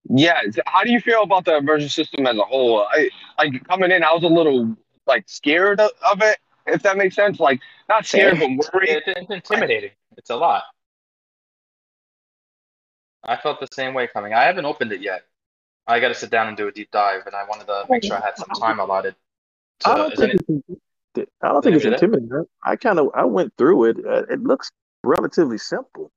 Yeah. 0.07 0.39
How 0.67 0.84
do 0.84 0.91
you 0.91 1.01
feel 1.01 1.23
about 1.23 1.45
the 1.45 1.57
immersion 1.57 1.89
system 1.89 2.28
as 2.28 2.38
a 2.38 2.43
whole? 2.43 2.86
I 2.91 3.09
like 3.39 3.67
coming 3.67 3.89
in. 3.91 4.03
I 4.03 4.13
was 4.13 4.23
a 4.23 4.28
little 4.28 4.78
like 5.07 5.23
scared 5.28 5.80
of, 5.80 5.89
of 6.09 6.21
it, 6.21 6.38
if 6.67 6.84
that 6.84 6.95
makes 6.95 7.15
sense. 7.15 7.39
Like 7.39 7.59
not 7.89 8.05
scared, 8.05 8.39
but 8.39 8.49
worried. 8.73 8.89
It's, 8.89 9.07
it's 9.07 9.32
intimidating. 9.32 9.91
It's 10.17 10.30
a 10.30 10.36
lot. 10.36 10.63
I 13.23 13.36
felt 13.38 13.59
the 13.59 13.67
same 13.71 13.95
way 13.95 14.07
coming. 14.07 14.36
I 14.36 14.43
haven't 14.43 14.65
opened 14.65 14.91
it 14.91 15.01
yet. 15.01 15.23
I 15.88 15.99
got 15.99 16.09
to 16.09 16.13
sit 16.13 16.30
down 16.30 16.47
and 16.47 16.55
do 16.55 16.67
a 16.67 16.71
deep 16.71 16.91
dive, 16.91 17.23
and 17.26 17.36
I 17.36 17.43
wanted 17.45 17.65
to 17.65 17.86
make 17.89 18.03
sure 18.03 18.15
I 18.15 18.23
had 18.23 18.38
some 18.38 18.49
time 18.59 18.80
allotted. 18.80 19.15
I 19.84 19.97
don't 19.97 20.13
is 20.13 20.19
any, 20.19 20.34
it's, 20.34 20.80
I 21.41 21.47
don't 21.49 21.61
think 21.61 21.76
it's 21.76 21.86
Maybe 21.86 21.95
that- 21.97 22.03
intimidating. 22.03 22.45
I 22.63 22.76
kind 22.76 22.99
of 22.99 23.09
I 23.16 23.24
went 23.26 23.53
through 23.57 23.86
it. 23.86 23.97
Uh, 24.05 24.24
It 24.30 24.41
looks 24.43 24.72
relatively 25.03 25.57
simple. 25.57 26.11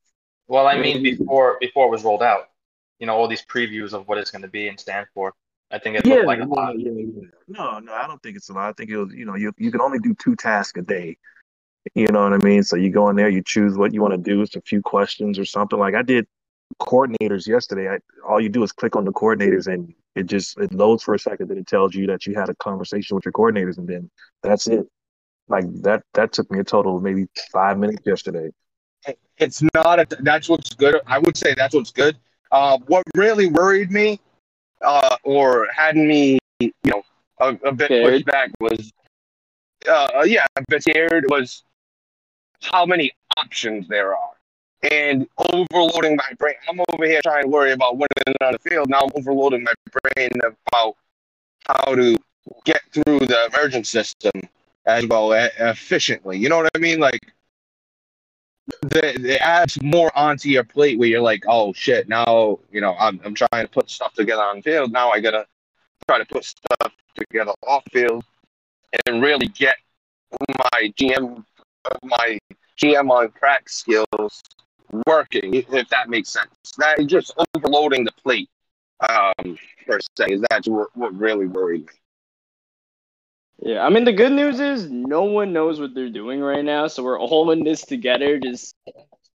Well, 0.46 0.66
I 0.66 0.78
mean, 0.78 1.02
before 1.02 1.56
before 1.60 1.86
it 1.86 1.90
was 1.90 2.04
rolled 2.04 2.22
out, 2.22 2.48
you 2.98 3.06
know, 3.06 3.14
all 3.14 3.28
these 3.28 3.44
previews 3.44 3.92
of 3.92 4.08
what 4.08 4.18
it's 4.18 4.30
going 4.30 4.42
to 4.42 4.48
be 4.48 4.68
and 4.68 4.78
stand 4.80 5.06
for. 5.14 5.32
I 5.70 5.78
think 5.78 5.96
it 5.96 6.06
looked 6.06 6.26
like 6.26 6.40
a 6.40 6.44
lot. 6.46 6.78
yeah, 6.78 6.90
yeah. 6.92 7.28
No, 7.46 7.78
no, 7.78 7.92
I 7.92 8.06
don't 8.06 8.22
think 8.22 8.36
it's 8.38 8.48
a 8.48 8.54
lot. 8.54 8.70
I 8.70 8.72
think 8.72 8.88
it 8.90 8.96
was, 8.96 9.12
you 9.12 9.26
know, 9.26 9.36
you 9.36 9.52
you 9.58 9.70
can 9.70 9.82
only 9.82 9.98
do 9.98 10.14
two 10.14 10.34
tasks 10.34 10.78
a 10.78 10.82
day. 10.82 11.18
You 11.94 12.08
know 12.10 12.22
what 12.22 12.32
I 12.32 12.38
mean? 12.38 12.62
So 12.62 12.76
you 12.76 12.90
go 12.90 13.08
in 13.10 13.16
there, 13.16 13.28
you 13.28 13.42
choose 13.42 13.76
what 13.76 13.92
you 13.94 14.00
want 14.02 14.12
to 14.14 14.18
do. 14.18 14.40
It's 14.42 14.56
a 14.56 14.62
few 14.62 14.80
questions 14.82 15.38
or 15.38 15.44
something. 15.44 15.78
Like 15.78 15.94
I 15.94 16.02
did 16.02 16.26
coordinators 16.80 17.46
yesterday. 17.46 17.88
I, 17.88 17.98
all 18.26 18.40
you 18.40 18.48
do 18.48 18.62
is 18.62 18.72
click 18.72 18.96
on 18.96 19.04
the 19.04 19.12
coordinators 19.12 19.66
and 19.66 19.92
it 20.14 20.26
just 20.26 20.58
it 20.58 20.72
loads 20.72 21.02
for 21.02 21.14
a 21.14 21.18
second, 21.18 21.48
then 21.48 21.58
it 21.58 21.66
tells 21.66 21.94
you 21.94 22.06
that 22.08 22.26
you 22.26 22.34
had 22.34 22.48
a 22.48 22.54
conversation 22.56 23.14
with 23.14 23.24
your 23.24 23.32
coordinators, 23.32 23.78
and 23.78 23.88
then 23.88 24.10
that's 24.42 24.66
it. 24.66 24.86
Like 25.48 25.64
that 25.82 26.02
that 26.14 26.32
took 26.32 26.50
me 26.50 26.58
a 26.58 26.64
total 26.64 26.96
of 26.96 27.02
maybe 27.02 27.26
five 27.52 27.78
minutes 27.78 28.02
yesterday. 28.04 28.50
It's 29.38 29.62
not. 29.74 30.00
A, 30.00 30.06
that's 30.20 30.48
what's 30.48 30.74
good. 30.74 31.00
I 31.06 31.18
would 31.18 31.36
say 31.36 31.54
that's 31.54 31.74
what's 31.74 31.92
good. 31.92 32.16
Uh, 32.50 32.78
what 32.86 33.04
really 33.14 33.46
worried 33.46 33.92
me, 33.92 34.18
uh, 34.82 35.16
or 35.22 35.68
had 35.72 35.96
me, 35.96 36.38
you 36.58 36.72
know, 36.84 37.02
a, 37.40 37.50
a 37.64 37.72
bit 37.72 37.86
Scared? 37.86 38.04
pushed 38.04 38.26
back 38.26 38.50
was, 38.58 38.92
uh, 39.88 40.24
yeah, 40.26 40.46
a 40.56 40.62
bit 40.68 40.82
scared 40.82 41.26
was 41.28 41.62
how 42.62 42.84
many 42.84 43.12
options 43.38 43.86
there 43.86 44.16
are, 44.16 44.32
and 44.82 45.26
overloading 45.38 46.16
my 46.16 46.30
brain. 46.38 46.54
I'm 46.68 46.80
over 46.92 47.04
here 47.04 47.20
trying 47.22 47.44
to 47.44 47.48
worry 47.48 47.72
about 47.72 47.96
winning 47.96 48.36
on 48.40 48.52
the 48.52 48.58
field. 48.70 48.88
Now 48.88 49.02
I'm 49.02 49.10
overloading 49.14 49.64
my 49.64 49.74
brain 50.14 50.30
about 50.42 50.94
how 51.66 51.94
to 51.94 52.16
get 52.64 52.82
through 52.92 53.20
the 53.20 53.50
emergent 53.52 53.86
system 53.86 54.32
as 54.86 55.06
well 55.06 55.32
efficiently. 55.32 56.38
You 56.38 56.48
know 56.48 56.56
what 56.56 56.70
I 56.74 56.78
mean? 56.78 56.98
Like 56.98 57.32
the, 58.82 59.38
adds 59.40 59.80
more 59.82 60.16
onto 60.16 60.48
your 60.48 60.64
plate 60.64 60.98
where 60.98 61.08
you're 61.08 61.20
like, 61.20 61.44
oh 61.48 61.72
shit, 61.72 62.08
now 62.08 62.58
you 62.70 62.80
know 62.80 62.94
I'm 62.98 63.20
I'm 63.24 63.34
trying 63.34 63.66
to 63.66 63.68
put 63.68 63.90
stuff 63.90 64.14
together 64.14 64.42
on 64.42 64.62
field. 64.62 64.92
Now 64.92 65.10
I 65.10 65.20
gotta 65.20 65.46
try 66.06 66.18
to 66.18 66.26
put 66.26 66.44
stuff 66.44 66.92
together 67.16 67.52
off 67.66 67.84
field 67.90 68.24
and 69.06 69.22
really 69.22 69.48
get 69.48 69.76
my 70.58 70.92
GM 70.98 71.44
my 72.04 72.38
GM 72.80 73.10
on 73.10 73.28
crack 73.30 73.68
skills 73.68 74.42
working, 75.06 75.54
if 75.54 75.88
that 75.88 76.08
makes 76.08 76.30
sense. 76.30 76.48
That 76.78 77.04
just 77.06 77.34
overloading 77.54 78.04
the 78.04 78.12
plate, 78.12 78.48
um, 79.08 79.58
per 79.86 79.98
se. 80.16 80.40
That's 80.50 80.68
what, 80.68 80.88
what 80.96 81.14
really 81.18 81.46
worried 81.46 81.86
me. 81.86 81.92
Yeah, 83.60 83.84
I 83.84 83.88
mean 83.88 84.04
the 84.04 84.12
good 84.12 84.32
news 84.32 84.60
is 84.60 84.88
no 84.88 85.24
one 85.24 85.52
knows 85.52 85.80
what 85.80 85.92
they're 85.94 86.10
doing 86.10 86.40
right 86.40 86.64
now, 86.64 86.86
so 86.86 87.02
we're 87.02 87.18
all 87.18 87.50
in 87.50 87.64
this 87.64 87.82
together, 87.82 88.38
just 88.38 88.74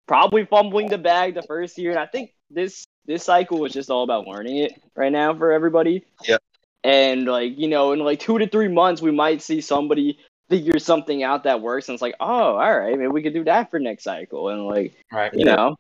probably 0.08 0.46
fumbling 0.46 0.88
the 0.88 0.98
bag 0.98 1.36
the 1.36 1.42
first 1.42 1.78
year. 1.78 1.92
And 1.92 2.00
I 2.00 2.06
think 2.06 2.34
this 2.50 2.86
this 3.06 3.24
cycle 3.24 3.60
was 3.60 3.74
just 3.74 3.90
all 3.90 4.04
about 4.04 4.26
learning 4.26 4.58
it 4.58 4.82
right 4.96 5.12
now 5.12 5.38
for 5.38 5.52
everybody. 5.52 6.06
Yeah. 6.24 6.38
And 6.86 7.26
like, 7.26 7.58
you 7.58 7.68
know, 7.68 7.92
in 7.92 8.00
like 8.00 8.22
two 8.22 8.38
to 8.38 8.48
three 8.48 8.70
months 8.70 9.02
we 9.02 9.12
might 9.12 9.42
see 9.42 9.60
somebody 9.60 10.20
figure 10.54 10.78
something 10.78 11.24
out 11.24 11.46
that 11.46 11.62
works 11.62 11.90
and 11.90 11.96
it's 11.96 12.02
like, 12.02 12.14
oh, 12.20 12.26
all 12.26 12.78
right, 12.80 12.96
maybe 12.96 13.08
we 13.08 13.24
could 13.24 13.34
do 13.34 13.44
that 13.44 13.72
for 13.72 13.80
next 13.80 14.04
cycle. 14.04 14.50
And 14.50 14.68
like, 14.68 14.94
Right. 15.12 15.34
you 15.34 15.46
know. 15.46 15.76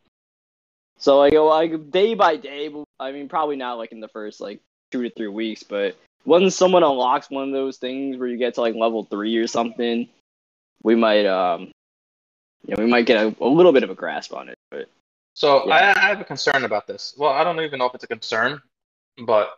So 0.97 1.19
like, 1.19 1.33
like 1.33 1.91
day 1.91 2.15
by 2.15 2.37
day, 2.37 2.73
I 2.99 3.11
mean, 3.11 3.29
probably 3.29 3.55
not 3.55 3.77
like 3.77 3.91
in 3.91 3.99
the 3.99 4.07
first 4.07 4.41
like 4.41 4.61
two 4.91 5.03
to 5.03 5.11
three 5.11 5.27
weeks, 5.27 5.61
but 5.61 5.95
once 6.25 6.55
someone 6.55 6.83
unlocks 6.83 7.29
one 7.29 7.47
of 7.49 7.53
those 7.53 7.77
things 7.77 8.17
where 8.17 8.27
you 8.27 8.37
get 8.37 8.55
to 8.55 8.61
like 8.61 8.73
level 8.73 9.03
three 9.03 9.35
or 9.37 9.45
something, 9.45 10.07
we 10.81 10.95
might 10.95 11.27
um, 11.27 11.71
you 12.65 12.75
know, 12.75 12.83
we 12.83 12.89
might 12.89 13.05
get 13.05 13.23
a, 13.23 13.35
a 13.41 13.47
little 13.47 13.73
bit 13.73 13.83
of 13.83 13.91
a 13.91 13.95
grasp 13.95 14.33
on 14.33 14.49
it. 14.49 14.57
But 14.71 14.89
So 15.35 15.67
Yeah. 15.67 15.93
I, 15.95 16.05
I 16.05 16.09
have 16.09 16.21
a 16.21 16.25
concern 16.25 16.63
about 16.63 16.87
this. 16.87 17.13
Well, 17.15 17.31
I 17.31 17.43
don't 17.43 17.59
even 17.59 17.77
know 17.77 17.85
if 17.85 17.93
it's 17.93 18.05
a 18.05 18.07
concern, 18.07 18.59
but 19.23 19.51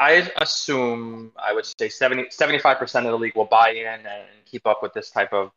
I 0.00 0.30
assume 0.36 1.32
I 1.36 1.52
would 1.52 1.66
say 1.66 1.88
70, 1.88 2.26
75% 2.26 2.98
of 2.98 3.04
the 3.04 3.18
league 3.18 3.34
will 3.34 3.44
buy 3.46 3.70
in 3.70 3.86
and 3.86 4.26
keep 4.44 4.66
up 4.66 4.82
with 4.82 4.92
this 4.92 5.10
type 5.10 5.32
of 5.32 5.50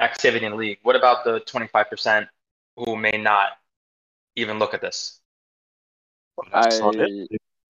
activity 0.00 0.44
in 0.44 0.52
the 0.52 0.58
league. 0.58 0.78
What 0.82 0.96
about 0.96 1.24
the 1.24 1.40
25% 1.40 2.26
who 2.76 2.96
may 2.96 3.12
not 3.12 3.50
even 4.34 4.58
look 4.58 4.74
at 4.74 4.80
this? 4.80 5.20
That's 6.52 6.80
I- 6.80 6.90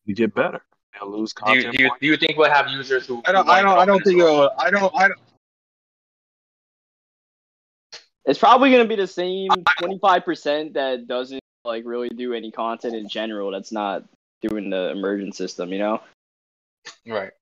You 0.07 0.15
get 0.15 0.35
better. 0.35 0.61
They'll 0.99 1.11
lose 1.11 1.35
Do 1.35 1.53
you, 1.55 1.71
do 1.73 1.83
you, 1.83 1.91
do 2.01 2.07
you 2.07 2.17
think 2.17 2.39
we'll 2.39 2.51
have 2.51 2.69
users 2.69 3.07
who? 3.07 3.23
I 3.27 3.33
don't. 3.33 3.45
who 3.45 3.53
I 3.53 3.63
don't. 3.63 3.79
I 3.79 3.85
don't 3.85 4.03
think. 4.03 4.23
or- 4.23 4.29
It'll, 4.29 4.51
I 4.59 4.71
don't. 4.71 4.95
I 4.95 5.09
don't. 5.09 5.21
it's 8.25 8.39
probably 8.39 8.71
gonna 8.71 8.87
be 8.87 8.97
the 8.97 9.07
same 9.07 9.51
twenty 9.79 9.99
five 9.99 10.25
percent 10.25 10.75
that 10.75 11.07
doesn't 11.07 11.43
like 11.65 11.85
really 11.85 12.09
do 12.09 12.33
any 12.33 12.51
content 12.51 12.95
in 12.95 13.09
general. 13.09 13.51
That's 13.51 13.73
not 13.73 14.05
doing 14.49 14.71
the 14.71 14.91
emergent 14.91 15.35
system, 15.35 15.73
you 15.73 15.79
know. 15.79 16.01
Right. 17.07 17.33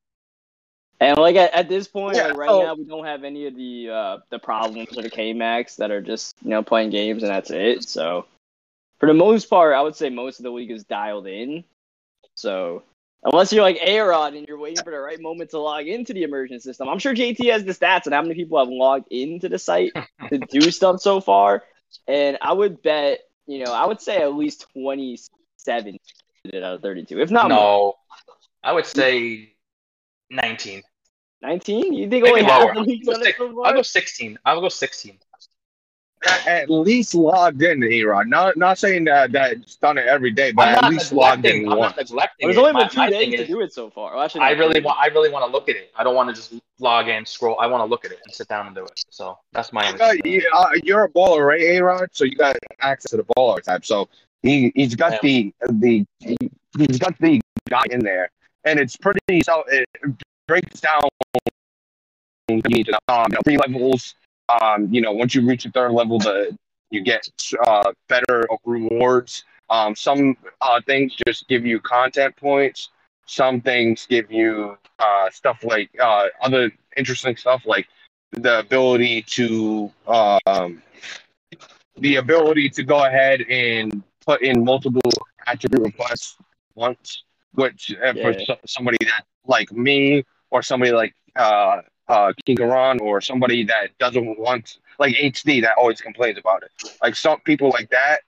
And 1.00 1.18
like 1.18 1.36
at, 1.36 1.52
at 1.52 1.68
this 1.68 1.86
point, 1.88 2.16
Yeah, 2.16 2.28
like 2.28 2.36
right 2.36 2.48
so- 2.48 2.62
now, 2.62 2.74
we 2.74 2.84
don't 2.84 3.04
have 3.04 3.24
any 3.24 3.46
of 3.46 3.56
the 3.56 3.90
uh, 3.90 4.18
the 4.30 4.38
problems 4.38 4.96
or 4.96 5.02
the 5.02 5.10
K 5.10 5.32
Max 5.32 5.76
that 5.76 5.90
are 5.90 6.00
just 6.00 6.36
you 6.42 6.50
know 6.50 6.62
playing 6.62 6.90
games 6.90 7.22
and 7.22 7.30
that's 7.30 7.50
it. 7.50 7.88
So 7.88 8.26
for 9.00 9.06
the 9.06 9.14
most 9.14 9.50
part, 9.50 9.74
I 9.74 9.82
would 9.82 9.96
say 9.96 10.08
most 10.08 10.38
of 10.38 10.44
the 10.44 10.50
league 10.50 10.70
is 10.70 10.84
dialed 10.84 11.26
in. 11.26 11.64
So 12.36 12.84
unless 13.24 13.52
you're 13.52 13.62
like 13.62 13.78
Aaron 13.80 14.34
and 14.34 14.46
you're 14.46 14.58
waiting 14.58 14.82
for 14.82 14.90
the 14.92 14.98
right 14.98 15.20
moment 15.20 15.50
to 15.50 15.58
log 15.58 15.86
into 15.86 16.14
the 16.14 16.22
immersion 16.22 16.60
system, 16.60 16.88
I'm 16.88 16.98
sure 16.98 17.14
JT 17.14 17.50
has 17.50 17.64
the 17.64 17.72
stats 17.72 18.06
on 18.06 18.12
how 18.12 18.22
many 18.22 18.34
people 18.34 18.58
have 18.58 18.68
logged 18.68 19.08
into 19.10 19.48
the 19.48 19.58
site 19.58 19.92
to 20.30 20.38
do 20.38 20.70
stuff 20.70 21.00
so 21.00 21.20
far. 21.20 21.64
And 22.08 22.38
I 22.40 22.52
would 22.52 22.82
bet, 22.82 23.20
you 23.46 23.64
know, 23.64 23.72
I 23.72 23.86
would 23.86 24.00
say 24.00 24.22
at 24.22 24.34
least 24.34 24.66
27 24.72 25.98
did 26.44 26.54
it 26.54 26.62
out 26.62 26.74
of 26.74 26.82
32, 26.82 27.20
if 27.20 27.30
not 27.30 27.48
more. 27.48 27.58
No, 27.58 27.94
I 28.62 28.72
would 28.72 28.86
say 28.86 29.54
19. 30.30 30.82
19? 31.42 31.92
You 31.92 32.08
think 32.08 32.24
Maybe 32.24 32.30
only 32.30 32.42
half 32.44 32.62
lower. 32.62 32.74
the 32.74 32.80
league's 32.80 33.08
I'll 33.08 33.22
it 33.22 33.36
go 33.38 33.50
so 33.52 33.64
I'll 33.64 33.72
go 33.74 33.82
16. 33.82 34.38
I'll 34.44 34.60
go 34.60 34.68
16. 34.68 35.18
At, 36.26 36.46
at 36.46 36.70
least 36.70 37.14
logged 37.14 37.60
in, 37.62 37.80
Erod. 37.80 38.28
Not 38.28 38.56
not 38.56 38.78
saying 38.78 39.04
that 39.04 39.32
that 39.32 39.52
it's 39.52 39.76
done 39.76 39.98
it 39.98 40.06
every 40.06 40.30
day, 40.30 40.52
but 40.52 40.68
I'm 40.68 40.84
at 40.86 40.90
least 40.90 41.12
logged 41.12 41.44
in 41.44 41.70
I'm 41.70 41.76
once. 41.76 41.96
not 41.96 41.98
neglecting. 41.98 42.48
There's 42.48 42.56
only 42.56 42.72
been 42.72 42.88
two 42.88 42.96
my 42.96 43.10
days 43.10 43.34
to 43.34 43.42
is, 43.42 43.48
do 43.48 43.60
it 43.60 43.74
so 43.74 43.90
far. 43.90 44.14
Well, 44.14 44.22
actually, 44.24 44.40
I 44.40 44.52
really 44.52 44.80
want. 44.80 44.98
I 44.98 45.08
really 45.08 45.28
want 45.28 45.44
to 45.44 45.52
look 45.52 45.68
at 45.68 45.76
it. 45.76 45.92
I 45.94 46.02
don't 46.02 46.14
want 46.14 46.30
to 46.30 46.34
just 46.34 46.54
log 46.78 47.08
in, 47.08 47.26
scroll. 47.26 47.58
I 47.60 47.66
want 47.66 47.82
to 47.82 47.84
look 47.84 48.06
at 48.06 48.12
it 48.12 48.20
and 48.24 48.32
sit 48.34 48.48
down 48.48 48.66
and 48.66 48.74
do 48.74 48.84
it. 48.86 49.04
So 49.10 49.38
that's 49.52 49.70
my. 49.70 49.90
You 49.90 49.98
got- 49.98 50.24
you- 50.26 50.50
uh, 50.56 50.68
you're 50.82 51.04
a 51.04 51.10
baller, 51.10 51.46
right, 51.46 51.60
Erod? 51.60 52.06
So 52.12 52.24
you 52.24 52.36
got 52.36 52.56
access 52.80 53.10
to 53.10 53.18
the 53.18 53.24
baller 53.36 53.62
type. 53.62 53.84
So 53.84 54.08
he 54.44 54.70
he's 54.74 54.94
got 54.94 55.20
the 55.22 55.52
the 55.68 56.06
he's 56.20 56.98
got 56.98 57.18
the 57.18 57.40
guy 57.68 57.82
in 57.90 58.00
there, 58.00 58.30
and 58.64 58.78
it's 58.78 58.96
pretty. 58.96 59.40
So 59.42 59.64
it 59.68 59.88
breaks 60.46 60.80
down. 60.80 61.08
You 62.48 62.60
need 62.66 62.84
to 62.86 62.92
know, 62.92 62.98
um, 63.08 63.26
you 63.30 63.34
know, 63.34 63.40
three 63.42 63.56
levels. 63.56 64.14
Um, 64.50 64.92
you 64.92 65.00
know, 65.00 65.12
once 65.12 65.34
you 65.34 65.46
reach 65.46 65.64
the 65.64 65.70
third 65.70 65.92
level, 65.92 66.18
the 66.18 66.56
you 66.90 67.02
get 67.02 67.26
uh, 67.66 67.90
better 68.08 68.46
rewards. 68.66 69.44
Um, 69.70 69.96
some 69.96 70.36
uh, 70.60 70.80
things 70.86 71.16
just 71.26 71.48
give 71.48 71.64
you 71.64 71.80
content 71.80 72.36
points. 72.36 72.90
Some 73.24 73.62
things 73.62 74.06
give 74.06 74.30
you 74.30 74.76
uh, 74.98 75.30
stuff 75.30 75.64
like 75.64 75.90
uh, 75.98 76.26
other 76.42 76.70
interesting 76.98 77.36
stuff 77.36 77.62
like 77.64 77.88
the 78.32 78.58
ability 78.58 79.22
to 79.22 79.90
um, 80.06 80.82
the 81.96 82.16
ability 82.16 82.68
to 82.68 82.82
go 82.82 83.06
ahead 83.06 83.40
and 83.42 84.02
put 84.24 84.42
in 84.42 84.64
multiple 84.64 85.10
attribute 85.46 85.82
requests 85.82 86.36
once, 86.74 87.24
which 87.52 87.94
uh, 88.04 88.14
for 88.14 88.32
so- 88.40 88.58
somebody 88.66 88.98
that 89.00 89.24
like 89.46 89.72
me 89.72 90.24
or 90.50 90.62
somebody 90.62 90.92
like 90.92 91.14
uh, 91.36 91.80
uh, 92.08 92.32
King 92.44 92.60
or 93.00 93.20
somebody 93.20 93.64
that 93.64 93.96
doesn't 93.98 94.38
want 94.38 94.78
like 94.98 95.14
HD 95.14 95.62
that 95.62 95.74
always 95.76 96.00
complains 96.00 96.38
about 96.38 96.62
it. 96.62 96.70
Like 97.02 97.16
some 97.16 97.40
people 97.40 97.70
like 97.70 97.90
that, 97.90 98.20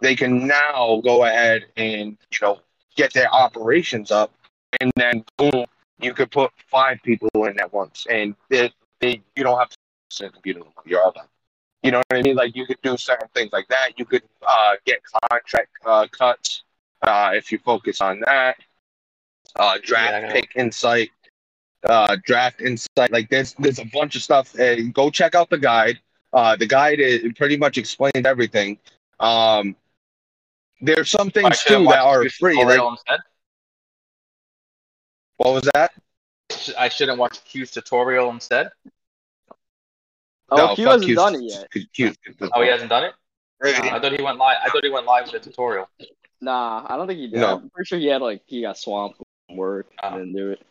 they 0.00 0.14
can 0.14 0.46
now 0.46 1.00
go 1.04 1.24
ahead 1.24 1.66
and 1.76 2.16
you 2.30 2.38
know 2.42 2.60
get 2.96 3.12
their 3.12 3.32
operations 3.32 4.10
up, 4.10 4.32
and 4.80 4.90
then 4.96 5.24
boom, 5.36 5.66
you 6.00 6.14
could 6.14 6.30
put 6.30 6.50
five 6.70 6.98
people 7.04 7.28
in 7.44 7.58
at 7.60 7.72
once, 7.72 8.06
and 8.10 8.34
it, 8.50 8.72
they, 9.00 9.20
you 9.36 9.44
don't 9.44 9.58
have 9.58 9.70
to 9.70 9.76
at 10.24 10.32
computer. 10.32 10.60
You're 10.84 11.02
all 11.02 11.12
done. 11.12 11.26
You 11.88 11.92
know 11.92 12.02
what 12.06 12.18
I 12.18 12.20
mean? 12.20 12.36
Like 12.36 12.54
you 12.54 12.66
could 12.66 12.82
do 12.82 12.98
certain 12.98 13.28
things 13.32 13.50
like 13.50 13.66
that. 13.68 13.98
You 13.98 14.04
could 14.04 14.22
uh, 14.46 14.74
get 14.84 15.00
contract 15.22 15.70
uh, 15.86 16.06
cuts 16.12 16.64
uh, 17.00 17.30
if 17.32 17.50
you 17.50 17.56
focus 17.56 18.02
on 18.02 18.20
that. 18.26 18.56
Uh, 19.56 19.78
draft 19.82 20.12
Yeah, 20.12 20.32
pick 20.34 20.50
insight, 20.54 21.08
uh, 21.88 22.18
draft 22.26 22.60
insight. 22.60 23.10
Like 23.10 23.30
there's 23.30 23.54
there's 23.54 23.78
a 23.78 23.86
bunch 23.86 24.16
of 24.16 24.22
stuff. 24.22 24.54
Uh, 24.60 24.76
go 24.92 25.08
check 25.08 25.34
out 25.34 25.48
the 25.48 25.56
guide. 25.56 25.98
Uh, 26.34 26.56
the 26.56 26.66
guide 26.66 27.00
is, 27.00 27.22
pretty 27.36 27.56
much 27.56 27.78
explains 27.78 28.26
everything. 28.26 28.78
Um, 29.18 29.74
there's 30.82 31.10
some 31.10 31.30
things 31.30 31.62
too 31.62 31.84
that 31.84 32.02
are 32.02 32.28
free. 32.28 32.62
Like, 32.62 32.82
what 35.38 35.54
was 35.54 35.70
that? 35.72 35.92
I 36.76 36.90
shouldn't 36.90 37.18
watch 37.18 37.42
Q's 37.44 37.70
tutorial 37.70 38.28
instead. 38.28 38.72
Oh, 40.50 40.56
No, 40.56 40.74
Q 40.74 40.86
hasn't 40.86 41.04
Q's- 41.04 41.16
done 41.16 41.34
it 41.34 41.42
yet. 41.42 41.70
Q's- 41.92 42.16
Oh, 42.54 42.62
he 42.62 42.68
hasn't 42.68 42.88
done 42.90 43.04
it. 43.04 43.12
Q's- 43.62 43.78
I 43.80 43.98
thought 44.00 44.12
he 44.16 44.22
went 44.22 44.38
live. 44.38 44.56
I 44.64 44.68
thought 44.70 44.84
he 44.84 44.90
went 44.90 45.06
live 45.06 45.30
with 45.30 45.42
the 45.42 45.50
tutorial. 45.50 45.88
Nah, 46.40 46.86
I 46.88 46.96
don't 46.96 47.06
think 47.06 47.18
he 47.20 47.26
did. 47.28 47.40
No. 47.40 47.56
I'm 47.58 47.70
pretty 47.70 47.86
sure 47.88 47.98
he 47.98 48.06
had 48.06 48.22
like 48.22 48.42
he 48.46 48.62
got 48.62 48.78
swamped 48.78 49.18
with 49.18 49.56
work 49.58 49.86
Oh. 50.02 50.08
and 50.08 50.16
didn't 50.16 50.36
do 50.36 50.50
it. 50.52 50.62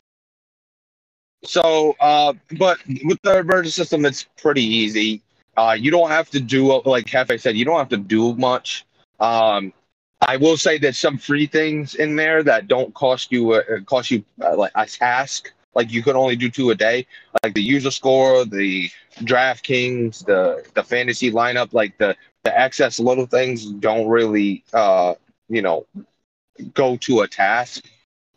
So, 1.43 1.95
uh, 1.99 2.33
but 2.57 2.79
with 3.05 3.21
the 3.21 3.39
emergency 3.39 3.71
system, 3.71 4.05
it's 4.05 4.23
pretty 4.41 4.63
easy. 4.63 5.21
Uh, 5.55 5.75
you 5.79 5.91
don't 5.91 6.09
have 6.09 6.29
to 6.31 6.39
do 6.39 6.81
like 6.85 7.05
Cafe 7.05 7.37
said. 7.37 7.55
You 7.57 7.65
don't 7.65 7.77
have 7.77 7.89
to 7.89 7.97
do 7.97 8.33
much. 8.35 8.85
Um, 9.19 9.73
I 10.21 10.37
will 10.37 10.57
say 10.57 10.77
there's 10.77 10.97
some 10.97 11.17
free 11.17 11.45
things 11.45 11.95
in 11.95 12.15
there 12.15 12.41
that 12.43 12.67
don't 12.67 12.93
cost 12.93 13.31
you 13.31 13.51
uh, 13.53 13.61
cost 13.85 14.09
you 14.11 14.23
uh, 14.43 14.55
like 14.55 14.71
a 14.75 14.85
task. 14.85 15.51
Like 15.77 15.91
you 15.91 16.01
could 16.03 16.15
only 16.15 16.35
do 16.35 16.49
two 16.49 16.71
a 16.71 16.75
day, 16.75 17.05
like 17.43 17.53
the 17.53 17.61
user 17.61 17.91
score, 17.91 18.45
the 18.45 18.89
DraftKings, 19.19 20.25
the 20.25 20.65
the 20.73 20.83
fantasy 20.83 21.31
lineup, 21.31 21.71
like 21.73 21.97
the 21.99 22.17
the 22.43 22.59
excess 22.59 22.99
little 22.99 23.27
things 23.27 23.65
don't 23.65 24.07
really 24.07 24.63
uh 24.73 25.13
you 25.49 25.61
know 25.61 25.85
go 26.73 26.97
to 26.97 27.21
a 27.21 27.27
task. 27.27 27.85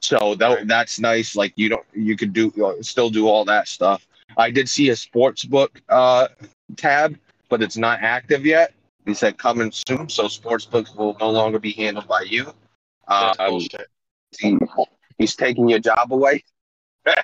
So 0.03 0.34
that 0.36 0.68
that's 0.68 1.01
nice. 1.01 1.34
Like 1.34 1.55
you 1.57 1.70
don't 1.70 1.86
you 1.95 2.16
could 2.16 2.34
do 2.34 2.53
uh, 2.62 2.82
still 2.82 3.09
do 3.11 3.26
all 3.26 3.45
that 3.47 3.68
stuff. 3.68 4.07
I 4.36 4.51
did 4.51 4.68
see 4.68 4.91
a 4.91 4.97
sports 4.97 5.45
book 5.45 5.80
uh 5.88 6.28
tab, 6.76 7.18
but 7.49 7.62
it's 7.62 7.78
not 7.78 8.01
active 8.03 8.45
yet. 8.45 8.74
He 9.07 9.14
said 9.14 9.38
coming 9.38 9.72
soon, 9.72 10.11
so 10.11 10.28
sports 10.28 10.66
books 10.66 10.95
will 10.95 11.16
no 11.18 11.30
longer 11.30 11.59
be 11.59 11.72
handled 11.72 12.07
by 12.07 12.22
you. 12.22 12.53
He, 14.38 14.57
he's 15.18 15.34
taking 15.34 15.68
your 15.68 15.78
job 15.80 16.12
away. 16.12 16.45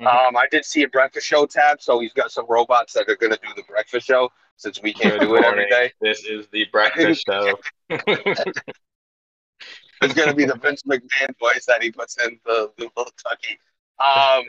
um, 0.00 0.36
I 0.36 0.46
did 0.50 0.64
see 0.64 0.82
a 0.82 0.88
breakfast 0.88 1.26
show 1.26 1.46
tab, 1.46 1.80
so 1.80 2.00
he's 2.00 2.12
got 2.12 2.30
some 2.30 2.46
robots 2.48 2.92
that 2.94 3.08
are 3.08 3.16
going 3.16 3.32
to 3.32 3.38
do 3.42 3.48
the 3.56 3.62
breakfast 3.62 4.06
show 4.06 4.30
since 4.56 4.80
we 4.82 4.92
can't 4.92 5.20
do 5.20 5.34
it 5.36 5.44
every 5.44 5.68
day. 5.68 5.92
This 6.00 6.24
is 6.24 6.46
the 6.52 6.66
breakfast 6.72 7.24
show. 7.30 7.58
It's 10.02 10.14
going 10.14 10.28
to 10.28 10.34
be 10.34 10.44
the 10.44 10.56
Vince 10.56 10.82
McMahon 10.82 11.38
voice 11.38 11.64
that 11.66 11.82
he 11.82 11.90
puts 11.90 12.16
in 12.24 12.38
the, 12.44 12.70
the 12.76 12.90
little 12.96 13.12
Tucky. 13.22 13.58
Um, 13.98 14.44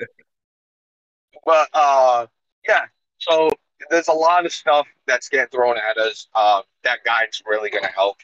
but 1.45 1.69
uh, 1.73 2.27
yeah, 2.67 2.85
so 3.19 3.49
there's 3.89 4.07
a 4.07 4.13
lot 4.13 4.45
of 4.45 4.51
stuff 4.51 4.87
that's 5.05 5.29
getting 5.29 5.47
thrown 5.47 5.77
at 5.77 5.97
us. 5.97 6.27
Uh, 6.35 6.61
that 6.83 7.03
guide's 7.05 7.41
really 7.45 7.69
going 7.69 7.83
to 7.83 7.91
help. 7.91 8.17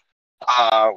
Uh, 0.45 0.91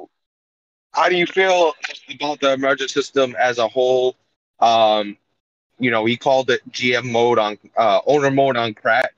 how 0.93 1.09
do 1.09 1.15
you 1.15 1.25
feel 1.25 1.73
about 2.13 2.39
the 2.39 2.53
emergent 2.53 2.89
system 2.89 3.35
as 3.39 3.57
a 3.57 3.67
whole? 3.67 4.15
Um, 4.59 5.17
you 5.79 5.91
know, 5.91 6.05
he 6.05 6.17
called 6.17 6.49
it 6.49 6.61
GM 6.71 7.11
mode 7.11 7.39
on 7.39 7.57
uh, 7.77 7.99
owner 8.05 8.31
mode 8.31 8.57
on 8.57 8.73
crack, 8.73 9.13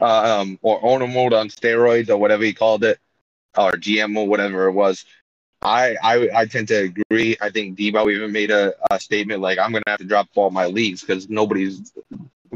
um, 0.00 0.58
or 0.62 0.84
owner 0.84 1.06
mode 1.06 1.32
on 1.32 1.48
steroids, 1.48 2.10
or 2.10 2.16
whatever 2.18 2.44
he 2.44 2.52
called 2.52 2.84
it, 2.84 2.98
or 3.56 3.72
GM 3.72 4.12
mode, 4.12 4.28
whatever 4.28 4.66
it 4.66 4.72
was. 4.72 5.04
I, 5.62 5.96
I 6.02 6.28
I 6.34 6.46
tend 6.46 6.68
to 6.68 6.92
agree. 6.92 7.36
I 7.40 7.48
think 7.50 7.78
Debo 7.78 8.12
even 8.12 8.32
made 8.32 8.50
a, 8.50 8.74
a 8.90 9.00
statement 9.00 9.40
like, 9.40 9.58
"I'm 9.58 9.72
gonna 9.72 9.82
have 9.86 9.98
to 9.98 10.04
drop 10.04 10.28
all 10.34 10.50
my 10.50 10.66
leagues 10.66 11.00
because 11.00 11.30
nobody's 11.30 11.92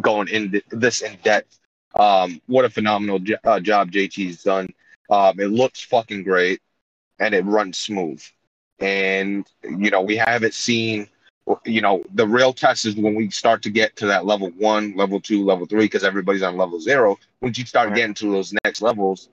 going 0.00 0.28
in 0.28 0.52
th- 0.52 0.64
this 0.70 1.00
in 1.00 1.16
depth." 1.24 1.58
Um, 1.94 2.40
what 2.46 2.66
a 2.66 2.70
phenomenal 2.70 3.18
uh, 3.44 3.60
job 3.60 3.90
JT's 3.90 4.42
done. 4.42 4.68
Um, 5.10 5.40
it 5.40 5.48
looks 5.48 5.82
fucking 5.82 6.22
great, 6.24 6.60
and 7.18 7.34
it 7.34 7.44
runs 7.46 7.78
smooth. 7.78 8.22
And 8.78 9.46
you 9.64 9.90
know, 9.90 10.02
we 10.02 10.16
haven't 10.16 10.54
seen. 10.54 11.08
You 11.64 11.80
know, 11.80 12.04
the 12.14 12.26
real 12.26 12.52
test 12.52 12.84
is 12.86 12.96
when 12.96 13.14
we 13.14 13.30
start 13.30 13.62
to 13.62 13.70
get 13.70 13.96
to 13.96 14.06
that 14.06 14.26
level 14.26 14.50
one, 14.58 14.94
level 14.96 15.20
two, 15.20 15.44
level 15.44 15.66
three, 15.66 15.84
because 15.84 16.04
everybody's 16.04 16.42
on 16.42 16.56
level 16.56 16.80
zero. 16.80 17.18
Once 17.40 17.58
you 17.58 17.64
start 17.64 17.88
Right. 17.88 17.96
getting 17.96 18.14
to 18.14 18.32
those 18.32 18.54
next 18.64 18.82
levels, 18.82 19.28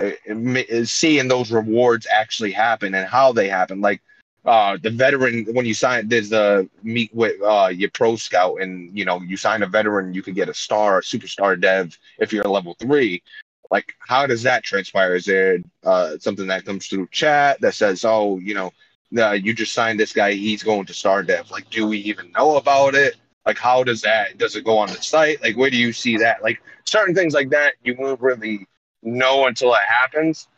uh, 0.00 0.10
uh, 0.30 0.84
seeing 0.84 1.28
those 1.28 1.50
rewards 1.50 2.06
actually 2.10 2.52
happen 2.52 2.94
and 2.94 3.08
how 3.08 3.32
they 3.32 3.48
happen. 3.48 3.80
Like 3.80 4.00
uh, 4.44 4.78
the 4.82 4.90
veteran, 4.90 5.46
when 5.52 5.66
you 5.66 5.74
sign, 5.74 6.08
there's 6.08 6.32
a 6.32 6.68
meet 6.82 7.14
with 7.14 7.40
uh, 7.42 7.68
your 7.72 7.90
pro 7.90 8.16
scout, 8.16 8.60
and 8.60 8.96
you 8.96 9.04
know 9.04 9.20
you 9.20 9.36
sign 9.36 9.62
a 9.62 9.66
veteran, 9.66 10.14
you 10.14 10.22
could 10.22 10.34
get 10.34 10.48
a 10.48 10.54
star, 10.54 10.98
a 10.98 11.02
superstar 11.02 11.60
dev 11.60 11.96
if 12.18 12.32
you're 12.32 12.46
a 12.46 12.50
level 12.50 12.74
three. 12.80 13.22
Like, 13.70 13.94
how 14.00 14.26
does 14.26 14.42
that 14.42 14.64
transpire? 14.64 15.14
Is 15.14 15.26
there 15.26 15.58
uh, 15.84 16.18
something 16.18 16.46
that 16.48 16.64
comes 16.64 16.86
through 16.88 17.08
chat 17.12 17.60
that 17.60 17.74
says, 17.74 18.04
"Oh, 18.04 18.38
you 18.38 18.54
know, 18.54 18.72
uh, 19.18 19.32
you 19.32 19.52
just 19.52 19.72
signed 19.72 19.98
this 19.98 20.12
guy, 20.12 20.32
he's 20.32 20.62
going 20.62 20.86
to 20.86 20.94
star 20.94 21.22
dev"? 21.22 21.50
Like, 21.50 21.68
do 21.70 21.86
we 21.86 21.98
even 21.98 22.32
know 22.32 22.56
about 22.56 22.94
it? 22.94 23.16
Like, 23.46 23.58
how 23.58 23.82
does 23.82 24.02
that? 24.02 24.38
Does 24.38 24.56
it 24.56 24.64
go 24.64 24.78
on 24.78 24.88
the 24.88 25.02
site? 25.02 25.42
Like, 25.42 25.56
where 25.56 25.70
do 25.70 25.76
you 25.76 25.92
see 25.92 26.16
that? 26.18 26.42
Like, 26.42 26.62
certain 26.84 27.14
things 27.14 27.34
like 27.34 27.50
that, 27.50 27.74
you 27.82 27.96
won't 27.98 28.20
really 28.20 28.66
know 29.02 29.46
until 29.46 29.72
it 29.74 29.80
happens. 29.88 30.48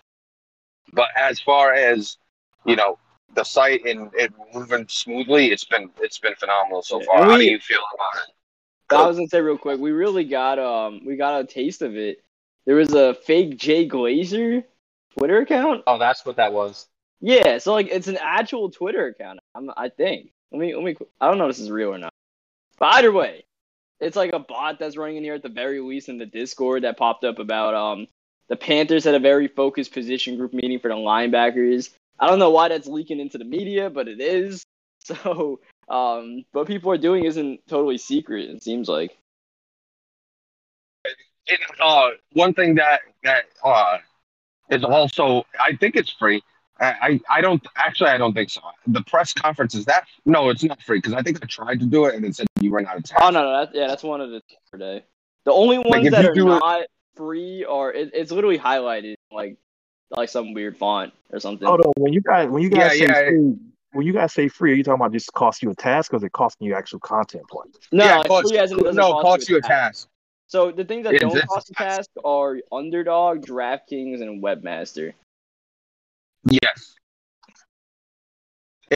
But 0.93 1.09
as 1.17 1.41
far 1.41 1.73
as 1.73 2.19
you 2.65 2.77
know, 2.77 2.99
the 3.35 3.45
site 3.45 3.85
and 3.85 4.11
it 4.15 4.33
moving 4.55 4.87
smoothly, 4.89 5.51
it's 5.51 5.65
been 5.65 5.91
it's 6.01 6.19
been 6.19 6.35
phenomenal 6.35 6.83
so 6.83 7.01
far. 7.01 7.23
and 7.23 7.31
How 7.31 7.37
do 7.39 7.45
you 7.45 7.59
feel 7.59 7.81
about 7.95 8.23
it? 8.23 8.35
I 8.95 9.07
was 9.07 9.17
gonna 9.17 9.29
say 9.29 9.41
real 9.41 9.57
quick, 9.57 9.81
we 9.81 9.91
really 9.93 10.25
got 10.25 10.59
um 10.59 11.01
we 11.05 11.17
got 11.17 11.41
a 11.41 11.47
taste 11.47 11.83
of 11.83 11.97
it. 11.97 12.23
There 12.67 12.77
was 12.77 12.93
a 12.95 13.15
fake 13.15 13.57
Jay 13.57 13.89
Glazer 13.89 14.65
Twitter 15.17 15.39
account. 15.39 15.83
oh, 15.87 15.99
that's 15.99 16.25
what 16.25 16.37
that 16.37 16.53
was. 16.53 16.87
Yeah, 17.23 17.59
so 17.59 17.75
like 17.75 17.89
it's 17.91 18.09
an 18.09 18.19
actual 18.21 18.71
Twitter 18.71 19.07
account. 19.09 19.41
I'm, 19.55 19.71
I 19.77 19.91
think. 19.91 20.33
Let 20.53 20.61
me 20.61 20.75
let 20.77 20.85
me. 20.85 20.97
I 21.21 21.29
don't 21.29 21.39
know 21.39 21.47
if 21.49 21.57
this 21.57 21.61
is 21.61 21.71
real 21.73 21.95
or 21.95 21.99
not. 21.99 22.13
But 22.79 22.95
either 22.97 23.13
way, 23.13 23.45
it's 24.01 24.17
like 24.17 24.33
a 24.35 24.41
bot 24.41 24.81
that's 24.81 24.97
running 24.99 25.19
in 25.19 25.25
here 25.25 25.35
at 25.35 25.43
the 25.45 25.51
very 25.51 25.81
least 25.81 26.11
in 26.11 26.19
the 26.19 26.27
Discord 26.27 26.85
that 26.85 26.99
popped 26.99 27.25
up 27.25 27.39
about 27.41 27.75
um 27.75 28.09
the 28.49 28.57
Panthers 28.57 29.05
had 29.05 29.15
a 29.15 29.21
very 29.21 29.49
focused 29.49 29.93
position 29.95 30.37
group 30.37 30.55
meeting 30.55 30.81
for 30.81 30.89
the 30.89 30.97
linebackers. 30.97 31.91
I 32.21 32.29
don't 32.29 32.41
know 32.41 32.51
why 32.51 32.69
that's 32.69 32.89
leaking 32.89 33.21
into 33.21 33.39
the 33.39 33.45
media, 33.45 33.91
but 33.91 34.09
it 34.09 34.21
is. 34.21 34.65
So 35.05 35.61
um, 35.89 36.45
what 36.53 36.69
people 36.69 36.93
are 36.93 36.99
doing 36.99 37.25
isn't 37.25 37.61
totally 37.69 37.99
secret. 37.99 38.51
It 38.51 38.63
seems 38.63 38.89
like. 38.89 39.17
it, 41.47 41.61
uh, 41.81 42.11
one 42.35 42.55
thing 42.55 42.77
that 42.77 43.01
that 43.25 43.47
uh, 43.65 43.99
is 44.71 44.85
also, 44.85 45.45
I 45.61 45.77
think 45.77 45.97
it's 45.97 46.11
free. 46.11 46.43
I, 46.83 46.95
I 47.01 47.21
I 47.39 47.41
don't 47.41 47.65
actually 47.77 48.11
I 48.11 48.19
don't 48.19 48.35
think 48.35 48.51
so. 48.51 48.61
The 48.87 49.03
press 49.03 49.33
conference 49.33 49.75
is 49.75 49.85
that 49.87 50.07
no, 50.27 50.51
it's 50.51 50.65
not 50.65 50.83
free 50.83 50.99
because 50.99 51.13
I 51.15 51.23
think 51.23 51.39
I 51.43 51.47
tried 51.47 51.81
to 51.81 51.87
do 51.87 52.07
it 52.07 52.15
and 52.17 52.25
it 52.25 52.35
said 52.35 52.47
you 52.61 52.71
ran 52.75 52.87
out 52.87 52.97
of 52.97 53.05
time. 53.05 53.19
Oh 53.23 53.31
no, 53.31 53.43
no, 53.43 53.65
that, 53.65 53.75
yeah, 53.75 53.87
that's 53.87 54.03
one 54.03 54.21
of 54.21 54.31
the 54.31 54.41
per 54.71 54.79
day. 54.79 55.05
The 55.45 55.53
only 55.53 55.79
ones 55.79 56.07
if 56.07 56.13
that 56.13 56.25
are 56.25 56.35
do 56.35 56.47
it- 56.53 56.59
not 56.61 56.83
free 57.15 57.65
are 57.65 57.93
it, 57.93 58.11
it's 58.15 58.33
literally 58.33 58.59
highlighted 58.59 59.15
like 59.31 59.57
like 60.11 60.29
some 60.29 60.53
weird 60.55 60.77
font 60.77 61.13
or 61.31 61.39
something. 61.41 61.67
Hold 61.67 61.81
on, 61.81 61.93
when 61.97 62.13
you 62.13 62.21
guys 62.21 62.49
when 62.49 62.63
you 62.63 62.69
guys 62.71 62.99
Yeah, 62.99 63.07
say 63.07 63.07
yeah. 63.23 63.29
free, 63.29 63.55
when 63.93 64.07
you 64.07 64.13
guys 64.13 64.33
say 64.33 64.49
free, 64.49 64.73
are 64.73 64.75
you 64.75 64.83
talking 64.83 65.01
about 65.01 65.13
just 65.13 65.33
cost 65.33 65.63
you 65.63 65.71
a 65.71 65.75
task 65.75 66.13
or 66.13 66.17
is 66.17 66.23
it 66.23 66.33
costing 66.33 66.67
you 66.67 66.75
actual 66.75 66.99
content 66.99 67.45
points? 67.49 67.79
no, 67.93 68.05
yeah, 68.05 68.17
like, 68.19 68.29
cost, 68.29 68.49
free 68.49 68.59
as 68.59 68.73
it 68.73 68.77
no, 68.95 69.13
cost, 69.13 69.23
cost 69.23 69.49
you 69.49 69.57
a 69.57 69.61
task. 69.61 69.71
task. 69.71 70.09
So 70.49 70.71
the 70.71 70.85
things 70.85 71.05
that 71.05 71.15
It's- 71.15 71.31
don't 71.33 71.37
it's 71.39 71.45
a 71.45 71.47
cost 71.47 71.71
a 71.71 71.75
task. 71.75 71.97
task 71.99 72.11
are 72.25 72.59
Underdog, 72.73 73.45
DraftKings, 73.47 74.21
and 74.21 74.43
Webmaster. 74.43 75.15
Yes. 76.51 76.95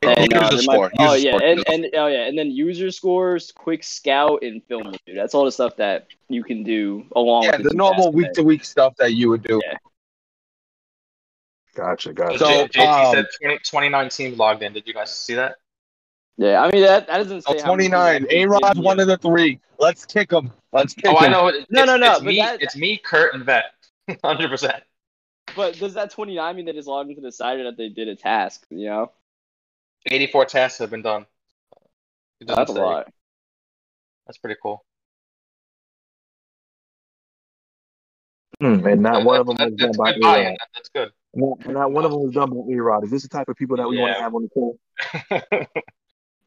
And, 0.03 0.19
user 0.19 0.29
there 0.29 0.41
might- 0.53 0.61
score. 0.63 0.91
oh 0.99 1.15
yeah, 1.15 1.37
score. 1.37 1.43
and, 1.49 1.65
and 1.69 1.87
oh 1.95 2.07
yeah, 2.07 2.27
and 2.27 2.37
then 2.39 2.51
user 2.51 2.91
scores, 2.91 3.51
quick 3.53 3.83
scout, 3.83 4.43
and 4.43 4.63
film 4.65 4.89
review. 4.89 5.15
That's 5.15 5.35
all 5.35 5.45
the 5.47 5.53
stuff 5.53 5.77
that 5.77 6.09
you 6.29 6.45
can 6.45 6.63
do 6.65 7.07
along 7.17 7.45
yeah, 7.45 7.57
with 7.57 7.69
the 7.71 7.75
normal 7.75 8.13
week 8.13 8.33
to 8.35 8.43
week 8.43 8.65
stuff 8.65 8.95
that 8.97 9.15
you 9.15 9.31
would 9.31 9.43
do. 9.43 9.61
Yeah. 9.67 9.77
Gotcha, 11.75 12.13
gotcha. 12.13 12.39
So, 12.39 12.67
J- 12.69 12.81
JT 12.81 13.07
um, 13.09 13.15
said 13.15 13.27
20, 13.43 13.59
29 13.59 14.09
teams 14.11 14.39
logged 14.39 14.63
in. 14.63 14.73
Did 14.73 14.87
you 14.87 14.95
guys 14.95 15.15
see 15.15 15.35
that? 15.35 15.57
Yeah, 16.39 16.61
I 16.63 16.71
mean 16.71 16.83
that 16.83 17.07
that 17.07 17.17
doesn't 17.19 17.43
say 17.43 17.55
Oh, 17.59 17.65
29. 17.65 18.27
A 18.31 18.47
Rod's 18.47 18.79
one 18.79 19.01
of 19.01 19.07
the 19.07 19.17
three. 19.17 19.61
Let's 19.79 20.05
kick 20.05 20.31
him. 20.31 20.53
Let's 20.73 20.93
kick 20.93 21.07
Oh, 21.07 21.17
him. 21.17 21.25
I 21.25 21.29
know. 21.29 21.47
It's, 21.49 21.71
No, 21.71 21.85
no, 21.87 21.97
no, 21.97 22.11
It's 22.13 22.19
but 22.21 22.27
me. 22.27 22.37
that- 22.37 22.61
It's 22.63 22.77
me, 22.77 22.99
Kurt, 22.99 23.33
and 23.35 23.45
Vet. 23.45 23.65
Hundred 24.25 24.51
percent. 24.51 24.83
But 25.57 25.79
does 25.79 25.95
that 25.95 26.11
29 26.11 26.55
mean 26.55 26.67
they 26.67 26.73
just 26.73 26.87
logged 26.87 27.09
into 27.09 27.23
the 27.23 27.33
site 27.33 27.59
or 27.59 27.65
that 27.65 27.77
they 27.79 27.89
did 27.89 28.09
a 28.09 28.15
task? 28.15 28.65
You 28.71 28.87
know, 28.87 29.13
Eighty-four 30.09 30.45
tasks 30.45 30.79
have 30.79 30.91
been 30.91 31.03
done. 31.03 31.27
It 32.41 32.47
doesn't 32.47 32.67
that's 32.67 32.79
a 32.79 32.81
lot. 32.81 33.13
That's 34.27 34.39
pretty 34.39 34.57
cool. 34.63 34.85
Hmm, 38.61 38.87
and 38.87 39.03
not 39.03 39.25
one 39.25 39.41
of 39.41 39.47
them 39.47 39.57
That- 39.57 39.71
was 39.71 39.79
done 39.79 39.87
that's 39.89 39.97
by 39.99 40.13
good. 40.13 40.23
A-Rod. 40.25 40.37
That- 40.45 40.59
That's 40.75 40.89
good. 40.91 41.11
Not, 41.35 41.67
not 41.67 41.93
one 41.93 42.05
of 42.07 42.11
them 42.13 42.23
was 42.23 42.35
done 42.35 42.51
by 42.51 42.75
A-Rod. 42.75 43.05
Is 43.05 43.11
this 43.11 43.23
the 43.23 43.29
type 43.29 43.49
of 43.49 43.57
people 43.57 43.77
that 43.77 43.89
we 43.89 43.99
want 43.99 44.17
to 44.17 44.23
have 44.23 44.35
on 44.35 44.49
the 44.49 45.51
team? 45.51 45.67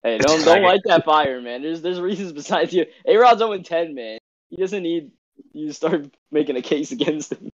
Hey, 0.01 0.17
don't 0.17 0.45
don't 0.45 0.63
light 0.63 0.79
that 0.85 1.03
fire, 1.03 1.41
man. 1.41 1.61
There's 1.61 1.81
there's 1.81 1.99
reasons 1.99 2.31
besides 2.41 2.71
you. 2.71 2.85
A 3.05 3.17
Rod's 3.17 3.39
0 3.39 3.57
10, 3.57 3.93
man. 3.95 4.17
He 4.49 4.55
doesn't 4.55 4.81
need 4.81 5.11
you 5.51 5.67
to 5.67 5.73
start 5.73 6.05
making 6.31 6.55
a 6.55 6.61
case 6.61 6.93
against 6.93 7.33
him. 7.33 7.51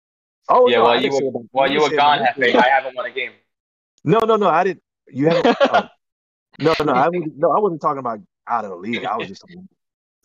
Oh, 0.48 0.68
yeah, 0.70 0.78
no, 0.78 0.84
while 0.84 1.02
you 1.02 1.10
were 1.10 1.18
say 1.18 1.28
about- 1.28 1.42
I 1.42 1.48
while 1.52 1.72
you 1.72 1.82
were 1.82 1.90
gone, 1.90 2.20
Hefe, 2.20 2.56
I 2.56 2.70
haven't 2.70 2.96
won 2.96 3.06
a 3.06 3.12
game. 3.12 3.32
No, 4.04 4.20
no, 4.20 4.36
no. 4.36 4.48
I 4.48 4.64
didn't. 4.64 4.84
You 5.08 5.30
haven't. 5.30 5.58
oh. 5.62 5.90
No, 6.60 6.74
no, 6.84 6.94
I 6.94 7.10
was, 7.10 7.24
no, 7.36 7.52
I 7.52 7.60
wasn't 7.60 7.82
talking 7.82 8.00
about 8.00 8.20
out 8.48 8.64
of 8.64 8.70
the 8.72 8.78
league. 8.78 9.04
I 9.04 9.18
was 9.18 9.28
just 9.28 9.44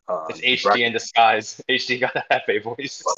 uh, 0.09 0.27
It's 0.29 0.41
HD 0.41 0.87
in 0.87 0.93
disguise. 0.93 1.61
HD 1.69 2.01
got 2.01 2.15
a 2.15 2.25
Hefe 2.31 2.63
voice. 2.63 3.03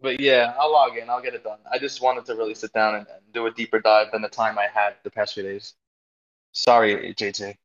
But 0.00 0.20
yeah, 0.20 0.52
I'll 0.60 0.70
log 0.70 0.98
in. 0.98 1.08
I'll 1.08 1.22
get 1.22 1.32
it 1.32 1.42
done. 1.44 1.60
I 1.72 1.78
just 1.78 2.02
wanted 2.02 2.26
to 2.26 2.34
really 2.34 2.54
sit 2.54 2.74
down 2.74 2.94
and, 2.94 3.06
and 3.08 3.32
do 3.32 3.46
a 3.46 3.50
deeper 3.50 3.80
dive 3.80 4.08
than 4.12 4.20
the 4.20 4.28
time 4.28 4.58
I 4.58 4.66
had 4.66 4.96
the 5.02 5.10
past 5.10 5.32
few 5.32 5.42
days. 5.42 5.72
Sorry, 6.52 7.14
JT. 7.14 7.56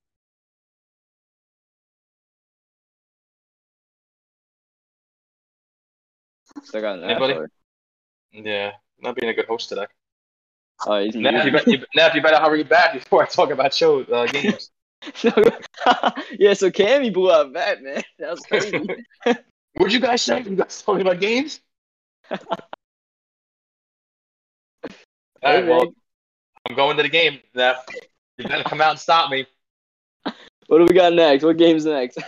Still 6.63 6.81
got 6.81 6.99
an 6.99 7.05
Anybody? 7.05 7.33
Ashler. 7.33 7.47
Yeah, 8.31 8.71
not 9.01 9.15
being 9.15 9.29
a 9.29 9.33
good 9.33 9.45
host 9.45 9.69
today. 9.69 9.87
Oh, 10.85 11.03
he's 11.03 11.15
Neff, 11.15 11.45
you, 11.45 11.51
bet, 11.51 11.67
you, 11.67 11.85
Neff, 11.95 12.15
you 12.15 12.21
better 12.21 12.37
hurry 12.37 12.63
back 12.63 12.93
before 12.93 13.23
I 13.23 13.25
talk 13.25 13.51
about 13.51 13.73
show 13.73 14.01
uh, 14.03 14.27
games. 14.31 14.71
yeah, 16.37 16.53
so 16.53 16.69
Cammy 16.69 17.13
blew 17.13 17.31
out 17.31 17.51
vet, 17.53 17.81
man. 17.81 18.01
That 18.19 18.31
was 18.31 18.39
crazy. 18.41 18.85
What'd 19.75 19.93
you 19.93 19.99
guys 19.99 20.21
say? 20.21 20.41
You 20.41 20.55
guys 20.55 20.81
talking 20.81 21.01
about 21.01 21.19
games? 21.19 21.61
All 22.31 22.37
right, 25.43 25.65
well. 25.65 25.93
I'm 26.67 26.75
going 26.75 26.97
to 26.97 27.03
the 27.03 27.09
game, 27.09 27.39
Neff. 27.55 27.85
You 28.37 28.47
better 28.47 28.63
come 28.63 28.81
out 28.81 28.91
and 28.91 28.99
stop 28.99 29.31
me. 29.31 29.45
What 30.67 30.77
do 30.79 30.85
we 30.85 30.93
got 30.93 31.13
next? 31.13 31.43
What 31.43 31.57
game's 31.57 31.85
next? 31.85 32.19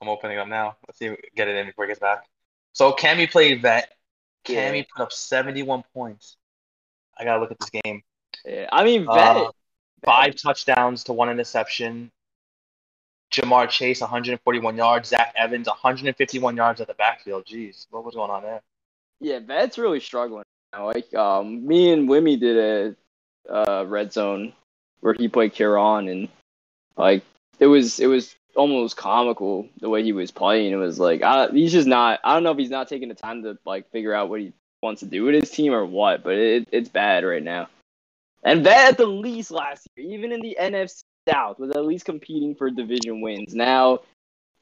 I'm 0.00 0.08
opening 0.08 0.38
up 0.38 0.48
now. 0.48 0.76
Let's 0.88 0.98
see 0.98 1.06
if 1.06 1.10
we 1.12 1.16
can 1.16 1.30
get 1.36 1.48
it 1.48 1.56
in 1.56 1.66
before 1.66 1.84
he 1.84 1.90
gets 1.90 2.00
back. 2.00 2.29
So 2.72 2.92
Cammy 2.92 3.30
played 3.30 3.62
vet. 3.62 3.92
Yeah. 4.48 4.70
Cammy 4.70 4.86
put 4.88 5.02
up 5.02 5.12
71 5.12 5.84
points. 5.94 6.36
I 7.18 7.24
gotta 7.24 7.40
look 7.40 7.50
at 7.50 7.58
this 7.58 7.70
game. 7.84 8.02
yeah, 8.44 8.68
I 8.72 8.84
mean, 8.84 9.06
vet. 9.06 9.36
Uh, 9.36 9.50
five 10.04 10.34
touchdowns 10.36 11.04
to 11.04 11.12
one 11.12 11.28
interception. 11.28 12.10
Ja'Marr 13.32 13.68
Chase 13.68 14.00
141 14.00 14.76
yards. 14.76 15.10
Zach 15.10 15.32
Evans 15.36 15.68
151 15.68 16.56
yards 16.56 16.80
at 16.80 16.88
the 16.88 16.94
backfield. 16.94 17.44
Jeez, 17.46 17.86
what 17.90 18.04
was 18.04 18.14
going 18.14 18.30
on 18.30 18.42
there? 18.42 18.60
Yeah, 19.20 19.38
Vet's 19.40 19.78
really 19.78 20.00
struggling. 20.00 20.44
now. 20.72 20.86
Like, 20.86 21.12
um, 21.14 21.66
me 21.66 21.92
and 21.92 22.08
Wimmy 22.08 22.40
did 22.40 22.96
a 23.48 23.52
uh, 23.52 23.84
red 23.84 24.12
zone 24.12 24.52
where 25.00 25.14
he 25.14 25.28
played 25.28 25.52
Kieran, 25.52 26.08
and 26.08 26.28
like 26.96 27.22
it 27.58 27.66
was 27.66 28.00
it 28.00 28.06
was 28.06 28.34
almost 28.56 28.96
comical 28.96 29.68
the 29.80 29.88
way 29.88 30.02
he 30.02 30.12
was 30.12 30.30
playing. 30.30 30.72
It 30.72 30.76
was 30.76 30.98
like 30.98 31.22
I, 31.22 31.48
he's 31.48 31.72
just 31.72 31.86
not. 31.88 32.20
I 32.24 32.34
don't 32.34 32.42
know 32.44 32.52
if 32.52 32.58
he's 32.58 32.70
not 32.70 32.88
taking 32.88 33.08
the 33.08 33.14
time 33.14 33.42
to 33.44 33.58
like 33.64 33.90
figure 33.90 34.14
out 34.14 34.28
what 34.30 34.40
he 34.40 34.52
wants 34.82 35.00
to 35.00 35.06
do 35.06 35.24
with 35.24 35.34
his 35.34 35.50
team 35.50 35.72
or 35.72 35.84
what, 35.86 36.22
but 36.22 36.34
it, 36.34 36.68
it's 36.72 36.88
bad 36.88 37.24
right 37.24 37.42
now. 37.42 37.68
And 38.42 38.64
bad 38.64 38.92
at 38.92 38.98
the 38.98 39.06
least 39.06 39.50
last 39.50 39.86
year, 39.96 40.06
even 40.14 40.32
in 40.32 40.40
the 40.40 40.56
NFC 40.60 41.02
South, 41.28 41.58
was 41.58 41.70
at 41.70 41.84
least 41.84 42.04
competing 42.04 42.54
for 42.54 42.70
division 42.70 43.20
wins. 43.20 43.54
Now 43.54 44.00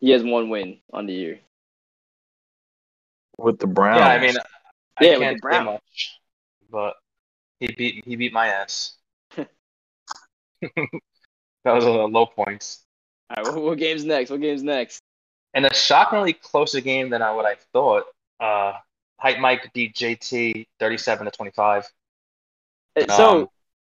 he 0.01 0.11
has 0.11 0.23
one 0.23 0.49
win 0.51 0.79
on 0.93 1.07
the 1.07 1.15
year. 1.15 1.41
with 3.39 3.59
the 3.59 3.67
Browns. 3.67 3.99
Yeah, 3.99 4.09
I 4.09 4.19
mean, 4.19 4.37
I 4.97 5.05
Yeah, 5.05 5.19
with 5.19 5.21
can't 5.21 5.37
the 5.37 5.41
say 5.51 5.59
Browns. 5.59 5.65
much, 5.65 6.21
but 6.71 6.97
he 7.61 7.69
beat 7.69 8.05
he 8.07 8.17
beat 8.17 8.33
my 8.33 8.49
ass. 8.49 8.97
that 11.65 11.73
was 11.73 11.85
a 11.85 11.91
low 11.91 12.27
points. 12.27 12.85
All 13.31 13.45
right, 13.45 13.55
what, 13.55 13.63
what 13.63 13.79
game's 13.79 14.05
next? 14.05 14.31
What 14.31 14.41
game's 14.41 14.63
next? 14.63 15.01
And 15.55 15.67
a 15.67 15.75
shockingly 15.75 16.33
closer 16.33 16.81
game 16.81 17.11
than 17.11 17.23
I, 17.23 17.33
what 17.33 17.47
I 17.47 17.57
thought. 17.73 18.05
Uh, 18.41 18.75
Hype 19.19 19.39
Mike 19.39 19.73
beat 19.73 19.95
JT 19.95 20.67
37 20.79 21.25
to 21.25 21.31
25. 21.31 21.85
Uh, 22.97 23.17
So, 23.17 23.41
Um, 23.41 23.49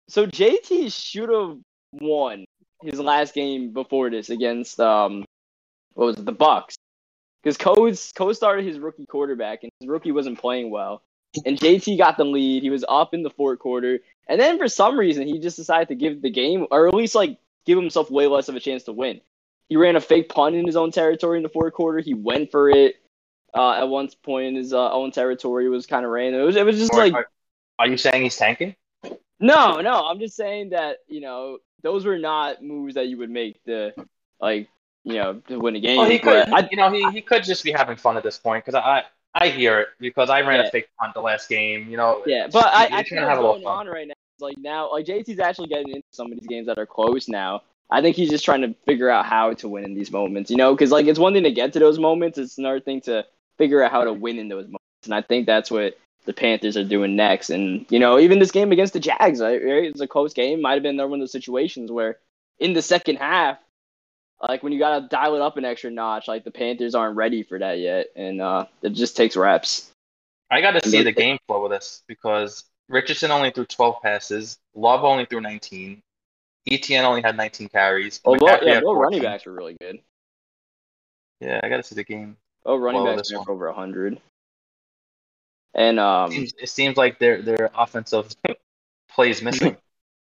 so 0.08 0.26
JT 0.26 0.92
should 0.92 1.30
have 1.30 1.58
won 1.92 2.44
his 2.82 3.00
last 3.00 3.34
game 3.34 3.72
before 3.72 4.10
this 4.10 4.30
against 4.30 4.78
um, 4.80 5.24
what 5.94 6.06
was 6.06 6.18
it, 6.18 6.24
the 6.24 6.32
Bucks? 6.32 6.76
Because 7.42 7.56
Codes 7.56 8.12
Co 8.14 8.32
started 8.32 8.64
his 8.64 8.78
rookie 8.78 9.06
quarterback 9.06 9.62
and 9.62 9.70
his 9.80 9.88
rookie 9.88 10.12
wasn't 10.12 10.38
playing 10.38 10.70
well, 10.70 11.02
and 11.44 11.58
JT 11.58 11.96
got 11.98 12.16
the 12.16 12.24
lead. 12.24 12.62
He 12.62 12.70
was 12.70 12.84
up 12.88 13.14
in 13.14 13.22
the 13.22 13.30
fourth 13.30 13.58
quarter, 13.60 14.00
and 14.28 14.40
then 14.40 14.58
for 14.58 14.68
some 14.68 14.98
reason 14.98 15.26
he 15.26 15.38
just 15.38 15.56
decided 15.56 15.88
to 15.88 15.94
give 15.94 16.22
the 16.22 16.30
game, 16.30 16.66
or 16.70 16.88
at 16.88 16.94
least 16.94 17.14
like 17.14 17.38
give 17.66 17.76
himself 17.78 18.10
way 18.10 18.26
less 18.26 18.48
of 18.48 18.54
a 18.56 18.60
chance 18.60 18.84
to 18.84 18.92
win. 18.92 19.20
He 19.68 19.76
ran 19.76 19.96
a 19.96 20.00
fake 20.00 20.28
punt 20.28 20.54
in 20.54 20.64
his 20.66 20.76
own 20.76 20.92
territory 20.92 21.36
in 21.38 21.42
the 21.42 21.48
fourth 21.48 21.74
quarter. 21.74 21.98
He 21.98 22.14
went 22.14 22.50
for 22.52 22.70
it 22.70 22.96
uh, 23.54 23.72
at 23.72 23.88
one 23.88 24.08
point 24.22 24.46
in 24.46 24.54
his 24.54 24.72
uh, 24.72 24.92
own 24.92 25.10
territory. 25.10 25.66
It 25.66 25.70
was 25.70 25.86
kind 25.86 26.04
of 26.04 26.10
random. 26.12 26.40
It 26.40 26.44
was 26.44 26.56
it 26.56 26.64
was 26.64 26.78
just 26.78 26.92
Or- 26.92 26.98
like 26.98 27.12
are, 27.14 27.26
are 27.80 27.88
you 27.88 27.96
saying 27.96 28.22
he's 28.22 28.36
tanking? 28.36 28.76
no, 29.40 29.80
no, 29.80 30.06
I'm 30.06 30.18
just 30.18 30.36
saying 30.36 30.70
that 30.70 30.98
you 31.08 31.20
know 31.20 31.58
those 31.82 32.04
were 32.06 32.18
not 32.18 32.62
moves 32.62 32.94
that 32.94 33.08
you 33.08 33.18
would 33.18 33.30
make 33.30 33.62
to 33.64 33.92
like 34.40 34.68
you 35.04 35.14
know 35.14 35.34
to 35.48 35.58
win 35.58 35.76
a 35.76 35.80
game. 35.80 35.98
Well, 35.98 36.08
he 36.08 36.18
could, 36.18 36.48
I, 36.52 36.68
you 36.70 36.76
know, 36.76 36.90
he, 36.90 37.10
he 37.10 37.20
could 37.20 37.44
just 37.44 37.62
be 37.64 37.72
having 37.72 37.96
fun 37.96 38.16
at 38.16 38.22
this 38.22 38.38
point 38.38 38.64
because 38.64 38.74
I 38.80 39.02
I 39.34 39.48
hear 39.48 39.80
it 39.80 39.88
because 40.00 40.30
I 40.30 40.40
ran 40.42 40.60
Yeah. 40.60 40.68
a 40.68 40.70
fake 40.70 40.88
punt 40.98 41.12
the 41.14 41.20
last 41.20 41.48
game. 41.48 41.90
You 41.90 41.96
know, 41.96 42.22
yeah, 42.26 42.46
but 42.50 42.66
I, 42.66 42.84
I 42.84 42.88
think 43.02 43.12
what's 43.12 43.28
have 43.28 43.38
a 43.38 43.40
little 43.40 43.52
going 43.54 43.64
fun. 43.64 43.86
on 43.88 43.92
right 43.92 44.08
like 44.40 44.58
now 44.58 44.90
like 44.90 45.06
JT's 45.06 45.38
actually 45.38 45.68
getting 45.68 45.88
into 45.88 46.06
some 46.10 46.32
of 46.32 46.38
these 46.38 46.46
games 46.46 46.66
that 46.66 46.78
are 46.78 46.86
close 46.86 47.28
now. 47.28 47.62
I 47.90 48.02
think 48.02 48.16
he's 48.16 48.30
just 48.30 48.44
trying 48.44 48.62
to 48.62 48.74
figure 48.84 49.08
out 49.08 49.26
how 49.26 49.52
to 49.52 49.68
win 49.68 49.84
in 49.84 49.94
these 49.94 50.10
moments, 50.10 50.50
you 50.50 50.56
know, 50.56 50.74
because 50.74 50.90
like 50.90 51.06
it's 51.06 51.18
one 51.18 51.34
thing 51.34 51.44
to 51.44 51.52
get 51.52 51.72
to 51.74 51.78
those 51.78 51.98
moments, 51.98 52.36
it's 52.36 52.58
another 52.58 52.80
thing 52.80 53.00
to 53.02 53.24
figure 53.58 53.82
out 53.82 53.92
how 53.92 54.04
to 54.04 54.12
win 54.12 54.38
in 54.38 54.48
those 54.48 54.64
moments, 54.64 55.04
and 55.04 55.14
I 55.14 55.22
think 55.22 55.46
that's 55.46 55.70
what 55.70 55.96
the 56.24 56.32
Panthers 56.32 56.76
are 56.76 56.84
doing 56.84 57.14
next. 57.16 57.50
And 57.50 57.86
you 57.88 57.98
know, 57.98 58.18
even 58.18 58.38
this 58.38 58.50
game 58.50 58.72
against 58.72 58.92
the 58.92 59.00
Jags, 59.00 59.40
right? 59.40 59.60
It's 59.62 60.00
a 60.00 60.08
close 60.08 60.34
game. 60.34 60.60
Might 60.60 60.74
have 60.74 60.82
been 60.82 60.96
one 60.96 61.12
of 61.14 61.20
those 61.20 61.32
situations 61.32 61.92
where 61.92 62.18
in 62.58 62.72
the 62.72 62.82
second 62.82 63.16
half, 63.16 63.58
like 64.42 64.62
when 64.62 64.72
you 64.72 64.78
gotta 64.78 65.06
dial 65.08 65.36
it 65.36 65.40
up 65.40 65.56
an 65.56 65.64
extra 65.64 65.90
notch, 65.90 66.28
like 66.28 66.44
the 66.44 66.50
Panthers 66.50 66.94
aren't 66.94 67.16
ready 67.16 67.42
for 67.42 67.58
that 67.58 67.78
yet, 67.78 68.08
and 68.16 68.40
uh, 68.40 68.66
it 68.82 68.90
just 68.90 69.16
takes 69.16 69.36
reps. 69.36 69.90
I 70.50 70.60
got 70.60 70.72
to 70.72 70.88
see 70.88 71.02
the 71.02 71.12
game 71.12 71.38
flow 71.46 71.62
with 71.62 71.72
this 71.72 72.02
because 72.06 72.64
Richardson 72.88 73.30
only 73.30 73.50
threw 73.50 73.64
12 73.64 74.02
passes, 74.02 74.58
Love 74.74 75.04
only 75.04 75.26
threw 75.26 75.40
19, 75.40 76.02
ETN 76.70 77.04
only 77.04 77.22
had 77.22 77.36
19 77.36 77.68
carries. 77.68 78.20
Oh, 78.24 78.36
yeah, 78.40 78.74
had 78.74 78.84
running 78.84 79.22
backs 79.22 79.46
were 79.46 79.52
really 79.52 79.76
good. 79.80 80.00
Yeah, 81.40 81.60
I 81.62 81.68
got 81.68 81.76
to 81.76 81.82
see 81.82 81.94
the 81.94 82.04
game. 82.04 82.36
Oh, 82.64 82.76
running 82.76 83.02
Well, 83.02 83.16
backs 83.16 83.32
were 83.32 83.50
over 83.50 83.72
hundred. 83.72 84.20
And 85.74 86.00
um, 86.00 86.30
Seems, 86.30 86.54
it 86.58 86.68
seems 86.68 86.96
like 86.96 87.18
their 87.18 87.42
their 87.42 87.70
offensive 87.74 88.34
plays 89.10 89.42
missing. 89.42 89.76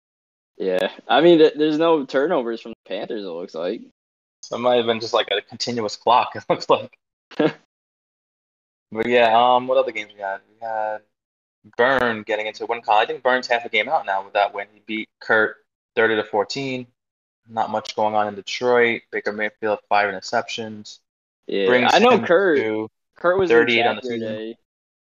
yeah, 0.57 0.91
I 1.07 1.21
mean, 1.21 1.39
th- 1.39 1.55
there's 1.57 1.79
no 1.79 2.05
turnovers 2.07 2.61
from 2.61 2.73
the 2.73 2.89
Panthers. 2.89 3.23
It 3.23 3.29
looks 3.29 3.55
like. 3.55 3.83
So 4.43 4.57
it 4.57 4.61
might 4.61 4.77
have 4.77 4.87
been 4.87 5.01
just 5.01 5.15
like 5.15 5.29
a 5.31 5.43
continuous 5.43 5.97
clock. 5.97 6.33
It 6.37 6.45
looks 6.49 6.69
like. 6.69 6.99
but 7.37 9.07
yeah, 9.07 9.33
um, 9.37 9.69
what 9.69 9.79
other 9.79 9.93
games 9.93 10.13
we 10.15 10.21
had? 10.21 10.41
We 10.49 10.57
had 10.67 11.03
Burn 11.77 12.23
getting 12.23 12.47
into 12.47 12.67
win 12.67 12.83
con. 12.83 12.97
I 13.03 13.07
think 13.07 13.23
Burn's 13.23 13.47
half 13.47 13.65
a 13.65 13.69
game 13.69 13.89
out 13.89 14.07
now 14.07 14.25
with 14.25 14.33
that 14.35 14.53
win. 14.55 14.67
He 14.73 14.83
beat 14.87 15.09
Kurt 15.21 15.57
thirty 15.95 16.17
to 16.17 16.25
fourteen. 16.25 16.87
Not 17.49 17.71
much 17.71 17.97
going 17.97 18.15
on 18.15 18.29
in 18.29 18.35
Detroit. 18.35 19.03
Baker 19.11 19.33
Mayfield 19.33 19.81
five 19.89 20.13
interceptions. 20.13 20.99
Yeah, 21.47 21.67
Brings 21.67 21.93
I 21.93 21.99
know 21.99 22.19
Kurt. 22.21 22.91
Kurt 23.17 23.39
was 23.39 23.51
in 23.51 23.57
38 23.57 23.87
on 23.87 23.97
the 23.97 24.01
the 24.01 24.09
season. 24.09 24.29
day. 24.29 24.57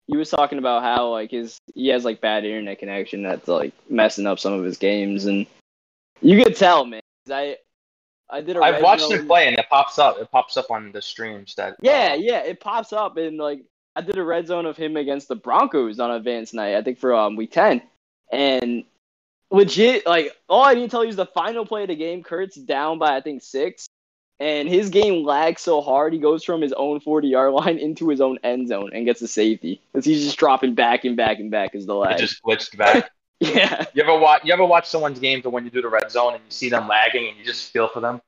He 0.08 0.18
was 0.18 0.30
talking 0.30 0.60
about 0.60 0.84
how 0.84 1.10
like 1.10 1.32
his 1.32 1.58
he 1.74 1.88
has 1.88 2.06
like 2.06 2.22
bad 2.22 2.46
internet 2.46 2.80
connection 2.80 3.24
that's 3.24 3.48
like 3.48 3.74
messing 3.90 4.28
up 4.28 4.40
some 4.40 4.54
of 4.54 4.64
his 4.64 4.78
games, 4.78 5.26
and 5.26 5.48
you 6.22 6.42
could 6.44 6.56
tell, 6.56 6.86
man. 6.86 7.02
I 7.30 7.58
I 8.30 8.42
did 8.42 8.56
a 8.56 8.62
I've 8.62 8.84
watched 8.84 9.10
him 9.12 9.26
play, 9.28 9.48
and 9.48 9.58
it 9.58 9.66
pops 9.70 9.98
up. 9.98 10.18
It 10.20 10.30
pops 10.32 10.58
up 10.58 10.70
on 10.70 10.92
the 10.92 11.02
streams 11.02 11.56
that. 11.56 11.76
Yeah, 11.82 12.12
uh, 12.14 12.16
yeah, 12.16 12.40
it 12.40 12.60
pops 12.60 12.94
up 12.94 13.18
and 13.18 13.38
like 13.38 13.64
I 13.96 14.02
did 14.02 14.18
a 14.18 14.24
red 14.24 14.48
zone 14.48 14.66
of 14.66 14.76
him 14.78 14.98
against 14.98 15.28
the 15.28 15.36
Broncos 15.36 16.00
on 16.00 16.12
advanced 16.12 16.54
night, 16.54 16.76
I 16.76 16.82
think 16.82 17.00
for 17.00 17.14
um 17.14 17.36
week 17.36 17.52
ten. 17.52 17.82
And 18.32 18.84
legit, 19.52 20.06
like 20.06 20.36
all 20.50 20.64
I 20.64 20.74
need 20.74 20.82
to 20.82 20.88
tell 20.90 21.04
you 21.04 21.10
is 21.10 21.16
the 21.16 21.26
final 21.26 21.66
play 21.66 21.84
of 21.84 21.90
the 21.90 21.96
game, 21.96 22.24
Kurt's 22.24 22.56
down 22.56 23.00
by 23.00 23.16
I 23.16 23.22
think 23.22 23.42
six. 23.42 23.88
And 24.38 24.68
his 24.68 24.90
game 24.90 25.24
lags 25.24 25.62
so 25.62 25.80
hard 25.80 26.12
he 26.12 26.20
goes 26.20 26.44
from 26.44 26.62
his 26.62 26.74
own 26.74 27.00
forty 27.00 27.30
yard 27.30 27.54
line 27.54 27.78
into 27.78 28.10
his 28.10 28.20
own 28.20 28.38
end 28.44 28.68
zone 28.68 28.92
and 28.94 29.06
gets 29.06 29.22
a 29.22 29.28
safety. 29.30 29.82
Because 29.94 30.06
he's 30.06 30.26
just 30.26 30.38
dropping 30.38 30.76
back 30.76 31.06
and 31.06 31.16
back 31.16 31.40
and 31.40 31.50
back 31.50 31.74
as 31.74 31.86
the 31.86 31.94
It 31.94 31.98
lag. 32.00 32.18
just 32.18 32.44
glitched 32.44 32.76
back. 32.78 33.12
yeah. 33.40 33.86
you 33.94 34.04
ever 34.04 34.18
watch? 34.18 34.42
You 34.44 34.52
ever 34.54 34.66
watch 34.66 34.88
someone's 34.88 35.20
game 35.20 35.42
to 35.44 35.50
when 35.50 35.64
you 35.64 35.70
do 35.70 35.82
the 35.82 35.88
red 35.90 36.12
zone 36.12 36.34
and 36.34 36.44
you 36.44 36.52
see 36.52 36.70
them 36.70 36.88
lagging 36.90 37.30
and 37.30 37.38
you 37.38 37.46
just 37.46 37.72
feel 37.72 37.88
for 37.88 38.02
them? 38.02 38.22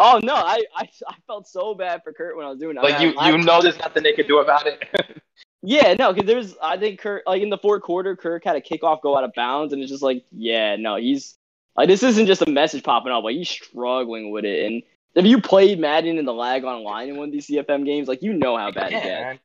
Oh 0.00 0.20
no, 0.22 0.34
I, 0.34 0.62
I 0.76 0.88
I 1.08 1.14
felt 1.26 1.48
so 1.48 1.74
bad 1.74 2.02
for 2.04 2.12
Kurt 2.12 2.36
when 2.36 2.46
I 2.46 2.50
was 2.50 2.58
doing 2.58 2.76
it. 2.76 2.82
Like 2.82 2.94
I- 2.94 3.02
you, 3.04 3.14
I- 3.18 3.30
you 3.30 3.38
know, 3.38 3.60
there's 3.60 3.78
nothing 3.78 4.02
they 4.02 4.12
could 4.12 4.26
do 4.28 4.38
about 4.38 4.66
it. 4.66 4.84
Yeah, 5.60 5.94
no, 5.94 6.12
because 6.12 6.28
there's 6.28 6.56
I 6.62 6.76
think 6.76 7.00
Kirk 7.00 7.24
like 7.26 7.42
in 7.42 7.50
the 7.50 7.58
fourth 7.58 7.82
quarter, 7.82 8.14
Kirk 8.14 8.44
had 8.44 8.54
a 8.54 8.60
kickoff 8.60 9.02
go 9.02 9.18
out 9.18 9.24
of 9.24 9.34
bounds, 9.34 9.72
and 9.72 9.82
it's 9.82 9.90
just 9.90 10.04
like, 10.04 10.24
yeah, 10.30 10.76
no, 10.76 10.94
he's 10.94 11.36
like 11.76 11.88
this 11.88 12.04
isn't 12.04 12.26
just 12.26 12.42
a 12.42 12.48
message 12.48 12.84
popping 12.84 13.10
up, 13.10 13.24
like 13.24 13.34
he's 13.34 13.50
struggling 13.50 14.30
with 14.30 14.44
it. 14.44 14.66
And 14.66 14.82
if 15.16 15.24
you 15.26 15.40
played 15.40 15.80
Madden 15.80 16.16
in 16.16 16.24
the 16.24 16.32
lag 16.32 16.62
online 16.62 17.08
in 17.08 17.16
one 17.16 17.26
of 17.26 17.32
these 17.32 17.48
CFM 17.48 17.84
games, 17.84 18.06
like 18.06 18.22
you 18.22 18.34
know 18.34 18.56
how 18.56 18.70
bad 18.70 18.92
it 18.92 19.02
Yeah, 19.04 19.32
gets. 19.32 19.40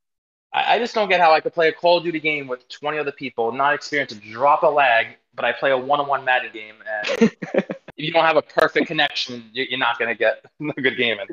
I, 0.53 0.75
I 0.75 0.77
just 0.79 0.93
don't 0.93 1.09
get 1.09 1.19
how 1.19 1.33
I 1.33 1.39
could 1.39 1.53
play 1.55 1.69
a 1.69 1.73
Call 1.73 1.97
of 1.97 2.03
Duty 2.03 2.19
game 2.19 2.47
with 2.47 2.69
20 2.69 2.99
other 2.99 3.11
people, 3.11 3.51
not 3.51 3.73
experienced 3.73 4.13
to 4.15 4.21
drop 4.21 4.61
a 4.61 4.67
lag, 4.67 5.07
but 5.33 5.45
I 5.45 5.51
play 5.51 5.71
a 5.71 5.77
one-on-one 5.77 6.23
Madden 6.23 6.51
game. 6.53 6.75
And 7.11 7.31
you 8.03 8.11
don't 8.11 8.25
have 8.25 8.37
a 8.37 8.41
perfect 8.41 8.87
connection, 8.87 9.49
you- 9.53 9.65
you're 9.69 9.79
not 9.79 9.97
gonna 9.99 10.15
get 10.15 10.45
a 10.77 10.81
good 10.81 10.97
game 10.97 11.17
in. 11.19 11.27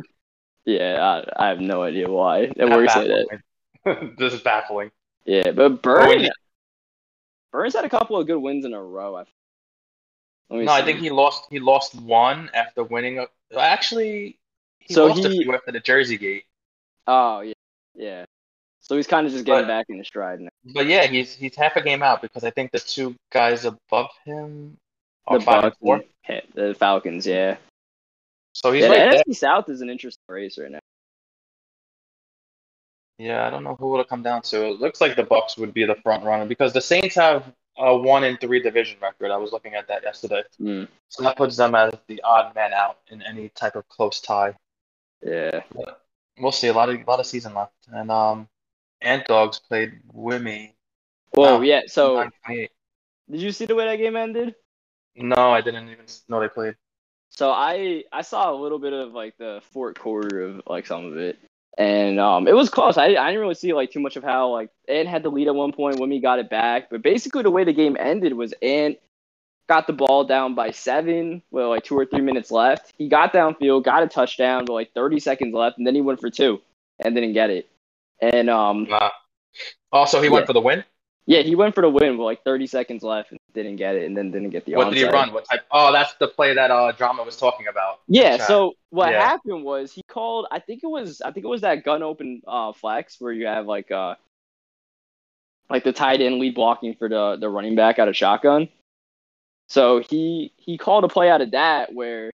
Yeah, 0.65 1.23
I, 1.39 1.47
I 1.47 1.49
have 1.49 1.61
no 1.61 1.83
idea 1.83 2.09
why 2.11 2.51
it 2.55 2.69
works 2.69 2.95
that. 2.95 3.41
This 4.19 4.35
is 4.35 4.41
baffling. 4.43 4.91
Yeah, 5.25 5.53
but 5.53 5.83
Burns, 5.83 6.07
oh, 6.07 6.13
you- 6.13 6.31
Burns 7.53 7.75
had 7.75 7.85
a 7.85 7.89
couple 7.91 8.19
of 8.19 8.27
good 8.27 8.39
wins 8.39 8.65
in 8.65 8.75
a 8.75 8.83
row. 8.83 9.17
I 9.17 9.25
No, 10.51 10.73
I 10.73 10.83
think 10.83 10.99
he 11.01 11.11
lost. 11.11 11.47
He 11.51 11.59
lost 11.61 11.95
one 11.95 12.51
after 12.55 12.85
winning. 12.85 13.19
A, 13.19 13.27
actually, 13.59 14.39
he 14.81 14.93
So 14.95 15.07
lost 15.07 15.25
a 15.25 15.29
he- 15.31 15.43
few 15.45 15.55
after 15.55 15.73
the 15.73 15.81
Jersey 15.81 16.19
gate. 16.19 16.45
Oh 17.07 17.41
yeah, 17.41 17.53
yeah. 17.95 18.25
So 18.81 18.97
he's 18.97 19.07
kind 19.07 19.27
of 19.27 19.33
just 19.33 19.45
getting 19.45 19.63
But- 19.63 19.69
back 19.69 19.87
in 19.89 19.99
the 19.99 20.05
stride 20.05 20.41
now. 20.41 20.51
But 20.75 20.87
yeah, 20.87 21.07
he's 21.07 21.35
he's 21.35 21.57
half 21.57 21.77
a 21.77 21.83
game 21.83 22.03
out 22.03 22.21
because 22.23 22.45
I 22.45 22.51
think 22.51 22.71
the 22.73 22.81
two 22.81 23.17
guys 23.33 23.65
above 23.65 24.11
him 24.25 24.77
The 25.39 25.45
five 25.45 25.55
and 25.57 25.63
Bucks, 25.65 25.77
four. 25.81 25.95
and- 25.97 26.05
yeah, 26.29 26.41
the 26.55 26.75
Falcons, 26.75 27.27
yeah. 27.27 27.57
So 28.55 28.73
he's 28.73 28.83
yeah, 28.85 28.89
right 28.91 29.25
the. 29.27 29.33
NFC 29.33 29.37
South 29.37 29.69
is 29.69 29.81
an 29.81 29.91
interesting 29.91 30.23
race 30.29 30.59
right 30.59 30.71
now. 30.71 30.79
Yeah, 33.19 33.47
I 33.47 33.51
don't 33.51 33.65
know 33.65 33.77
who 33.79 33.93
it'll 33.95 34.05
come 34.05 34.23
down 34.23 34.43
to. 34.43 34.67
It 34.67 34.81
looks 34.81 35.01
like 35.01 35.15
the 35.15 35.23
Bucks 35.23 35.57
would 35.59 35.75
be 35.75 35.85
the 35.85 35.95
front 35.97 36.25
runner 36.25 36.47
because 36.47 36.73
the 36.73 36.81
Saints 36.81 37.15
have 37.17 37.45
a 37.77 37.95
one 37.97 38.25
in 38.25 38.39
three 38.39 38.61
division 38.63 38.97
record. 39.01 39.31
I 39.31 39.37
was 39.37 39.53
looking 39.53 39.75
at 39.75 39.89
that 39.89 40.03
yesterday, 40.03 40.43
Mm, 40.61 40.89
so 41.09 41.23
that 41.25 41.37
puts 41.37 41.57
them 41.57 41.75
as 41.75 41.93
the 42.07 42.23
odd 42.23 42.55
man 42.55 42.73
out 42.73 42.99
in 43.09 43.23
any 43.23 43.51
type 43.51 43.77
of 43.77 43.89
close 43.89 44.21
tie. 44.21 44.55
yeah. 45.23 45.61
We'll 46.39 46.53
see. 46.53 46.69
A 46.69 46.73
lot 46.73 46.89
of 46.89 46.97
a 46.97 47.05
lot 47.05 47.21
of 47.21 47.27
season 47.27 47.53
left, 47.53 47.75
and 47.93 48.11
um, 48.11 48.49
Ant 49.03 49.27
Dogs 49.27 49.59
played 49.61 50.01
Wimmy. 50.15 50.73
Well, 51.35 51.57
Oh, 51.57 51.61
yeah. 51.61 51.83
So 51.87 52.31
did 52.49 52.71
you 53.43 53.53
see 53.53 53.67
the 53.67 53.75
way 53.75 53.85
that 53.85 53.97
game 53.97 54.17
ended? 54.17 54.55
No, 55.17 55.53
I 55.53 55.61
didn't 55.61 55.89
even 55.89 56.07
know 56.29 56.41
they 56.41 56.49
played. 56.49 56.77
So 57.31 57.51
I 57.51 58.05
I 58.13 58.23
saw 58.23 58.53
a 58.53 58.57
little 58.61 58.79
bit 58.79 58.93
of 58.93 59.13
like 59.13 59.37
the 59.39 59.63
fourth 59.73 59.99
quarter 59.99 60.43
of 60.43 60.63
like 60.67 60.87
some 60.87 61.07
of 61.07 61.17
it, 61.17 61.39
and 61.79 62.19
um 62.19 62.49
it 62.49 62.55
was 62.55 62.69
close. 62.69 62.99
I 62.99 63.05
I 63.05 63.29
didn't 63.29 63.41
really 63.41 63.55
see 63.55 63.73
like 63.73 63.91
too 63.93 64.01
much 64.01 64.17
of 64.17 64.25
how 64.25 64.51
like 64.51 64.71
Ant 64.89 65.09
had 65.09 65.23
the 65.23 65.31
lead 65.31 65.49
at 65.49 65.55
one 65.55 65.73
point 65.73 65.99
when 66.01 66.11
we 66.11 66.21
got 66.21 66.39
it 66.39 66.51
back, 66.51 66.91
but 66.91 67.03
basically 67.03 67.43
the 67.43 67.51
way 67.51 67.65
the 67.65 67.73
game 67.73 67.97
ended 67.99 68.35
was 68.35 68.53
Ant 68.63 68.99
got 69.69 69.87
the 69.87 69.93
ball 69.93 70.25
down 70.25 70.57
by 70.57 70.73
seven 70.73 71.43
with 71.53 71.67
like 71.67 71.85
two 71.85 71.97
or 71.97 72.05
three 72.05 72.21
minutes 72.21 72.51
left. 72.51 72.93
He 72.99 73.09
got 73.09 73.33
downfield, 73.33 73.85
got 73.85 74.03
a 74.03 74.09
touchdown 74.09 74.63
with 74.63 74.71
like 74.71 74.93
thirty 74.93 75.21
seconds 75.21 75.55
left, 75.55 75.79
and 75.79 75.87
then 75.87 75.95
he 75.95 76.01
went 76.01 76.21
for 76.21 76.31
two 76.31 76.61
and 76.99 77.15
didn't 77.15 77.33
get 77.35 77.51
it. 77.51 77.69
And 78.21 78.51
um 78.51 78.89
Uh, 78.91 79.11
also, 79.93 80.21
he 80.21 80.29
went 80.29 80.47
for 80.47 80.53
the 80.53 80.61
win. 80.61 80.85
Yeah, 81.31 81.43
he 81.43 81.55
went 81.55 81.77
for 81.77 81.83
the 81.83 81.89
win 81.89 82.19
with 82.19 82.25
like 82.25 82.43
thirty 82.43 82.67
seconds 82.67 83.05
left 83.05 83.31
and 83.31 83.39
didn't 83.55 83.77
get 83.77 83.95
it, 83.95 84.05
and 84.05 84.17
then 84.17 84.33
didn't 84.33 84.51
get 84.51 84.65
the 84.65 84.75
What 84.75 84.91
did 84.91 84.99
he 84.99 85.05
run? 85.05 85.33
What 85.33 85.45
type? 85.45 85.65
Oh, 85.71 85.93
that's 85.93 86.15
the 86.15 86.27
play 86.27 86.55
that 86.55 86.73
uh 86.73 86.91
drama 86.91 87.23
was 87.23 87.37
talking 87.37 87.69
about. 87.69 88.01
Yeah, 88.09 88.37
so 88.39 88.75
what 88.91 89.11
Yeah. 89.13 89.21
happened 89.29 89.63
was 89.63 89.93
he 89.93 90.03
called 90.09 90.47
I 90.51 90.59
think 90.59 90.83
it 90.83 90.89
was 90.89 91.21
I 91.21 91.31
think 91.31 91.45
it 91.45 91.49
was 91.49 91.61
that 91.61 91.85
gun 91.85 92.03
open 92.03 92.43
uh 92.49 92.73
flex 92.73 93.21
where 93.21 93.33
you 93.33 93.47
have 93.47 93.67
like 93.67 93.93
uh 93.93 94.17
like 95.69 95.85
the 95.85 95.93
tight 95.93 96.21
end 96.21 96.41
lead 96.41 96.57
blocking 96.57 96.95
for 96.95 97.09
the 97.09 97.37
the 97.37 97.49
running 97.49 97.77
back 97.77 98.01
out 98.01 98.09
of 98.09 98.17
shotgun. 98.17 98.69
So 99.69 100.01
he 100.01 100.53
he 100.57 100.79
called 100.79 101.05
a 101.05 101.09
play 101.09 101.31
out 101.31 101.43
of 101.43 101.53
that 101.53 101.95
where 101.95 102.33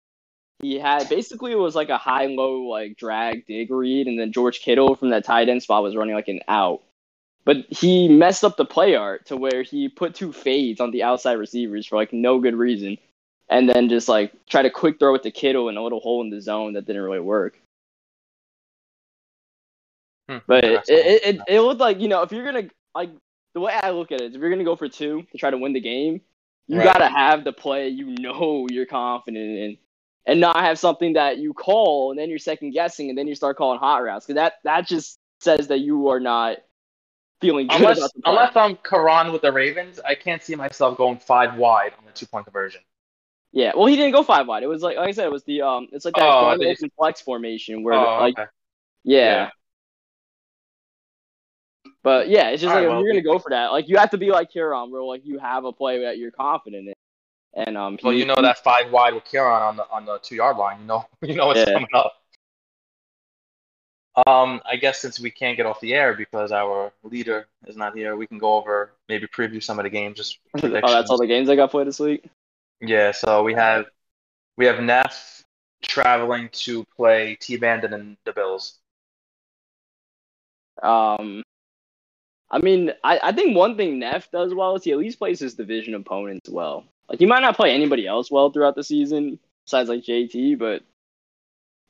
he 0.62 0.78
had 0.78 1.10
basically 1.10 1.52
it 1.52 1.58
was 1.58 1.74
like 1.74 1.90
a 1.90 1.98
high 1.98 2.26
low 2.26 2.62
like 2.62 2.96
drag 2.96 3.46
dig 3.46 3.70
read 3.70 4.06
and 4.06 4.18
then 4.18 4.32
George 4.32 4.60
Kittle 4.60 4.94
from 4.94 5.10
that 5.10 5.24
tight 5.24 5.50
end 5.50 5.62
spot 5.62 5.82
was 5.82 5.94
running 5.94 6.14
like 6.14 6.28
an 6.28 6.40
out. 6.48 6.80
But 7.46 7.58
he 7.70 8.08
messed 8.08 8.44
up 8.44 8.56
the 8.56 8.64
play 8.64 8.96
art 8.96 9.26
to 9.26 9.36
where 9.36 9.62
he 9.62 9.88
put 9.88 10.16
two 10.16 10.32
fades 10.32 10.80
on 10.80 10.90
the 10.90 11.04
outside 11.04 11.34
receivers 11.34 11.86
for 11.86 11.94
like 11.96 12.12
no 12.12 12.40
good 12.40 12.56
reason 12.56 12.98
and 13.48 13.68
then 13.68 13.88
just 13.88 14.08
like 14.08 14.32
try 14.46 14.62
to 14.62 14.70
quick 14.70 14.98
throw 14.98 15.14
it 15.14 15.22
to 15.22 15.30
Kittle 15.30 15.68
in 15.68 15.76
a 15.76 15.82
little 15.82 16.00
hole 16.00 16.22
in 16.22 16.30
the 16.30 16.40
zone 16.40 16.72
that 16.72 16.86
didn't 16.86 17.02
really 17.02 17.20
work. 17.20 17.60
Hmm, 20.28 20.38
But 20.48 20.64
it, 20.64 20.82
it, 20.88 21.36
it, 21.36 21.40
it 21.46 21.60
looked 21.60 21.80
like 21.80 22.00
you 22.00 22.08
know 22.08 22.22
if 22.22 22.32
you're 22.32 22.44
gonna 22.44 22.68
like 22.96 23.10
the 23.54 23.60
way 23.60 23.72
I 23.72 23.90
look 23.90 24.10
at 24.10 24.20
it 24.20 24.24
is 24.30 24.34
if 24.34 24.40
you're 24.40 24.50
gonna 24.50 24.64
go 24.64 24.74
for 24.74 24.88
two 24.88 25.22
to 25.30 25.38
try 25.38 25.50
to 25.50 25.58
win 25.58 25.72
the 25.72 25.80
game, 25.80 26.20
you 26.66 26.78
Right. 26.78 26.84
gotta 26.84 27.08
have 27.08 27.44
the 27.44 27.52
play 27.52 27.88
you 27.88 28.06
know 28.18 28.66
you're 28.68 28.86
confident 28.86 29.58
in, 29.58 29.78
and 30.26 30.40
not 30.40 30.56
have 30.56 30.80
something 30.80 31.12
that 31.12 31.38
you 31.38 31.54
call 31.54 32.10
and 32.10 32.18
then 32.18 32.28
you're 32.28 32.40
second 32.40 32.72
guessing 32.72 33.08
and 33.08 33.16
then 33.16 33.28
you 33.28 33.36
start 33.36 33.56
calling 33.56 33.78
hot 33.78 34.02
routes 34.02 34.26
because 34.26 34.34
that 34.34 34.54
that 34.64 34.88
just 34.88 35.20
says 35.38 35.68
that 35.68 35.78
you 35.78 36.08
are 36.08 36.18
not 36.18 36.58
feeling 37.40 37.68
unless 37.70 38.12
unless 38.24 38.56
I'm 38.56 38.76
Karan 38.76 39.32
with 39.32 39.42
the 39.42 39.52
Ravens, 39.52 40.00
I 40.00 40.14
can't 40.14 40.42
see 40.42 40.54
myself 40.54 40.96
going 40.96 41.18
five 41.18 41.56
wide 41.56 41.92
on 41.98 42.04
the 42.06 42.12
two 42.12 42.26
point 42.26 42.46
conversion. 42.46 42.80
Yeah, 43.52 43.72
well, 43.74 43.86
he 43.86 43.96
didn't 43.96 44.12
go 44.12 44.22
five 44.22 44.46
wide. 44.46 44.62
It 44.62 44.66
was 44.66 44.82
like, 44.82 44.96
like 44.96 45.08
I 45.08 45.12
said, 45.12 45.24
it 45.26 45.32
was 45.32 45.44
the 45.44 45.62
um, 45.62 45.88
it's 45.92 46.04
like 46.04 46.14
that 46.14 46.22
Oh, 46.22 46.50
open 46.50 46.90
flex 46.96 47.20
formation 47.20 47.82
where 47.82 47.94
Oh, 47.94 48.20
like 48.20 48.36
okay. 48.38 48.46
yeah. 49.04 49.26
Yeah. 49.26 49.50
But 52.02 52.28
yeah, 52.28 52.50
it's 52.50 52.60
just 52.62 52.70
All 52.70 52.80
like 52.80 52.84
right, 52.84 52.88
if 52.88 52.90
well, 52.92 53.02
you're 53.02 53.08
gonna 53.12 53.22
go 53.22 53.38
for 53.38 53.50
that, 53.50 53.72
like 53.72 53.88
you 53.88 53.96
have 53.96 54.10
to 54.10 54.18
be 54.18 54.30
like 54.30 54.50
Huron, 54.52 54.90
where 54.90 55.02
like 55.02 55.24
you 55.24 55.38
have 55.38 55.64
a 55.64 55.72
play 55.72 56.00
that 56.02 56.18
you're 56.18 56.30
confident 56.30 56.88
in, 56.88 56.94
and 57.66 57.76
um, 57.76 57.98
Well, 58.02 58.12
you 58.12 58.24
know 58.24 58.36
that 58.40 58.58
five 58.58 58.92
wide 58.92 59.14
with 59.14 59.24
Kieran 59.24 59.62
on 59.62 59.76
the 59.76 59.90
on 59.90 60.04
the 60.04 60.18
two 60.18 60.36
yard 60.36 60.56
line. 60.56 60.80
You 60.80 60.86
know, 60.86 61.04
you 61.22 61.34
know 61.34 61.46
what's 61.48 61.60
Yeah. 61.60 61.72
coming 61.72 61.88
up. 61.94 62.12
Um, 64.26 64.62
I 64.64 64.76
guess 64.76 65.00
since 65.00 65.20
we 65.20 65.30
can't 65.30 65.58
get 65.58 65.66
off 65.66 65.80
the 65.80 65.92
air 65.92 66.14
because 66.14 66.50
our 66.50 66.90
leader 67.02 67.46
is 67.66 67.76
not 67.76 67.94
here, 67.94 68.16
we 68.16 68.26
can 68.26 68.38
go 68.38 68.54
over 68.54 68.92
maybe 69.08 69.26
preview 69.26 69.62
some 69.62 69.78
of 69.78 69.82
the 69.82 69.90
games. 69.90 70.16
Just 70.16 70.38
oh, 70.54 70.68
that's 70.68 71.10
all 71.10 71.18
the 71.18 71.26
games 71.26 71.50
I 71.50 71.56
got 71.56 71.70
played 71.70 71.86
this 71.86 72.00
week. 72.00 72.24
Yeah, 72.80 73.12
so 73.12 73.42
we 73.42 73.52
have 73.54 73.86
we 74.56 74.64
have 74.64 74.80
Neff 74.80 75.44
traveling 75.82 76.48
to 76.52 76.84
play 76.96 77.36
T 77.40 77.56
Bandit 77.56 77.92
and 77.92 78.16
the 78.24 78.32
Bills. 78.32 78.78
Um, 80.82 81.42
I 82.50 82.58
mean, 82.58 82.92
I, 83.02 83.20
I 83.22 83.32
think 83.32 83.56
one 83.56 83.76
thing 83.76 83.98
Neff 83.98 84.30
does 84.30 84.54
well 84.54 84.76
is 84.76 84.84
he 84.84 84.92
at 84.92 84.98
least 84.98 85.18
plays 85.18 85.40
his 85.40 85.54
division 85.54 85.94
opponents 85.94 86.48
well. 86.48 86.84
Like 87.08 87.18
he 87.18 87.26
might 87.26 87.40
not 87.40 87.56
play 87.56 87.72
anybody 87.72 88.06
else 88.06 88.30
well 88.30 88.50
throughout 88.50 88.76
the 88.76 88.84
season 88.84 89.38
besides 89.64 89.88
like 89.88 90.02
JT, 90.02 90.58
but 90.58 90.82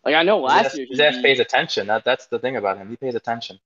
like 0.04 0.14
I 0.14 0.22
know 0.22 0.40
last 0.40 0.70
Zef, 0.70 0.78
year 0.78 0.86
he 0.88 0.94
Zef 0.96 1.22
pays 1.22 1.40
attention. 1.40 1.86
That 1.88 2.04
that's 2.04 2.26
the 2.26 2.38
thing 2.38 2.56
about 2.56 2.78
him. 2.78 2.88
He 2.88 2.96
pays 2.96 3.14
attention. 3.14 3.58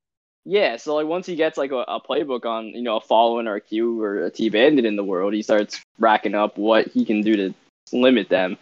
Yeah, 0.45 0.77
so 0.77 0.95
like 0.95 1.07
once 1.07 1.27
he 1.27 1.37
gets 1.37 1.59
like 1.59 1.71
a, 1.71 1.85
a 1.87 2.01
playbook 2.01 2.47
on 2.47 2.69
you 2.69 2.83
know 2.83 2.97
a 2.97 3.01
following 3.01 3.47
or 3.47 3.57
a 3.57 3.61
Q 3.61 4.01
or 4.03 4.25
a 4.25 4.31
T 4.31 4.49
bandit 4.49 4.85
in 4.87 4.97
the 4.97 5.05
world, 5.05 5.35
he 5.35 5.43
starts 5.43 5.81
racking 5.99 6.35
up 6.35 6.57
what 6.57 6.87
he 6.89 7.05
can 7.05 7.21
do 7.23 7.37
to 7.37 7.55
limit 7.93 8.29
them, 8.29 8.57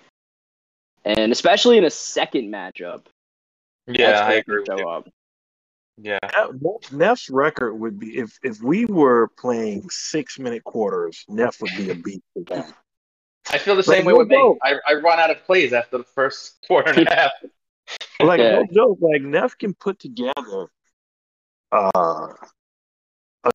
and 1.04 1.30
especially 1.30 1.78
in 1.78 1.84
a 1.84 1.90
second 1.90 2.52
matchup. 2.52 3.02
Yeah, 3.86 4.10
that's 4.10 4.20
I 4.22 4.32
agree 4.34 4.64
can 4.64 4.74
with 4.74 4.80
show 4.80 4.84
you. 4.84 4.88
up. 4.88 5.08
Yeah, 6.00 6.18
Neff's 6.92 7.28
record 7.30 7.74
would 7.74 7.98
be 7.98 8.18
if 8.18 8.38
if 8.42 8.60
we 8.62 8.84
were 8.84 9.28
playing 9.38 9.88
six 9.90 10.38
minute 10.38 10.62
quarters, 10.64 11.24
Neff 11.28 11.60
would 11.60 11.72
be 11.76 11.90
a 11.90 11.94
beat 11.94 12.22
for 12.34 12.42
that. 12.54 12.72
I 13.50 13.58
feel 13.58 13.74
the 13.74 13.78
Like, 13.78 13.98
same 13.98 14.04
way 14.04 14.12
with 14.12 14.28
me. 14.28 14.36
I, 14.62 14.74
I 14.86 14.94
run 14.94 15.18
out 15.18 15.30
of 15.30 15.42
plays 15.44 15.72
after 15.72 15.98
the 15.98 16.04
first 16.04 16.58
quarter 16.68 16.90
and 16.90 17.08
a 17.08 17.14
half. 17.14 17.30
Like 18.22 18.40
Yeah. 18.40 18.50
no 18.50 18.66
joke, 18.72 18.98
like 19.00 19.22
Neff 19.22 19.56
can 19.56 19.74
put 19.74 19.98
together 19.98 20.68
uh 21.70 22.32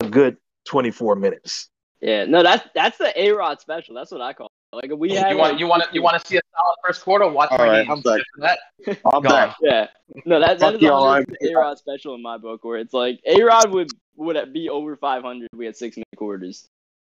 a 0.00 0.08
good 0.10 0.36
twenty 0.64 0.90
four 0.90 1.16
minutes. 1.16 1.68
Yeah, 2.00 2.24
no, 2.24 2.42
that's 2.42 2.66
that's 2.74 2.98
the 2.98 3.12
A 3.20 3.32
Rod 3.32 3.60
special. 3.60 3.94
That's 3.94 4.10
what 4.10 4.20
I 4.20 4.32
call 4.32 4.46
it. 4.72 4.76
Like 4.76 4.98
we 4.98 5.14
had 5.14 5.30
you 5.30 5.38
want 5.38 5.52
like, 5.52 5.60
you 5.60 5.66
want 5.66 5.82
to 5.84 5.88
you 5.92 6.02
want 6.02 6.20
to 6.20 6.26
see 6.26 6.36
a 6.36 6.40
solid 6.56 6.76
first 6.84 7.02
quarter? 7.02 7.28
Watch 7.28 7.50
All 7.50 7.58
my 7.58 7.66
right, 7.66 7.86
games. 7.86 8.04
I'm 8.06 8.16
back. 8.16 8.58
That, 8.86 8.98
I'm 9.14 9.22
Gone. 9.22 9.22
back. 9.22 9.56
Yeah, 9.60 9.86
no, 10.24 10.40
that 10.40 10.58
that 10.58 10.72
Fuck 10.72 10.74
is 10.76 10.80
y'all, 10.82 11.04
a 11.08 11.10
I'm- 11.12 11.24
A 11.42 11.54
Rod 11.54 11.78
special 11.78 12.14
in 12.14 12.22
my 12.22 12.38
book, 12.38 12.64
where 12.64 12.78
it's 12.78 12.94
like 12.94 13.20
A 13.26 13.42
Rod 13.42 13.70
would 13.72 13.90
would 14.16 14.52
be 14.52 14.68
over 14.70 14.96
five 14.96 15.22
hundred. 15.22 15.48
We 15.54 15.66
had 15.66 15.76
six 15.76 15.96
minute 15.96 16.06
quarters 16.16 16.66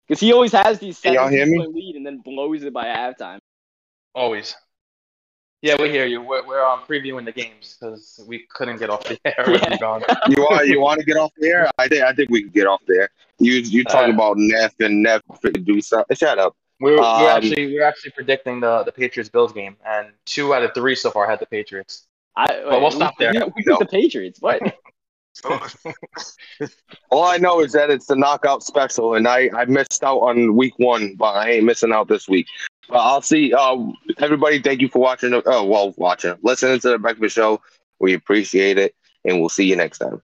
because 0.07 0.21
he 0.21 0.33
always 0.33 0.53
has 0.53 0.79
these 0.79 0.99
Can 1.01 1.15
seven 1.15 1.33
hear 1.33 1.47
me? 1.47 1.59
point 1.59 1.75
lead 1.75 1.97
and 1.97 2.07
then 2.07 2.19
blows 2.19 2.63
it 2.63 2.73
by 2.73 2.85
halftime. 2.85 3.39
always. 4.15 4.55
Yeah, 5.63 5.77
we 5.79 5.91
hear 5.91 6.07
you. 6.07 6.23
We're, 6.23 6.47
we're 6.47 6.65
um, 6.65 6.81
previewing 6.89 7.27
the 7.27 7.33
games 7.33 7.77
because 7.79 8.19
we 8.27 8.47
couldn't 8.49 8.79
get 8.79 8.89
off 8.89 9.05
the 9.05 9.19
air 9.27 9.51
Yeah. 9.51 9.73
you 9.73 9.79
gone. 9.79 10.03
You 10.29 10.43
want 10.43 10.67
you 10.69 10.81
want 10.81 11.01
to 11.01 11.07
get 11.07 11.17
off 11.19 11.33
there? 11.37 11.71
I 11.77 11.87
think 11.87 12.03
I 12.03 12.15
think 12.15 12.31
we 12.31 12.43
can 12.43 12.51
get 12.51 12.67
off 12.67 12.81
there. 12.87 13.11
You 13.39 13.55
you 13.55 13.85
talk 13.85 13.97
Alright. 13.97 14.15
about 14.15 14.39
Neff 14.39 14.75
and 14.81 15.03
Neff 15.03 15.21
to 15.45 15.53
do 15.53 15.81
something. 15.83 16.17
Shut 16.17 16.39
up. 16.39 16.57
We're, 16.81 16.97
we're 16.97 17.03
Um, 17.05 17.27
actually 17.27 17.67
we're 17.75 17.85
actually 17.85 18.13
predicting 18.13 18.61
the 18.61 18.85
the 18.85 18.93
Patriots 18.93 19.29
Bills 19.29 19.53
game, 19.53 19.77
and 19.87 20.09
two 20.25 20.55
out 20.55 20.63
of 20.63 20.73
three 20.73 20.95
so 20.95 21.11
far 21.11 21.29
had 21.29 21.41
the 21.41 21.47
Patriots. 21.47 22.07
I, 22.37 22.47
But 22.65 22.81
we'll 22.81 22.91
stop 22.91 23.15
there. 23.19 23.33
We, 23.33 23.41
we 23.57 23.63
beat 23.65 23.79
the 23.79 23.87
Patriots. 23.87 24.41
What? 24.41 24.63
All 27.11 27.25
I 27.25 27.37
know 27.37 27.61
is 27.61 27.73
that 27.73 27.91
it's 27.91 28.07
the 28.07 28.17
knockout 28.17 28.63
special, 28.63 29.15
and 29.15 29.29
I, 29.29 29.51
I 29.55 29.65
missed 29.67 30.03
out 30.03 30.19
on 30.19 30.57
week 30.57 30.75
one, 30.79 31.17
but 31.17 31.35
I 31.37 31.51
ain't 31.51 31.65
missing 31.65 31.93
out 31.93 32.09
this 32.09 32.29
week. 32.29 32.47
But 32.91 32.99
I'll 32.99 33.23
see. 33.23 33.53
Uh, 33.55 33.87
everybody, 34.19 34.61
thank 34.61 34.81
you 34.81 34.89
for 34.89 34.99
watching. 34.99 35.33
Oh, 35.33 35.65
well, 35.65 35.95
watching, 35.97 36.35
listening 36.43 36.81
to 36.81 36.91
the 36.91 36.99
breakfast 36.99 37.37
show. 37.37 37.63
We 38.01 38.15
appreciate 38.15 38.79
it, 38.79 38.95
and 39.25 39.41
we'll 39.41 39.49
see 39.49 39.65
you 39.65 39.77
next 39.77 39.99
time. 39.99 40.21